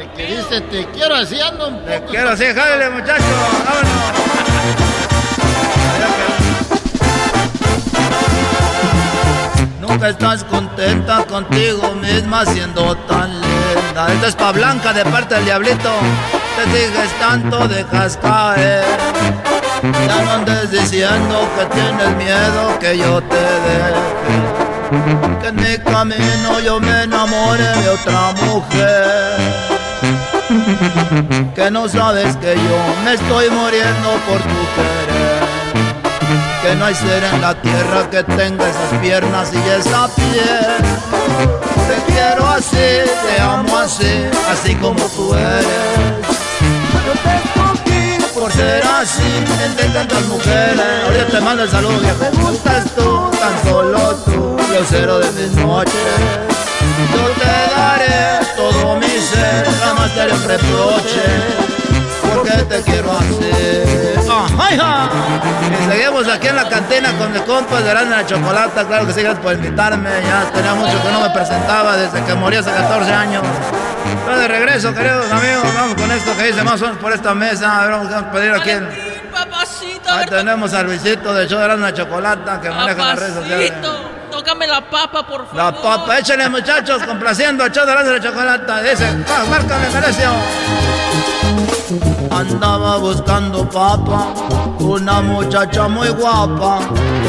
El 0.00 0.10
que 0.16 0.26
dice 0.26 0.60
te 0.62 0.86
quiero 0.86 1.14
así 1.14 1.38
ando 1.40 1.68
un 1.68 1.78
poco. 1.80 1.90
Te 1.90 2.04
quiero 2.04 2.30
así, 2.30 2.44
jálele, 2.46 2.90
muchacho. 2.90 3.22
Vámonos. 3.66 4.30
Nunca 9.80 10.08
estás 10.08 10.44
contenta 10.44 11.24
contigo 11.26 11.94
misma 11.96 12.46
siendo 12.46 12.96
tan 12.96 13.49
linda. 13.74 14.12
Esto 14.12 14.26
es 14.26 14.34
pa' 14.34 14.52
Blanca 14.52 14.92
de 14.92 15.04
parte 15.04 15.34
del 15.34 15.44
diablito. 15.44 15.90
Te 16.56 16.64
sigues 16.64 17.10
tanto, 17.18 17.68
dejas 17.68 18.16
caer. 18.16 18.84
Ya 19.82 20.22
no 20.24 20.32
andes 20.32 20.70
diciendo 20.70 21.48
que 21.56 21.66
tienes 21.74 22.16
miedo 22.16 22.78
que 22.78 22.98
yo 22.98 23.22
te 23.22 23.36
deje. 23.66 24.40
Que 25.40 25.48
en 25.48 25.56
mi 25.56 25.78
camino 25.78 26.60
yo 26.60 26.80
me 26.80 27.04
enamore 27.04 27.64
de 27.64 27.88
otra 27.88 28.32
mujer. 28.44 29.36
Que 31.54 31.70
no 31.70 31.88
sabes 31.88 32.36
que 32.36 32.54
yo 32.56 33.04
me 33.04 33.14
estoy 33.14 33.48
muriendo 33.50 34.10
por 34.26 34.40
tu 34.40 34.60
querer. 34.74 35.40
Que 36.62 36.74
no 36.74 36.84
hay 36.84 36.94
ser 36.94 37.24
en 37.24 37.40
la 37.40 37.54
tierra 37.54 38.10
que 38.10 38.22
tenga 38.24 38.68
esas 38.68 38.98
piernas 39.00 39.50
y 39.54 39.68
esa 39.80 40.08
piel. 40.14 41.79
Te 41.90 42.12
quiero 42.12 42.46
así, 42.46 42.76
te 42.76 43.42
amo 43.42 43.76
así, 43.78 44.24
así 44.48 44.76
como 44.76 45.02
tú 45.06 45.34
eres. 45.34 45.66
Yo 47.04 47.12
te 47.24 47.34
escogí 47.42 48.32
por 48.32 48.52
ser 48.52 48.84
así, 48.84 49.24
entre 49.64 49.86
tantas 49.86 50.24
mujeres. 50.26 50.80
Ahorita 51.04 51.26
te 51.26 51.40
mando 51.40 51.64
el 51.64 51.70
saludo, 51.70 52.00
que 52.00 52.12
me 52.12 52.30
gustas 52.44 52.84
tú, 52.94 53.28
tan 53.40 53.68
solo 53.68 54.14
tú, 54.24 54.56
cero 54.88 55.18
de 55.18 55.32
mis 55.32 55.50
noches. 55.56 56.14
Yo 57.12 57.28
te 57.40 57.74
daré 57.74 58.46
todo 58.54 58.94
mi 58.94 59.08
ser, 59.08 59.66
jamás 59.82 60.14
te 60.14 60.28
reproche 60.28 61.79
porque 62.34 62.50
te 62.50 62.82
quiero 62.82 63.12
hacer. 63.12 64.20
Y 65.70 65.90
seguimos 65.90 66.28
aquí 66.28 66.48
en 66.48 66.56
la 66.56 66.68
cantina 66.68 67.12
con 67.18 67.32
mis 67.32 67.42
compas 67.42 67.84
de 67.84 67.94
la 67.94 68.26
Chocolata. 68.26 68.84
Claro 68.86 69.06
que 69.06 69.12
sí, 69.12 69.22
gracias 69.22 69.42
por 69.42 69.52
invitarme. 69.54 70.10
Ya 70.22 70.50
tenía 70.52 70.74
mucho 70.74 71.02
que 71.02 71.12
no 71.12 71.20
me 71.20 71.30
presentaba 71.30 71.96
desde 71.96 72.22
que 72.24 72.34
morí 72.34 72.56
hace 72.56 72.70
14 72.70 73.12
años. 73.12 73.42
Estoy 74.18 74.40
de 74.40 74.48
regreso, 74.48 74.94
queridos 74.94 75.30
amigos. 75.30 75.74
Vamos 75.74 75.94
con 75.94 76.10
esto 76.10 76.36
que 76.36 76.44
dice 76.44 76.62
más 76.62 76.80
o 76.80 76.86
menos 76.86 76.98
por 76.98 77.12
esta 77.12 77.34
mesa. 77.34 77.78
A 77.78 77.82
ver, 77.82 77.90
vamos 77.92 78.12
a 78.12 78.30
pedir 78.30 78.52
aquí. 78.52 78.70
Ahí 80.08 80.26
tenemos 80.26 80.74
al 80.74 80.86
Luisito 80.86 81.32
de 81.32 81.46
Show 81.46 81.60
de 81.60 81.76
la 81.76 81.94
Chocolata 81.94 82.60
que 82.60 82.70
maneja 82.70 83.06
las 83.06 83.18
redes 83.18 83.34
sociales. 83.34 83.72
Póngame 84.30 84.66
la 84.66 84.80
papa, 84.80 85.26
por 85.26 85.46
favor. 85.46 85.56
La 85.56 85.72
papa, 85.72 86.18
échale 86.18 86.48
muchachos, 86.48 87.02
complaciendo, 87.02 87.66
echando 87.66 88.12
de 88.12 88.20
chocolate. 88.20 88.90
Dice, 88.90 89.06
márcale, 89.48 89.90
Merecio. 89.90 90.30
Andaba 92.40 92.96
buscando 92.96 93.68
papa, 93.68 94.32
una 94.78 95.20
muchacha 95.20 95.88
muy 95.88 96.08
guapa, 96.08 96.80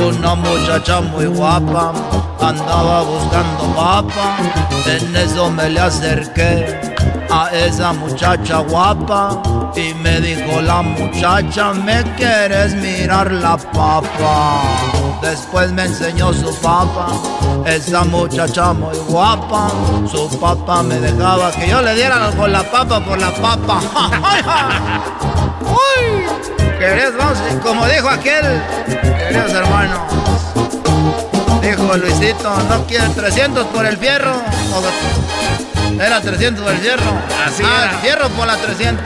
una 0.08 0.36
muchacha 0.36 1.02
muy 1.02 1.26
guapa. 1.26 1.92
Andaba 2.40 3.04
buscando 3.04 3.76
papa, 3.76 4.38
en 4.86 5.14
eso 5.18 5.52
me 5.52 5.70
le 5.70 5.82
acerqué 5.82 6.91
a 7.32 7.50
esa 7.54 7.94
muchacha 7.94 8.58
guapa 8.60 9.42
y 9.76 9.94
me 9.94 10.20
dijo 10.20 10.60
la 10.62 10.82
muchacha, 10.82 11.74
¿me 11.74 12.04
quieres 12.16 12.76
mirar 12.76 13.32
la 13.32 13.56
papa? 13.58 14.62
Después 15.22 15.72
me 15.72 15.86
enseñó 15.86 16.34
su 16.34 16.54
papa, 16.56 17.08
esa 17.66 18.04
muchacha 18.04 18.74
muy 18.74 18.98
guapa, 19.08 19.70
su 20.12 20.28
papa 20.40 20.84
me 20.84 21.00
dejaba 21.00 21.52
que 21.52 21.70
yo 21.70 21.82
le 21.82 21.96
diera 21.96 22.32
con 22.32 22.52
la 22.52 22.64
papa 22.64 23.00
por 23.00 23.18
la 23.18 23.32
papa. 23.32 23.80
¡Uy! 25.62 26.26
Queridos, 26.80 27.14
vamos, 27.18 27.38
como 27.64 27.86
dijo 27.86 28.10
aquel, 28.10 28.62
queridos 28.88 29.54
hermanos, 29.54 30.00
dijo 31.62 31.96
Luisito, 31.96 32.54
no 32.68 32.84
quieren 32.88 33.14
300 33.14 33.68
por 33.68 33.86
el 33.86 33.98
fierro. 33.98 34.34
Era 36.06 36.20
300 36.22 36.72
el 36.72 36.78
fierro. 36.80 37.12
Así 37.46 37.64
ah, 37.66 37.82
era. 37.84 37.92
el 37.92 37.98
fierro 37.98 38.30
por 38.30 38.48
la 38.48 38.58
300. 38.58 39.06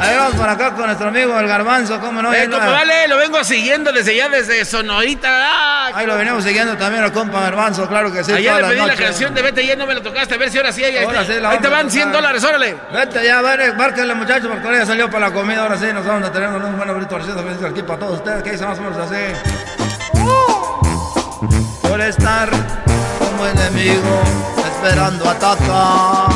Ahí 0.00 0.14
vamos 0.16 0.34
por 0.34 0.48
acá 0.48 0.74
con 0.74 0.86
nuestro 0.86 1.08
amigo 1.08 1.38
el 1.40 1.48
garbanzo, 1.48 1.98
¿cómo 1.98 2.20
no? 2.22 2.32
Eh, 2.32 2.48
compa, 2.48 2.66
la- 2.66 2.72
vale, 2.72 3.08
lo 3.08 3.16
vengo 3.16 3.42
siguiendo 3.42 3.90
desde 3.90 4.14
ya, 4.14 4.28
desde 4.28 4.64
Sonorita. 4.64 5.28
Ah, 5.30 5.90
Ahí 5.94 6.06
lo 6.06 6.16
venimos 6.16 6.44
siguiendo 6.44 6.76
también 6.76 7.02
al 7.02 7.12
compa 7.12 7.40
garbanzo, 7.40 7.88
claro 7.88 8.12
que 8.12 8.22
sí. 8.22 8.32
Ayer 8.32 8.54
le 8.54 8.68
pedí 8.68 8.86
la 8.86 8.94
canción 8.96 9.34
de 9.34 9.42
Vete 9.42 9.66
ya 9.66 9.76
no 9.76 9.86
me 9.86 9.94
lo 9.94 10.02
tocaste, 10.02 10.34
a 10.34 10.38
ver 10.38 10.50
si 10.50 10.58
ahora 10.58 10.72
sí. 10.72 10.84
Ahí, 10.84 10.96
Ahora 10.98 11.24
sí 11.24 11.32
la 11.40 11.50
ahí 11.50 11.58
te 11.58 11.68
van 11.68 11.90
100 11.90 12.04
tocar. 12.08 12.22
dólares, 12.22 12.44
órale. 12.44 12.76
Vete 12.92 13.24
ya, 13.24 13.40
vale, 13.40 13.72
márquenle 13.72 14.14
muchachos, 14.14 14.48
porque 14.48 14.66
ahora 14.66 14.78
ya 14.78 14.86
salió 14.86 15.10
para 15.10 15.28
la 15.28 15.34
comida, 15.34 15.62
ahora 15.62 15.78
sí 15.78 15.86
nos 15.92 16.04
vamos 16.04 16.28
a 16.28 16.32
tener 16.32 16.48
un 16.50 16.76
buen 16.76 16.90
abrito 16.90 17.16
aquí 17.66 17.82
para 17.82 17.98
todos 17.98 18.18
ustedes, 18.18 18.42
que 18.42 18.52
dice 18.52 18.66
más 18.66 18.78
o 18.78 18.82
menos 18.82 18.98
así. 18.98 19.16
Por 21.82 22.00
estar 22.02 22.50
como 23.18 23.46
enemigo, 23.46 24.22
esperando 24.78 25.28
atacar. 25.28 26.28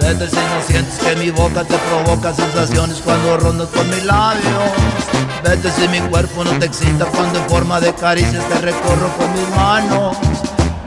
Vete 0.00 0.28
si 0.28 0.36
no 0.36 0.62
sientes 0.66 0.98
que 0.98 1.16
mi 1.16 1.30
boca 1.30 1.64
te 1.64 1.76
provoca 1.76 2.34
sensaciones 2.34 2.98
cuando 3.04 3.36
rondas 3.36 3.68
por 3.68 3.84
mis 3.86 4.04
labios. 4.04 4.72
Vete 5.44 5.70
si 5.70 5.86
mi 5.88 6.00
cuerpo 6.00 6.44
no 6.44 6.58
te 6.58 6.66
excita 6.66 7.04
cuando 7.06 7.38
en 7.40 7.48
forma 7.48 7.80
de 7.80 7.92
caricias 7.94 8.42
te 8.48 8.58
recorro 8.60 9.08
con 9.18 9.32
mis 9.32 9.48
manos. 9.56 10.16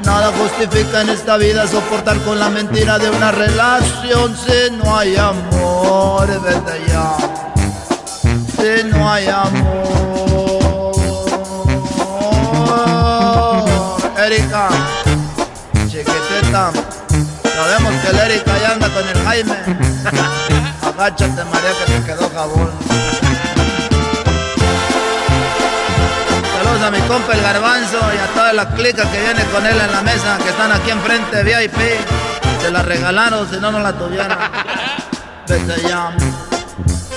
Nada 0.03 0.31
justifica 0.31 1.01
en 1.01 1.09
esta 1.09 1.38
vida 1.38 1.67
soportar 1.67 2.17
con 2.21 2.39
la 2.39 2.49
mentira 2.49 2.97
de 2.97 3.11
una 3.11 3.31
relación 3.31 4.35
si 4.35 4.75
no 4.75 4.97
hay 4.97 5.15
amor. 5.15 6.27
Vete 6.41 6.81
ya. 6.88 7.17
Si 8.57 8.83
no 8.89 9.11
hay 9.11 9.27
amor. 9.27 9.91
Erika, 14.23 14.69
Sabemos 16.52 17.94
que 18.02 18.10
el 18.10 18.19
Erika 18.19 18.60
ya 18.60 18.72
anda 18.73 18.90
con 18.90 19.07
el 19.07 19.23
Jaime. 19.23 19.56
Agáchate, 20.82 21.45
María, 21.45 21.72
que 21.86 21.94
te 21.94 22.03
quedó 22.06 22.30
jabón. 22.30 22.72
Saludos 26.57 26.82
a 26.82 26.91
mi 26.91 26.99
compa 27.07 27.34
el 27.34 27.41
Garbanzo 27.41 27.99
y 28.14 28.18
a 28.18 28.28
toda 28.34 28.52
la 28.52 28.69
clica 28.73 29.10
que 29.10 29.22
viene 29.22 29.45
con 29.45 29.65
él 29.65 29.80
en 29.80 29.91
la 29.94 30.02
mesa, 30.02 30.38
que 30.44 30.49
están 30.49 30.73
aquí 30.73 30.91
enfrente, 30.91 31.41
VIP. 31.41 31.78
Se 32.61 32.69
la 32.69 32.82
regalaron, 32.82 33.49
si 33.49 33.57
no, 33.57 33.72
no 33.72 33.80
la 33.80 33.94
tuvieran. 33.94 34.38
Vete 35.48 35.82
ya. 35.88 36.11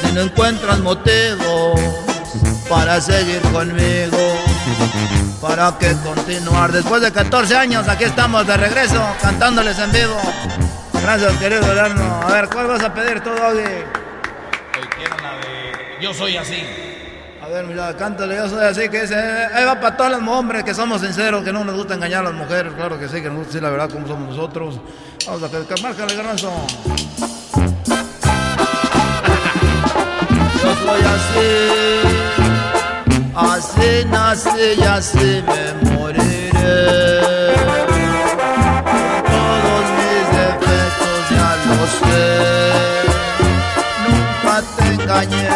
Si 0.01 0.13
no 0.13 0.21
encuentras 0.21 0.79
motivos 0.79 1.81
para 2.69 3.01
seguir 3.01 3.41
conmigo, 3.51 4.34
para 5.41 5.77
que 5.79 5.93
continuar. 6.03 6.73
Después 6.73 7.03
de 7.03 7.13
14 7.13 7.57
años, 7.57 7.89
aquí 7.89 8.05
estamos 8.05 8.47
de 8.47 8.57
regreso, 8.57 9.03
cantándoles 9.21 9.79
en 9.79 9.93
vivo. 9.93 10.21
Gracias, 11.03 11.33
querido 11.35 11.67
Verano. 11.67 12.21
A 12.23 12.33
ver, 12.33 12.49
¿cuál 12.49 12.67
vas 12.69 12.83
a 12.83 12.93
pedir 12.95 13.21
tú, 13.21 13.31
Doggy? 13.31 13.63
quiero 14.97 15.17
la 15.23 15.37
de 15.39 16.01
Yo 16.01 16.15
soy 16.15 16.37
así. 16.37 16.63
A 17.43 17.49
ver, 17.49 17.67
mira, 17.67 17.95
cántale, 17.95 18.37
yo 18.37 18.49
soy 18.49 18.65
así, 18.65 18.89
que 18.89 19.03
dice, 19.03 19.15
eh, 19.15 19.49
ahí 19.53 19.67
va 19.67 19.79
para 19.79 19.97
todos 19.99 20.13
los 20.13 20.23
hombres 20.27 20.65
que 20.65 20.73
somos 20.73 21.03
sinceros, 21.03 21.45
que 21.45 21.53
no 21.53 21.63
nos 21.63 21.75
gusta 21.77 21.93
engañar 21.93 22.21
a 22.21 22.31
las 22.31 22.33
mujeres, 22.33 22.73
claro 22.73 22.99
que 22.99 23.07
sí, 23.07 23.21
que 23.21 23.29
nos 23.29 23.37
gusta 23.37 23.49
decir 23.49 23.63
la 23.63 23.69
verdad 23.69 23.91
como 23.91 24.07
somos 24.07 24.31
nosotros. 24.31 24.81
Vamos 25.27 25.43
a 25.43 25.51
que, 25.51 25.67
que 25.67 25.83
márcale, 25.83 26.17
garbanzo. 26.17 26.51
Yo 30.63 30.75
soy 30.87 31.03
así, 31.03 31.85
así 33.35 34.05
nací 34.11 34.49
y 34.79 34.83
así 34.83 35.43
me 35.47 35.91
moriré. 35.91 37.21
Todos 39.33 39.87
mis 39.99 40.27
defectos 40.39 41.23
ya 41.31 41.51
lo 41.67 41.81
sé. 41.99 42.27
Nunca 44.09 44.57
te 44.77 44.85
engañé, 44.95 45.49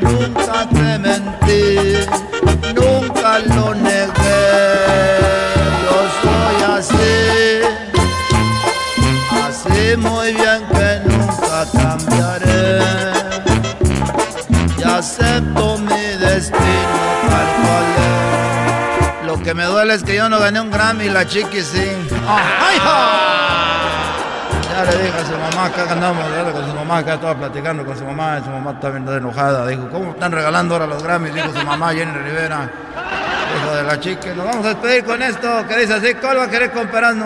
nunca 0.00 0.58
te 0.68 0.98
mentí, 0.98 1.62
Que 19.80 19.94
es 19.94 20.02
que 20.04 20.14
yo 20.14 20.28
no 20.28 20.38
gané 20.38 20.60
un 20.60 20.70
Grammy 20.70 21.06
y 21.06 21.08
la 21.08 21.26
chiqui 21.26 21.62
sí. 21.62 21.90
¡Ay, 22.28 22.78
ya 24.70 24.84
le 24.84 25.04
dije 25.04 25.18
a 25.18 25.24
su 25.24 25.32
mamá, 25.32 25.64
acá 25.66 25.86
andamos 25.90 26.24
con 26.52 26.66
su 26.66 26.74
mamá, 26.74 26.98
acá 26.98 27.14
estaba 27.14 27.34
platicando 27.34 27.84
con 27.84 27.98
su 27.98 28.04
mamá, 28.04 28.38
y 28.40 28.44
su 28.44 28.50
mamá 28.50 28.72
está 28.72 28.90
bien 28.90 29.08
enojada. 29.08 29.66
Dijo, 29.66 29.88
¿cómo 29.90 30.10
están 30.10 30.32
regalando 30.32 30.74
ahora 30.74 30.86
los 30.86 31.02
Grammys? 31.02 31.34
Dijo 31.34 31.48
su 31.58 31.64
mamá, 31.66 31.92
Jenny 31.92 32.12
Rivera. 32.12 32.70
Hijo 33.56 33.74
de 33.74 33.82
la 33.82 33.98
chica, 33.98 34.34
nos 34.34 34.46
vamos 34.46 34.66
a 34.66 34.68
despedir 34.68 35.02
con 35.04 35.22
esto, 35.22 35.66
que 35.66 35.76
dice 35.78 35.94
así, 35.94 36.14
¿cuál 36.14 36.38
va 36.38 36.44
a 36.44 36.50
querer 36.50 36.70
comparando? 36.72 37.24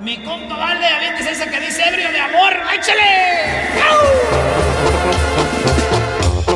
Mi 0.00 0.24
compa 0.24 0.56
vale, 0.56 0.86
avientes 0.86 1.26
esa 1.26 1.50
que 1.50 1.60
dice 1.60 1.82
ebrio 1.86 2.10
de 2.12 2.20
amor. 2.20 2.52
¡Échale! 2.72 3.66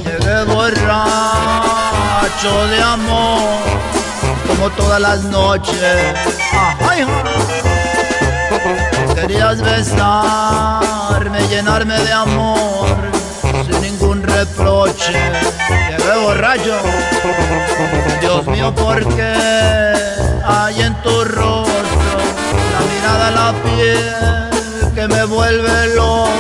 Llegué 0.05 0.45
borracho 0.45 0.97
de 2.69 2.83
amor, 2.83 3.61
como 4.47 4.71
todas 4.71 5.01
las 5.01 5.23
noches. 5.25 5.77
Querías 9.15 9.61
besarme, 9.63 11.41
llenarme 11.49 11.99
de 11.99 12.13
amor, 12.13 12.89
sin 13.67 13.81
ningún 13.81 14.23
reproche. 14.23 15.13
Llegué 15.91 16.19
borracho, 16.23 16.77
Dios 18.21 18.47
mío, 18.47 18.75
¿por 18.75 19.07
qué 19.15 19.35
hay 20.45 20.83
en 20.83 20.95
tu 21.03 21.25
rostro 21.25 22.19
la 22.73 22.81
mirada, 22.93 23.31
la 23.31 23.53
piel 23.63 24.95
que 24.95 25.09
me 25.09 25.25
vuelve 25.25 25.95
loco? 25.95 26.31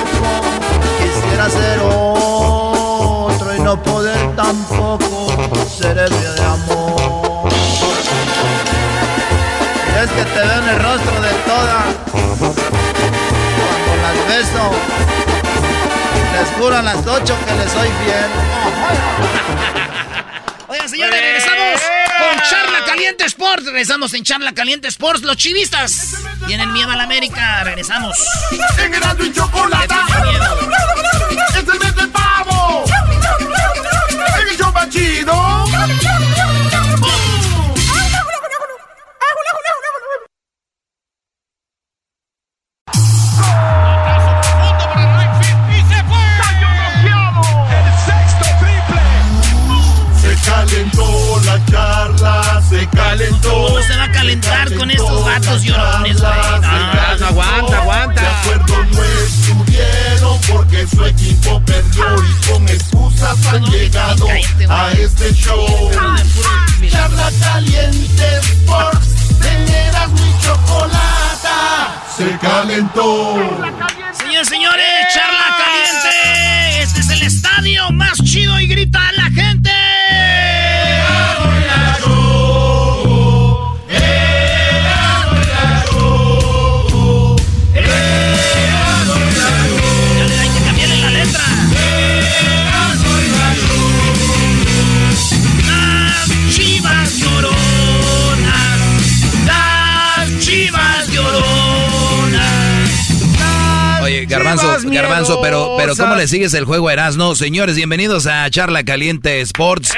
Quisiera 0.99 1.49
ser 1.51 1.81
otro 1.85 3.55
y 3.57 3.61
no 3.61 3.81
poder 3.83 4.35
tampoco 4.35 5.29
ser 5.69 5.99
ebrio 5.99 6.33
de 6.35 6.43
amor. 6.43 6.82
Que 10.17 10.25
te 10.25 10.41
veo 10.41 10.59
en 10.63 10.69
el 10.69 10.79
rostro 10.83 11.21
de 11.21 11.33
todas. 11.47 11.85
Cuando 12.11 13.97
las 14.03 14.29
beso, 14.29 14.71
les 16.33 16.49
juro 16.59 16.77
a 16.77 16.83
las 16.83 17.07
ocho 17.07 17.37
que 17.47 17.55
les 17.55 17.73
soy 17.73 17.89
fiel. 18.05 18.31
Oigan, 20.69 20.89
señores, 20.89 21.21
regresamos 21.21 21.83
con 22.19 22.41
Charla 22.49 22.85
Caliente 22.87 23.25
Sports. 23.25 23.65
Regresamos 23.67 24.15
en 24.15 24.25
Charla 24.25 24.53
Caliente 24.53 24.89
Sports. 24.89 25.23
Los 25.23 25.37
chivistas 25.37 26.15
tienen 26.47 26.73
miedo 26.73 26.91
a 26.91 26.97
la 26.97 27.03
América. 27.05 27.65
Regresamos. 27.65 28.17
En 28.79 28.95
Erasmo 28.95 29.25
y 29.25 29.31
miedo. 29.31 29.49
Es 31.51 31.57
el 31.57 31.79
mes 31.79 31.97
del 31.97 32.09
pavo. 32.09 32.85
En 34.41 34.49
el 34.49 34.57
show 34.57 34.73
La 51.53 51.67
charla 51.67 52.63
se 52.67 52.89
calentó. 52.89 53.67
¿Cómo 53.67 53.83
se 53.83 53.95
va 53.95 54.05
a 54.05 54.11
calentar 54.11 54.75
con 54.75 54.91
estos 54.91 55.23
vatos 55.23 55.63
llorones, 55.63 56.19
güey? 56.19 56.33
Aguanta, 56.33 57.77
aguanta. 57.77 58.23
De 58.23 58.29
acuerdo 58.29 58.85
no 58.85 59.03
estuvieron 59.05 60.41
porque 60.51 60.87
su 60.87 61.05
equipo 61.05 61.63
perdió 61.67 62.07
y 62.25 62.51
con 62.51 62.67
excusas 62.71 63.47
han 63.49 63.65
llegado 63.67 64.27
a 64.71 64.93
este 64.93 65.35
show. 65.35 65.91
Charla 66.91 67.31
caliente 67.43 68.39
Sports, 68.39 69.09
teneras 69.43 70.09
mi 70.09 70.35
chocolata. 70.41 72.03
Se 72.17 72.39
calentó. 72.39 73.37
Señores, 74.15 74.49
señores, 74.49 74.87
charla 75.13 75.57
caliente. 75.59 76.83
Este 76.83 77.01
es 77.01 77.11
el 77.11 77.23
estadio 77.23 77.91
más 77.91 78.17
chido 78.25 78.59
y 78.59 78.67
grita 78.67 79.07
a 79.07 79.13
la 79.13 79.25
gente. 79.25 79.82
Garbanzo, 104.93 105.41
pero, 105.41 105.75
pero 105.79 105.97
¿cómo 105.97 106.15
le 106.17 106.29
sigues 106.29 106.53
el 106.55 106.65
juego 106.65 106.89
a 106.89 106.93
Erasno? 106.93 107.35
Señores, 107.35 107.77
bienvenidos 107.77 108.27
a 108.27 108.49
Charla 108.51 108.85
Caliente 108.85 109.41
Sports. 109.41 109.93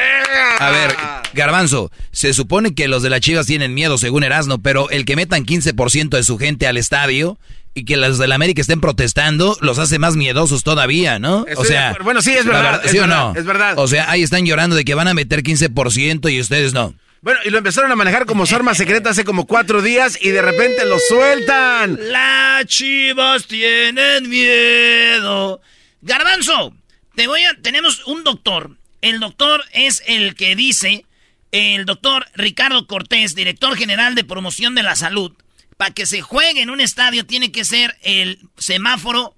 A 0.59 0.71
ver, 0.71 0.95
Garbanzo, 1.33 1.91
se 2.12 2.33
supone 2.33 2.75
que 2.75 2.87
los 2.89 3.03
de 3.03 3.11
las 3.11 3.21
Chivas 3.21 3.47
tienen 3.47 3.75
miedo 3.75 3.99
según 3.99 4.23
Erasno, 4.25 4.59
pero 4.59 4.89
el 4.91 5.05
que 5.05 5.16
metan 5.16 5.45
15% 5.45 6.11
de 6.11 6.23
su 6.23 6.39
gente 6.39 6.66
al 6.66 6.77
estadio 6.77 7.39
y 7.75 7.85
que 7.85 7.97
los 7.97 8.19
de 8.19 8.29
la 8.29 8.37
América 8.37 8.61
estén 8.61 8.81
protestando 8.81 9.57
los 9.61 9.79
hace 9.79 9.99
más 9.99 10.15
miedosos 10.15 10.62
todavía, 10.62 11.19
¿no? 11.19 11.45
O 11.57 11.65
sea. 11.65 11.97
Bueno, 12.05 12.23
sí, 12.23 12.33
es 12.33 12.47
verdad, 12.47 12.81
es 12.85 12.93
¿Sí 12.93 12.99
o 12.99 13.03
verdad, 13.03 13.33
no? 13.35 13.41
es 13.41 13.45
verdad. 13.45 13.75
O 13.79 13.89
sea, 13.89 14.11
ahí 14.11 14.23
están 14.23 14.47
llorando 14.47 14.77
de 14.77 14.85
que 14.85 14.95
van 14.95 15.09
a 15.09 15.15
meter 15.15 15.43
15% 15.43 16.33
y 16.33 16.41
ustedes 16.41 16.73
no. 16.73 16.95
Bueno, 17.25 17.41
y 17.43 17.49
lo 17.49 17.57
empezaron 17.57 17.91
a 17.91 17.97
manejar 17.97 18.27
como 18.27 18.45
su 18.45 18.55
arma 18.55 18.75
secreta 18.75 19.09
hace 19.09 19.25
como 19.25 19.47
cuatro 19.47 19.81
días 19.81 20.19
y 20.21 20.29
de 20.29 20.43
repente 20.43 20.85
lo 20.85 20.99
sueltan. 20.99 21.99
Las 21.99 22.67
chivas 22.67 23.47
tienen 23.47 24.29
miedo. 24.29 25.63
Garbanzo, 26.03 26.77
te 27.15 27.27
voy 27.27 27.43
a. 27.45 27.55
Tenemos 27.63 28.07
un 28.07 28.25
doctor. 28.25 28.77
El 29.01 29.21
doctor 29.21 29.65
es 29.73 30.03
el 30.07 30.35
que 30.35 30.55
dice, 30.55 31.07
el 31.51 31.87
doctor 31.87 32.27
Ricardo 32.35 32.87
Cortés, 32.87 33.35
director 33.35 33.75
general 33.75 34.15
de 34.15 34.25
promoción 34.25 34.75
de 34.75 34.83
la 34.83 34.95
salud. 34.95 35.33
Para 35.79 35.95
que 35.95 36.05
se 36.05 36.21
juegue 36.21 36.61
en 36.61 36.69
un 36.69 36.83
estadio 36.83 37.25
tiene 37.25 37.51
que 37.51 37.65
ser 37.65 37.97
el 38.03 38.39
semáforo 38.59 39.35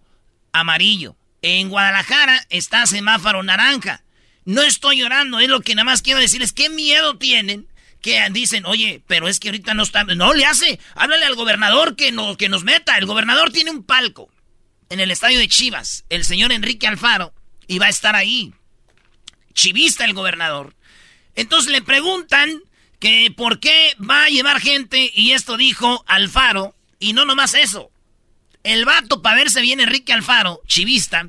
amarillo. 0.51 1.15
En 1.41 1.69
Guadalajara 1.69 2.49
está 2.51 2.85
semáforo 2.87 3.45
naranja. 3.45 4.03
No 4.45 4.63
estoy 4.63 4.99
llorando, 4.99 5.39
es 5.39 5.49
lo 5.49 5.61
que 5.61 5.77
nada 5.77 5.85
más 5.85 6.03
quiero 6.03 6.19
decirles. 6.19 6.53
¿Qué 6.53 6.69
miedo 6.69 7.17
tienen? 7.17 7.69
Que 8.07 8.25
dicen, 8.31 8.67
oye, 8.67 9.03
pero 9.09 9.27
es 9.27 9.41
que 9.41 9.49
ahorita 9.49 9.75
no 9.75 9.83
está. 9.83 10.05
No 10.05 10.33
le 10.33 10.45
hace. 10.45 10.79
Háblale 10.95 11.27
al 11.27 11.35
gobernador 11.35 11.97
que 11.97 12.13
nos, 12.13 12.37
que 12.37 12.49
nos 12.49 12.63
meta. 12.63 12.97
El 12.99 13.07
gobernador 13.07 13.51
tiene 13.51 13.73
un 13.73 13.83
palco 13.83 14.31
en 14.91 15.01
el 15.01 15.11
estadio 15.11 15.41
de 15.41 15.49
Chivas. 15.49 16.05
El 16.09 16.25
señor 16.25 16.53
Enrique 16.53 16.87
Alfaro. 16.87 17.35
Y 17.67 17.81
va 17.81 17.87
a 17.87 17.89
estar 17.89 18.15
ahí. 18.15 18.55
Chivista 19.55 20.05
el 20.05 20.15
gobernador. 20.15 20.77
Entonces 21.35 21.73
le 21.73 21.83
preguntan 21.83 22.63
que 23.01 23.35
por 23.37 23.59
qué 23.59 23.97
va 23.99 24.27
a 24.27 24.29
llevar 24.29 24.61
gente. 24.61 25.11
Y 25.13 25.33
esto 25.33 25.57
dijo 25.57 26.05
Alfaro. 26.07 26.77
Y 27.01 27.13
no 27.13 27.25
nomás 27.25 27.55
eso. 27.55 27.91
El 28.63 28.85
vato, 28.85 29.21
para 29.21 29.39
verse 29.39 29.63
bien 29.63 29.81
Enrique 29.81 30.13
Alfaro, 30.13 30.63
chivista, 30.69 31.29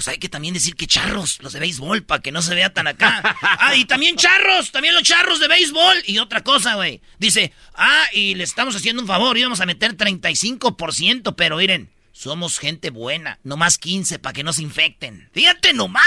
pues 0.00 0.08
hay 0.08 0.16
que 0.16 0.30
también 0.30 0.54
decir 0.54 0.76
que 0.76 0.86
charros, 0.86 1.42
los 1.42 1.52
de 1.52 1.60
béisbol, 1.60 2.04
para 2.04 2.22
que 2.22 2.32
no 2.32 2.40
se 2.40 2.54
vea 2.54 2.72
tan 2.72 2.86
acá. 2.86 3.36
Ah, 3.62 3.76
y 3.76 3.84
también 3.84 4.16
charros, 4.16 4.72
también 4.72 4.94
los 4.94 5.02
charros 5.02 5.38
de 5.40 5.46
béisbol. 5.46 6.02
Y 6.06 6.18
otra 6.18 6.42
cosa, 6.42 6.76
güey. 6.76 7.02
Dice, 7.18 7.52
ah, 7.74 8.06
y 8.14 8.34
le 8.34 8.44
estamos 8.44 8.74
haciendo 8.74 9.02
un 9.02 9.08
favor, 9.08 9.36
íbamos 9.36 9.60
a 9.60 9.66
meter 9.66 9.94
35%, 9.94 11.34
pero 11.36 11.58
miren, 11.58 11.90
somos 12.12 12.58
gente 12.58 12.90
buena, 12.90 13.38
nomás 13.44 13.78
15 13.78 14.18
para 14.18 14.32
que 14.32 14.44
no 14.44 14.52
se 14.52 14.62
infecten. 14.62 15.28
Fíjate 15.32 15.72
nomás. 15.72 16.02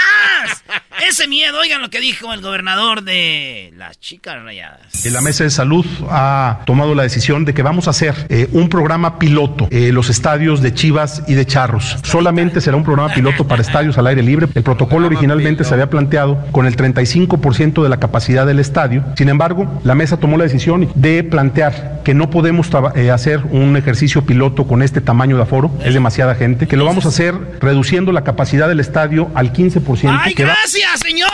Ese 1.08 1.26
miedo, 1.26 1.58
oigan 1.58 1.82
lo 1.82 1.90
que 1.90 2.00
dijo 2.00 2.32
el 2.32 2.40
gobernador 2.40 3.02
de 3.02 3.72
las 3.76 3.98
chicas 3.98 4.42
rayadas. 4.42 5.04
La 5.06 5.20
Mesa 5.20 5.44
de 5.44 5.50
Salud 5.50 5.84
ha 6.10 6.60
tomado 6.66 6.94
la 6.94 7.02
decisión 7.02 7.44
de 7.44 7.54
que 7.54 7.62
vamos 7.62 7.86
a 7.86 7.90
hacer 7.90 8.26
eh, 8.28 8.48
un 8.52 8.68
programa 8.68 9.18
piloto 9.18 9.68
en 9.70 9.94
los 9.94 10.10
estadios 10.10 10.62
de 10.62 10.72
Chivas 10.72 11.22
y 11.26 11.34
de 11.34 11.46
Charros. 11.46 11.96
Solamente 12.04 12.60
será 12.60 12.76
un 12.76 12.84
programa 12.84 13.12
piloto 13.12 13.46
para 13.46 13.62
estadios 13.62 13.98
al 13.98 14.06
aire 14.06 14.22
libre. 14.22 14.48
El 14.54 14.62
protocolo 14.62 15.06
originalmente 15.06 15.64
se 15.64 15.74
había 15.74 15.90
planteado 15.90 16.44
con 16.52 16.66
el 16.66 16.76
35% 16.76 17.82
de 17.82 17.88
la 17.88 17.98
capacidad 17.98 18.46
del 18.46 18.60
estadio. 18.60 19.04
Sin 19.16 19.28
embargo, 19.28 19.80
la 19.84 19.94
mesa 19.94 20.18
tomó 20.18 20.36
la 20.36 20.44
decisión 20.44 20.90
de 20.94 21.24
plantear 21.24 22.02
que 22.04 22.14
no 22.14 22.30
podemos 22.30 22.68
eh, 22.94 23.10
hacer 23.10 23.40
un 23.50 23.76
ejercicio 23.76 24.24
piloto 24.24 24.66
con 24.66 24.82
este 24.82 25.00
tamaño 25.00 25.36
de 25.36 25.42
aforo. 25.42 25.70
Es 25.82 25.94
demasiada 26.04 26.34
gente. 26.34 26.66
Que 26.68 26.76
lo 26.76 26.84
vamos 26.84 27.06
a 27.06 27.08
hacer 27.08 27.34
reduciendo 27.60 28.12
la 28.12 28.24
capacidad 28.24 28.68
del 28.68 28.78
estadio 28.78 29.30
al 29.34 29.54
15%. 29.54 30.14
¡Ay, 30.20 30.34
que 30.34 30.44
va- 30.44 30.52
gracias, 30.52 31.00
señor! 31.00 31.30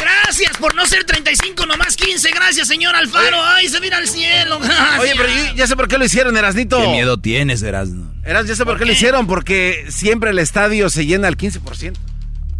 Gracias 0.00 0.56
por 0.58 0.74
no 0.74 0.86
ser 0.86 1.04
35, 1.04 1.66
nomás 1.66 1.94
15. 1.94 2.30
Gracias, 2.30 2.66
señor 2.68 2.96
Alfaro. 2.96 3.36
¡Ay, 3.44 3.68
se 3.68 3.80
mira 3.80 3.98
al 3.98 4.08
cielo! 4.08 4.58
Gracias. 4.60 4.98
Oye, 5.00 5.12
pero 5.14 5.28
yo 5.28 5.54
ya 5.56 5.66
sé 5.66 5.76
por 5.76 5.88
qué 5.88 5.98
lo 5.98 6.06
hicieron, 6.06 6.34
Erasnito. 6.38 6.80
¿Qué 6.80 6.88
miedo 6.88 7.18
tienes, 7.18 7.62
Erasno? 7.62 8.14
Eras, 8.24 8.46
ya 8.46 8.56
sé 8.56 8.64
por 8.64 8.78
qué 8.78 8.86
lo 8.86 8.92
hicieron, 8.92 9.26
porque 9.26 9.84
siempre 9.90 10.30
el 10.30 10.38
estadio 10.38 10.88
se 10.88 11.04
llena 11.04 11.28
al 11.28 11.36
15%. 11.36 11.92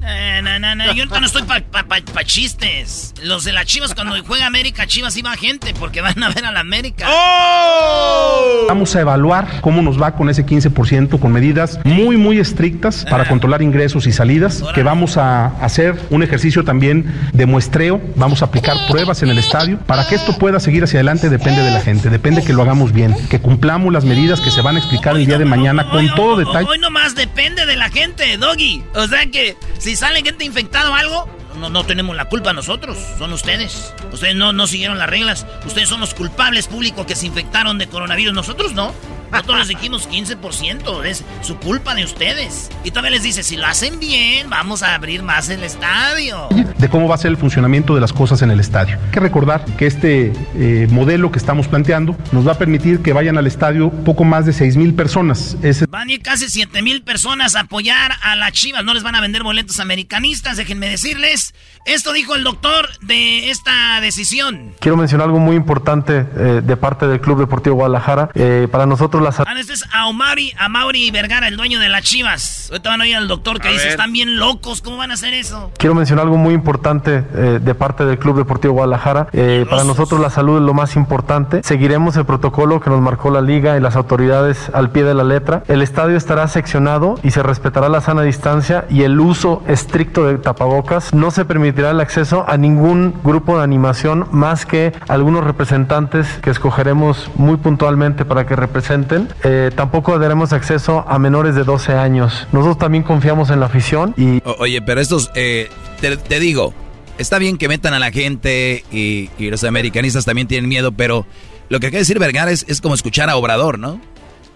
Eh, 0.06 0.40
no, 0.42 0.58
no, 0.58 0.74
no, 0.74 0.84
yo 0.92 1.02
ahorita 1.04 1.18
no 1.20 1.26
estoy 1.26 1.42
para 1.44 1.64
pa, 1.64 1.82
pa- 1.84 2.00
pa 2.12 2.24
chistes. 2.24 3.14
Los 3.22 3.44
de 3.44 3.52
las 3.52 3.64
Chivas, 3.64 3.94
cuando 3.94 4.14
juega 4.24 4.44
América, 4.46 4.86
Chivas 4.86 5.16
iba 5.16 5.34
gente 5.36 5.72
porque 5.78 6.02
van 6.02 6.22
a 6.22 6.28
ver 6.28 6.44
a 6.44 6.52
la 6.52 6.60
América. 6.60 7.06
¡Oh! 7.08 8.66
Vamos 8.68 8.94
a 8.96 9.00
evaluar 9.00 9.60
cómo 9.60 9.82
nos 9.82 10.00
va 10.00 10.12
con 10.14 10.28
ese 10.28 10.44
15% 10.44 11.18
con 11.18 11.32
medidas 11.32 11.78
muy, 11.84 12.16
muy 12.16 12.38
estrictas 12.38 13.04
para 13.08 13.26
controlar 13.26 13.62
ingresos 13.62 14.06
y 14.06 14.12
salidas, 14.12 14.62
que 14.74 14.82
vamos 14.82 15.16
a 15.16 15.46
hacer 15.64 15.96
un 16.10 16.22
ejercicio 16.22 16.64
también 16.64 17.06
de 17.32 17.46
muestreo, 17.46 18.00
vamos 18.16 18.42
a 18.42 18.46
aplicar 18.46 18.76
pruebas 18.88 19.22
en 19.22 19.30
el 19.30 19.38
estadio. 19.38 19.78
Para 19.86 20.06
que 20.06 20.14
esto 20.16 20.36
pueda 20.38 20.60
seguir 20.60 20.84
hacia 20.84 20.98
adelante 20.98 21.30
depende 21.30 21.62
de 21.62 21.70
la 21.70 21.80
gente, 21.80 22.10
depende 22.10 22.42
que 22.44 22.52
lo 22.52 22.62
hagamos 22.62 22.92
bien, 22.92 23.14
que 23.28 23.40
cumplamos 23.40 23.92
las 23.92 24.04
medidas 24.04 24.40
que 24.40 24.50
se 24.50 24.60
van 24.60 24.76
a 24.76 24.78
explicar 24.80 25.16
el 25.16 25.26
día 25.26 25.38
de 25.38 25.44
mañana 25.44 25.88
con 25.90 26.06
todo 26.14 26.36
detalle. 26.36 26.68
Hoy 26.68 26.78
nomás 26.78 27.14
depende 27.14 27.64
de 27.66 27.76
la 27.76 27.88
gente, 27.90 28.36
Doggy. 28.36 28.82
O 28.94 29.06
sea 29.06 29.26
que 29.30 29.56
si 29.78 29.93
sale 29.96 30.22
gente 30.22 30.44
infectada 30.44 30.90
o 30.90 30.94
algo, 30.94 31.28
no, 31.58 31.70
no 31.70 31.84
tenemos 31.84 32.16
la 32.16 32.28
culpa 32.28 32.52
nosotros, 32.52 32.98
son 33.18 33.32
ustedes. 33.32 33.94
Ustedes 34.12 34.34
no, 34.34 34.52
no 34.52 34.66
siguieron 34.66 34.98
las 34.98 35.08
reglas. 35.08 35.46
Ustedes 35.66 35.88
son 35.88 36.00
los 36.00 36.14
culpables 36.14 36.66
públicos 36.66 37.06
que 37.06 37.16
se 37.16 37.26
infectaron 37.26 37.78
de 37.78 37.88
coronavirus. 37.88 38.34
Nosotros 38.34 38.72
no. 38.72 38.92
Nosotros 39.34 39.58
les 39.58 39.68
dijimos 39.68 40.08
15%. 40.08 41.04
Es 41.04 41.24
su 41.42 41.56
culpa 41.56 41.94
de 41.96 42.04
ustedes. 42.04 42.70
Y 42.84 42.92
también 42.92 43.14
les 43.14 43.24
dice, 43.24 43.42
si 43.42 43.56
lo 43.56 43.66
hacen 43.66 43.98
bien, 43.98 44.48
vamos 44.48 44.84
a 44.84 44.94
abrir 44.94 45.24
más 45.24 45.48
el 45.48 45.64
estadio. 45.64 46.48
de 46.78 46.88
cómo 46.88 47.08
va 47.08 47.16
a 47.16 47.18
ser 47.18 47.32
el 47.32 47.36
funcionamiento 47.36 47.96
de 47.96 48.00
las 48.00 48.12
cosas 48.12 48.42
en 48.42 48.50
el 48.52 48.60
estadio. 48.60 48.96
Hay 49.04 49.10
que 49.10 49.20
recordar 49.20 49.64
que 49.76 49.86
este 49.86 50.32
eh, 50.54 50.86
modelo 50.88 51.32
que 51.32 51.38
estamos 51.38 51.66
planteando 51.66 52.16
nos 52.30 52.46
va 52.46 52.52
a 52.52 52.58
permitir 52.58 53.00
que 53.00 53.12
vayan 53.12 53.36
al 53.36 53.48
estadio 53.48 53.90
poco 53.90 54.22
más 54.22 54.46
de 54.46 54.52
6 54.52 54.76
mil 54.76 54.94
personas. 54.94 55.56
Van 55.88 56.08
a 56.08 56.12
ir 56.12 56.22
casi 56.22 56.48
7 56.48 56.82
mil 56.82 57.02
personas 57.02 57.56
a 57.56 57.60
apoyar 57.60 58.12
a 58.22 58.36
las 58.36 58.52
chivas. 58.52 58.84
No 58.84 58.94
les 58.94 59.02
van 59.02 59.16
a 59.16 59.20
vender 59.20 59.42
boletos 59.42 59.80
americanistas, 59.80 60.56
déjenme 60.58 60.88
decirles. 60.88 61.54
Esto 61.86 62.12
dijo 62.12 62.36
el 62.36 62.44
doctor 62.44 62.88
de 63.00 63.50
esta 63.50 64.00
decisión. 64.00 64.74
Quiero 64.78 64.96
mencionar 64.96 65.26
algo 65.26 65.40
muy 65.40 65.56
importante 65.56 66.24
eh, 66.36 66.62
de 66.64 66.76
parte 66.76 67.08
del 67.08 67.20
Club 67.20 67.40
Deportivo 67.40 67.74
Guadalajara. 67.76 68.30
Eh, 68.34 68.68
para 68.70 68.86
nosotros 68.86 69.23
la 69.24 69.32
salud 69.32 69.48
Ah, 69.50 69.58
este 69.58 69.72
es 69.72 69.84
Aumari, 69.92 70.52
Amauri 70.58 71.10
Vergara, 71.10 71.48
el 71.48 71.56
dueño 71.56 71.80
de 71.80 71.88
las 71.88 72.02
chivas. 72.02 72.68
Ahorita 72.70 72.90
van 72.90 73.00
a 73.00 73.04
oír 73.04 73.16
al 73.16 73.28
doctor 73.28 73.60
que 73.60 73.68
A 73.68 73.70
dice, 73.72 73.84
ver. 73.84 73.90
están 73.92 74.12
bien 74.12 74.36
locos, 74.38 74.80
¿cómo 74.82 74.96
van 74.96 75.10
a 75.10 75.14
hacer 75.14 75.34
eso? 75.34 75.70
Quiero 75.78 75.94
mencionar 75.94 76.24
algo 76.24 76.36
muy 76.36 76.54
importante 76.54 77.24
eh, 77.34 77.58
de 77.62 77.74
parte 77.74 78.04
del 78.04 78.18
Club 78.18 78.36
Deportivo 78.38 78.74
Guadalajara. 78.74 79.28
Eh, 79.32 79.66
para 79.68 79.84
nosotros 79.84 80.20
la 80.20 80.30
salud 80.30 80.58
es 80.58 80.62
lo 80.62 80.74
más 80.74 80.96
importante. 80.96 81.62
Seguiremos 81.64 82.16
el 82.16 82.24
protocolo 82.24 82.80
que 82.80 82.90
nos 82.90 83.00
marcó 83.00 83.30
la 83.30 83.40
liga 83.40 83.76
y 83.76 83.80
las 83.80 83.96
autoridades 83.96 84.70
al 84.74 84.90
pie 84.90 85.04
de 85.04 85.14
la 85.14 85.24
letra. 85.24 85.62
El 85.68 85.82
estadio 85.82 86.16
estará 86.16 86.46
seccionado 86.48 87.18
y 87.22 87.30
se 87.30 87.42
respetará 87.42 87.88
la 87.88 88.00
sana 88.00 88.22
distancia 88.22 88.84
y 88.90 89.02
el 89.02 89.18
uso 89.20 89.62
estricto 89.68 90.26
de 90.26 90.38
tapabocas. 90.38 91.14
No 91.14 91.30
se 91.30 91.44
permitirá 91.44 91.90
el 91.90 92.00
acceso 92.00 92.44
a 92.48 92.56
ningún 92.56 93.14
grupo 93.24 93.56
de 93.58 93.64
animación 93.64 94.26
más 94.30 94.66
que 94.66 94.92
algunos 95.08 95.44
representantes 95.44 96.26
que 96.42 96.50
escogeremos 96.50 97.30
muy 97.36 97.56
puntualmente 97.56 98.24
para 98.24 98.46
que 98.46 98.56
representen. 98.56 99.13
Eh, 99.42 99.70
tampoco 99.74 100.18
daremos 100.18 100.52
acceso 100.52 101.04
a 101.08 101.18
menores 101.18 101.54
de 101.54 101.64
12 101.64 101.92
años. 101.92 102.46
Nosotros 102.52 102.78
también 102.78 103.02
confiamos 103.04 103.50
en 103.50 103.60
la 103.60 103.66
afición 103.66 104.14
y 104.16 104.42
oye, 104.58 104.80
pero 104.82 105.00
estos, 105.00 105.30
eh, 105.34 105.68
te, 106.00 106.40
digo, 106.40 106.74
está 107.18 107.38
bien 107.38 107.58
que 107.58 107.68
metan 107.68 107.94
a 107.94 107.98
la 107.98 108.10
gente 108.10 108.84
y, 108.90 109.30
los 109.38 109.64
americanistas 109.64 110.24
también 110.24 110.48
tienen 110.48 110.68
miedo, 110.68 110.92
pero 110.92 111.26
lo 111.68 111.80
que 111.80 111.86
acaba 111.86 111.98
de 111.98 112.02
decir 112.02 112.18
Vergara 112.18 112.50
es, 112.50 112.64
es 112.68 112.80
como 112.80 112.94
escuchar 112.94 113.30
a 113.30 113.36
Obrador, 113.36 113.78
¿no? 113.78 114.00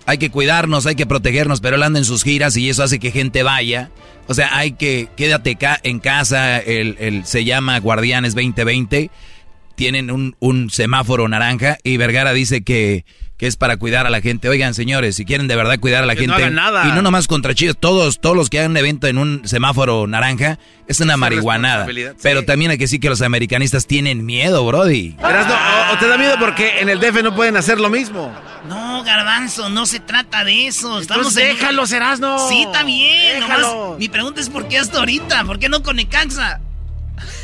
hay 0.06 0.16
que 0.16 0.30
cuidarnos, 0.30 0.86
hay 0.86 0.94
que 0.94 1.04
protegernos, 1.04 1.60
pero 1.60 1.76
él 1.76 1.82
anda 1.82 1.98
en 1.98 2.06
sus 2.06 2.24
giras 2.24 2.56
y 2.56 2.70
eso 2.70 2.82
hace 2.82 2.98
que 2.98 3.10
gente 3.10 3.42
vaya. 3.42 3.90
O 4.26 4.32
sea, 4.32 4.56
hay 4.56 4.72
que, 4.72 5.08
quédate 5.16 5.58
en 5.82 5.98
casa, 5.98 6.58
el, 6.60 7.26
se 7.26 7.44
llama 7.44 7.78
Guardianes 7.78 8.34
2020, 8.34 9.10
tienen 9.74 10.34
un 10.40 10.70
semáforo 10.70 11.28
naranja 11.28 11.76
y 11.82 11.98
Vergara 11.98 12.32
dice 12.32 12.62
que 12.62 13.04
que 13.38 13.46
es 13.46 13.56
para 13.56 13.76
cuidar 13.76 14.04
a 14.04 14.10
la 14.10 14.20
gente. 14.20 14.48
Oigan, 14.48 14.74
señores, 14.74 15.14
si 15.14 15.24
quieren 15.24 15.46
de 15.46 15.54
verdad 15.54 15.78
cuidar 15.78 16.02
a 16.02 16.06
la 16.06 16.16
gente. 16.16 16.42
Y 16.44 16.88
no 16.90 17.02
nomás 17.02 17.28
contra 17.28 17.54
chicos, 17.54 17.76
todos, 17.78 18.20
todos 18.20 18.36
los 18.36 18.50
que 18.50 18.58
hagan 18.58 18.72
un 18.72 18.76
evento 18.76 19.06
en 19.06 19.16
un 19.16 19.42
semáforo 19.46 20.08
naranja, 20.08 20.58
es 20.88 20.98
una 20.98 21.16
marihuanada. 21.16 21.86
Pero 22.20 22.44
también 22.44 22.72
hay 22.72 22.78
que 22.78 22.84
decir 22.84 22.98
que 22.98 23.08
los 23.08 23.22
americanistas 23.22 23.86
tienen 23.86 24.26
miedo, 24.26 24.66
Brody. 24.66 25.16
o, 25.22 25.98
te 25.98 26.08
da 26.08 26.18
miedo 26.18 26.34
porque 26.40 26.80
en 26.80 26.88
el 26.88 26.98
DF 26.98 27.22
no 27.22 27.34
pueden 27.36 27.56
hacer 27.56 27.78
lo 27.78 27.88
mismo. 27.88 28.34
No, 28.68 29.04
Garbanzo, 29.04 29.68
no 29.70 29.86
se 29.86 30.00
trata 30.00 30.44
de 30.44 30.66
eso. 30.66 30.98
Estamos 30.98 31.32
déjalo, 31.34 31.86
Serasno. 31.86 32.48
Sí, 32.48 32.66
también. 32.72 33.44
mi 33.98 34.08
pregunta 34.08 34.40
es 34.40 34.50
por 34.50 34.66
qué 34.66 34.78
hasta 34.78 34.98
ahorita, 34.98 35.44
¿por 35.44 35.60
qué 35.60 35.68
no 35.68 35.84
con 35.84 35.96
Necaxa? 35.96 36.60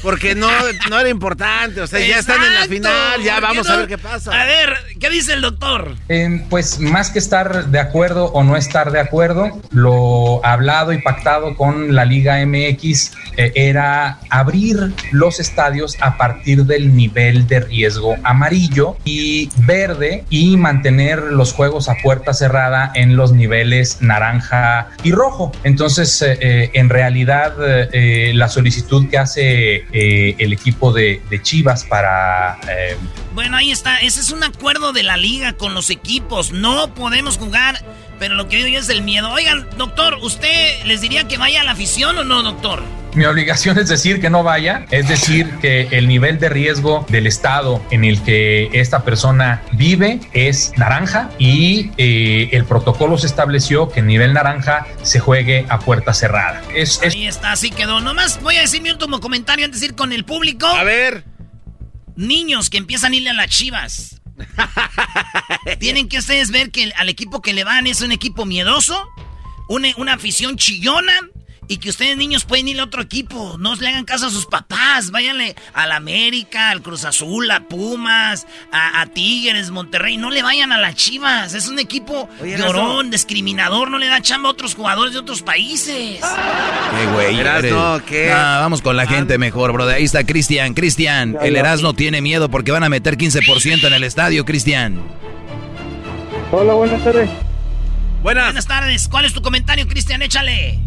Porque 0.05 0.35
no, 0.35 0.51
no 0.91 1.01
era 1.01 1.09
importante, 1.09 1.81
o 1.81 1.87
sea, 1.87 1.99
ya 1.99 2.19
están 2.19 2.43
en 2.45 2.55
la 2.55 2.67
final, 2.67 3.23
ya 3.23 3.41
vamos 3.41 3.67
a 3.71 3.77
ver 3.79 3.89
qué 3.89 3.97
pasa. 3.97 4.39
A 4.39 4.45
ver, 4.45 4.75
¿qué 5.01 5.09
dice 5.09 5.33
el 5.33 5.41
doctor? 5.41 5.97
Eh, 6.11 6.45
pues 6.51 6.79
más 6.79 7.09
que 7.09 7.19
estar 7.19 7.69
de 7.69 7.81
acuerdo 7.81 8.27
o 8.27 8.45
no 8.45 8.55
estar 8.59 8.93
de 8.93 9.01
acuerdo, 9.01 9.49
lo 9.71 10.45
hablado 10.45 10.93
y 10.93 11.01
pactado 11.01 11.57
con 11.57 11.95
la 11.95 12.05
Liga 12.05 12.45
MX 12.45 13.13
eh, 13.39 13.53
era 13.55 14.19
abrir 14.29 14.93
los 15.11 15.41
estadios 15.41 15.97
a 16.03 16.19
partir 16.19 16.67
del 16.67 16.95
nivel 16.95 17.47
de 17.47 17.61
riesgo 17.61 18.17
amarillo 18.25 18.99
y 19.07 19.49
verde 19.57 20.27
y 20.29 20.59
mantener 20.59 21.23
los 21.23 21.55
juegos 21.55 21.89
a 21.89 21.95
puerta 22.03 22.35
cerrada 22.35 22.93
en 22.95 23.17
los 23.17 23.33
niveles 23.33 24.03
naranja 24.03 24.89
y 25.03 25.13
rojo. 25.13 25.51
Entonces, 25.65 26.21
eh, 26.21 26.71
en 26.75 26.91
realidad, 26.91 27.55
la 27.95 28.49
solicitud 28.49 29.09
que 29.09 29.17
hace 29.17 29.87
eh, 29.97 30.35
el 30.39 30.53
equipo 30.53 30.93
de, 30.93 31.23
Chivas 31.43 31.85
para... 31.85 32.59
Eh, 32.69 32.97
bueno, 33.33 33.57
ahí 33.57 33.71
está. 33.71 33.99
Ese 33.99 34.21
es 34.21 34.33
un 34.33 34.43
acuerdo 34.43 34.93
de 34.93 35.05
la 35.05 35.17
liga 35.17 35.53
con 35.53 35.73
los 35.73 35.89
equipos. 35.89 36.51
No 36.51 36.93
podemos 36.95 37.39
jugar, 37.39 37.85
pero 38.19 38.35
lo 38.35 38.49
que 38.49 38.57
digo 38.57 38.69
yo 38.69 38.81
es 38.81 38.89
el 38.89 39.03
miedo. 39.03 39.31
Oigan, 39.31 39.69
doctor, 39.79 40.19
¿usted 40.21 40.85
les 40.85 41.01
diría 41.01 41.29
que 41.29 41.39
vaya 41.39 41.61
a 41.61 41.65
la 41.65 41.71
afición 41.71 42.19
o 42.19 42.25
no, 42.25 42.43
doctor? 42.43 42.83
Mi 43.15 43.27
obligación 43.27 43.79
es 43.79 43.89
decir 43.89 44.21
que 44.21 44.29
no 44.29 44.43
vaya, 44.43 44.87
es 44.91 45.07
decir 45.07 45.49
que 45.61 45.83
el 45.93 46.09
nivel 46.09 46.41
de 46.41 46.49
riesgo 46.49 47.07
del 47.09 47.29
estado 47.29 47.81
en 47.93 48.05
el 48.05 48.21
que 48.21 48.71
esta 48.73 49.05
persona 49.05 49.63
vive 49.73 50.19
es 50.33 50.73
naranja 50.77 51.31
y 51.39 51.93
eh, 51.97 52.49
el 52.51 52.65
protocolo 52.65 53.17
se 53.17 53.29
estableció 53.29 53.89
que 53.89 54.01
en 54.01 54.09
nivel 54.09 54.33
naranja 54.33 54.89
se 55.03 55.21
juegue 55.21 55.65
a 55.69 55.79
puerta 55.79 56.13
cerrada. 56.13 56.61
Es, 56.75 57.01
Ahí 57.03 57.29
está, 57.29 57.53
así 57.53 57.71
quedó. 57.71 58.01
Nomás 58.01 58.43
voy 58.43 58.57
a 58.57 58.63
decir 58.63 58.83
mi 58.83 58.91
último 58.91 59.21
comentario 59.21 59.65
antes 59.65 59.81
de 59.81 59.87
ir 59.87 59.95
con 59.95 60.13
el 60.13 60.25
público. 60.25 60.67
A 60.67 60.83
ver. 60.83 61.25
Niños 62.17 62.69
que 62.69 62.79
empiezan 62.79 63.13
a 63.13 63.17
irle 63.17 63.31
a 63.31 63.35
las 63.35 63.49
chivas. 63.49 64.23
Tienen 65.79 66.09
que 66.09 66.19
ustedes 66.19 66.51
ver 66.51 66.73
que 66.73 66.91
al 66.97 67.09
equipo 67.09 67.41
que 67.43 67.53
le 67.53 67.63
van 67.63 67.87
es 67.87 68.01
un 68.01 68.11
equipo 68.11 68.45
miedoso, 68.45 69.09
una, 69.69 69.89
una 69.99 70.15
afición 70.15 70.57
chillona 70.57 71.13
y 71.69 71.79
que 71.79 71.91
ustedes 71.91 72.17
niños 72.17 72.45
pueden 72.45 72.69
ir 72.69 72.81
a 72.81 72.85
otro 72.85 73.03
equipo. 73.03 73.57
No 73.59 73.75
le 73.75 73.89
hagan 73.89 74.05
caso 74.05 74.27
a 74.27 74.31
sus 74.31 74.47
papás. 74.47 75.11
Váyanle 75.11 75.55
al 75.73 75.93
América, 75.93 76.71
al 76.71 76.83
Cruz 76.83 77.05
Azul, 77.05 77.51
a 77.51 77.61
Pumas, 77.69 78.47
a, 78.73 79.07
Tigres, 79.07 79.71
Monterrey. 79.71 80.17
No 80.17 80.31
le 80.31 80.43
vayan 80.43 80.73
a 80.73 80.79
las 80.79 80.95
Chivas. 80.95 81.55
Es 81.55 81.69
un 81.69 81.79
equipo 81.79 82.29
llorón, 82.43 83.11
discriminador. 83.11 83.91
No 83.91 83.99
le 83.99 84.07
da 84.07 84.21
chamba 84.21 84.49
a 84.49 84.53
otros 84.53 84.75
jugadores 84.75 85.13
de 85.13 85.21
otros 85.21 85.43
países. 85.43 86.21
Qué 86.21 87.07
güey. 87.13 87.41
Erasno, 87.41 88.01
¿qué? 88.07 88.29
vamos 88.31 88.83
con 88.83 88.97
la 88.97 89.07
gente 89.07 89.39
mejor, 89.39 89.73
brother. 89.73 89.97
Ahí 89.97 90.05
está 90.05 90.25
Cristian. 90.25 90.75
Cristian, 90.75 91.37
el 91.43 91.57
Erasmo 91.57 91.95
tiene 91.95 92.21
miedo 92.21 92.51
porque 92.51 92.73
van 92.73 92.85
a 92.85 92.89
meter 92.89 93.17
15% 93.17 93.87
en 93.87 93.93
el 93.93 94.05
estadio, 94.05 94.45
Cristian. 94.45 95.03
Hola, 96.53 96.75
buenas 96.75 97.03
tardes. 97.03 97.29
Buenas. 98.23 98.45
Buenas 98.45 98.67
tardes. 98.67 99.09
¿Cuál 99.09 99.25
es 99.25 99.35
tu 99.35 99.43
comentario, 99.43 99.87
Cristian? 99.87 100.23
Échale. 100.23 100.79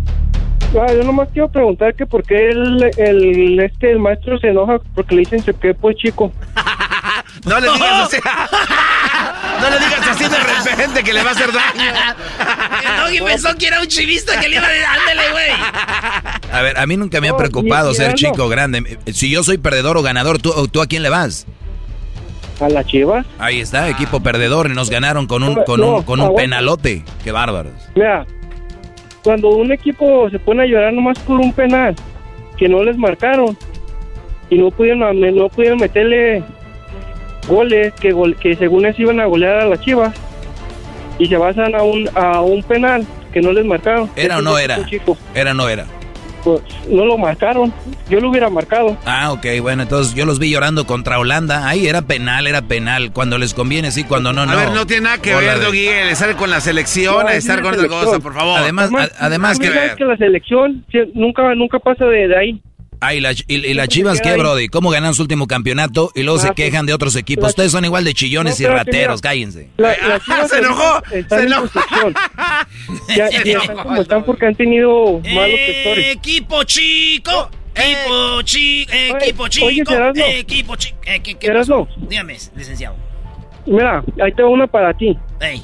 Ah, 0.75 0.93
yo 0.93 1.03
nomás 1.03 1.29
quiero 1.31 1.49
preguntar 1.49 1.95
que 1.95 2.05
por 2.05 2.23
qué 2.23 2.49
el, 2.49 2.91
el, 2.97 3.59
este, 3.59 3.91
el 3.91 3.99
maestro 3.99 4.37
se 4.37 4.49
enoja 4.49 4.79
porque 4.93 5.15
le 5.15 5.21
dicen 5.21 5.41
que 5.41 5.73
pues 5.73 5.95
chico. 5.95 6.31
no 7.45 7.59
le 7.59 7.71
digas 7.71 8.07
así. 8.07 8.17
no 9.61 9.69
le 9.69 9.79
digas 9.79 10.07
así 10.09 10.23
de 10.25 10.37
repente 10.37 11.03
que 11.03 11.13
le 11.13 11.23
va 11.23 11.29
a 11.29 11.33
hacer 11.33 11.51
daño. 11.53 11.91
El 13.09 13.23
pensó 13.23 13.55
que 13.55 13.67
era 13.67 13.79
un 13.79 13.87
chivista 13.87 14.39
que 14.39 14.49
le 14.49 14.57
iba 14.57 14.67
a 14.67 14.69
decir, 14.69 14.85
ándale, 14.85 15.31
güey. 15.31 15.51
A 16.51 16.61
ver, 16.61 16.77
a 16.77 16.85
mí 16.85 16.97
nunca 16.97 17.21
me 17.21 17.29
ha 17.29 17.37
preocupado 17.37 17.93
ser 17.93 18.13
chico 18.13 18.49
grande. 18.49 18.99
Si 19.13 19.29
yo 19.29 19.43
soy 19.43 19.57
perdedor 19.57 19.97
o 19.97 20.01
ganador, 20.01 20.39
¿tú, 20.39 20.67
¿tú 20.67 20.81
a 20.81 20.87
quién 20.87 21.01
le 21.01 21.09
vas? 21.09 21.47
A 22.59 22.69
la 22.69 22.83
Chivas. 22.83 23.25
Ahí 23.39 23.61
está, 23.61 23.87
equipo 23.87 24.19
perdedor 24.19 24.69
y 24.69 24.73
nos 24.73 24.89
ganaron 24.89 25.27
con 25.27 25.43
un, 25.43 25.63
con 25.63 25.81
un, 25.81 26.03
con 26.03 26.19
un 26.19 26.35
penalote. 26.35 27.03
Qué 27.23 27.31
bárbaros. 27.31 27.73
Mira, 27.95 28.25
cuando 29.23 29.49
un 29.49 29.71
equipo 29.71 30.29
se 30.29 30.39
pone 30.39 30.63
a 30.63 30.65
llorar 30.65 30.93
nomás 30.93 31.19
por 31.19 31.39
un 31.39 31.53
penal 31.53 31.95
que 32.57 32.67
no 32.67 32.83
les 32.83 32.97
marcaron 32.97 33.57
y 34.49 34.57
no 34.57 34.71
pudieron, 34.71 34.99
no 35.35 35.49
pudieron 35.49 35.79
meterle 35.79 36.43
goles 37.47 37.93
que, 37.93 38.15
que 38.39 38.55
según 38.55 38.85
eso 38.85 39.01
iban 39.01 39.19
a 39.19 39.25
golear 39.25 39.61
a 39.61 39.65
la 39.65 39.79
Chivas 39.79 40.13
y 41.19 41.27
se 41.27 41.37
basan 41.37 41.75
a 41.75 41.83
un, 41.83 42.09
a 42.15 42.41
un 42.41 42.63
penal 42.63 43.05
que 43.33 43.41
no 43.41 43.51
les 43.51 43.65
marcaron. 43.65 44.09
¿Era 44.15 44.37
o 44.37 44.41
no 44.41 44.57
era? 44.57 44.79
¿Era 45.33 45.51
o 45.51 45.53
no 45.53 45.69
era? 45.69 45.85
Pues, 46.47 46.61
no 46.89 47.03
lo 47.05 47.17
marcaron. 47.17 47.73
Yo 48.09 48.21
lo 48.21 48.29
hubiera 48.29 48.49
marcado. 48.49 48.97
Ah, 49.05 49.33
ok, 49.33 49.45
bueno, 49.61 49.83
entonces 49.83 50.15
yo 50.15 50.25
los 50.25 50.39
vi 50.39 50.49
llorando 50.49 50.87
contra 50.87 51.19
Holanda. 51.19 51.67
Ahí 51.67 51.87
era 51.87 52.03
penal, 52.03 52.47
era 52.47 52.61
penal. 52.61 53.11
Cuando 53.11 53.37
les 53.37 53.53
conviene, 53.53 53.91
sí, 53.91 54.05
cuando 54.05 54.31
no, 54.31 54.45
no. 54.45 54.53
A 54.53 54.55
ver, 54.55 54.71
no 54.71 54.87
tiene 54.87 55.03
nada 55.03 55.17
que 55.17 55.35
ver, 55.35 55.59
Doggy, 55.59 55.87
el 55.87 56.07
estar 56.07 56.33
con 56.37 56.49
la 56.49 56.61
selección, 56.61 57.27
estar 57.27 57.61
con 57.61 57.73
otra 57.73 57.89
cosa, 57.89 58.19
por 58.19 58.33
favor. 58.33 58.59
Además, 58.59 58.91
además, 59.19 59.59
que... 59.59 59.69
que 59.97 60.05
la 60.05 60.15
selección 60.15 60.85
nunca, 61.13 61.53
nunca 61.53 61.79
pasa 61.79 62.05
de 62.05 62.37
ahí. 62.37 62.61
Ah, 62.99 63.13
y, 63.13 63.19
las 63.21 63.87
Chivas, 63.87 64.21
¿qué, 64.21 64.35
Brody? 64.37 64.69
¿Cómo 64.69 64.89
ganan 64.89 65.13
su 65.13 65.21
último 65.21 65.47
campeonato 65.47 66.11
y 66.15 66.23
luego 66.23 66.39
se 66.39 66.53
quejan 66.53 66.85
de 66.85 66.93
otros 66.93 67.15
equipos? 67.15 67.49
Ustedes 67.49 67.71
son 67.71 67.85
igual 67.85 68.03
de 68.03 68.13
chillones 68.13 68.59
y 68.59 68.65
rateros, 68.65 69.21
cállense. 69.21 69.69
se 70.49 70.57
enojó, 70.57 71.01
se 71.09 71.43
enojó. 71.43 71.79
ya, 73.15 73.27
están 73.27 73.77
como 73.77 73.95
están 74.01 74.23
porque 74.23 74.47
han 74.47 74.55
tenido 74.55 75.19
malos 75.19 75.59
sectores. 75.65 76.15
Equipo 76.15 76.63
chico, 76.63 77.49
equipo 77.75 78.41
chico, 78.41 78.93
equipo 78.93 79.47
chico, 79.47 79.93
equipo 80.15 80.75
chico. 80.75 80.97
¿Qué, 81.39 81.51
pasó? 81.51 81.87
Dígame, 82.09 82.37
licenciado. 82.55 82.95
Mira, 83.67 84.01
ahí 84.23 84.31
tengo 84.31 84.49
una 84.49 84.65
para 84.65 84.93
ti. 84.93 85.17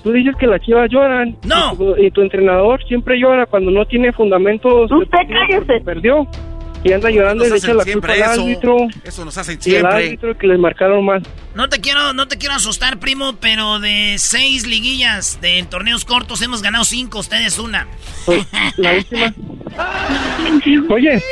Tú 0.03 0.11
dices 0.11 0.35
que 0.37 0.45
las 0.45 0.61
chivas 0.61 0.89
lloran. 0.91 1.37
No. 1.45 1.75
Y 1.97 2.11
tu, 2.11 2.21
entrenador 2.21 2.83
siempre 2.85 3.17
llora 3.17 3.45
cuando 3.45 3.71
no 3.71 3.85
tiene 3.85 4.11
fundamentos. 4.11 4.91
Usted 4.91 5.19
cállese. 5.29 5.81
Perdió 5.85 6.27
y 6.83 6.91
anda 6.91 7.09
llorando 7.09 7.45
y 7.45 7.49
le 7.49 7.57
echa 7.57 7.73
la 7.73 7.85
culpa 7.85 8.13
al 8.13 8.23
árbitro. 8.23 8.77
Eso 9.03 9.25
nos 9.25 9.37
hacen 9.37 9.61
siempre. 9.61 9.89
El 9.89 10.05
árbitro 10.05 10.37
que 10.37 10.47
les 10.47 10.59
marcaron 10.59 11.05
mal. 11.05 11.23
No 11.55 11.69
te 11.69 11.79
quiero, 11.79 12.13
no 12.13 12.27
te 12.27 12.37
quiero 12.37 12.55
asustar, 12.55 12.99
primo, 12.99 13.35
pero 13.39 13.79
de 13.79 14.15
seis 14.17 14.65
liguillas 14.65 15.39
de 15.41 15.65
torneos 15.69 16.03
cortos 16.03 16.41
hemos 16.41 16.61
ganado 16.61 16.83
cinco, 16.83 17.19
ustedes 17.19 17.59
una. 17.59 17.87
Pues, 18.25 18.45
la 18.77 18.93
última. 18.93 19.33
Oye, 20.89 21.23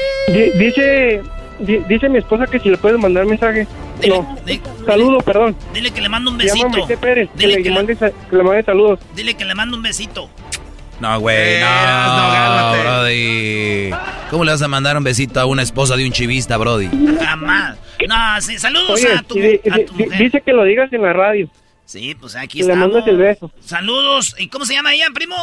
dice, 0.57 1.21
dice 1.59 2.09
mi 2.09 2.19
esposa 2.19 2.45
que 2.47 2.59
si 2.59 2.69
le 2.69 2.77
puedes 2.77 2.99
mandar 2.99 3.25
mensaje. 3.25 3.67
no. 4.07 4.37
Saludo, 4.85 5.19
perdón. 5.19 5.55
Dile 5.73 5.91
que 5.91 6.01
le 6.01 6.09
mando 6.09 6.31
un 6.31 6.37
besito. 6.37 6.87
Pérez, 6.99 7.29
dile 7.35 7.61
que, 7.61 7.69
le, 7.69 7.75
mande, 7.75 7.95
que 7.97 8.35
le 8.35 8.43
mande 8.43 8.63
saludos. 8.63 8.99
Dile 9.15 9.35
que 9.35 9.45
le 9.45 9.55
mando 9.55 9.75
un 9.75 9.83
besito. 9.83 10.29
No, 11.01 11.19
güey, 11.19 11.59
no, 11.59 12.75
no, 12.75 12.83
Brody. 12.83 13.89
¿Cómo 14.29 14.45
le 14.45 14.51
vas 14.51 14.61
a 14.61 14.67
mandar 14.67 14.95
un 14.95 15.03
besito 15.03 15.39
a 15.39 15.45
una 15.45 15.63
esposa 15.63 15.95
de 15.95 16.05
un 16.05 16.11
chivista, 16.11 16.57
Brody? 16.57 16.89
Jamás. 17.19 17.75
No, 18.07 18.39
sí, 18.39 18.59
saludos 18.59 19.03
a, 19.05 19.23
tu, 19.23 19.33
Dice 19.33 20.41
que 20.41 20.53
lo 20.53 20.63
digas 20.63 20.93
en 20.93 21.01
la 21.01 21.11
radio. 21.11 21.49
Sí, 21.85 22.13
pues 22.13 22.35
aquí 22.35 22.61
está. 22.61 22.73
Le 22.73 22.79
mandas 22.79 23.07
el 23.07 23.17
beso. 23.17 23.51
Saludos. 23.61 24.35
¿Y 24.37 24.47
cómo 24.47 24.63
se 24.63 24.75
llama 24.75 24.93
ella, 24.93 25.07
primo? 25.11 25.35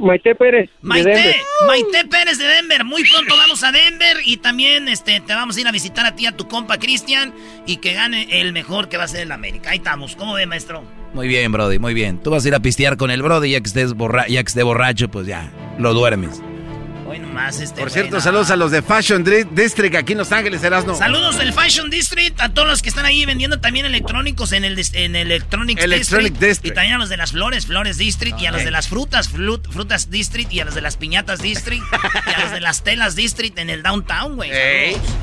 Maite 0.00 0.34
Pérez. 0.34 0.70
Maite, 0.80 1.36
Maite 1.66 2.08
Pérez 2.10 2.38
de 2.38 2.46
Denver. 2.46 2.84
Muy 2.84 3.04
pronto 3.08 3.36
vamos 3.36 3.62
a 3.62 3.70
Denver 3.70 4.16
y 4.24 4.38
también 4.38 4.88
este, 4.88 5.20
te 5.20 5.34
vamos 5.34 5.56
a 5.56 5.60
ir 5.60 5.68
a 5.68 5.72
visitar 5.72 6.06
a 6.06 6.16
ti, 6.16 6.26
a 6.26 6.36
tu 6.36 6.48
compa 6.48 6.78
Cristian 6.78 7.34
y 7.66 7.76
que 7.76 7.92
gane 7.92 8.40
el 8.40 8.52
mejor 8.52 8.88
que 8.88 8.96
va 8.96 9.04
a 9.04 9.08
ser 9.08 9.20
el 9.20 9.32
América. 9.32 9.70
Ahí 9.70 9.78
estamos. 9.78 10.16
¿Cómo 10.16 10.34
ve, 10.34 10.46
maestro? 10.46 10.82
Muy 11.12 11.28
bien, 11.28 11.52
Brody, 11.52 11.78
muy 11.78 11.92
bien. 11.92 12.22
Tú 12.22 12.30
vas 12.30 12.44
a 12.44 12.48
ir 12.48 12.54
a 12.54 12.60
pistear 12.60 12.96
con 12.96 13.10
el 13.10 13.22
Brody 13.22 13.50
ya 13.50 13.60
que 13.60 13.66
estés 13.66 13.94
borra 13.94 14.26
ya 14.26 14.42
que 14.42 14.48
esté 14.48 14.62
borracho, 14.62 15.08
pues 15.10 15.26
ya, 15.26 15.50
lo 15.78 15.92
duermes. 15.92 16.40
Hoy 17.10 17.18
nomás 17.18 17.58
este. 17.60 17.80
Por 17.80 17.90
cierto, 17.90 18.20
saludos 18.20 18.52
a 18.52 18.56
los 18.56 18.70
de 18.70 18.82
Fashion 18.82 19.24
District 19.24 19.96
aquí 19.96 20.12
en 20.12 20.18
Los 20.18 20.30
Ángeles, 20.30 20.62
Erasno. 20.62 20.94
Saludos 20.94 21.38
del 21.38 21.52
Fashion 21.52 21.90
District, 21.90 22.40
a 22.40 22.50
todos 22.50 22.68
los 22.68 22.82
que 22.82 22.88
están 22.88 23.04
ahí 23.04 23.26
vendiendo 23.26 23.58
también 23.58 23.84
electrónicos 23.84 24.52
en 24.52 24.64
el 24.64 24.78
en 24.92 25.16
Electronics 25.16 25.82
Electronic 25.82 26.34
District, 26.34 26.40
District. 26.40 26.72
Y 26.72 26.74
también 26.76 26.94
a 26.94 26.98
los 26.98 27.08
de 27.08 27.16
las 27.16 27.32
flores, 27.32 27.66
Flores 27.66 27.98
District. 27.98 28.40
Y 28.40 28.46
a 28.46 28.52
los 28.52 28.62
de 28.62 28.70
las 28.70 28.86
frutas, 28.88 29.28
flut- 29.28 29.68
Frutas 29.72 30.08
District. 30.08 30.52
Y 30.52 30.60
a 30.60 30.64
los 30.64 30.76
de 30.76 30.82
las 30.82 30.96
piñatas 30.96 31.40
District. 31.42 31.82
y 32.28 32.30
a 32.30 32.44
los 32.44 32.52
de 32.52 32.60
las 32.60 32.84
telas 32.84 33.16
District 33.16 33.58
en 33.58 33.70
el 33.70 33.82
Downtown, 33.82 34.36
güey. 34.36 34.50
Saludos. 34.50 35.14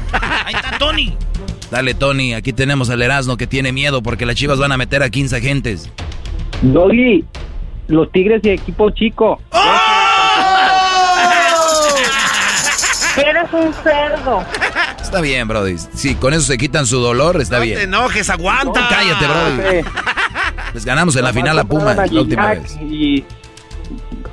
Ahí 0.45 0.53
está 0.55 0.77
Tony. 0.77 1.15
Dale, 1.71 1.93
Tony, 1.93 2.33
aquí 2.33 2.51
tenemos 2.51 2.89
al 2.89 3.01
Erasmo 3.01 3.37
que 3.37 3.47
tiene 3.47 3.71
miedo 3.71 4.03
porque 4.03 4.25
las 4.25 4.35
chivas 4.35 4.59
van 4.59 4.73
a 4.73 4.77
meter 4.77 5.03
a 5.03 5.09
15 5.09 5.37
agentes. 5.37 5.89
Doggy, 6.61 7.23
los 7.87 8.11
Tigres 8.11 8.41
y 8.43 8.49
equipo 8.49 8.89
chico. 8.91 9.41
Eres 13.53 13.65
un 13.67 13.73
cerdo. 13.83 14.43
Está 15.01 15.21
bien, 15.21 15.47
Brody. 15.47 15.77
Si 15.77 16.15
con 16.15 16.33
eso 16.33 16.43
se 16.43 16.57
quitan 16.57 16.85
su 16.85 16.99
dolor, 16.99 17.39
está 17.39 17.57
No 17.57 17.63
bien. 17.63 17.77
te 17.77 17.83
enojes, 17.85 18.29
aguanta. 18.29 18.81
No, 18.81 18.87
cállate, 18.89 19.25
Brody. 19.25 19.85
Les 20.73 20.85
ganamos 20.85 21.15
en 21.15 21.23
la 21.23 21.31
final 21.33 21.57
a 21.59 21.63
Pumas 21.63 21.95
la 22.11 22.21
última 22.21 22.47
vez. 22.49 22.75
Y 22.81 23.23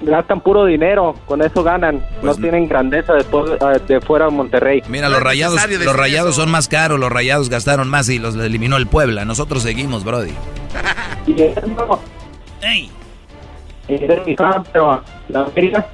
gastan 0.03 0.41
puro 0.41 0.65
dinero, 0.66 1.15
con 1.27 1.43
eso 1.43 1.62
ganan. 1.62 2.05
Pues 2.20 2.24
no 2.24 2.43
tienen 2.43 2.69
grandeza 2.69 3.15
después 3.15 3.53
eh, 3.53 3.81
de 3.86 4.01
fuera 4.01 4.24
de 4.27 4.32
Monterrey. 4.32 4.82
Mira, 4.89 5.09
los 5.09 5.23
rayados, 5.23 5.61
los 5.85 5.97
rayados 5.97 6.35
son 6.35 6.51
más 6.51 6.66
caros, 6.69 6.99
los 6.99 7.11
rayados 7.11 7.49
gastaron 7.49 7.89
más 7.89 8.09
y 8.09 8.19
los 8.19 8.35
eliminó 8.35 8.77
el 8.77 8.86
Puebla. 8.89 9.24
Nosotros 9.24 9.62
seguimos, 9.62 10.05
Brody. 10.05 10.32
Y 11.27 11.41
eres, 11.41 11.66
no, 11.69 12.01
Ey, 12.61 12.91
eres 13.89 14.27
mi 14.27 14.36
fan, 14.36 14.62
pero 14.73 15.03
la 15.28 15.41
América, 15.45 15.86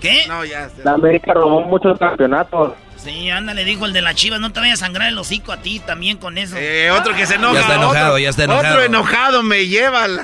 ¿qué? 0.00 0.24
No, 0.28 0.44
ya. 0.44 0.68
la 0.84 0.92
América 0.92 1.32
robó 1.34 1.62
muchos 1.62 1.98
campeonatos. 1.98 2.72
Sí, 2.96 3.30
ándale, 3.30 3.64
dijo 3.64 3.86
el 3.86 3.92
de 3.92 4.02
las 4.02 4.14
chivas. 4.16 4.40
No 4.40 4.50
te 4.52 4.60
vayas 4.60 4.82
a 4.82 4.86
sangrar 4.86 5.08
el 5.08 5.18
hocico 5.18 5.52
a 5.52 5.58
ti 5.58 5.78
también 5.80 6.16
con 6.18 6.36
eso. 6.36 6.56
Eh, 6.58 6.90
otro 6.90 7.14
que 7.14 7.26
se 7.26 7.36
enoja. 7.36 7.54
Ya 7.54 7.60
está 7.60 7.74
enojado, 7.76 8.06
otro- 8.08 8.18
ya 8.18 8.28
está 8.30 8.44
enojado. 8.44 8.68
Otro 8.74 8.82
enojado 8.84 9.42
me 9.42 9.66
lleva. 9.66 10.08
la- 10.08 10.22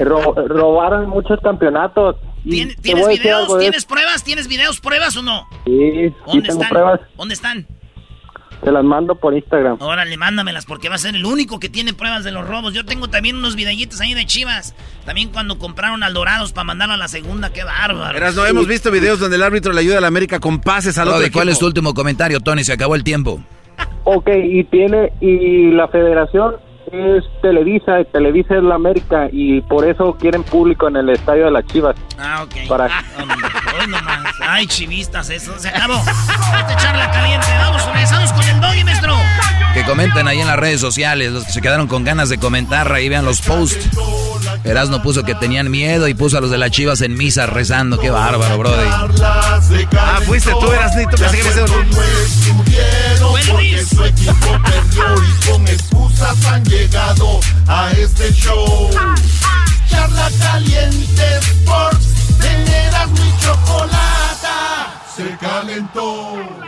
Eh, 0.00 0.04
ro- 0.04 0.34
robaron 0.48 1.08
muchos 1.10 1.38
campeonatos. 1.42 2.16
Y 2.44 2.50
¿Tien- 2.52 2.74
te 2.76 2.80
¿Tienes 2.82 3.06
videos? 3.08 3.58
¿Tienes 3.58 3.84
pruebas? 3.84 4.24
¿Tienes 4.24 4.48
videos, 4.48 4.80
pruebas 4.80 5.14
o 5.18 5.22
no? 5.22 5.46
Sí, 5.66 5.72
sí 6.08 6.14
¿Dónde 6.26 6.48
tengo 6.48 6.62
están? 6.62 6.68
pruebas. 6.70 7.00
¿Dónde 7.16 7.34
están? 7.34 7.66
Te 8.62 8.72
las 8.72 8.84
mando 8.84 9.14
por 9.14 9.34
Instagram. 9.34 9.76
Órale, 9.80 10.16
mándamelas 10.16 10.66
porque 10.66 10.88
va 10.88 10.96
a 10.96 10.98
ser 10.98 11.14
el 11.14 11.24
único 11.24 11.60
que 11.60 11.68
tiene 11.68 11.94
pruebas 11.94 12.24
de 12.24 12.32
los 12.32 12.46
robos. 12.46 12.74
Yo 12.74 12.84
tengo 12.84 13.08
también 13.08 13.36
unos 13.36 13.54
videitos 13.56 14.00
ahí 14.00 14.14
de 14.14 14.26
chivas. 14.26 14.74
También 15.06 15.28
cuando 15.30 15.58
compraron 15.58 16.02
al 16.02 16.12
Dorados 16.12 16.52
para 16.52 16.64
mandarlo 16.64 16.94
a 16.94 16.98
la 16.98 17.08
segunda. 17.08 17.50
¡Qué 17.52 17.62
bárbaro! 17.64 18.16
Erasno, 18.16 18.44
hemos 18.46 18.66
visto 18.66 18.90
videos 18.90 19.20
donde 19.20 19.36
el 19.36 19.42
árbitro 19.42 19.72
le 19.72 19.80
ayuda 19.80 19.98
a 19.98 20.00
la 20.00 20.08
América 20.08 20.40
con 20.40 20.60
pases 20.60 20.98
al 20.98 21.08
otro 21.08 21.18
Brody, 21.20 21.30
¿cuál 21.30 21.48
equipo. 21.48 21.52
es 21.52 21.58
tu 21.60 21.66
último 21.66 21.94
comentario, 21.94 22.40
Tony? 22.40 22.64
Se 22.64 22.72
acabó 22.72 22.94
el 22.94 23.04
tiempo. 23.04 23.40
Ok, 24.10 24.28
y 24.42 24.64
tiene, 24.64 25.12
y 25.20 25.70
la 25.72 25.86
federación 25.88 26.54
es 26.90 27.22
Televisa, 27.42 28.00
y 28.00 28.06
Televisa 28.06 28.56
es 28.56 28.62
la 28.62 28.76
América, 28.76 29.28
y 29.30 29.60
por 29.60 29.84
eso 29.86 30.16
quieren 30.18 30.42
público 30.44 30.88
en 30.88 30.96
el 30.96 31.10
estadio 31.10 31.44
de 31.44 31.50
las 31.50 31.66
Chivas. 31.66 31.94
Ah, 32.18 32.42
ok. 32.44 32.66
Para- 32.68 32.86
Ah, 32.86 33.04
hombre, 33.20 33.36
hoy 33.78 33.86
nomás. 33.88 34.34
Ay, 34.40 34.66
chivistas, 34.66 35.28
eso 35.28 35.52
se 35.58 35.68
acabó. 35.68 35.96
Esta 35.98 36.76
charla 36.78 37.10
caliente. 37.10 37.46
Vamos, 37.58 37.77
regresamos 38.28 38.32
con 38.32 38.48
el 38.48 38.60
doggy, 38.60 38.84
maestro. 38.84 39.16
Que 39.74 39.84
comenten 39.84 40.28
ahí 40.28 40.40
en 40.40 40.46
las 40.46 40.56
redes 40.56 40.80
sociales, 40.80 41.32
los 41.32 41.44
que 41.44 41.52
se 41.52 41.60
quedaron 41.60 41.86
con 41.86 42.04
ganas 42.04 42.28
de 42.28 42.38
comentar, 42.38 42.90
ahí 42.92 43.08
vean 43.08 43.24
los 43.24 43.40
posts. 43.40 43.88
Erasno 44.64 45.02
puso 45.02 45.22
que 45.22 45.34
tenían 45.34 45.70
miedo 45.70 46.08
y 46.08 46.14
puso 46.14 46.38
a 46.38 46.40
los 46.40 46.50
de 46.50 46.58
las 46.58 46.70
chivas 46.70 47.00
en 47.00 47.16
misa 47.16 47.46
rezando. 47.46 47.98
Qué 47.98 48.10
bárbaro, 48.10 48.58
Brody. 48.58 48.88
Ah, 48.88 50.20
fuiste 50.24 50.50
tú, 50.60 50.72
Erasnito. 50.72 51.16
Pensé 51.16 51.38
que 51.38 51.42
Porque 53.30 53.84
su 53.84 54.04
equipo 54.04 54.58
perdió 54.64 55.04
y 55.22 55.50
con 55.50 55.68
excusas 55.68 56.44
han 56.46 56.64
llegado 56.64 57.40
a 57.66 57.90
este 57.92 58.32
show. 58.32 58.90
Charla 59.88 60.30
caliente 60.38 61.38
Sports, 61.38 62.08
teneras 62.40 63.10
mi 63.10 63.32
chocolata. 63.40 65.02
Se 65.16 65.36
calentó. 65.38 66.67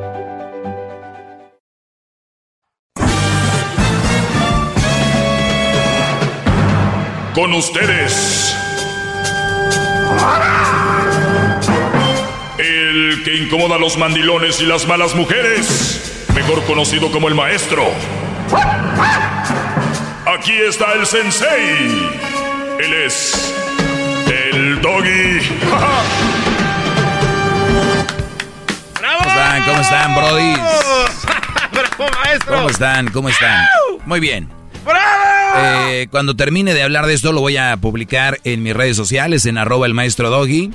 Con 7.33 7.53
ustedes. 7.53 8.55
El 12.57 13.21
que 13.23 13.35
incomoda 13.37 13.75
a 13.75 13.79
los 13.79 13.97
mandilones 13.97 14.59
y 14.59 14.65
las 14.65 14.85
malas 14.85 15.15
mujeres. 15.15 16.27
Mejor 16.35 16.61
conocido 16.65 17.09
como 17.09 17.29
el 17.29 17.35
maestro. 17.35 17.85
Aquí 20.25 20.51
está 20.67 20.93
el 20.93 21.05
sensei. 21.05 22.11
Él 22.79 22.93
es 23.05 23.55
el 24.27 24.81
doggy. 24.81 25.39
¿Cómo 28.99 29.23
están? 29.25 29.63
¿Cómo 29.63 29.81
están, 29.81 30.15
Brody? 30.15 30.53
¡Bravo, 31.71 32.11
maestro! 32.19 32.55
¿Cómo 32.55 32.69
están? 32.69 33.07
¿Cómo 33.07 33.29
están? 33.29 33.65
Muy 34.05 34.19
bien. 34.19 34.49
Eh, 35.55 36.07
cuando 36.09 36.35
termine 36.35 36.73
de 36.73 36.83
hablar 36.83 37.05
de 37.05 37.13
esto, 37.13 37.31
lo 37.31 37.41
voy 37.41 37.57
a 37.57 37.75
publicar 37.77 38.39
en 38.43 38.63
mis 38.63 38.73
redes 38.73 38.95
sociales, 38.95 39.45
en 39.45 39.57
arroba 39.57 39.85
el 39.85 39.93
maestro 39.93 40.29
Doggy. 40.29 40.71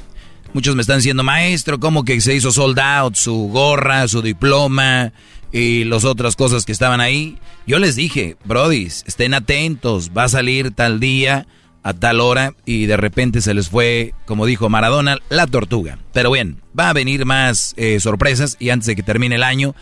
Muchos 0.53 0.75
me 0.75 0.83
están 0.83 0.99
diciendo, 0.99 1.23
maestro, 1.23 1.81
¿cómo 1.81 2.05
que 2.05 2.21
se 2.21 2.35
hizo 2.35 2.51
sold 2.51 2.79
out? 2.79 3.15
Su 3.15 3.49
gorra, 3.53 4.09
su 4.09 4.23
diploma 4.23 5.13
y 5.53 5.85
las 5.85 6.05
otras 6.05 6.37
cosas 6.37 6.65
que 6.65 6.73
estaban 6.73 7.01
ahí. 7.01 7.39
Yo 7.67 7.79
les 7.79 7.97
dije, 7.97 8.37
brodis, 8.45 9.05
estén 9.07 9.35
atentos, 9.35 10.13
va 10.17 10.25
a 10.25 10.29
salir 10.29 10.71
tal 10.71 11.01
día, 11.01 11.47
a 11.83 11.95
tal 11.95 12.21
hora, 12.21 12.55
y 12.65 12.87
de 12.87 12.97
repente 12.97 13.41
se 13.41 13.55
les 13.55 13.69
fue, 13.69 14.13
como 14.25 14.47
dijo 14.47 14.69
Maradona, 14.69 15.19
la 15.29 15.47
tortuga. 15.47 15.99
Pero 16.13 16.31
bien, 16.31 16.61
va 16.79 16.91
a 16.91 16.95
venir 16.95 17.25
más 17.25 17.75
eh, 17.77 18.01
sorpresas 18.01 18.57
y 18.59 18.71
antes 18.71 18.87
de 18.87 18.97
que 18.97 19.03
termine 19.03 19.37
el 19.37 19.43
año, 19.43 19.75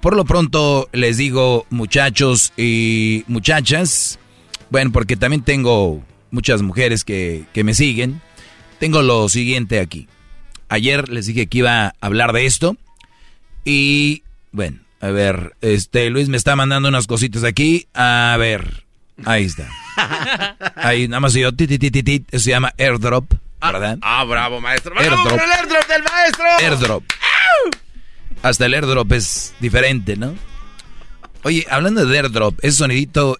por 0.00 0.16
lo 0.16 0.24
pronto 0.24 0.88
les 0.92 1.16
digo, 1.16 1.66
muchachos 1.70 2.52
y 2.56 3.24
muchachas, 3.28 4.18
bueno, 4.72 4.90
porque 4.90 5.18
también 5.18 5.42
tengo 5.42 6.02
muchas 6.30 6.62
mujeres 6.62 7.04
que, 7.04 7.44
que 7.52 7.62
me 7.62 7.74
siguen, 7.74 8.22
tengo 8.78 9.02
lo 9.02 9.28
siguiente 9.28 9.80
aquí. 9.80 10.08
Ayer 10.70 11.10
les 11.10 11.26
dije 11.26 11.46
que 11.46 11.58
iba 11.58 11.88
a 11.88 11.94
hablar 12.00 12.32
de 12.32 12.46
esto 12.46 12.78
y, 13.66 14.22
bueno, 14.50 14.78
a 15.02 15.08
ver, 15.08 15.56
este 15.60 16.08
Luis 16.08 16.30
me 16.30 16.38
está 16.38 16.56
mandando 16.56 16.88
unas 16.88 17.06
cositas 17.06 17.44
aquí, 17.44 17.86
a 17.92 18.34
ver, 18.38 18.84
ahí 19.26 19.44
está. 19.44 19.68
Ahí 20.76 21.06
nada 21.06 21.20
más 21.20 21.34
yo, 21.34 21.52
ti, 21.52 21.66
ti, 21.66 21.78
ti, 21.78 21.90
ti, 21.90 22.02
ti, 22.02 22.24
eso 22.30 22.44
se 22.44 22.50
llama 22.50 22.72
airdrop, 22.78 23.30
¿verdad? 23.60 23.98
Ah, 24.00 24.24
bravo, 24.24 24.58
maestro. 24.58 24.94
¡Bravo 24.94 25.10
Airdrop. 25.10 25.38
por 25.38 25.42
el 25.42 25.52
airdrop 25.52 25.86
del 25.86 26.02
maestro! 26.02 26.44
Airdrop. 26.60 27.04
Hasta 28.42 28.64
el 28.64 28.72
airdrop 28.72 29.12
es 29.12 29.52
diferente, 29.60 30.16
¿no? 30.16 30.34
Oye, 31.42 31.66
hablando 31.70 32.06
de 32.06 32.18
airdrop, 32.18 32.58
¿ese 32.62 32.78
sonidito 32.78 33.38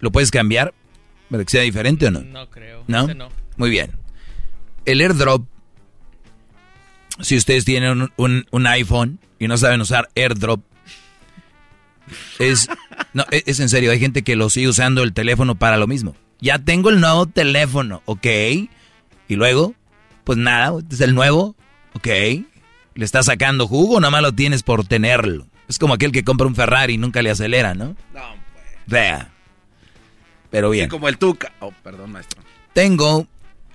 lo 0.00 0.10
puedes 0.12 0.30
cambiar? 0.30 0.74
¿Para 1.30 1.44
que 1.44 1.50
sea 1.50 1.62
diferente 1.62 2.06
o 2.06 2.10
no? 2.10 2.20
No 2.20 2.48
creo. 2.50 2.84
¿No? 2.86 3.06
No. 3.08 3.28
Muy 3.56 3.70
bien. 3.70 3.92
El 4.84 5.00
airdrop, 5.00 5.46
si 7.20 7.36
ustedes 7.36 7.64
tienen 7.64 7.90
un, 8.02 8.12
un- 8.16 8.46
un 8.50 8.66
iPhone 8.66 9.18
y 9.38 9.48
no 9.48 9.56
saben 9.58 9.80
usar 9.80 10.08
airdrop, 10.14 10.60
es, 12.38 12.68
no, 13.12 13.24
e, 13.30 13.38
es, 13.38 13.42
es 13.46 13.60
en 13.60 13.68
serio, 13.68 13.90
hay 13.90 13.98
gente 13.98 14.22
que 14.22 14.36
lo 14.36 14.50
sigue 14.50 14.68
usando 14.68 15.02
el 15.02 15.12
teléfono 15.12 15.54
para 15.56 15.76
lo 15.76 15.86
mismo. 15.86 16.14
Ya 16.40 16.58
tengo 16.58 16.90
el 16.90 17.00
nuevo 17.00 17.26
teléfono, 17.26 18.02
¿ok? 18.04 18.26
Y 19.28 19.34
luego, 19.36 19.74
pues 20.24 20.38
nada, 20.38 20.78
este 20.78 20.94
es 20.94 21.00
el 21.00 21.14
nuevo, 21.14 21.56
¿ok? 21.94 22.06
Le 22.06 23.04
está 23.04 23.22
sacando 23.22 23.66
jugo, 23.66 23.98
nada 24.00 24.10
más 24.10 24.22
lo 24.22 24.32
tienes 24.32 24.62
por 24.62 24.86
tenerlo. 24.86 25.46
Es 25.68 25.78
como 25.78 25.94
aquel 25.94 26.12
que 26.12 26.22
compra 26.24 26.46
un 26.46 26.54
Ferrari 26.54 26.94
y 26.94 26.98
nunca 26.98 27.22
le 27.22 27.30
acelera, 27.30 27.74
¿no? 27.74 27.96
No, 28.14 28.22
Vea. 28.86 29.32
Pero 30.56 30.70
bien. 30.70 30.86
Sí, 30.86 30.88
como 30.88 31.06
el 31.06 31.18
Tuca. 31.18 31.52
Oh, 31.60 31.70
perdón, 31.82 32.12
maestro. 32.12 32.42
Tengo 32.72 33.26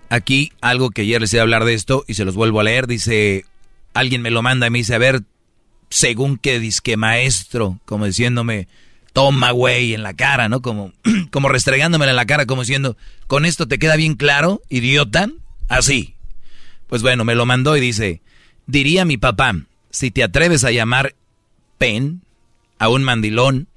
aquí 0.10 0.52
algo 0.62 0.90
que 0.90 1.04
ayer 1.04 1.22
les 1.22 1.32
iba 1.32 1.42
a 1.42 1.44
hablar 1.44 1.64
de 1.64 1.76
esto 1.76 2.04
y 2.08 2.16
se 2.16 2.26
los 2.26 2.34
vuelvo 2.34 2.60
a 2.60 2.64
leer. 2.64 2.88
Dice, 2.88 3.46
alguien 3.94 4.24
me 4.24 4.32
lo 4.32 4.42
manda 4.42 4.66
y 4.66 4.72
me 4.72 4.80
dice, 4.80 4.96
a 4.96 4.98
ver, 4.98 5.22
según 5.92 6.40
que 6.40 6.60
disque 6.60 6.98
maestro, 6.98 7.80
como 7.86 8.08
diciéndome, 8.08 8.68
toma, 9.14 9.52
güey, 9.52 9.94
en 9.94 10.02
la 10.02 10.16
cara, 10.16 10.50
¿no? 10.50 10.64
Como, 10.64 10.92
como 11.30 11.50
restregándome 11.50 12.08
en 12.08 12.16
la 12.16 12.26
cara, 12.26 12.48
como 12.48 12.64
diciendo, 12.64 12.98
¿con 13.28 13.46
esto 13.46 13.68
te 13.68 13.78
queda 13.78 13.96
bien 13.96 14.16
claro, 14.16 14.64
idiota? 14.68 15.30
Así. 15.70 16.16
Pues 16.88 17.04
bueno, 17.04 17.26
me 17.26 17.36
lo 17.36 17.46
mandó 17.46 17.78
y 17.78 17.80
dice, 17.80 18.24
diría 18.66 19.06
mi 19.06 19.18
papá, 19.18 19.56
si 19.92 20.10
te 20.10 20.24
atreves 20.24 20.64
a 20.64 20.72
llamar 20.72 21.14
pen 21.78 22.24
a 22.80 22.90
un 22.90 23.04
mandilón, 23.04 23.68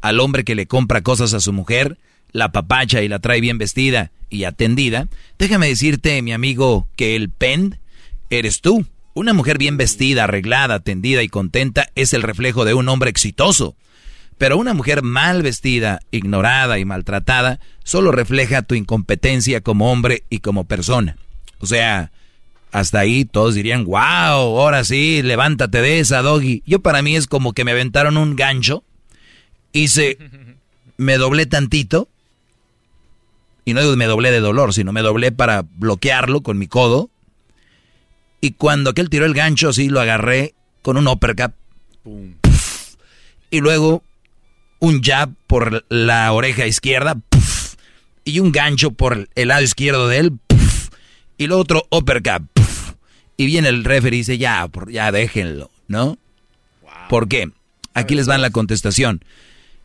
al 0.00 0.18
hombre 0.18 0.44
que 0.44 0.54
le 0.54 0.66
compra 0.66 1.02
cosas 1.02 1.34
a 1.34 1.40
su 1.40 1.52
mujer, 1.52 1.98
la 2.34 2.52
papacha 2.52 3.00
y 3.00 3.08
la 3.08 3.20
trae 3.20 3.40
bien 3.40 3.56
vestida 3.56 4.10
y 4.28 4.44
atendida, 4.44 5.06
déjame 5.38 5.68
decirte, 5.68 6.20
mi 6.20 6.32
amigo, 6.32 6.88
que 6.96 7.16
el 7.16 7.30
pen 7.30 7.78
eres 8.28 8.60
tú. 8.60 8.84
Una 9.14 9.32
mujer 9.32 9.56
bien 9.56 9.76
vestida, 9.76 10.24
arreglada, 10.24 10.74
atendida 10.74 11.22
y 11.22 11.28
contenta 11.28 11.88
es 11.94 12.12
el 12.12 12.22
reflejo 12.22 12.64
de 12.64 12.74
un 12.74 12.88
hombre 12.88 13.08
exitoso. 13.08 13.76
Pero 14.36 14.58
una 14.58 14.74
mujer 14.74 15.02
mal 15.04 15.42
vestida, 15.42 16.00
ignorada 16.10 16.80
y 16.80 16.84
maltratada 16.84 17.60
solo 17.84 18.10
refleja 18.10 18.62
tu 18.62 18.74
incompetencia 18.74 19.60
como 19.60 19.92
hombre 19.92 20.24
y 20.28 20.40
como 20.40 20.64
persona. 20.64 21.16
O 21.60 21.66
sea, 21.66 22.10
hasta 22.72 22.98
ahí 22.98 23.24
todos 23.24 23.54
dirían, 23.54 23.84
wow, 23.84 24.00
ahora 24.00 24.82
sí, 24.82 25.22
levántate 25.22 25.80
de 25.80 26.00
esa, 26.00 26.22
doggy. 26.22 26.64
Yo 26.66 26.80
para 26.80 27.00
mí 27.00 27.14
es 27.14 27.28
como 27.28 27.52
que 27.52 27.64
me 27.64 27.70
aventaron 27.70 28.16
un 28.16 28.34
gancho, 28.34 28.82
hice, 29.72 30.18
me 30.96 31.16
doblé 31.16 31.46
tantito, 31.46 32.08
y 33.64 33.74
no 33.74 33.80
digo 33.80 33.96
me 33.96 34.06
doblé 34.06 34.30
de 34.30 34.40
dolor, 34.40 34.74
sino 34.74 34.92
me 34.92 35.02
doblé 35.02 35.32
para 35.32 35.62
bloquearlo 35.62 36.42
con 36.42 36.58
mi 36.58 36.66
codo, 36.66 37.10
y 38.44 38.52
cuando 38.52 38.90
aquel 38.90 39.08
tiró 39.08 39.24
el 39.24 39.32
gancho, 39.32 39.72
sí, 39.72 39.88
lo 39.88 40.02
agarré 40.02 40.54
con 40.82 40.98
un 40.98 41.08
uppercut. 41.08 41.52
Y 43.50 43.60
luego 43.60 44.02
un 44.80 45.02
jab 45.02 45.30
por 45.46 45.86
la 45.88 46.30
oreja 46.30 46.66
izquierda. 46.66 47.16
y 48.22 48.40
un 48.40 48.52
gancho 48.52 48.90
por 48.90 49.30
el 49.34 49.48
lado 49.48 49.62
izquierdo 49.62 50.08
de 50.08 50.18
él. 50.18 50.32
y 51.38 51.46
luego 51.46 51.62
otro 51.62 51.86
uppercut. 51.90 52.42
y 53.38 53.46
viene 53.46 53.70
el 53.70 53.82
referee 53.82 54.18
y 54.18 54.20
dice, 54.20 54.36
ya, 54.36 54.68
ya 54.90 55.10
déjenlo, 55.10 55.70
¿no? 55.88 56.18
¿Por 57.08 57.28
qué? 57.28 57.50
Aquí 57.94 58.14
les 58.14 58.28
va 58.28 58.36
la 58.36 58.50
contestación. 58.50 59.24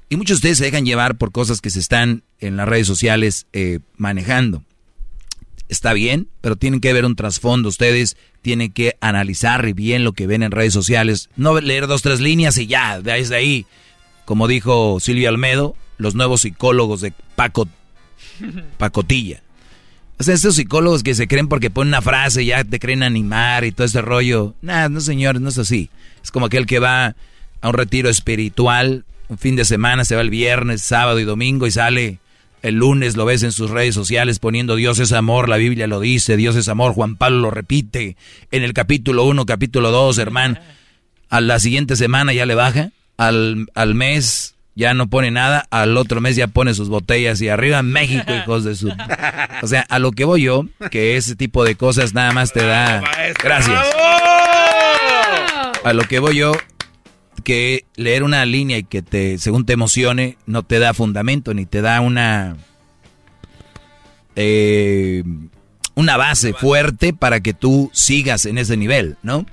Y 0.10 0.18
muchos 0.18 0.38
de 0.38 0.40
ustedes 0.40 0.58
se 0.58 0.66
dejan 0.66 0.86
llevar 0.86 1.18
por 1.18 1.32
cosas 1.32 1.62
que 1.62 1.70
se 1.70 1.80
están 1.80 2.24
en 2.40 2.58
las 2.58 2.68
redes 2.68 2.88
sociales 2.88 3.46
eh, 3.54 3.80
manejando 3.96 4.64
está 5.70 5.94
bien, 5.94 6.28
pero 6.42 6.56
tienen 6.56 6.82
que 6.82 6.92
ver 6.92 7.06
un 7.06 7.16
trasfondo. 7.16 7.70
Ustedes 7.70 8.18
tienen 8.42 8.72
que 8.72 8.98
analizar 9.00 9.74
bien 9.74 10.04
lo 10.04 10.14
que 10.14 10.28
ven 10.28 10.44
en 10.44 10.52
redes 10.52 10.74
sociales. 10.74 11.30
No 11.38 11.60
leer 11.62 11.88
dos, 11.88 12.02
tres 12.02 12.20
líneas 12.20 12.58
y 12.58 12.68
ya, 12.68 13.00
desde 13.00 13.36
ahí. 13.36 13.66
Como 14.26 14.48
dijo 14.48 15.00
Silvia 15.00 15.30
Almedo, 15.30 15.76
los 15.98 16.16
nuevos 16.16 16.42
psicólogos 16.42 17.02
de 17.02 17.14
Paco, 17.36 17.68
Pacotilla. 18.78 19.42
O 20.20 20.24
sea, 20.24 20.34
estos 20.34 20.56
psicólogos 20.56 21.02
que 21.02 21.16
se 21.16 21.28
creen 21.28 21.48
porque 21.48 21.70
ponen 21.70 21.90
una 21.90 22.02
frase 22.02 22.44
ya 22.44 22.64
te 22.66 22.80
creen 22.80 23.04
animar 23.04 23.64
y 23.64 23.72
todo 23.72 23.86
ese 23.86 24.02
rollo. 24.02 24.56
Nada, 24.62 24.90
no 24.90 25.00
señores, 25.00 25.42
no 25.42 25.50
es 25.50 25.58
así. 25.58 25.90
Es 26.22 26.32
como 26.32 26.48
aquel 26.48 26.66
que 26.66 26.80
va 26.80 27.16
a 27.62 27.70
un 27.70 27.74
retiro 27.74 28.10
espiritual, 28.10 29.06
un 29.30 29.38
fin 29.38 29.56
de 29.56 29.64
semana, 29.64 30.04
se 30.06 30.16
va 30.16 30.22
el 30.22 30.30
viernes, 30.30 30.82
sábado 30.82 31.20
y 31.20 31.24
domingo 31.24 31.66
y 31.68 31.72
sale 31.72 32.20
el 32.62 32.76
lunes 32.76 33.16
lo 33.16 33.26
ves 33.26 33.44
en 33.44 33.52
sus 33.52 33.70
redes 33.70 33.96
sociales 33.96 34.40
poniendo 34.40 34.76
Dios 34.76 35.00
es 35.00 35.14
amor, 35.14 35.48
la 35.48 35.58
Biblia 35.58 35.88
lo 35.88 36.00
dice, 36.00 36.36
Dios 36.36 36.56
es 36.56 36.68
amor, 36.68 36.94
Juan 36.94 37.16
Pablo 37.16 37.40
lo 37.40 37.52
repite 37.52 38.18
en 38.52 38.64
el 38.64 38.74
capítulo 38.74 39.24
1, 39.24 39.46
capítulo 39.46 39.92
2, 39.92 40.18
hermano. 40.18 40.58
A 41.30 41.42
la 41.42 41.60
siguiente 41.60 41.96
semana 41.96 42.34
ya 42.34 42.46
le 42.46 42.56
baja, 42.56 42.92
al, 43.18 43.68
al 43.76 43.96
mes 43.96 44.56
ya 44.76 44.94
no 44.94 45.08
pone 45.10 45.32
nada, 45.32 45.68
al 45.70 45.96
otro 45.96 46.22
mes 46.22 46.36
ya 46.36 46.48
pone 46.48 46.74
sus 46.74 46.90
botellas 46.90 47.42
y 47.42 47.50
arriba 47.50 47.82
México, 47.84 48.34
hijos 48.44 48.64
de 48.64 48.76
su... 48.76 48.92
O 49.62 49.68
sea, 49.68 49.86
a 49.88 50.00
lo 50.00 50.12
que 50.12 50.26
voy 50.26 50.44
yo, 50.44 50.66
que 50.90 51.18
ese 51.18 51.36
tipo 51.36 51.64
de 51.64 51.76
cosas 51.76 52.14
nada 52.14 52.32
más 52.32 52.52
te 52.52 52.66
da... 52.66 53.02
Gracias. 53.42 53.80
A 55.84 55.94
lo 55.94 56.04
que 56.04 56.20
voy 56.20 56.38
yo 56.38 56.54
que 57.42 57.86
leer 57.96 58.24
una 58.24 58.46
línea 58.46 58.78
y 58.78 58.84
que 58.84 59.02
te, 59.02 59.38
según 59.38 59.66
te 59.66 59.74
emocione, 59.74 60.38
no 60.46 60.64
te 60.64 60.80
da 60.80 60.94
fundamento 60.94 61.54
ni 61.54 61.66
te 61.66 61.82
da 61.82 62.02
una 62.02 62.58
eh, 64.36 65.24
una 65.96 66.18
base 66.18 66.54
fuerte 66.54 67.14
para 67.14 67.42
que 67.42 67.54
tú 67.54 67.90
sigas 67.94 68.46
en 68.46 68.58
ese 68.58 68.78
nivel, 68.78 69.18
¿no? 69.22 69.46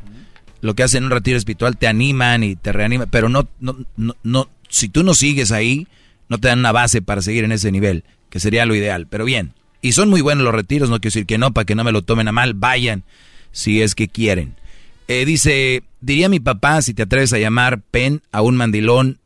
Lo 0.61 0.75
que 0.75 0.85
hacen 0.85 0.99
en 0.99 1.05
un 1.07 1.11
retiro 1.11 1.37
espiritual 1.37 1.77
te 1.77 1.89
animan 1.89 2.45
y 2.45 2.57
te 2.57 2.73
reaniman, 2.73 3.09
pero 3.11 3.29
no, 3.29 3.49
no, 3.59 3.77
no, 3.97 4.15
no, 4.23 4.49
si 4.69 4.89
tú 4.89 5.03
no 5.03 5.15
sigues 5.15 5.51
ahí, 5.51 5.89
no 6.29 6.39
te 6.39 6.49
dan 6.49 6.61
una 6.61 6.73
base 6.73 7.03
para 7.03 7.23
seguir 7.23 7.45
en 7.45 7.53
ese 7.53 7.73
nivel, 7.73 8.05
que 8.31 8.41
sería 8.41 8.65
lo 8.65 8.75
ideal. 8.75 9.07
Pero 9.09 9.25
bien, 9.25 9.55
y 9.83 9.93
son 9.93 10.09
muy 10.09 10.21
buenos 10.21 10.45
los 10.45 10.55
retiros, 10.55 10.89
no 10.89 11.01
quiero 11.01 11.15
decir 11.15 11.27
que 11.27 11.39
no, 11.39 11.53
para 11.53 11.65
que 11.65 11.75
no 11.75 11.85
me 11.85 11.93
lo 11.93 12.03
tomen 12.03 12.29
a 12.29 12.33
mal, 12.33 12.55
vayan 12.55 13.05
si 13.53 13.83
es 13.83 13.95
que 13.95 14.09
quieren. 14.09 14.55
Eh, 15.09 15.25
dice, 15.25 15.83
diría 16.07 16.29
mi 16.29 16.39
papá 16.39 16.81
si 16.83 16.95
te 16.95 17.03
atreves 17.03 17.33
a 17.33 17.39
llamar 17.39 17.83
pen 17.83 18.23
a 18.31 18.41
un 18.41 18.57
mandilón, 18.57 19.19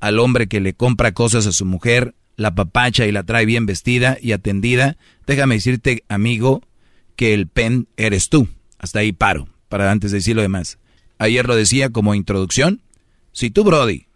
al 0.00 0.18
hombre 0.18 0.48
que 0.48 0.60
le 0.60 0.74
compra 0.74 1.14
cosas 1.14 1.46
a 1.46 1.52
su 1.52 1.64
mujer, 1.64 2.16
la 2.36 2.56
papacha 2.56 3.06
y 3.06 3.12
la 3.12 3.22
trae 3.22 3.46
bien 3.46 3.66
vestida 3.66 4.18
y 4.20 4.32
atendida, 4.32 4.96
déjame 5.28 5.54
decirte, 5.54 6.02
amigo, 6.08 6.62
que 7.14 7.34
el 7.34 7.46
pen 7.46 7.86
eres 7.96 8.30
tú. 8.30 8.48
Hasta 8.78 8.98
ahí 8.98 9.12
paro, 9.12 9.48
para 9.68 9.92
antes 9.92 10.10
de 10.10 10.18
decir 10.18 10.34
lo 10.34 10.42
demás. 10.42 10.78
Ayer 11.18 11.46
lo 11.46 11.54
decía 11.54 11.90
como 11.90 12.16
introducción. 12.16 12.82
Si 13.30 13.50
tú, 13.50 13.62
Brody, 13.62 14.06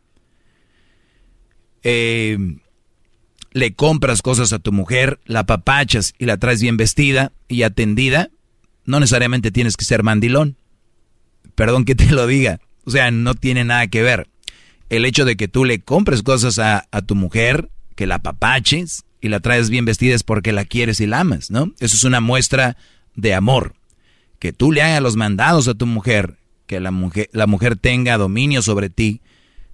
eh, 1.85 2.37
le 3.53 3.75
compras 3.75 4.23
cosas 4.23 4.53
a 4.53 4.59
tu 4.59 4.73
mujer, 4.73 5.21
la 5.25 5.47
papachas 5.47 6.15
y 6.19 6.27
la 6.27 6.37
traes 6.39 6.61
bien 6.61 6.77
vestida 6.77 7.31
y 7.47 7.63
atendida, 7.63 8.31
no 8.85 8.99
necesariamente 8.99 9.53
tienes 9.53 9.77
que 9.77 9.85
ser 9.85 10.03
mandilón 10.03 10.57
perdón 11.59 11.85
que 11.85 11.97
te 11.97 12.13
lo 12.13 12.29
diga, 12.29 12.61
o 12.85 12.91
sea, 12.93 13.11
no 13.11 13.35
tiene 13.35 13.65
nada 13.65 13.89
que 13.89 14.01
ver. 14.01 14.29
El 14.91 15.05
hecho 15.05 15.25
de 15.25 15.37
que 15.37 15.49
tú 15.49 15.65
le 15.65 15.81
compres 15.81 16.23
cosas 16.23 16.61
a, 16.61 16.87
tu 17.03 17.17
mujer, 17.17 17.69
que 17.97 18.07
la 18.07 18.21
papaches 18.21 19.05
y 19.21 19.29
la 19.29 19.41
traes 19.41 19.69
bien 19.69 19.85
vestida 19.85 20.15
es 20.15 20.23
porque 20.23 20.53
la 20.53 20.65
quieres 20.65 21.01
y 21.01 21.09
la 21.09 21.19
amas, 21.19 21.51
¿no? 21.51 21.75
Eso 21.81 21.97
es 21.97 22.05
una 22.05 22.21
muestra 22.21 22.77
de 23.17 23.35
amor. 23.35 23.75
Que 24.39 24.53
tú 24.53 24.71
le 24.71 24.83
hagas 24.83 25.03
los 25.03 25.17
mandados 25.17 25.67
a 25.67 25.75
tu 25.75 25.85
mujer, 25.85 26.39
que 26.69 26.79
la 26.79 26.93
mujer, 26.93 27.29
la 27.33 27.49
mujer 27.49 27.75
tenga 27.75 28.17
dominio 28.19 28.63
sobre 28.63 28.89
ti, 28.89 29.21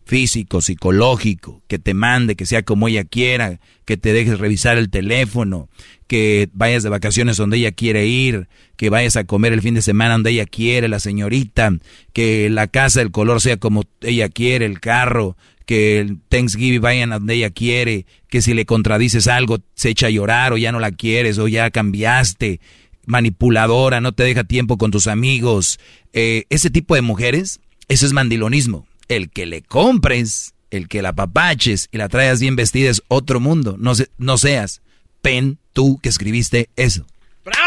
físico, 0.06 0.62
psicológico, 0.62 1.62
que 1.68 1.78
te 1.78 1.92
mande, 1.92 2.34
que 2.34 2.46
sea 2.46 2.62
como 2.62 2.88
ella 2.88 3.04
quiera, 3.04 3.60
que 3.84 3.98
te 3.98 4.14
dejes 4.14 4.38
revisar 4.38 4.78
el 4.78 4.88
teléfono, 4.88 5.68
que 6.14 6.48
vayas 6.52 6.84
de 6.84 6.90
vacaciones 6.90 7.36
donde 7.36 7.56
ella 7.56 7.72
quiere 7.72 8.06
ir, 8.06 8.46
que 8.76 8.88
vayas 8.88 9.16
a 9.16 9.24
comer 9.24 9.52
el 9.52 9.62
fin 9.62 9.74
de 9.74 9.82
semana 9.82 10.12
donde 10.12 10.30
ella 10.30 10.46
quiere, 10.46 10.86
la 10.86 11.00
señorita, 11.00 11.72
que 12.12 12.48
la 12.50 12.68
casa, 12.68 13.02
el 13.02 13.10
color 13.10 13.40
sea 13.40 13.56
como 13.56 13.82
ella 14.00 14.28
quiere, 14.28 14.64
el 14.64 14.78
carro, 14.78 15.36
que 15.66 15.98
el 15.98 16.20
Thanksgiving 16.28 16.80
vayan 16.80 17.10
donde 17.10 17.34
ella 17.34 17.50
quiere, 17.50 18.06
que 18.28 18.42
si 18.42 18.54
le 18.54 18.64
contradices 18.64 19.26
algo 19.26 19.58
se 19.74 19.88
echa 19.88 20.06
a 20.06 20.10
llorar 20.10 20.52
o 20.52 20.56
ya 20.56 20.70
no 20.70 20.78
la 20.78 20.92
quieres 20.92 21.36
o 21.38 21.48
ya 21.48 21.72
cambiaste, 21.72 22.60
manipuladora, 23.06 24.00
no 24.00 24.12
te 24.12 24.22
deja 24.22 24.44
tiempo 24.44 24.78
con 24.78 24.92
tus 24.92 25.08
amigos, 25.08 25.80
eh, 26.12 26.44
ese 26.48 26.70
tipo 26.70 26.94
de 26.94 27.02
mujeres, 27.02 27.58
eso 27.88 28.06
es 28.06 28.12
mandilonismo 28.12 28.86
el 29.08 29.30
que 29.30 29.46
le 29.46 29.62
compres, 29.62 30.54
el 30.70 30.86
que 30.86 31.02
la 31.02 31.12
papaches 31.12 31.88
y 31.90 31.98
la 31.98 32.08
traigas 32.08 32.38
bien 32.38 32.54
vestida 32.54 32.88
es 32.88 33.02
otro 33.08 33.40
mundo. 33.40 33.74
No, 33.80 33.94
no 34.16 34.38
seas 34.38 34.80
pen 35.24 35.58
tú 35.72 35.98
que 36.02 36.10
escribiste 36.10 36.68
eso. 36.76 37.06
¡Bravo! 37.46 37.62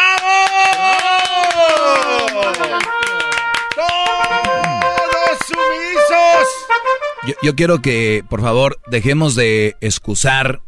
¡Todos 3.76 5.38
sumisos! 5.48 6.48
Yo, 7.28 7.34
yo 7.42 7.56
quiero 7.56 7.82
que, 7.82 8.24
por 8.30 8.42
favor, 8.42 8.80
dejemos 8.86 9.34
de 9.34 9.76
excusar 9.82 10.62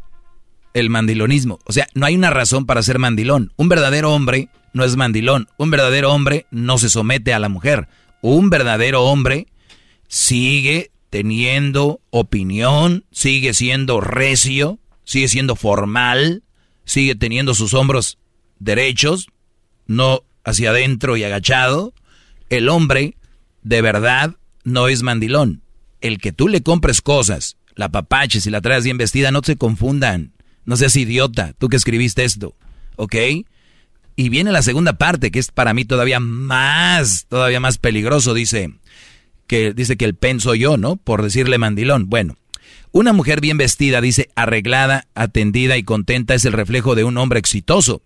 el 0.74 0.90
mandilonismo. 0.90 1.60
O 1.64 1.72
sea, 1.72 1.86
no 1.94 2.06
hay 2.06 2.16
una 2.16 2.30
razón 2.30 2.66
para 2.66 2.82
ser 2.82 2.98
mandilón. 2.98 3.52
Un 3.56 3.68
verdadero 3.68 4.12
hombre 4.12 4.48
no 4.72 4.84
es 4.84 4.96
mandilón. 4.96 5.46
Un 5.58 5.70
verdadero 5.70 6.12
hombre 6.12 6.46
no 6.50 6.76
se 6.76 6.90
somete 6.90 7.32
a 7.32 7.38
la 7.38 7.48
mujer. 7.48 7.86
Un 8.20 8.50
verdadero 8.50 9.04
hombre 9.04 9.46
sigue 10.08 10.90
teniendo 11.08 12.00
opinión, 12.10 13.04
sigue 13.12 13.54
siendo 13.54 14.00
recio, 14.00 14.80
sigue 15.04 15.28
siendo 15.28 15.54
formal, 15.54 16.42
sigue 16.90 17.14
teniendo 17.14 17.54
sus 17.54 17.72
hombros 17.72 18.18
derechos, 18.58 19.28
no 19.86 20.22
hacia 20.44 20.70
adentro 20.70 21.16
y 21.16 21.22
agachado. 21.22 21.94
El 22.48 22.68
hombre 22.68 23.14
de 23.62 23.80
verdad 23.80 24.34
no 24.64 24.88
es 24.88 25.02
mandilón. 25.02 25.62
El 26.00 26.18
que 26.18 26.32
tú 26.32 26.48
le 26.48 26.62
compres 26.62 27.00
cosas, 27.00 27.56
la 27.76 27.90
papaches 27.90 28.46
y 28.46 28.50
la 28.50 28.60
traes 28.60 28.82
bien 28.84 28.98
vestida, 28.98 29.30
no 29.30 29.40
se 29.44 29.56
confundan. 29.56 30.32
No 30.64 30.76
seas 30.76 30.96
idiota, 30.96 31.54
tú 31.58 31.68
que 31.68 31.76
escribiste 31.76 32.24
esto, 32.24 32.54
¿ok? 32.96 33.14
Y 34.16 34.28
viene 34.28 34.50
la 34.50 34.62
segunda 34.62 34.94
parte, 34.94 35.30
que 35.30 35.38
es 35.38 35.50
para 35.52 35.72
mí 35.72 35.84
todavía 35.84 36.18
más, 36.18 37.26
todavía 37.28 37.60
más 37.60 37.78
peligroso, 37.78 38.34
dice 38.34 38.74
que, 39.46 39.72
dice 39.72 39.96
que 39.96 40.04
el 40.04 40.14
pen 40.14 40.40
soy 40.40 40.60
yo, 40.60 40.76
¿no? 40.76 40.96
Por 40.96 41.22
decirle 41.22 41.56
mandilón. 41.56 42.10
Bueno, 42.10 42.36
una 42.92 43.12
mujer 43.12 43.40
bien 43.40 43.56
vestida, 43.56 44.00
dice, 44.00 44.30
arreglada, 44.34 45.06
atendida 45.14 45.76
y 45.76 45.82
contenta 45.82 46.34
es 46.34 46.44
el 46.44 46.52
reflejo 46.52 46.94
de 46.94 47.04
un 47.04 47.16
hombre 47.18 47.38
exitoso. 47.38 48.02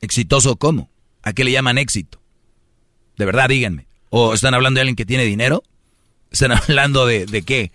¿Exitoso 0.00 0.56
cómo? 0.56 0.90
¿A 1.22 1.32
qué 1.32 1.44
le 1.44 1.52
llaman 1.52 1.78
éxito? 1.78 2.20
De 3.16 3.24
verdad, 3.24 3.48
díganme. 3.48 3.86
¿O 4.10 4.34
están 4.34 4.54
hablando 4.54 4.78
de 4.78 4.82
alguien 4.82 4.96
que 4.96 5.06
tiene 5.06 5.24
dinero? 5.24 5.62
¿Están 6.30 6.52
hablando 6.68 7.06
de, 7.06 7.26
de 7.26 7.42
qué? 7.42 7.72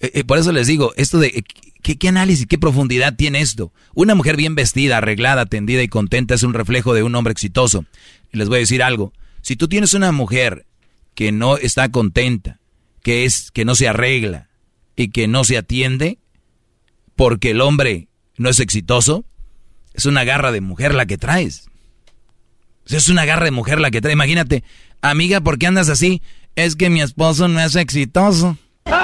Eh, 0.00 0.10
eh, 0.14 0.24
por 0.24 0.38
eso 0.38 0.52
les 0.52 0.66
digo, 0.66 0.92
esto 0.96 1.18
de 1.18 1.44
¿qué, 1.82 1.96
¿qué, 1.96 2.08
análisis, 2.08 2.46
qué 2.46 2.58
profundidad 2.58 3.14
tiene 3.14 3.40
esto? 3.40 3.72
Una 3.94 4.14
mujer 4.14 4.36
bien 4.36 4.54
vestida, 4.54 4.98
arreglada, 4.98 5.42
atendida 5.42 5.82
y 5.82 5.88
contenta 5.88 6.34
es 6.34 6.42
un 6.42 6.54
reflejo 6.54 6.94
de 6.94 7.02
un 7.02 7.14
hombre 7.14 7.32
exitoso. 7.32 7.84
Les 8.32 8.48
voy 8.48 8.56
a 8.56 8.60
decir 8.60 8.82
algo. 8.82 9.12
Si 9.40 9.54
tú 9.54 9.68
tienes 9.68 9.94
una 9.94 10.10
mujer 10.10 10.66
que 11.14 11.30
no 11.30 11.56
está 11.56 11.90
contenta, 11.90 12.58
que 13.02 13.24
es, 13.24 13.50
que 13.52 13.64
no 13.64 13.76
se 13.76 13.88
arregla 13.88 14.45
y 14.96 15.10
que 15.10 15.28
no 15.28 15.44
se 15.44 15.58
atiende, 15.58 16.18
porque 17.14 17.50
el 17.50 17.60
hombre 17.60 18.08
no 18.36 18.48
es 18.48 18.58
exitoso, 18.60 19.24
es 19.94 20.06
una 20.06 20.24
garra 20.24 20.50
de 20.52 20.60
mujer 20.60 20.94
la 20.94 21.06
que 21.06 21.18
traes. 21.18 21.68
Es 22.86 23.08
una 23.08 23.24
garra 23.24 23.44
de 23.44 23.50
mujer 23.50 23.80
la 23.80 23.90
que 23.90 24.00
traes. 24.00 24.14
Imagínate, 24.14 24.64
amiga, 25.02 25.40
¿por 25.40 25.58
qué 25.58 25.66
andas 25.66 25.88
así? 25.88 26.22
Es 26.54 26.76
que 26.76 26.90
mi 26.90 27.02
esposo 27.02 27.48
no 27.48 27.60
es 27.60 27.76
exitoso. 27.76 28.56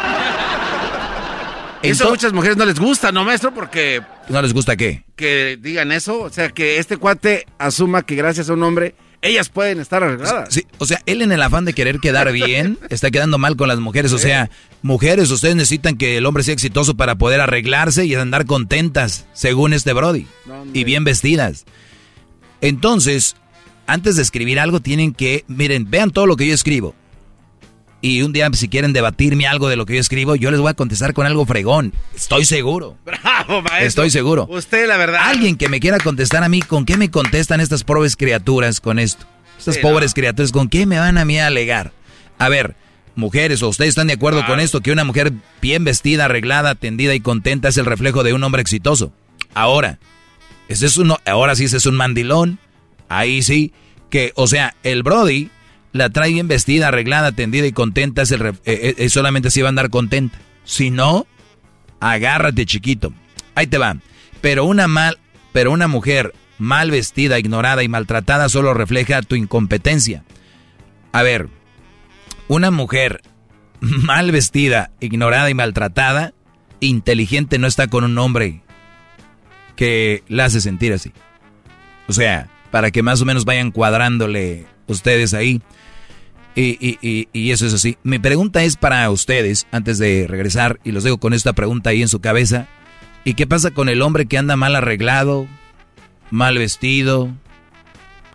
Eso 1.83 2.07
a 2.07 2.11
muchas 2.11 2.33
mujeres 2.33 2.57
no 2.57 2.65
les 2.65 2.79
gusta, 2.79 3.11
¿no, 3.11 3.25
maestro? 3.25 3.53
Porque... 3.53 4.01
¿No 4.29 4.41
les 4.41 4.53
gusta 4.53 4.77
qué? 4.77 5.05
Que 5.17 5.59
digan 5.61 5.91
eso. 5.91 6.21
O 6.21 6.31
sea, 6.31 6.49
que 6.51 6.79
este 6.79 6.97
cuate 6.97 7.45
asuma 7.59 8.03
que 8.03 8.15
gracias 8.15 8.49
a 8.49 8.53
un 8.53 8.63
hombre 8.63 8.95
ellas 9.23 9.49
pueden 9.49 9.81
estar 9.81 10.03
arregladas. 10.03 10.53
Sí, 10.53 10.67
o 10.79 10.87
sea, 10.87 11.01
él 11.07 11.23
en 11.23 11.33
el 11.33 11.41
afán 11.43 11.65
de 11.65 11.73
querer 11.73 12.01
quedar 12.01 12.31
bien, 12.33 12.79
está 12.91 13.11
quedando 13.11 13.39
mal 13.39 13.57
con 13.57 13.69
las 13.69 13.79
mujeres. 13.79 14.13
O 14.13 14.19
sea, 14.19 14.51
mujeres, 14.83 15.31
ustedes 15.31 15.57
necesitan 15.57 15.97
que 15.97 16.19
el 16.19 16.27
hombre 16.27 16.43
sea 16.43 16.55
exitoso 16.55 16.97
para 16.97 17.15
poder 17.15 17.41
arreglarse 17.41 18.05
y 18.05 18.15
andar 18.15 18.47
contentas, 18.47 19.27
según 19.33 19.73
este 19.73 19.93
Brody. 19.93 20.27
y 20.75 20.85
bien 20.85 21.05
vestidas. 21.05 21.65
Entonces, 22.61 23.37
antes 23.87 24.17
de 24.17 24.23
escribir 24.23 24.61
algo, 24.61 24.81
tienen 24.81 25.15
que, 25.15 25.45
miren, 25.49 25.91
vean 25.91 26.11
todo 26.11 26.27
lo 26.27 26.37
que 26.37 26.47
yo 26.47 26.55
escribo 26.55 26.95
y 28.03 28.23
un 28.23 28.33
día 28.33 28.51
si 28.53 28.69
quieren 28.69 28.93
debatirme 28.93 29.47
algo 29.47 29.69
de 29.69 29.77
lo 29.77 29.87
que 29.87 29.95
yo 29.95 30.01
escribo, 30.01 30.35
yo 30.35 30.51
les 30.51 30.61
voy 30.61 30.69
a 30.69 30.75
contestar 30.75 31.15
con 31.15 31.25
algo 31.25 31.47
fregón. 31.47 31.95
Estoy 32.15 32.45
seguro. 32.45 32.99
Bravo, 33.05 33.63
maestro. 33.63 33.87
Estoy 33.87 34.11
seguro. 34.11 34.47
Usted, 34.51 34.89
la 34.89 34.97
verdad. 34.97 35.21
Alguien 35.23 35.57
que 35.57 35.69
me 35.69 35.79
quiera 35.79 35.99
contestar 35.99 36.43
a 36.43 36.49
mí, 36.49 36.61
¿con 36.61 36.85
qué 36.85 36.97
me 36.97 37.11
contestan 37.11 37.61
estas 37.61 37.85
pobres 37.85 38.17
criaturas 38.17 38.81
con 38.81 38.99
esto? 38.99 39.25
Estas 39.57 39.79
pobres 39.79 40.13
criaturas, 40.13 40.51
¿con 40.51 40.69
qué 40.69 40.85
me 40.85 40.99
van 40.99 41.17
a 41.17 41.25
mí 41.25 41.39
a 41.39 41.47
alegar? 41.47 41.93
A 42.39 42.49
ver, 42.49 42.75
mujeres, 43.15 43.63
¿o 43.63 43.69
ustedes 43.69 43.91
están 43.91 44.09
de 44.09 44.15
acuerdo 44.15 44.45
con 44.47 44.59
esto? 44.59 44.81
Que 44.81 44.91
una 44.91 45.05
mujer 45.05 45.33
bien 45.61 45.85
vestida, 45.85 46.25
arreglada, 46.25 46.71
atendida 46.71 47.15
y 47.15 47.21
contenta 47.21 47.69
es 47.69 47.77
el 47.77 47.87
reflejo 47.87 48.25
de 48.25 48.33
un 48.33 48.43
hombre 48.43 48.63
exitoso. 48.63 49.13
Ahora, 49.55 50.01
ese 50.67 50.87
es 50.87 50.97
uno, 50.97 51.19
ahora 51.25 51.55
sí 51.55 51.65
ese 51.65 51.77
es 51.77 51.87
un 51.87 51.95
mandilón. 51.95 52.59
Ahí 53.09 53.43
sí, 53.43 53.73
que, 54.11 54.33
o 54.35 54.49
sea, 54.49 54.75
el 54.83 55.05
Brody 55.05 55.51
la 55.93 56.11
trae 56.11 56.33
bien 56.33 56.49
vestida, 56.49 56.89
arreglada, 56.89 57.29
atendida 57.29 57.67
y 57.67 57.73
contenta, 57.73 58.23
es, 58.23 58.33
eh, 58.33 58.53
eh, 58.65 58.95
eh, 58.97 59.09
solamente 59.09 59.51
si 59.51 59.61
va 59.61 59.69
a 59.69 59.71
andar 59.71 59.91
contenta. 59.91 60.39
Si 60.65 60.91
no, 60.91 61.27
agárrate 62.01 62.67
chiquito. 62.67 63.13
Ahí 63.55 63.67
te 63.67 63.79
va. 63.79 63.97
Pero 64.41 64.65
una 64.65 64.89
mal, 64.89 65.19
pero 65.53 65.71
una 65.71 65.89
mujer 65.89 66.35
mal 66.59 66.91
vestida, 66.91 67.39
ignorada 67.39 67.83
y 67.83 67.89
maltratada 67.89 68.49
solo 68.49 68.75
refleja 68.75 69.23
tu 69.23 69.35
incompetencia. 69.35 70.25
A 71.13 71.23
ver, 71.23 71.49
una 72.49 72.71
mujer 72.71 73.21
mal 73.81 74.33
vestida, 74.33 74.91
ignorada 75.01 75.51
y 75.51 75.55
maltratada, 75.55 76.33
inteligente 76.81 77.59
no 77.59 77.67
está 77.67 77.87
con 77.89 78.05
un 78.05 78.17
hombre 78.19 78.63
que 79.77 80.23
la 80.29 80.47
hace 80.47 80.61
sentir 80.61 80.93
así. 80.93 81.13
O 82.09 82.13
sea, 82.13 82.49
para 82.71 82.91
que 82.91 83.03
más 83.03 83.21
o 83.21 83.25
menos 83.25 83.45
vayan 83.45 83.71
cuadrándole 83.71 84.67
ustedes 84.87 85.35
ahí. 85.35 85.63
Y, 86.55 87.51
eso 87.51 87.67
es 87.67 87.75
así. 87.75 87.97
Mi 88.03 88.19
pregunta 88.19 88.63
es 88.63 88.77
para 88.77 89.09
ustedes, 89.11 89.67
antes 89.73 89.99
de 89.99 90.27
regresar, 90.29 90.81
y 90.85 90.93
los 90.93 91.05
dejo 91.05 91.19
con 91.19 91.33
esta 91.33 91.53
pregunta 91.53 91.91
ahí 91.91 92.03
en 92.03 92.09
su 92.09 92.21
cabeza. 92.21 92.69
¿Y 93.25 93.35
qué 93.35 93.47
pasa 93.47 93.71
con 93.71 93.89
el 93.89 94.03
hombre 94.03 94.27
que 94.27 94.39
anda 94.39 94.57
mal 94.57 94.75
arreglado, 94.75 95.47
mal 96.31 96.59
vestido, 96.59 97.31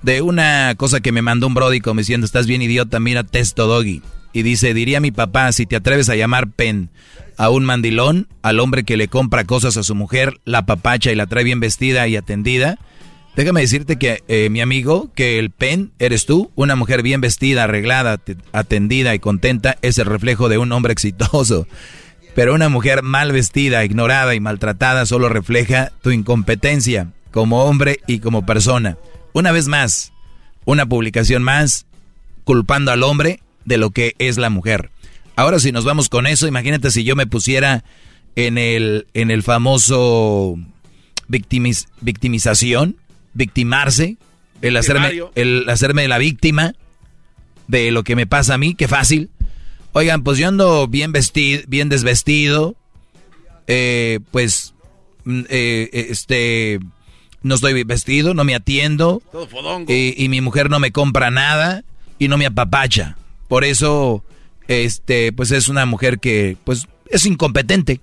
De 0.04 0.22
una 0.22 0.76
cosa 0.78 1.00
que 1.00 1.12
me 1.12 1.24
mandó 1.24 1.48
un 1.48 1.56
brody 1.56 1.80
como 1.80 2.02
diciendo, 2.02 2.26
estás 2.26 2.46
bien 2.46 2.62
idiota, 2.62 3.00
mira 3.00 3.24
Testo 3.24 3.66
Doggy. 3.66 4.04
Y 4.34 4.44
dice, 4.44 4.76
diría 4.76 5.00
mi 5.00 5.10
papá, 5.10 5.52
si 5.52 5.66
te 5.66 5.78
atreves 5.78 6.10
a 6.10 6.16
llamar 6.16 6.52
pen 6.52 6.92
a 7.38 7.50
un 7.50 7.66
mandilón, 7.66 8.28
al 8.44 8.60
hombre 8.60 8.84
que 8.84 8.98
le 8.98 9.08
compra 9.08 9.46
cosas 9.46 9.78
a 9.78 9.84
su 9.84 9.96
mujer, 9.96 10.40
la 10.46 10.68
papacha 10.68 11.12
y 11.12 11.16
la 11.16 11.26
trae 11.26 11.44
bien 11.44 11.60
vestida 11.60 12.08
y 12.08 12.18
atendida, 12.18 12.78
Déjame 13.36 13.62
decirte 13.62 13.98
que 13.98 14.24
eh, 14.30 14.50
mi 14.50 14.62
amigo, 14.62 15.12
que 15.14 15.40
el 15.40 15.52
pen 15.52 15.92
eres 16.00 16.26
tú, 16.26 16.52
una 16.56 16.76
mujer 16.78 17.04
bien 17.04 17.20
vestida, 17.20 17.66
arreglada, 17.66 18.18
te- 18.18 18.38
atendida 18.54 19.14
y 19.14 19.20
contenta, 19.20 19.78
es 19.82 19.98
el 19.98 20.06
reflejo 20.06 20.48
de 20.48 20.58
un 20.58 20.72
hombre 20.72 20.94
exitoso. 20.94 21.68
Pero 22.34 22.54
una 22.54 22.70
mujer 22.70 23.02
mal 23.04 23.32
vestida, 23.34 23.84
ignorada 23.84 24.36
y 24.36 24.40
maltratada 24.40 25.06
solo 25.06 25.28
refleja 25.30 25.92
tu 26.02 26.12
incompetencia 26.12 27.12
como 27.32 27.64
hombre 27.66 28.00
y 28.08 28.20
como 28.20 28.46
persona. 28.46 28.98
Una 29.34 29.52
vez 29.52 29.68
más, 29.68 30.14
una 30.64 30.86
publicación 30.86 31.44
más 31.44 31.86
culpando 32.46 32.92
al 32.92 33.04
hombre 33.04 33.42
de 33.66 33.78
lo 33.78 33.90
que 33.92 34.16
es 34.18 34.38
la 34.38 34.50
mujer. 34.50 34.92
Ahora 35.36 35.60
si 35.60 35.74
nos 35.74 35.84
vamos 35.84 36.08
con 36.08 36.26
eso, 36.28 36.48
imagínate 36.48 36.90
si 36.92 37.04
yo 37.04 37.18
me 37.18 37.28
pusiera 37.28 37.84
en 38.38 38.58
el, 38.58 39.08
en 39.14 39.30
el 39.32 39.44
famoso 39.44 40.56
victimiz- 41.28 41.88
victimización, 42.00 42.96
victimarse, 43.36 44.18
el 44.62 44.76
hacerme, 44.78 45.22
el 45.36 45.70
hacerme 45.70 46.08
la 46.08 46.18
víctima 46.18 46.74
de 47.68 47.92
lo 47.92 48.04
que 48.04 48.16
me 48.16 48.26
pasa 48.26 48.56
a 48.56 48.58
mí, 48.58 48.74
qué 48.74 48.88
fácil. 48.88 49.30
Oigan, 49.92 50.24
pues 50.24 50.40
yo 50.40 50.48
ando 50.48 50.88
bien 50.88 51.12
vestido, 51.12 51.62
bien 51.68 51.90
desvestido, 51.90 52.76
eh, 53.68 54.20
pues, 54.32 54.74
mm, 55.24 55.42
eh, 55.50 55.90
este, 56.10 56.80
no 57.44 57.56
estoy 57.56 57.84
vestido, 57.84 58.34
no 58.34 58.44
me 58.44 58.56
atiendo, 58.56 59.22
Todo 59.32 59.48
y, 59.88 60.16
y 60.18 60.30
mi 60.30 60.42
mujer 60.42 60.70
no 60.70 60.80
me 60.80 60.92
compra 60.92 61.32
nada 61.32 61.84
y 62.20 62.28
no 62.28 62.38
me 62.38 62.46
apapacha. 62.46 63.18
Por 63.48 63.64
eso, 63.64 64.24
este, 64.68 65.32
pues 65.32 65.52
es 65.52 65.68
una 65.68 65.86
mujer 65.86 66.20
que, 66.20 66.58
pues, 66.64 66.88
es 67.10 67.26
incompetente. 67.26 68.02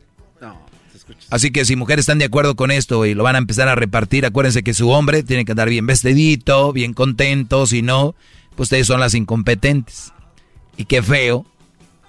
Así 1.33 1.51
que 1.51 1.65
si 1.65 1.77
mujeres 1.77 2.03
están 2.03 2.19
de 2.19 2.27
acuerdo 2.27 2.57
con 2.57 2.71
esto 2.71 3.07
y 3.07 3.15
lo 3.15 3.23
van 3.25 3.37
a 3.37 3.39
empezar 3.39 3.67
a 3.67 3.75
repartir, 3.75 4.27
acuérdense 4.27 4.63
que 4.63 4.75
su 4.75 4.91
hombre 4.91 5.23
tiene 5.23 5.47
que 5.47 5.53
andar 5.53 5.71
bien 5.71 5.87
vestidito, 5.87 6.75
bien 6.75 6.93
contento, 6.93 7.67
si 7.67 7.81
no, 7.81 8.15
pues 8.55 8.67
ustedes 8.67 8.87
son 8.87 9.01
las 9.01 9.15
incompetentes. 9.15 10.13
Y 10.77 10.85
qué 10.85 11.03
feo, 11.03 11.47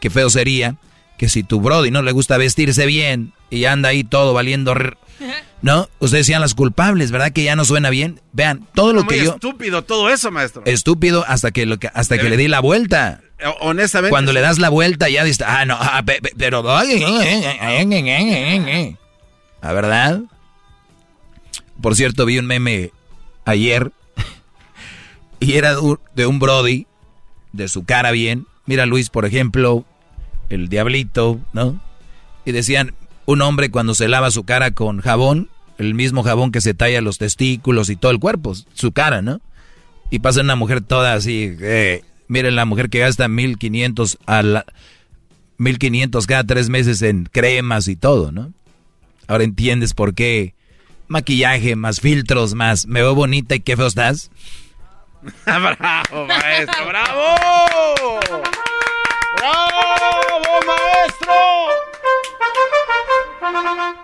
qué 0.02 0.10
feo 0.10 0.30
sería 0.30 0.76
que 1.18 1.30
si 1.30 1.42
tu 1.44 1.62
brody 1.62 1.90
no 1.90 2.02
le 2.02 2.12
gusta 2.12 2.36
vestirse 2.38 2.86
bien 2.86 3.32
y 3.50 3.64
anda 3.64 3.90
ahí 3.90 4.04
todo 4.04 4.34
valiendo... 4.34 4.74
r- 4.74 4.98
¿No? 5.62 5.88
Ustedes 6.00 6.26
sean 6.28 6.42
las 6.42 6.54
culpables, 6.56 7.12
¿verdad? 7.12 7.32
Que 7.32 7.46
ya 7.46 7.56
no 7.56 7.64
suena 7.64 7.90
bien. 7.90 8.20
Vean, 8.34 8.68
todo 8.76 8.92
lo 8.92 9.06
Muy 9.06 9.16
que 9.16 9.24
yo... 9.24 9.36
estúpido 9.36 9.84
todo 9.86 10.10
eso, 10.10 10.30
maestro. 10.32 10.64
Estúpido 10.66 11.24
hasta 11.26 11.52
que, 11.52 11.66
lo 11.66 11.78
que- 11.80 11.90
hasta 11.94 12.18
que 12.18 12.28
le 12.28 12.36
di 12.36 12.50
la 12.50 12.60
vuelta. 12.60 13.22
Eh, 13.40 13.46
Honestamente. 13.62 14.10
Cuando 14.10 14.34
le 14.34 14.42
das 14.42 14.60
la 14.60 14.68
vuelta 14.68 15.08
ya 15.08 15.24
dices, 15.24 15.46
ah, 15.48 15.64
no, 15.64 15.78
ah, 15.80 16.04
pe- 16.06 16.20
pe- 16.22 16.34
pero... 16.38 16.62
¿A 19.64 19.72
verdad? 19.72 20.22
Por 21.82 21.96
cierto, 21.96 22.26
vi 22.26 22.38
un 22.38 22.46
meme 22.46 22.92
ayer 23.46 23.94
y 25.40 25.54
era 25.54 25.76
de 26.16 26.26
un 26.28 26.38
Brody, 26.38 26.86
de 27.54 27.70
su 27.70 27.86
cara 27.86 28.12
bien. 28.12 28.46
Mira 28.66 28.86
Luis, 28.86 29.10
por 29.10 29.26
ejemplo, 29.26 29.86
el 30.50 30.68
diablito, 30.68 31.40
¿no? 31.54 31.82
Y 32.44 32.52
decían, 32.52 32.94
un 33.26 33.42
hombre 33.42 33.72
cuando 33.72 33.96
se 33.96 34.10
lava 34.10 34.32
su 34.32 34.44
cara 34.44 34.72
con 34.72 35.00
jabón, 35.00 35.50
el 35.78 35.94
mismo 35.94 36.24
jabón 36.24 36.52
que 36.52 36.60
se 36.60 36.74
talla 36.74 37.00
los 37.00 37.18
testículos 37.18 37.90
y 37.90 37.96
todo 37.96 38.12
el 38.12 38.20
cuerpo, 38.20 38.54
su 38.74 38.92
cara, 38.92 39.22
¿no? 39.22 39.40
Y 40.10 40.20
pasa 40.20 40.42
una 40.42 40.58
mujer 40.58 40.82
toda 40.82 41.14
así, 41.14 41.56
eh, 41.62 42.04
miren 42.28 42.58
la 42.58 42.66
mujer 42.66 42.90
que 42.90 43.00
gasta 43.00 43.30
1500 43.30 44.18
a 44.26 44.44
la, 44.44 44.66
1500 45.58 46.28
cada 46.28 46.44
tres 46.44 46.68
meses 46.68 47.02
en 47.02 47.30
cremas 47.32 47.88
y 47.88 47.96
todo, 47.96 48.34
¿no? 48.34 48.52
Ahora 49.28 49.44
entiendes 49.44 49.94
por 49.94 50.14
qué 50.14 50.54
maquillaje, 51.08 51.76
más 51.76 52.00
filtros, 52.00 52.54
más 52.54 52.88
me 52.88 53.02
veo 53.02 53.16
bonita 53.16 53.56
y 53.56 53.60
qué 53.60 53.78
feo 53.78 53.88
estás. 53.88 54.32
bravo, 55.46 56.28
maestro, 56.28 56.88
bravo. 56.88 58.20
¡Bravo, 59.38 60.60
maestro! 60.66 61.34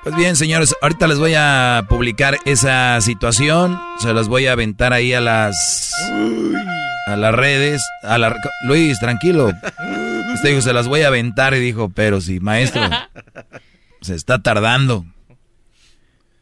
Pues 0.04 0.16
bien, 0.16 0.36
señores, 0.36 0.76
ahorita 0.82 1.08
les 1.08 1.20
voy 1.20 1.34
a 1.36 1.86
publicar 1.88 2.38
esa 2.46 3.00
situación. 3.02 3.80
Se 4.00 4.14
las 4.14 4.28
voy 4.28 4.48
a 4.48 4.54
aventar 4.54 4.94
ahí 4.94 5.14
a 5.14 5.22
las. 5.22 5.94
a 7.08 7.16
las 7.16 7.34
redes. 7.34 7.82
A 8.04 8.18
la, 8.18 8.36
Luis, 8.64 9.00
tranquilo. 9.00 9.52
Usted 10.34 10.50
dijo, 10.50 10.62
se 10.62 10.74
las 10.74 10.88
voy 10.88 11.02
a 11.02 11.08
aventar. 11.08 11.54
Y 11.54 11.60
dijo, 11.60 11.90
pero 11.90 12.22
sí, 12.22 12.40
maestro. 12.40 12.82
Se 14.02 14.16
está 14.16 14.42
tardando. 14.42 15.06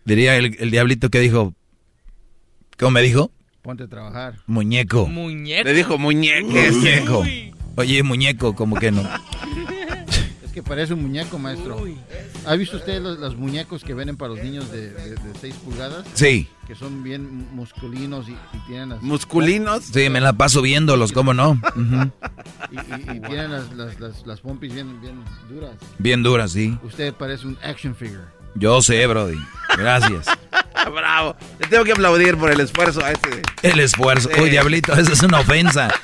Diría 0.06 0.36
el, 0.38 0.56
el 0.60 0.72
diablito 0.72 1.10
que 1.10 1.20
dijo. 1.20 1.54
¿Cómo 2.78 2.92
me 2.92 3.02
dijo? 3.02 3.32
Ponte 3.62 3.84
a 3.84 3.88
trabajar. 3.88 4.36
Muñeco. 4.46 5.08
Muñeco. 5.08 5.64
Le 5.66 5.74
dijo 5.74 5.98
muñeco. 5.98 6.48
Muñeco. 6.48 7.24
Oye, 7.76 8.02
muñeco, 8.04 8.56
como 8.56 8.78
que 8.78 8.92
no. 8.92 9.04
Que 10.58 10.64
parece 10.64 10.96
un 10.96 11.04
muñeco, 11.04 11.38
maestro. 11.38 11.86
¿Ha 12.48 12.56
visto 12.56 12.78
usted 12.78 13.00
los, 13.00 13.36
muñecos 13.36 13.84
que 13.84 13.94
venden 13.94 14.18
para 14.18 14.34
los 14.34 14.44
niños 14.44 14.72
de, 14.72 14.90
de, 14.90 15.16
6 15.40 15.54
pulgadas? 15.64 16.04
Sí. 16.16 16.50
Que 16.66 16.74
son 16.74 17.04
bien 17.04 17.54
musculinos 17.54 18.28
y, 18.28 18.36
tienen 18.66 18.90
las... 18.90 19.04
¿Musculinos? 19.04 19.84
Sí, 19.84 20.10
me 20.10 20.20
la 20.20 20.34
paso 20.34 20.64
viéndolos, 20.64 21.12
¿cómo 21.12 21.36
no? 21.36 21.62
y, 22.72 23.20
tienen 23.20 23.52
las, 23.52 23.72
las, 24.00 24.26
las, 24.26 24.42
pompis 24.42 24.74
bien, 24.74 25.00
bien 25.00 25.24
duras. 25.48 25.76
Bien 26.00 26.24
duras, 26.24 26.54
sí. 26.54 26.76
Usted 26.82 27.14
parece 27.14 27.46
un 27.46 27.56
action 27.62 27.96
figure. 27.96 28.24
Yo 28.56 28.82
sé, 28.82 29.06
Brody. 29.06 29.38
Gracias. 29.78 30.26
Bravo. 30.92 31.36
Le 31.60 31.68
tengo 31.68 31.84
que 31.84 31.92
aplaudir 31.92 32.36
por 32.36 32.50
el 32.50 32.62
esfuerzo 32.62 33.06
a 33.06 33.12
ese. 33.12 33.44
El 33.62 33.80
esfuerzo. 33.80 34.28
Uy, 34.42 34.50
diablito, 34.50 34.92
eso 34.94 35.14
es 35.14 35.22
una 35.22 35.42
ofensa. 35.42 35.88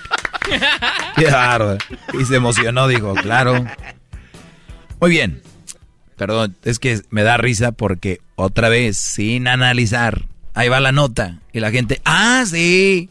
Claro. 1.16 1.78
Y 2.20 2.26
se 2.26 2.36
emocionó, 2.36 2.88
dijo, 2.88 3.14
claro. 3.14 3.66
Muy 5.04 5.12
bien. 5.12 5.42
Perdón, 6.16 6.56
es 6.64 6.80
que 6.80 7.02
me 7.10 7.24
da 7.24 7.36
risa 7.36 7.74
porque 7.74 8.22
otra 8.38 8.70
vez, 8.70 8.96
sin 8.96 9.50
analizar, 9.50 10.30
ahí 10.54 10.70
va 10.70 10.80
la 10.80 10.94
nota. 10.94 11.42
Y 11.52 11.60
la 11.60 11.72
gente, 11.72 12.00
ah, 12.06 12.46
sí. 12.48 13.10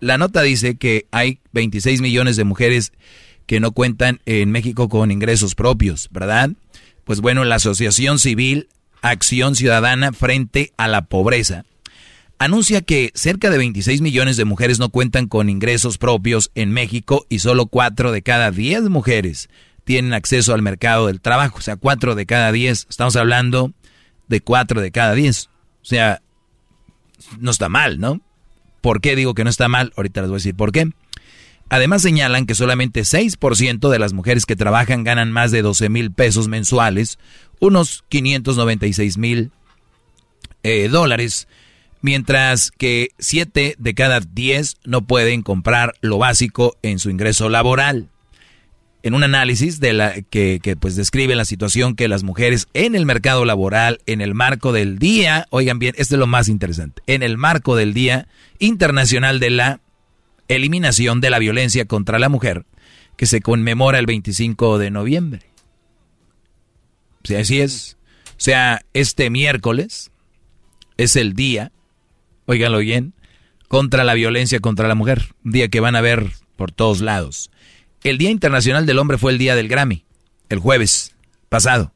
La 0.00 0.18
nota 0.18 0.42
dice 0.42 0.74
que 0.74 1.06
hay 1.10 1.38
26 1.52 2.02
millones 2.02 2.36
de 2.36 2.44
mujeres 2.44 2.92
que 3.46 3.58
no 3.58 3.72
cuentan 3.72 4.20
en 4.26 4.50
México 4.50 4.90
con 4.90 5.10
ingresos 5.10 5.54
propios, 5.54 6.10
¿verdad? 6.10 6.50
Pues 7.04 7.22
bueno, 7.22 7.44
la 7.44 7.54
Asociación 7.54 8.18
Civil 8.18 8.68
Acción 9.00 9.56
Ciudadana 9.56 10.12
frente 10.12 10.74
a 10.76 10.88
la 10.88 11.06
Pobreza 11.06 11.64
anuncia 12.38 12.82
que 12.82 13.12
cerca 13.14 13.48
de 13.48 13.56
26 13.56 14.02
millones 14.02 14.36
de 14.36 14.44
mujeres 14.44 14.78
no 14.78 14.90
cuentan 14.90 15.26
con 15.26 15.48
ingresos 15.48 15.96
propios 15.96 16.50
en 16.54 16.70
México 16.70 17.24
y 17.30 17.38
solo 17.38 17.64
4 17.64 18.12
de 18.12 18.20
cada 18.20 18.50
10 18.50 18.90
mujeres 18.90 19.48
tienen 19.84 20.12
acceso 20.12 20.54
al 20.54 20.62
mercado 20.62 21.06
del 21.06 21.20
trabajo. 21.20 21.58
O 21.58 21.62
sea, 21.62 21.76
4 21.76 22.14
de 22.14 22.26
cada 22.26 22.52
10. 22.52 22.86
Estamos 22.88 23.16
hablando 23.16 23.72
de 24.28 24.40
4 24.40 24.80
de 24.80 24.90
cada 24.90 25.14
10. 25.14 25.46
O 25.46 25.84
sea, 25.84 26.22
no 27.38 27.50
está 27.50 27.68
mal, 27.68 27.98
¿no? 27.98 28.20
¿Por 28.80 29.00
qué 29.00 29.16
digo 29.16 29.34
que 29.34 29.44
no 29.44 29.50
está 29.50 29.68
mal? 29.68 29.92
Ahorita 29.96 30.22
les 30.22 30.30
voy 30.30 30.36
a 30.36 30.38
decir 30.38 30.54
por 30.54 30.72
qué. 30.72 30.90
Además 31.68 32.02
señalan 32.02 32.46
que 32.46 32.56
solamente 32.56 33.02
6% 33.02 33.90
de 33.90 33.98
las 33.98 34.12
mujeres 34.12 34.44
que 34.44 34.56
trabajan 34.56 35.04
ganan 35.04 35.30
más 35.30 35.52
de 35.52 35.62
12 35.62 35.88
mil 35.88 36.12
pesos 36.12 36.48
mensuales, 36.48 37.18
unos 37.60 38.04
596 38.08 39.18
mil 39.18 39.52
eh, 40.64 40.88
dólares, 40.88 41.46
mientras 42.02 42.72
que 42.72 43.10
7 43.18 43.76
de 43.78 43.94
cada 43.94 44.18
10 44.18 44.78
no 44.84 45.02
pueden 45.02 45.42
comprar 45.42 45.94
lo 46.00 46.18
básico 46.18 46.76
en 46.82 46.98
su 46.98 47.08
ingreso 47.08 47.48
laboral. 47.48 48.08
En 49.02 49.14
un 49.14 49.22
análisis 49.22 49.80
de 49.80 49.92
la 49.92 50.20
que, 50.20 50.60
que, 50.62 50.76
pues 50.76 50.94
describe 50.94 51.34
la 51.34 51.44
situación 51.44 51.96
que 51.96 52.08
las 52.08 52.22
mujeres 52.22 52.68
en 52.74 52.94
el 52.94 53.06
mercado 53.06 53.44
laboral, 53.44 54.00
en 54.06 54.20
el 54.20 54.34
marco 54.34 54.72
del 54.72 54.98
día, 54.98 55.46
oigan 55.50 55.78
bien, 55.78 55.94
esto 55.96 56.16
es 56.16 56.18
lo 56.18 56.26
más 56.26 56.48
interesante, 56.48 57.02
en 57.06 57.22
el 57.22 57.38
marco 57.38 57.76
del 57.76 57.94
Día 57.94 58.28
Internacional 58.58 59.40
de 59.40 59.50
la 59.50 59.80
Eliminación 60.48 61.20
de 61.20 61.30
la 61.30 61.38
Violencia 61.38 61.86
contra 61.86 62.18
la 62.18 62.28
Mujer, 62.28 62.66
que 63.16 63.26
se 63.26 63.40
conmemora 63.40 63.98
el 63.98 64.06
25 64.06 64.78
de 64.78 64.90
noviembre. 64.90 65.42
Si 67.24 67.36
así 67.36 67.60
es. 67.60 67.96
O 68.30 68.42
sea, 68.42 68.82
este 68.94 69.28
miércoles 69.30 70.10
es 70.96 71.16
el 71.16 71.34
día 71.34 71.72
óiganlo 72.50 72.78
bien, 72.78 73.14
contra 73.68 74.02
la 74.02 74.14
violencia 74.14 74.58
contra 74.58 74.88
la 74.88 74.96
mujer. 74.96 75.34
Un 75.44 75.52
día 75.52 75.68
que 75.68 75.80
van 75.80 75.94
a 75.94 76.00
ver 76.00 76.32
por 76.56 76.72
todos 76.72 77.00
lados. 77.00 77.50
El 78.02 78.16
Día 78.16 78.30
Internacional 78.30 78.86
del 78.86 78.98
Hombre 78.98 79.18
fue 79.18 79.32
el 79.32 79.38
día 79.38 79.54
del 79.54 79.68
Grammy, 79.68 80.04
el 80.48 80.58
jueves 80.58 81.14
pasado. 81.50 81.92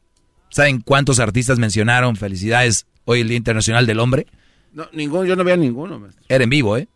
¿Saben 0.51 0.81
cuántos 0.81 1.19
artistas 1.19 1.59
mencionaron 1.59 2.17
felicidades 2.17 2.87
hoy 3.07 3.21
el 3.21 3.29
Día 3.29 3.39
Internacional 3.39 3.87
del 3.87 4.01
Hombre? 4.01 4.27
No, 4.73 4.87
ninguno, 4.93 5.25
yo 5.25 5.35
no 5.35 5.45
veía 5.45 5.57
ninguno. 5.57 6.07
Era 6.29 6.45
en 6.45 6.51
vivo, 6.51 6.77
¿eh? 6.77 6.89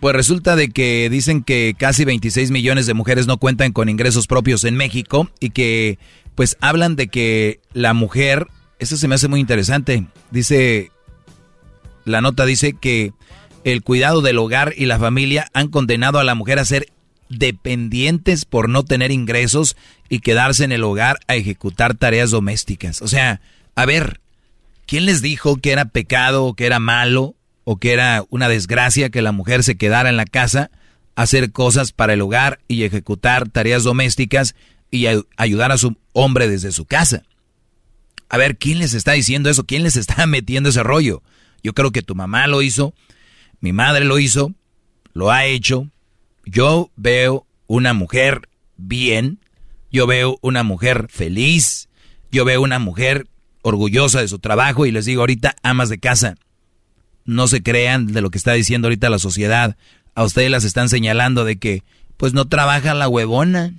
pues 0.00 0.14
resulta 0.14 0.54
de 0.54 0.68
que 0.68 1.08
dicen 1.08 1.42
que 1.42 1.74
casi 1.78 2.04
26 2.04 2.50
millones 2.50 2.84
de 2.84 2.92
mujeres 2.92 3.26
no 3.26 3.38
cuentan 3.38 3.72
con 3.72 3.88
ingresos 3.88 4.26
propios 4.26 4.64
en 4.64 4.76
México 4.76 5.30
y 5.40 5.48
que 5.48 5.98
pues 6.34 6.58
hablan 6.60 6.94
de 6.94 7.08
que 7.08 7.60
la 7.72 7.94
mujer, 7.94 8.48
eso 8.80 8.98
se 8.98 9.08
me 9.08 9.14
hace 9.14 9.28
muy 9.28 9.40
interesante, 9.40 10.08
dice, 10.30 10.90
la 12.04 12.20
nota 12.20 12.44
dice 12.44 12.74
que 12.74 13.14
el 13.64 13.82
cuidado 13.82 14.20
del 14.20 14.36
hogar 14.36 14.74
y 14.76 14.84
la 14.84 14.98
familia 14.98 15.48
han 15.54 15.68
condenado 15.68 16.18
a 16.18 16.24
la 16.24 16.34
mujer 16.34 16.58
a 16.58 16.66
ser 16.66 16.88
dependientes 17.30 18.44
por 18.44 18.68
no 18.68 18.84
tener 18.84 19.10
ingresos 19.10 19.74
y 20.10 20.20
quedarse 20.20 20.64
en 20.64 20.72
el 20.72 20.84
hogar 20.84 21.18
a 21.28 21.34
ejecutar 21.34 21.94
tareas 21.94 22.30
domésticas. 22.30 23.00
O 23.00 23.08
sea, 23.08 23.40
a 23.74 23.86
ver, 23.86 24.20
¿quién 24.86 25.06
les 25.06 25.22
dijo 25.22 25.56
que 25.56 25.72
era 25.72 25.86
pecado 25.86 26.44
o 26.44 26.54
que 26.54 26.66
era 26.66 26.78
malo 26.78 27.34
o 27.64 27.78
que 27.78 27.92
era 27.92 28.24
una 28.30 28.48
desgracia 28.48 29.10
que 29.10 29.22
la 29.22 29.32
mujer 29.32 29.64
se 29.64 29.76
quedara 29.76 30.08
en 30.08 30.16
la 30.16 30.26
casa 30.26 30.70
hacer 31.16 31.52
cosas 31.52 31.92
para 31.92 32.12
el 32.12 32.20
hogar 32.20 32.60
y 32.68 32.84
ejecutar 32.84 33.48
tareas 33.48 33.84
domésticas 33.84 34.54
y 34.90 35.06
ayudar 35.36 35.72
a 35.72 35.78
su 35.78 35.96
hombre 36.12 36.48
desde 36.48 36.72
su 36.72 36.84
casa? 36.84 37.22
A 38.28 38.36
ver, 38.36 38.56
¿quién 38.56 38.78
les 38.78 38.94
está 38.94 39.12
diciendo 39.12 39.50
eso? 39.50 39.64
¿Quién 39.64 39.82
les 39.82 39.96
está 39.96 40.26
metiendo 40.26 40.68
ese 40.68 40.82
rollo? 40.82 41.22
Yo 41.62 41.72
creo 41.72 41.92
que 41.92 42.02
tu 42.02 42.14
mamá 42.14 42.46
lo 42.46 42.62
hizo, 42.62 42.94
mi 43.60 43.72
madre 43.72 44.04
lo 44.04 44.18
hizo, 44.18 44.52
lo 45.12 45.30
ha 45.30 45.46
hecho. 45.46 45.88
Yo 46.44 46.90
veo 46.96 47.46
una 47.66 47.94
mujer 47.94 48.48
bien, 48.76 49.40
yo 49.90 50.06
veo 50.06 50.38
una 50.42 50.62
mujer 50.62 51.06
feliz, 51.08 51.88
yo 52.30 52.44
veo 52.44 52.60
una 52.60 52.78
mujer 52.78 53.28
orgullosa 53.64 54.20
de 54.20 54.28
su 54.28 54.38
trabajo 54.38 54.86
y 54.86 54.92
les 54.92 55.06
digo 55.06 55.22
ahorita, 55.22 55.56
amas 55.62 55.88
de 55.88 55.98
casa, 55.98 56.36
no 57.24 57.48
se 57.48 57.62
crean 57.62 58.06
de 58.06 58.20
lo 58.20 58.30
que 58.30 58.38
está 58.38 58.52
diciendo 58.52 58.86
ahorita 58.86 59.08
la 59.08 59.18
sociedad. 59.18 59.76
A 60.14 60.22
ustedes 60.22 60.50
las 60.50 60.64
están 60.64 60.90
señalando 60.90 61.44
de 61.44 61.56
que, 61.56 61.82
pues 62.18 62.34
no 62.34 62.46
trabaja 62.46 62.94
la 62.94 63.08
huevona, 63.08 63.72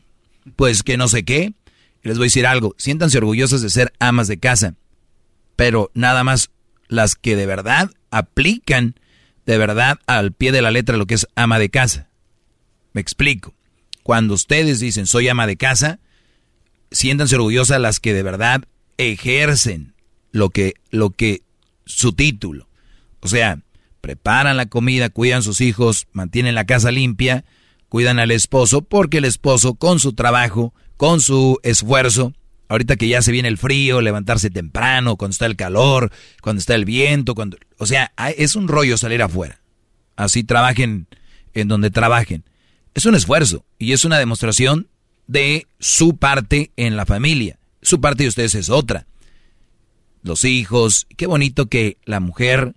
pues 0.55 0.81
que 0.81 0.97
no 0.97 1.07
sé 1.07 1.23
qué. 1.23 1.53
Les 2.01 2.17
voy 2.17 2.25
a 2.25 2.27
decir 2.27 2.47
algo, 2.47 2.75
siéntanse 2.77 3.19
orgullosos 3.19 3.61
de 3.61 3.69
ser 3.69 3.93
amas 3.99 4.27
de 4.27 4.39
casa, 4.39 4.73
pero 5.55 5.91
nada 5.93 6.23
más 6.23 6.49
las 6.87 7.15
que 7.15 7.35
de 7.35 7.45
verdad 7.45 7.91
aplican 8.09 8.95
de 9.45 9.57
verdad 9.59 9.99
al 10.07 10.31
pie 10.31 10.51
de 10.51 10.63
la 10.63 10.71
letra 10.71 10.97
lo 10.97 11.05
que 11.05 11.13
es 11.13 11.27
ama 11.35 11.59
de 11.59 11.69
casa. 11.69 12.09
Me 12.93 13.01
explico. 13.01 13.53
Cuando 14.01 14.33
ustedes 14.33 14.79
dicen 14.79 15.05
soy 15.05 15.27
ama 15.27 15.45
de 15.47 15.57
casa, 15.57 15.99
siéntanse 16.91 17.35
orgullosas 17.35 17.79
las 17.79 17.99
que 17.99 18.13
de 18.13 18.23
verdad 18.23 18.63
ejercen 18.97 19.93
lo 20.31 20.49
que, 20.49 20.73
lo 20.91 21.11
que, 21.11 21.43
su 21.85 22.13
título. 22.13 22.67
O 23.21 23.27
sea, 23.27 23.59
preparan 24.01 24.57
la 24.57 24.67
comida, 24.67 25.09
cuidan 25.09 25.43
sus 25.43 25.61
hijos, 25.61 26.07
mantienen 26.11 26.55
la 26.55 26.65
casa 26.65 26.91
limpia, 26.91 27.45
cuidan 27.89 28.19
al 28.19 28.31
esposo, 28.31 28.81
porque 28.81 29.17
el 29.17 29.25
esposo 29.25 29.75
con 29.75 29.99
su 29.99 30.13
trabajo, 30.13 30.73
con 30.97 31.21
su 31.21 31.59
esfuerzo, 31.63 32.33
ahorita 32.67 32.95
que 32.95 33.07
ya 33.07 33.21
se 33.21 33.31
viene 33.31 33.47
el 33.47 33.57
frío, 33.57 34.01
levantarse 34.01 34.49
temprano, 34.49 35.15
cuando 35.15 35.31
está 35.31 35.45
el 35.45 35.55
calor, 35.55 36.11
cuando 36.41 36.59
está 36.59 36.75
el 36.75 36.85
viento, 36.85 37.35
cuando, 37.35 37.57
o 37.77 37.85
sea, 37.85 38.11
es 38.37 38.55
un 38.55 38.67
rollo 38.67 38.97
salir 38.97 39.21
afuera. 39.21 39.61
Así 40.15 40.43
trabajen 40.43 41.07
en 41.53 41.67
donde 41.67 41.89
trabajen. 41.89 42.43
Es 42.93 43.05
un 43.05 43.15
esfuerzo 43.15 43.65
y 43.77 43.91
es 43.93 44.05
una 44.05 44.19
demostración 44.19 44.87
de 45.27 45.67
su 45.79 46.17
parte 46.17 46.71
en 46.77 46.95
la 46.95 47.05
familia. 47.05 47.59
Su 47.85 48.01
parte 48.01 48.23
de 48.23 48.29
ustedes 48.29 48.55
es 48.55 48.69
otra. 48.69 49.05
Los 50.23 50.43
hijos, 50.43 51.05
qué 51.17 51.27
bonito 51.27 51.67
que 51.67 51.97
la 52.03 52.19
mujer 52.19 52.73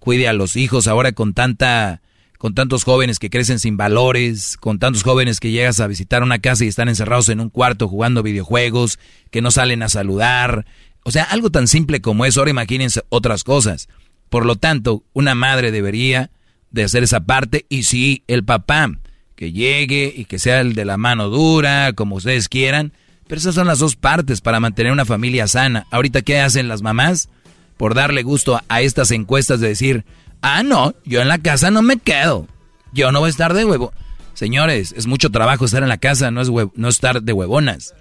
cuide 0.00 0.26
a 0.26 0.32
los 0.32 0.56
hijos 0.56 0.88
ahora 0.88 1.12
con 1.12 1.34
tanta 1.34 2.02
con 2.36 2.54
tantos 2.54 2.84
jóvenes 2.84 3.18
que 3.18 3.28
crecen 3.30 3.60
sin 3.60 3.76
valores, 3.76 4.56
con 4.56 4.78
tantos 4.78 5.02
jóvenes 5.02 5.40
que 5.40 5.50
llegas 5.50 5.78
a 5.78 5.86
visitar 5.86 6.22
una 6.22 6.38
casa 6.38 6.64
y 6.64 6.68
están 6.68 6.88
encerrados 6.88 7.28
en 7.28 7.38
un 7.38 7.50
cuarto 7.50 7.86
jugando 7.86 8.22
videojuegos, 8.22 8.98
que 9.30 9.42
no 9.42 9.50
salen 9.50 9.82
a 9.82 9.90
saludar. 9.90 10.64
O 11.04 11.10
sea, 11.10 11.24
algo 11.24 11.50
tan 11.50 11.68
simple 11.68 12.00
como 12.00 12.24
eso, 12.24 12.40
ahora 12.40 12.50
imagínense 12.50 13.02
otras 13.10 13.44
cosas. 13.44 13.88
Por 14.30 14.46
lo 14.46 14.56
tanto, 14.56 15.04
una 15.12 15.34
madre 15.34 15.70
debería 15.70 16.30
de 16.70 16.82
hacer 16.82 17.02
esa 17.04 17.20
parte 17.20 17.66
y 17.68 17.82
si 17.82 18.24
el 18.26 18.42
papá 18.42 18.90
que 19.36 19.52
llegue 19.52 20.12
y 20.16 20.24
que 20.24 20.38
sea 20.38 20.60
el 20.60 20.74
de 20.74 20.86
la 20.86 20.96
mano 20.96 21.28
dura, 21.28 21.92
como 21.92 22.16
ustedes 22.16 22.48
quieran, 22.48 22.94
pero 23.30 23.38
esas 23.38 23.54
son 23.54 23.68
las 23.68 23.78
dos 23.78 23.94
partes 23.94 24.40
para 24.40 24.58
mantener 24.58 24.90
una 24.90 25.04
familia 25.04 25.46
sana. 25.46 25.86
Ahorita, 25.92 26.22
¿qué 26.22 26.40
hacen 26.40 26.66
las 26.66 26.82
mamás? 26.82 27.28
Por 27.76 27.94
darle 27.94 28.24
gusto 28.24 28.60
a 28.68 28.80
estas 28.80 29.12
encuestas 29.12 29.60
de 29.60 29.68
decir, 29.68 30.04
Ah, 30.42 30.64
no, 30.64 30.94
yo 31.04 31.22
en 31.22 31.28
la 31.28 31.38
casa 31.38 31.70
no 31.70 31.80
me 31.80 31.98
quedo. 31.98 32.48
Yo 32.92 33.12
no 33.12 33.20
voy 33.20 33.28
a 33.28 33.30
estar 33.30 33.54
de 33.54 33.64
huevo. 33.64 33.92
Señores, 34.34 34.92
es 34.96 35.06
mucho 35.06 35.30
trabajo 35.30 35.64
estar 35.64 35.84
en 35.84 35.88
la 35.88 35.98
casa, 35.98 36.32
no 36.32 36.40
es 36.40 36.50
no 36.74 36.88
estar 36.88 37.22
de 37.22 37.32
huevonas. 37.32 37.94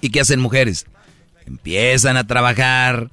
¿Y 0.00 0.08
qué 0.08 0.20
hacen 0.20 0.40
mujeres? 0.40 0.86
Empiezan 1.44 2.16
a 2.16 2.26
trabajar, 2.26 3.10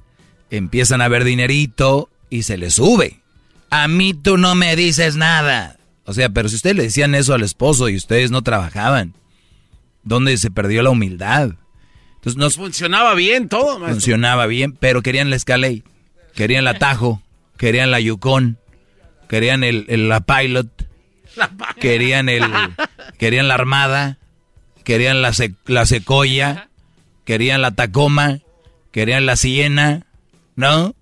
empiezan 0.48 1.02
a 1.02 1.08
ver 1.08 1.24
dinerito 1.24 2.08
y 2.30 2.44
se 2.44 2.56
les 2.56 2.72
sube. 2.72 3.20
A 3.68 3.86
mí 3.86 4.14
tú 4.14 4.38
no 4.38 4.54
me 4.54 4.76
dices 4.76 5.16
nada. 5.16 5.76
O 6.06 6.14
sea, 6.14 6.30
pero 6.30 6.48
si 6.48 6.56
ustedes 6.56 6.74
le 6.74 6.84
decían 6.84 7.14
eso 7.14 7.34
al 7.34 7.42
esposo 7.42 7.90
y 7.90 7.96
ustedes 7.96 8.30
no 8.30 8.40
trabajaban, 8.40 9.12
¿dónde 10.04 10.36
se 10.38 10.50
perdió 10.50 10.82
la 10.82 10.90
humildad? 10.90 11.50
Entonces 12.16 12.36
nos 12.36 12.56
funcionaba 12.56 13.14
bien 13.14 13.48
todo, 13.48 13.78
maestro. 13.78 13.94
Funcionaba 13.94 14.46
bien, 14.46 14.72
pero 14.72 15.02
querían 15.02 15.30
la 15.30 15.36
escalade, 15.36 15.82
querían 16.34 16.60
el 16.60 16.68
atajo 16.68 17.24
querían 17.56 17.90
la 17.90 18.00
Yukon, 18.00 18.58
querían 19.28 19.64
el, 19.64 19.86
la 20.08 20.20
Pilot, 20.20 20.68
querían 21.80 22.28
el, 22.28 22.44
querían 23.18 23.48
la 23.48 23.54
Armada, 23.54 24.18
querían 24.84 25.22
la, 25.22 25.32
la 25.66 25.86
Secoya, 25.86 26.68
querían 27.24 27.62
la 27.62 27.72
Tacoma, 27.72 28.40
querían 28.92 29.26
la 29.26 29.36
Siena, 29.36 30.06
¿no? 30.56 30.94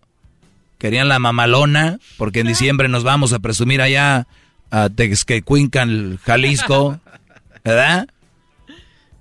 Querían 0.78 1.08
la 1.08 1.18
Mamalona, 1.18 1.98
porque 2.16 2.40
en 2.40 2.48
diciembre 2.48 2.88
nos 2.88 3.04
vamos 3.04 3.32
a 3.32 3.38
presumir 3.38 3.80
allá 3.82 4.26
a 4.70 4.88
Texquecuincan, 4.88 6.18
Jalisco, 6.24 7.00
¿verdad? 7.64 8.08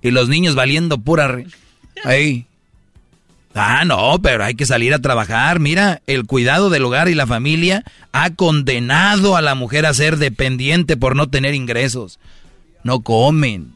Y 0.02 0.10
los 0.10 0.28
niños 0.28 0.54
valiendo 0.54 0.98
pura... 0.98 1.42
Ahí. 2.04 2.46
Ah, 3.54 3.84
no, 3.84 4.18
pero 4.22 4.44
hay 4.44 4.54
que 4.54 4.66
salir 4.66 4.94
a 4.94 4.98
trabajar. 4.98 5.60
Mira, 5.60 6.00
el 6.06 6.24
cuidado 6.26 6.70
del 6.70 6.84
hogar 6.84 7.08
y 7.08 7.14
la 7.14 7.26
familia 7.26 7.84
ha 8.10 8.30
condenado 8.30 9.36
a 9.36 9.42
la 9.42 9.54
mujer 9.54 9.84
a 9.86 9.94
ser 9.94 10.16
dependiente 10.16 10.96
por 10.96 11.16
no 11.16 11.28
tener 11.28 11.54
ingresos. 11.54 12.18
No 12.82 13.00
comen, 13.00 13.74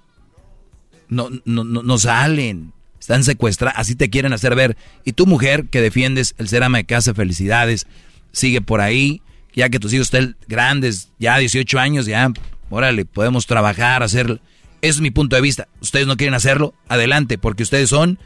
no, 1.09 1.31
no, 1.45 1.65
no, 1.65 1.99
salen, 1.99 2.73
están 2.99 3.23
secuestradas, 3.23 3.79
así 3.79 3.95
te 3.95 4.11
quieren 4.11 4.33
hacer 4.33 4.55
ver. 4.55 4.77
Y 5.05 5.13
tu 5.13 5.27
mujer 5.27 5.67
que 5.71 5.81
defiendes 5.81 6.35
el 6.39 6.49
ser 6.49 6.63
ama 6.63 6.79
de 6.79 6.85
casa, 6.85 7.15
felicidades, 7.15 7.87
sigue 8.33 8.61
por 8.61 8.81
ahí, 8.81 9.21
ya 9.55 9.69
que 9.69 9.79
tus 9.79 9.93
hijos 9.93 10.07
estén 10.07 10.37
grandes, 10.49 11.11
ya 11.19 11.39
18 11.39 11.79
años, 11.79 12.07
ya, 12.07 12.33
órale, 12.71 13.05
podemos 13.05 13.47
trabajar, 13.47 14.03
hacer... 14.03 14.41
Ese 14.83 14.91
es 14.91 15.01
mi 15.01 15.11
punto 15.11 15.37
de 15.37 15.43
vista. 15.43 15.69
Ustedes 15.81 16.07
no 16.07 16.17
quieren 16.17 16.35
hacerlo, 16.35 16.75
adelante, 16.89 17.39
porque 17.39 17.63
ustedes 17.63 17.89
son 17.89 18.19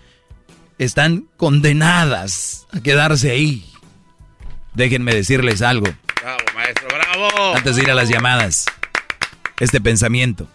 están 0.78 1.26
condenadas 1.36 2.66
a 2.72 2.80
quedarse 2.80 3.30
ahí. 3.30 3.66
Déjenme 4.72 5.14
decirles 5.14 5.60
algo. 5.60 5.86
Bravo, 6.22 6.40
maestro, 6.54 6.88
bravo. 6.88 7.54
Antes 7.54 7.76
de 7.76 7.82
ir 7.82 7.90
a 7.90 7.94
las 7.94 8.08
llamadas, 8.08 8.64
este 9.58 9.80
pensamiento. 9.80 10.48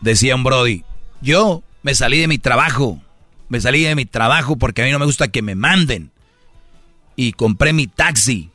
Decía 0.00 0.34
un 0.34 0.44
Brody, 0.44 0.82
yo 1.20 1.62
me 1.82 1.94
salí 1.94 2.18
de 2.18 2.28
mi 2.28 2.38
trabajo. 2.38 3.02
Me 3.50 3.60
salí 3.60 3.82
de 3.82 3.94
mi 3.94 4.06
trabajo 4.06 4.56
porque 4.56 4.82
a 4.82 4.84
mí 4.86 4.92
no 4.92 4.98
me 4.98 5.04
gusta 5.04 5.28
que 5.28 5.42
me 5.42 5.54
manden. 5.54 6.10
Y 7.14 7.32
compré 7.32 7.74
mi 7.74 7.86
taxi 7.86 8.50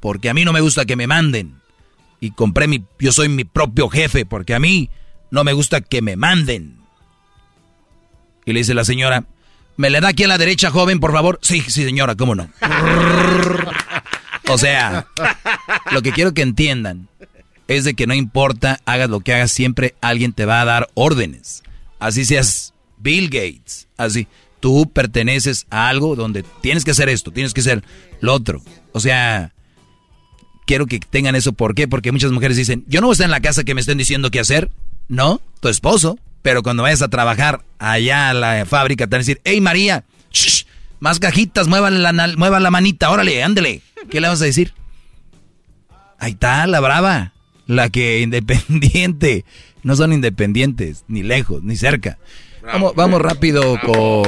porque 0.00 0.30
a 0.30 0.34
mí 0.34 0.44
no 0.44 0.54
me 0.54 0.60
gusta 0.60 0.86
que 0.86 0.96
me 0.96 1.06
manden. 1.06 1.60
Y 2.20 2.30
compré 2.30 2.66
mi, 2.66 2.82
yo 2.98 3.12
soy 3.12 3.28
mi 3.28 3.44
propio 3.44 3.90
jefe 3.90 4.24
porque 4.24 4.54
a 4.54 4.58
mí 4.58 4.88
no 5.30 5.44
me 5.44 5.52
gusta 5.52 5.80
que 5.80 6.02
me 6.02 6.16
manden. 6.16 6.78
Y 8.44 8.52
le 8.52 8.60
dice 8.60 8.74
la 8.74 8.84
señora, 8.84 9.24
¿Me 9.78 9.90
le 9.90 10.00
da 10.00 10.08
aquí 10.08 10.24
a 10.24 10.28
la 10.28 10.38
derecha, 10.38 10.72
joven, 10.72 10.98
por 10.98 11.12
favor? 11.12 11.38
Sí, 11.40 11.60
sí, 11.60 11.84
señora, 11.84 12.16
¿cómo 12.16 12.34
no? 12.34 12.50
o 14.48 14.58
sea, 14.58 15.06
lo 15.92 16.02
que 16.02 16.10
quiero 16.10 16.34
que 16.34 16.42
entiendan 16.42 17.08
es 17.68 17.84
de 17.84 17.94
que 17.94 18.08
no 18.08 18.14
importa, 18.14 18.80
hagas 18.86 19.08
lo 19.08 19.20
que 19.20 19.34
hagas, 19.34 19.52
siempre 19.52 19.94
alguien 20.00 20.32
te 20.32 20.46
va 20.46 20.60
a 20.60 20.64
dar 20.64 20.90
órdenes. 20.94 21.62
Así 22.00 22.24
seas 22.24 22.74
Bill 22.96 23.26
Gates, 23.26 23.86
así. 23.96 24.26
Tú 24.58 24.90
perteneces 24.92 25.68
a 25.70 25.88
algo 25.88 26.16
donde 26.16 26.44
tienes 26.60 26.84
que 26.84 26.90
hacer 26.90 27.08
esto, 27.08 27.30
tienes 27.30 27.54
que 27.54 27.60
hacer 27.60 27.84
lo 28.20 28.34
otro. 28.34 28.60
O 28.90 28.98
sea, 28.98 29.52
quiero 30.66 30.86
que 30.86 30.98
tengan 30.98 31.36
eso. 31.36 31.52
¿Por 31.52 31.76
qué? 31.76 31.86
Porque 31.86 32.10
muchas 32.10 32.32
mujeres 32.32 32.56
dicen, 32.56 32.84
yo 32.88 33.00
no 33.00 33.06
voy 33.06 33.12
a 33.12 33.14
estar 33.14 33.26
en 33.26 33.30
la 33.30 33.40
casa 33.40 33.62
que 33.62 33.74
me 33.76 33.80
estén 33.80 33.98
diciendo 33.98 34.32
qué 34.32 34.40
hacer. 34.40 34.72
No, 35.08 35.40
tu 35.60 35.68
esposo. 35.68 36.18
Pero 36.42 36.62
cuando 36.62 36.82
vayas 36.82 37.02
a 37.02 37.08
trabajar 37.08 37.64
allá 37.78 38.30
a 38.30 38.34
la 38.34 38.64
fábrica, 38.64 39.06
te 39.06 39.10
van 39.10 39.18
a 39.18 39.24
decir, 39.24 39.40
hey 39.44 39.60
María, 39.60 40.04
más 41.00 41.18
cajitas, 41.18 41.68
mueva 41.68 41.90
la, 41.90 42.12
mueva 42.36 42.60
la 42.60 42.70
manita, 42.70 43.10
órale, 43.10 43.42
ándele. 43.42 43.82
¿Qué 44.08 44.20
le 44.20 44.28
vas 44.28 44.40
a 44.40 44.46
decir? 44.46 44.72
Ahí 46.18 46.32
está, 46.32 46.66
la 46.66 46.80
brava, 46.80 47.32
la 47.66 47.88
que 47.90 48.20
independiente. 48.22 49.44
No 49.82 49.96
son 49.96 50.12
independientes, 50.12 51.04
ni 51.08 51.22
lejos, 51.22 51.62
ni 51.62 51.76
cerca. 51.76 52.18
Vamos, 52.62 52.94
vamos 52.94 53.22
rápido 53.22 53.78
con... 53.80 54.24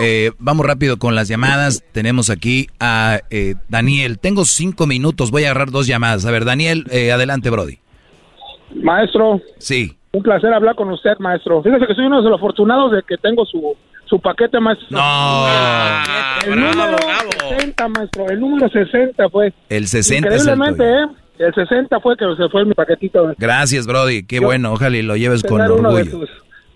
Eh, 0.00 0.32
vamos 0.38 0.66
rápido 0.66 0.98
con 0.98 1.14
las 1.14 1.28
llamadas. 1.28 1.84
Tenemos 1.92 2.30
aquí 2.30 2.68
a 2.80 3.20
eh, 3.30 3.54
Daniel. 3.68 4.18
Tengo 4.18 4.44
cinco 4.44 4.86
minutos, 4.86 5.30
voy 5.30 5.44
a 5.44 5.46
agarrar 5.50 5.70
dos 5.70 5.86
llamadas. 5.86 6.24
A 6.24 6.30
ver, 6.30 6.44
Daniel, 6.44 6.86
eh, 6.90 7.12
adelante, 7.12 7.50
Brody. 7.50 7.78
Maestro. 8.74 9.40
Sí. 9.58 9.96
Un 10.12 10.22
placer 10.22 10.52
hablar 10.52 10.76
con 10.76 10.90
usted, 10.90 11.18
maestro. 11.18 11.62
Fíjese 11.62 11.86
que 11.86 11.94
soy 11.94 12.06
uno 12.06 12.22
de 12.22 12.30
los 12.30 12.38
afortunados 12.38 12.92
de 12.92 13.02
que 13.02 13.16
tengo 13.16 13.44
su, 13.44 13.76
su 14.04 14.20
paquete, 14.20 14.60
maestro. 14.60 14.86
No. 14.90 15.46
el 16.46 16.60
número 16.60 16.96
60, 17.48 17.88
maestro. 17.88 18.28
El 18.28 18.40
número 18.40 18.68
60 18.68 19.28
fue. 19.28 19.52
El 19.68 19.86
60 19.86 20.28
Increíblemente, 20.28 20.84
¿eh? 20.84 21.06
El 21.38 21.52
60 21.52 21.98
fue 21.98 22.16
que 22.16 22.24
se 22.36 22.48
fue 22.48 22.64
mi 22.64 22.74
paquetito. 22.74 23.34
Gracias, 23.38 23.86
Brody. 23.86 24.24
Qué 24.24 24.38
bueno. 24.38 24.72
Ojalá 24.72 24.96
y 24.96 25.02
lo 25.02 25.16
lleves 25.16 25.42
con 25.42 25.60
orgullo. 25.60 26.26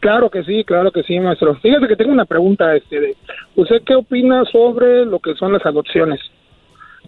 Claro 0.00 0.30
que 0.30 0.44
sí, 0.44 0.64
claro 0.64 0.90
que 0.92 1.02
sí, 1.02 1.18
maestro. 1.18 1.56
Fíjese 1.56 1.86
que 1.86 1.96
tengo 1.96 2.12
una 2.12 2.24
pregunta. 2.24 2.74
Este, 2.74 3.00
de, 3.00 3.16
¿Usted 3.56 3.82
qué 3.86 3.94
opina 3.94 4.44
sobre 4.50 5.04
lo 5.04 5.20
que 5.20 5.34
son 5.34 5.52
las 5.52 5.64
adopciones? 5.64 6.20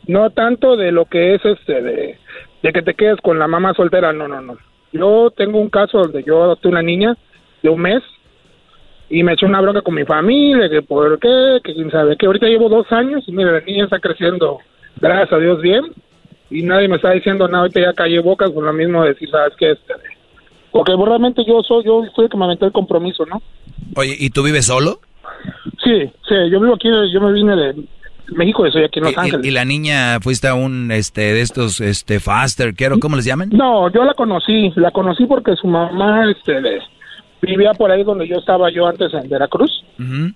No 0.06 0.30
tanto 0.30 0.76
de 0.76 0.92
lo 0.92 1.06
que 1.06 1.34
es 1.34 1.44
este, 1.44 1.82
de, 1.82 2.18
de 2.62 2.72
que 2.72 2.82
te 2.82 2.94
quedes 2.94 3.20
con 3.20 3.38
la 3.38 3.48
mamá 3.48 3.74
soltera. 3.74 4.12
No, 4.12 4.28
no, 4.28 4.40
no 4.40 4.56
yo 4.92 5.30
tengo 5.36 5.58
un 5.58 5.70
caso 5.70 5.98
donde 5.98 6.22
yo 6.22 6.42
adopté 6.42 6.68
una 6.68 6.82
niña 6.82 7.16
de 7.62 7.68
un 7.68 7.80
mes 7.80 8.02
y 9.08 9.22
me 9.22 9.32
echó 9.32 9.46
una 9.46 9.60
bronca 9.60 9.82
con 9.82 9.94
mi 9.94 10.04
familia, 10.04 10.68
que 10.68 10.82
por 10.82 11.18
qué, 11.18 11.60
que 11.64 11.74
quién 11.74 11.90
sabe, 11.90 12.16
que 12.16 12.26
ahorita 12.26 12.46
llevo 12.46 12.68
dos 12.68 12.90
años 12.92 13.24
y 13.26 13.32
mira, 13.32 13.52
la 13.52 13.60
niña 13.60 13.84
está 13.84 13.98
creciendo 13.98 14.58
gracias 15.00 15.32
a 15.32 15.38
Dios 15.38 15.60
bien, 15.60 15.84
y 16.50 16.62
nadie 16.62 16.88
me 16.88 16.96
está 16.96 17.12
diciendo 17.12 17.46
nada, 17.46 17.62
ahorita 17.62 17.80
ya 17.80 17.92
callé 17.92 18.20
bocas 18.20 18.50
con 18.50 18.64
lo 18.64 18.72
mismo 18.72 19.02
de 19.02 19.10
decir, 19.10 19.30
¿sabes 19.30 19.54
qué? 19.56 19.72
Este, 19.72 19.94
porque 20.70 20.92
realmente 20.96 21.44
yo 21.44 21.62
soy, 21.62 21.84
yo 21.84 22.04
fui 22.14 22.24
el 22.24 22.30
que 22.30 22.36
me 22.36 22.44
aventé 22.44 22.66
el 22.66 22.72
compromiso, 22.72 23.24
¿no? 23.26 23.40
Oye, 23.96 24.14
¿y 24.18 24.30
tú 24.30 24.42
vives 24.42 24.66
solo? 24.66 25.00
Sí, 25.82 26.10
sí, 26.28 26.34
yo 26.50 26.60
vivo 26.60 26.74
aquí, 26.74 26.88
yo 27.12 27.20
me 27.20 27.32
vine 27.32 27.56
de 27.56 27.74
México 28.32 28.66
y 28.66 28.72
soy 28.72 28.84
aquí 28.84 28.98
en 28.98 29.04
Los 29.06 29.12
¿Y, 29.14 29.16
Ángeles. 29.18 29.46
y 29.46 29.50
la 29.50 29.64
niña 29.64 30.20
fuiste 30.20 30.48
a 30.48 30.54
un 30.54 30.90
este 30.92 31.20
de 31.34 31.40
estos 31.40 31.80
este 31.80 32.20
faster, 32.20 32.74
¿qué, 32.74 32.88
¿cómo 33.00 33.16
les 33.16 33.24
llaman? 33.24 33.50
No, 33.52 33.90
yo 33.90 34.04
la 34.04 34.14
conocí, 34.14 34.72
la 34.76 34.90
conocí 34.90 35.26
porque 35.26 35.54
su 35.56 35.66
mamá 35.66 36.30
este, 36.30 36.60
vivía 37.42 37.72
por 37.74 37.90
ahí 37.90 38.02
donde 38.04 38.26
yo 38.28 38.36
estaba 38.38 38.70
yo 38.70 38.86
antes 38.86 39.12
en 39.14 39.28
Veracruz 39.28 39.70
Ujú. 39.98 40.32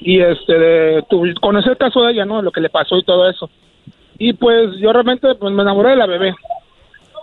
y 0.00 0.20
este 0.20 0.58
de, 0.58 1.02
tu- 1.08 1.24
conocí 1.40 1.68
el 1.68 1.76
caso 1.76 2.02
de 2.02 2.12
ella, 2.12 2.24
¿no? 2.24 2.42
Lo 2.42 2.50
que 2.52 2.60
le 2.60 2.68
pasó 2.70 2.96
y 2.98 3.04
todo 3.04 3.28
eso. 3.28 3.48
Y 4.18 4.32
pues 4.32 4.76
yo 4.80 4.92
realmente 4.92 5.34
pues, 5.36 5.52
me 5.52 5.62
enamoré 5.62 5.90
de 5.90 5.96
la 5.96 6.06
bebé. 6.06 6.34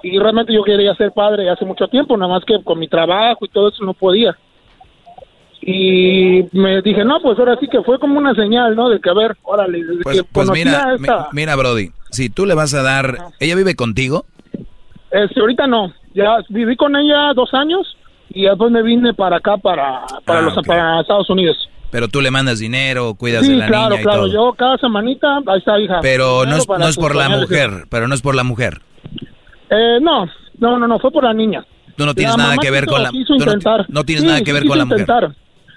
Y 0.03 0.19
realmente 0.19 0.53
yo 0.53 0.63
quería 0.63 0.93
ser 0.95 1.11
padre 1.11 1.49
hace 1.49 1.65
mucho 1.65 1.87
tiempo, 1.87 2.15
nada 2.15 2.31
más 2.33 2.45
que 2.45 2.63
con 2.63 2.77
mi 2.79 2.87
trabajo 2.87 3.43
y 3.43 3.49
todo 3.49 3.69
eso 3.69 3.83
no 3.83 3.93
podía. 3.93 4.37
Y 5.67 6.43
me 6.51 6.79
dije, 6.83 7.03
no, 7.03 7.19
pues 7.21 7.39
ahora 7.39 7.57
sí 7.59 7.67
que 7.67 7.81
fue 7.81 7.97
como 7.97 8.19
una 8.19 8.35
señal, 8.35 8.75
¿no? 8.75 8.87
De 8.87 8.99
que, 8.99 9.09
a 9.09 9.13
ver, 9.13 9.35
órale, 9.41 9.83
desde 9.83 10.03
Pues, 10.03 10.17
que 10.21 10.27
pues 10.31 10.47
mira, 10.51 10.93
esta... 10.93 11.17
mi- 11.31 11.41
mira 11.41 11.55
Brody, 11.55 11.89
si 12.11 12.29
tú 12.29 12.45
le 12.45 12.53
vas 12.53 12.75
a 12.75 12.83
dar, 12.83 13.17
ella 13.39 13.55
vive 13.55 13.75
contigo, 13.75 14.25
Este, 15.09 15.39
ahorita 15.39 15.65
no, 15.65 15.91
ya 16.13 16.37
viví 16.49 16.75
con 16.75 16.95
ella 16.95 17.33
dos 17.33 17.51
años 17.55 17.97
y 18.29 18.43
después 18.43 18.71
me 18.71 18.83
vine 18.83 19.15
para 19.15 19.37
acá, 19.37 19.57
para, 19.57 20.01
para, 20.23 20.39
Ah, 20.39 20.41
los, 20.43 20.55
ok. 20.57 20.67
para 20.67 21.01
Estados 21.01 21.29
Unidos. 21.31 21.57
pero 21.89 22.09
tú 22.09 22.21
le 22.21 22.29
mandas 22.29 22.59
dinero, 22.59 23.15
cuidas 23.15 23.43
Sí, 23.45 23.53
de 23.53 23.57
la 23.57 23.65
claro, 23.67 23.89
niña 23.89 24.01
y 24.01 24.03
claro, 24.03 24.21
todo. 24.27 24.33
yo 24.33 24.53
cada 24.53 24.77
semanita, 24.77 25.37
ahí 25.47 25.57
está, 25.59 25.79
hija. 25.79 25.99
pero 26.01 26.45
no 26.45 26.57
es, 26.57 26.67
no 26.67 26.87
es 26.87 26.95
por 26.95 27.15
la 27.15 27.29
mujer, 27.29 27.85
pero 27.89 28.07
no 28.07 28.13
es 28.13 28.21
por 28.21 28.35
la 28.35 28.43
mujer. 28.43 28.81
Eh, 29.71 29.97
no, 29.99 30.25
no, 30.59 30.77
no, 30.77 30.87
no, 30.87 30.99
fue 30.99 31.09
por 31.09 31.23
la 31.23 31.33
niña. 31.33 31.65
Tú 31.97 32.05
no 32.05 32.13
tienes 32.13 32.37
La 32.37 32.43
nada 32.43 32.57
que 32.57 32.69
ver 32.69 32.85
con 32.85 33.01
la 33.01 33.09
no, 33.11 33.17
no 33.87 34.03
tienes 34.03 34.23
Sí, 34.23 34.27
nada 34.27 34.41
que 34.43 34.53
ver 34.53 34.67
con 34.67 34.77
la 34.77 34.85
mujer. 34.85 34.99
intentar. 35.01 35.35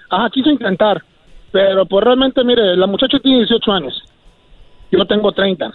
Ajá, 0.09 0.29
quiso 0.31 0.49
intentar. 0.49 1.03
Pero 1.51 1.85
pues 1.85 2.03
realmente, 2.05 2.43
mire, 2.43 2.75
la 2.75 2.87
muchacha 2.87 3.19
tiene 3.19 3.39
18 3.39 3.71
años. 3.71 4.03
Yo 4.91 5.05
tengo 5.05 5.31
30. 5.31 5.71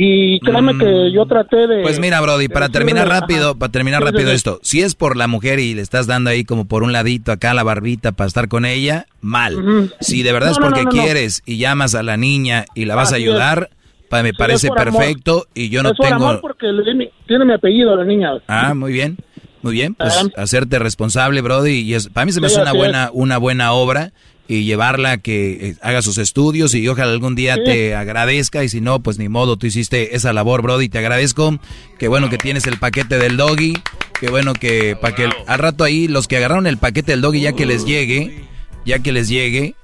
Y 0.00 0.38
créame 0.40 0.78
que 0.78 1.10
yo 1.10 1.26
traté 1.26 1.66
de... 1.66 1.82
Pues 1.82 1.98
mira, 1.98 2.20
Brody, 2.20 2.46
para 2.48 2.68
terminar 2.68 3.08
rápido, 3.08 3.50
ajá. 3.50 3.58
para 3.58 3.72
terminar 3.72 4.00
Sí, 4.02 4.06
sí, 4.06 4.12
rápido 4.12 4.30
sí. 4.30 4.36
esto, 4.36 4.58
si 4.62 4.80
es 4.80 4.94
por 4.94 5.16
la 5.16 5.26
mujer 5.26 5.58
y 5.58 5.74
le 5.74 5.82
estás 5.82 6.06
dando 6.06 6.30
ahí 6.30 6.44
como 6.44 6.66
por 6.68 6.84
un 6.84 6.92
ladito 6.92 7.32
acá 7.32 7.52
la 7.52 7.64
barbita 7.64 8.12
para 8.12 8.28
estar 8.28 8.46
con 8.46 8.64
ella, 8.64 9.06
mal. 9.20 9.90
Si 10.00 10.22
de 10.22 10.32
verdad 10.32 10.48
No, 10.50 10.52
es 10.52 10.58
porque 10.60 10.84
no, 10.84 10.90
no, 10.90 10.96
no. 10.96 11.02
quieres 11.02 11.42
y 11.46 11.58
llamas 11.58 11.96
a 11.96 12.04
la 12.04 12.16
niña 12.16 12.64
y 12.76 12.84
la 12.84 12.94
vas 12.94 13.12
a 13.12 13.16
Así 13.16 13.24
ayudar, 13.24 13.70
pa- 14.08 14.22
me 14.22 14.32
parece 14.34 14.68
amor. 14.68 14.84
perfecto 14.84 15.46
y 15.52 15.68
yo 15.68 15.82
no 15.82 15.90
es 15.90 15.96
por 15.96 16.06
tengo... 16.06 16.26
amor 16.28 16.40
porque 16.42 16.68
mi- 16.94 17.10
tiene 17.26 17.44
mi 17.44 17.54
apellido 17.54 17.96
la 17.96 18.04
niña. 18.04 18.34
Ah, 18.46 18.74
muy 18.74 18.92
bien. 18.92 19.16
Muy 19.62 19.72
bien, 19.72 19.94
pues 19.94 20.14
hacerte 20.36 20.78
responsable, 20.78 21.40
Brody, 21.40 21.80
y 21.80 21.94
es, 21.94 22.08
para 22.08 22.24
mí 22.26 22.32
se 22.32 22.40
me 22.40 22.48
Sí, 22.48 22.54
hace 22.54 22.62
una 22.62 22.72
buena, 22.72 23.10
una 23.12 23.38
buena 23.38 23.72
obra 23.72 24.12
y 24.46 24.64
llevarla 24.64 25.12
a 25.12 25.18
que 25.18 25.70
eh, 25.70 25.74
haga 25.82 26.00
sus 26.00 26.16
estudios 26.16 26.74
y 26.74 26.86
ojalá 26.88 27.10
algún 27.12 27.34
día 27.34 27.56
Sí. 27.56 27.62
te 27.64 27.94
agradezca 27.94 28.62
y 28.64 28.68
si 28.68 28.80
no, 28.80 29.00
pues 29.00 29.18
ni 29.18 29.28
modo, 29.28 29.56
tú 29.56 29.66
hiciste 29.66 30.14
esa 30.16 30.32
labor, 30.32 30.62
Brody, 30.62 30.88
te 30.88 30.98
agradezco. 30.98 31.58
Qué 31.98 32.08
bueno 32.08 32.30
que 32.30 32.38
tienes 32.38 32.66
el 32.66 32.78
paquete 32.78 33.18
del 33.18 33.36
doggy, 33.36 33.74
qué 34.20 34.30
bueno 34.30 34.54
que 34.54 34.96
para 34.96 35.14
que 35.14 35.28
al 35.46 35.58
rato 35.58 35.84
ahí 35.84 36.08
los 36.08 36.28
que 36.28 36.36
agarraron 36.38 36.66
el 36.66 36.78
paquete 36.78 37.12
del 37.12 37.20
doggy 37.20 37.40
ya 37.40 37.52
que 37.52 37.66
les 37.66 37.84
llegue, 37.84 38.44
ya 38.86 39.00
que 39.00 39.12
les 39.12 39.28
llegue, 39.28 39.74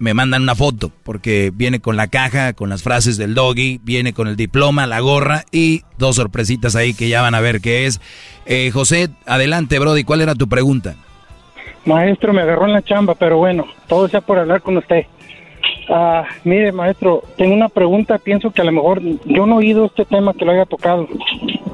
me 0.00 0.14
mandan 0.14 0.42
una 0.42 0.54
foto, 0.54 0.90
porque 1.04 1.52
viene 1.54 1.78
con 1.78 1.96
la 1.96 2.08
caja, 2.08 2.54
con 2.54 2.70
las 2.70 2.82
frases 2.82 3.18
del 3.18 3.34
doggy, 3.34 3.78
viene 3.84 4.14
con 4.14 4.28
el 4.28 4.34
diploma, 4.34 4.86
la 4.86 4.98
gorra 5.00 5.44
y 5.52 5.82
dos 5.98 6.16
sorpresitas 6.16 6.74
ahí 6.74 6.94
que 6.94 7.08
ya 7.08 7.20
van 7.20 7.34
a 7.34 7.40
ver 7.40 7.60
qué 7.60 7.84
es. 7.86 8.00
Eh, 8.46 8.70
José, 8.72 9.10
adelante, 9.26 9.78
Brody, 9.78 10.02
¿cuál 10.02 10.22
era 10.22 10.34
tu 10.34 10.48
pregunta? 10.48 10.96
Maestro, 11.84 12.32
me 12.32 12.40
agarró 12.40 12.64
en 12.64 12.72
la 12.72 12.82
chamba, 12.82 13.14
pero 13.14 13.36
bueno, 13.36 13.66
todo 13.88 14.08
sea 14.08 14.22
por 14.22 14.38
hablar 14.38 14.62
con 14.62 14.78
usted. 14.78 15.04
Ah, 15.90 16.24
mire, 16.44 16.72
maestro, 16.72 17.22
tengo 17.36 17.54
una 17.54 17.68
pregunta. 17.68 18.18
Pienso 18.18 18.50
que 18.52 18.62
a 18.62 18.64
lo 18.64 18.72
mejor 18.72 19.02
yo 19.26 19.44
no 19.44 19.56
he 19.56 19.66
oído 19.66 19.84
este 19.84 20.06
tema 20.06 20.32
que 20.32 20.46
lo 20.46 20.52
haya 20.52 20.64
tocado, 20.64 21.08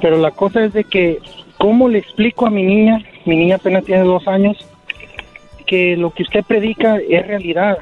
pero 0.03 0.19
la 0.19 0.32
cosa 0.32 0.65
es 0.65 0.73
de 0.73 0.82
que, 0.82 1.19
¿cómo 1.59 1.89
le 1.89 1.98
explico 1.98 2.47
a 2.47 2.51
mi 2.51 2.65
niña? 2.65 3.05
Mi 3.24 3.36
niña 3.36 3.57
apenas 3.57 3.85
tiene 3.85 4.03
dos 4.03 4.27
años, 4.27 4.57
que 5.66 5.97
lo 5.97 6.11
que 6.11 6.24
usted 6.24 6.44
predica 6.44 6.97
es 6.97 7.27
realidad. 7.27 7.78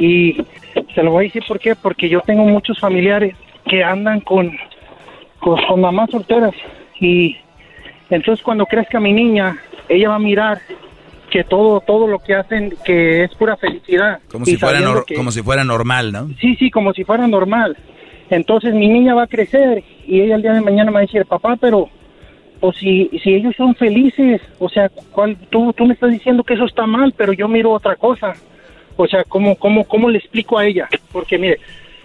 Y 0.00 0.36
se 0.94 1.02
lo 1.02 1.12
voy 1.12 1.24
a 1.24 1.28
decir 1.28 1.44
por 1.46 1.58
qué, 1.58 1.74
porque 1.76 2.08
yo 2.08 2.20
tengo 2.22 2.44
muchos 2.44 2.78
familiares 2.78 3.34
que 3.66 3.82
andan 3.82 4.20
con, 4.20 4.56
con, 5.40 5.60
con 5.66 5.80
mamás 5.80 6.10
solteras 6.10 6.54
y 7.00 7.36
entonces 8.10 8.42
cuando 8.44 8.66
crezca 8.66 9.00
mi 9.00 9.12
niña, 9.12 9.56
ella 9.88 10.10
va 10.10 10.14
a 10.16 10.20
mirar 10.20 10.60
que 11.30 11.42
todo 11.44 11.80
todo 11.80 12.06
lo 12.06 12.20
que 12.20 12.34
hacen 12.34 12.72
que 12.84 13.24
es 13.24 13.34
pura 13.34 13.56
felicidad. 13.56 14.20
Como 14.30 14.44
si 14.46 14.52
fuera 14.56 14.78
que- 15.04 15.14
como 15.16 15.30
si 15.32 15.42
fuera 15.42 15.64
normal, 15.64 16.12
¿no? 16.12 16.28
Sí, 16.40 16.54
sí, 16.56 16.70
como 16.70 16.92
si 16.92 17.04
fuera 17.04 17.26
normal. 17.26 17.76
Entonces 18.30 18.74
mi 18.74 18.88
niña 18.88 19.14
va 19.14 19.24
a 19.24 19.26
crecer 19.28 19.82
y 20.06 20.20
ella 20.20 20.36
el 20.36 20.42
día 20.42 20.52
de 20.52 20.60
mañana 20.60 20.90
me 20.90 20.94
va 20.94 20.98
a 21.00 21.02
decir, 21.02 21.24
papá, 21.26 21.56
pero 21.60 21.88
pues 22.60 22.76
si, 22.78 23.10
si 23.22 23.34
ellos 23.34 23.54
son 23.56 23.74
felices, 23.74 24.40
o 24.58 24.68
sea, 24.68 24.88
¿cuál, 25.12 25.36
tú, 25.50 25.72
tú 25.74 25.84
me 25.86 25.94
estás 25.94 26.10
diciendo 26.10 26.42
que 26.42 26.54
eso 26.54 26.64
está 26.64 26.86
mal, 26.86 27.12
pero 27.16 27.32
yo 27.32 27.48
miro 27.48 27.72
otra 27.72 27.96
cosa. 27.96 28.34
O 28.96 29.06
sea, 29.06 29.24
¿cómo, 29.24 29.56
cómo, 29.56 29.84
¿cómo 29.86 30.08
le 30.10 30.18
explico 30.18 30.58
a 30.58 30.66
ella? 30.66 30.88
Porque 31.12 31.38
mire, 31.38 31.58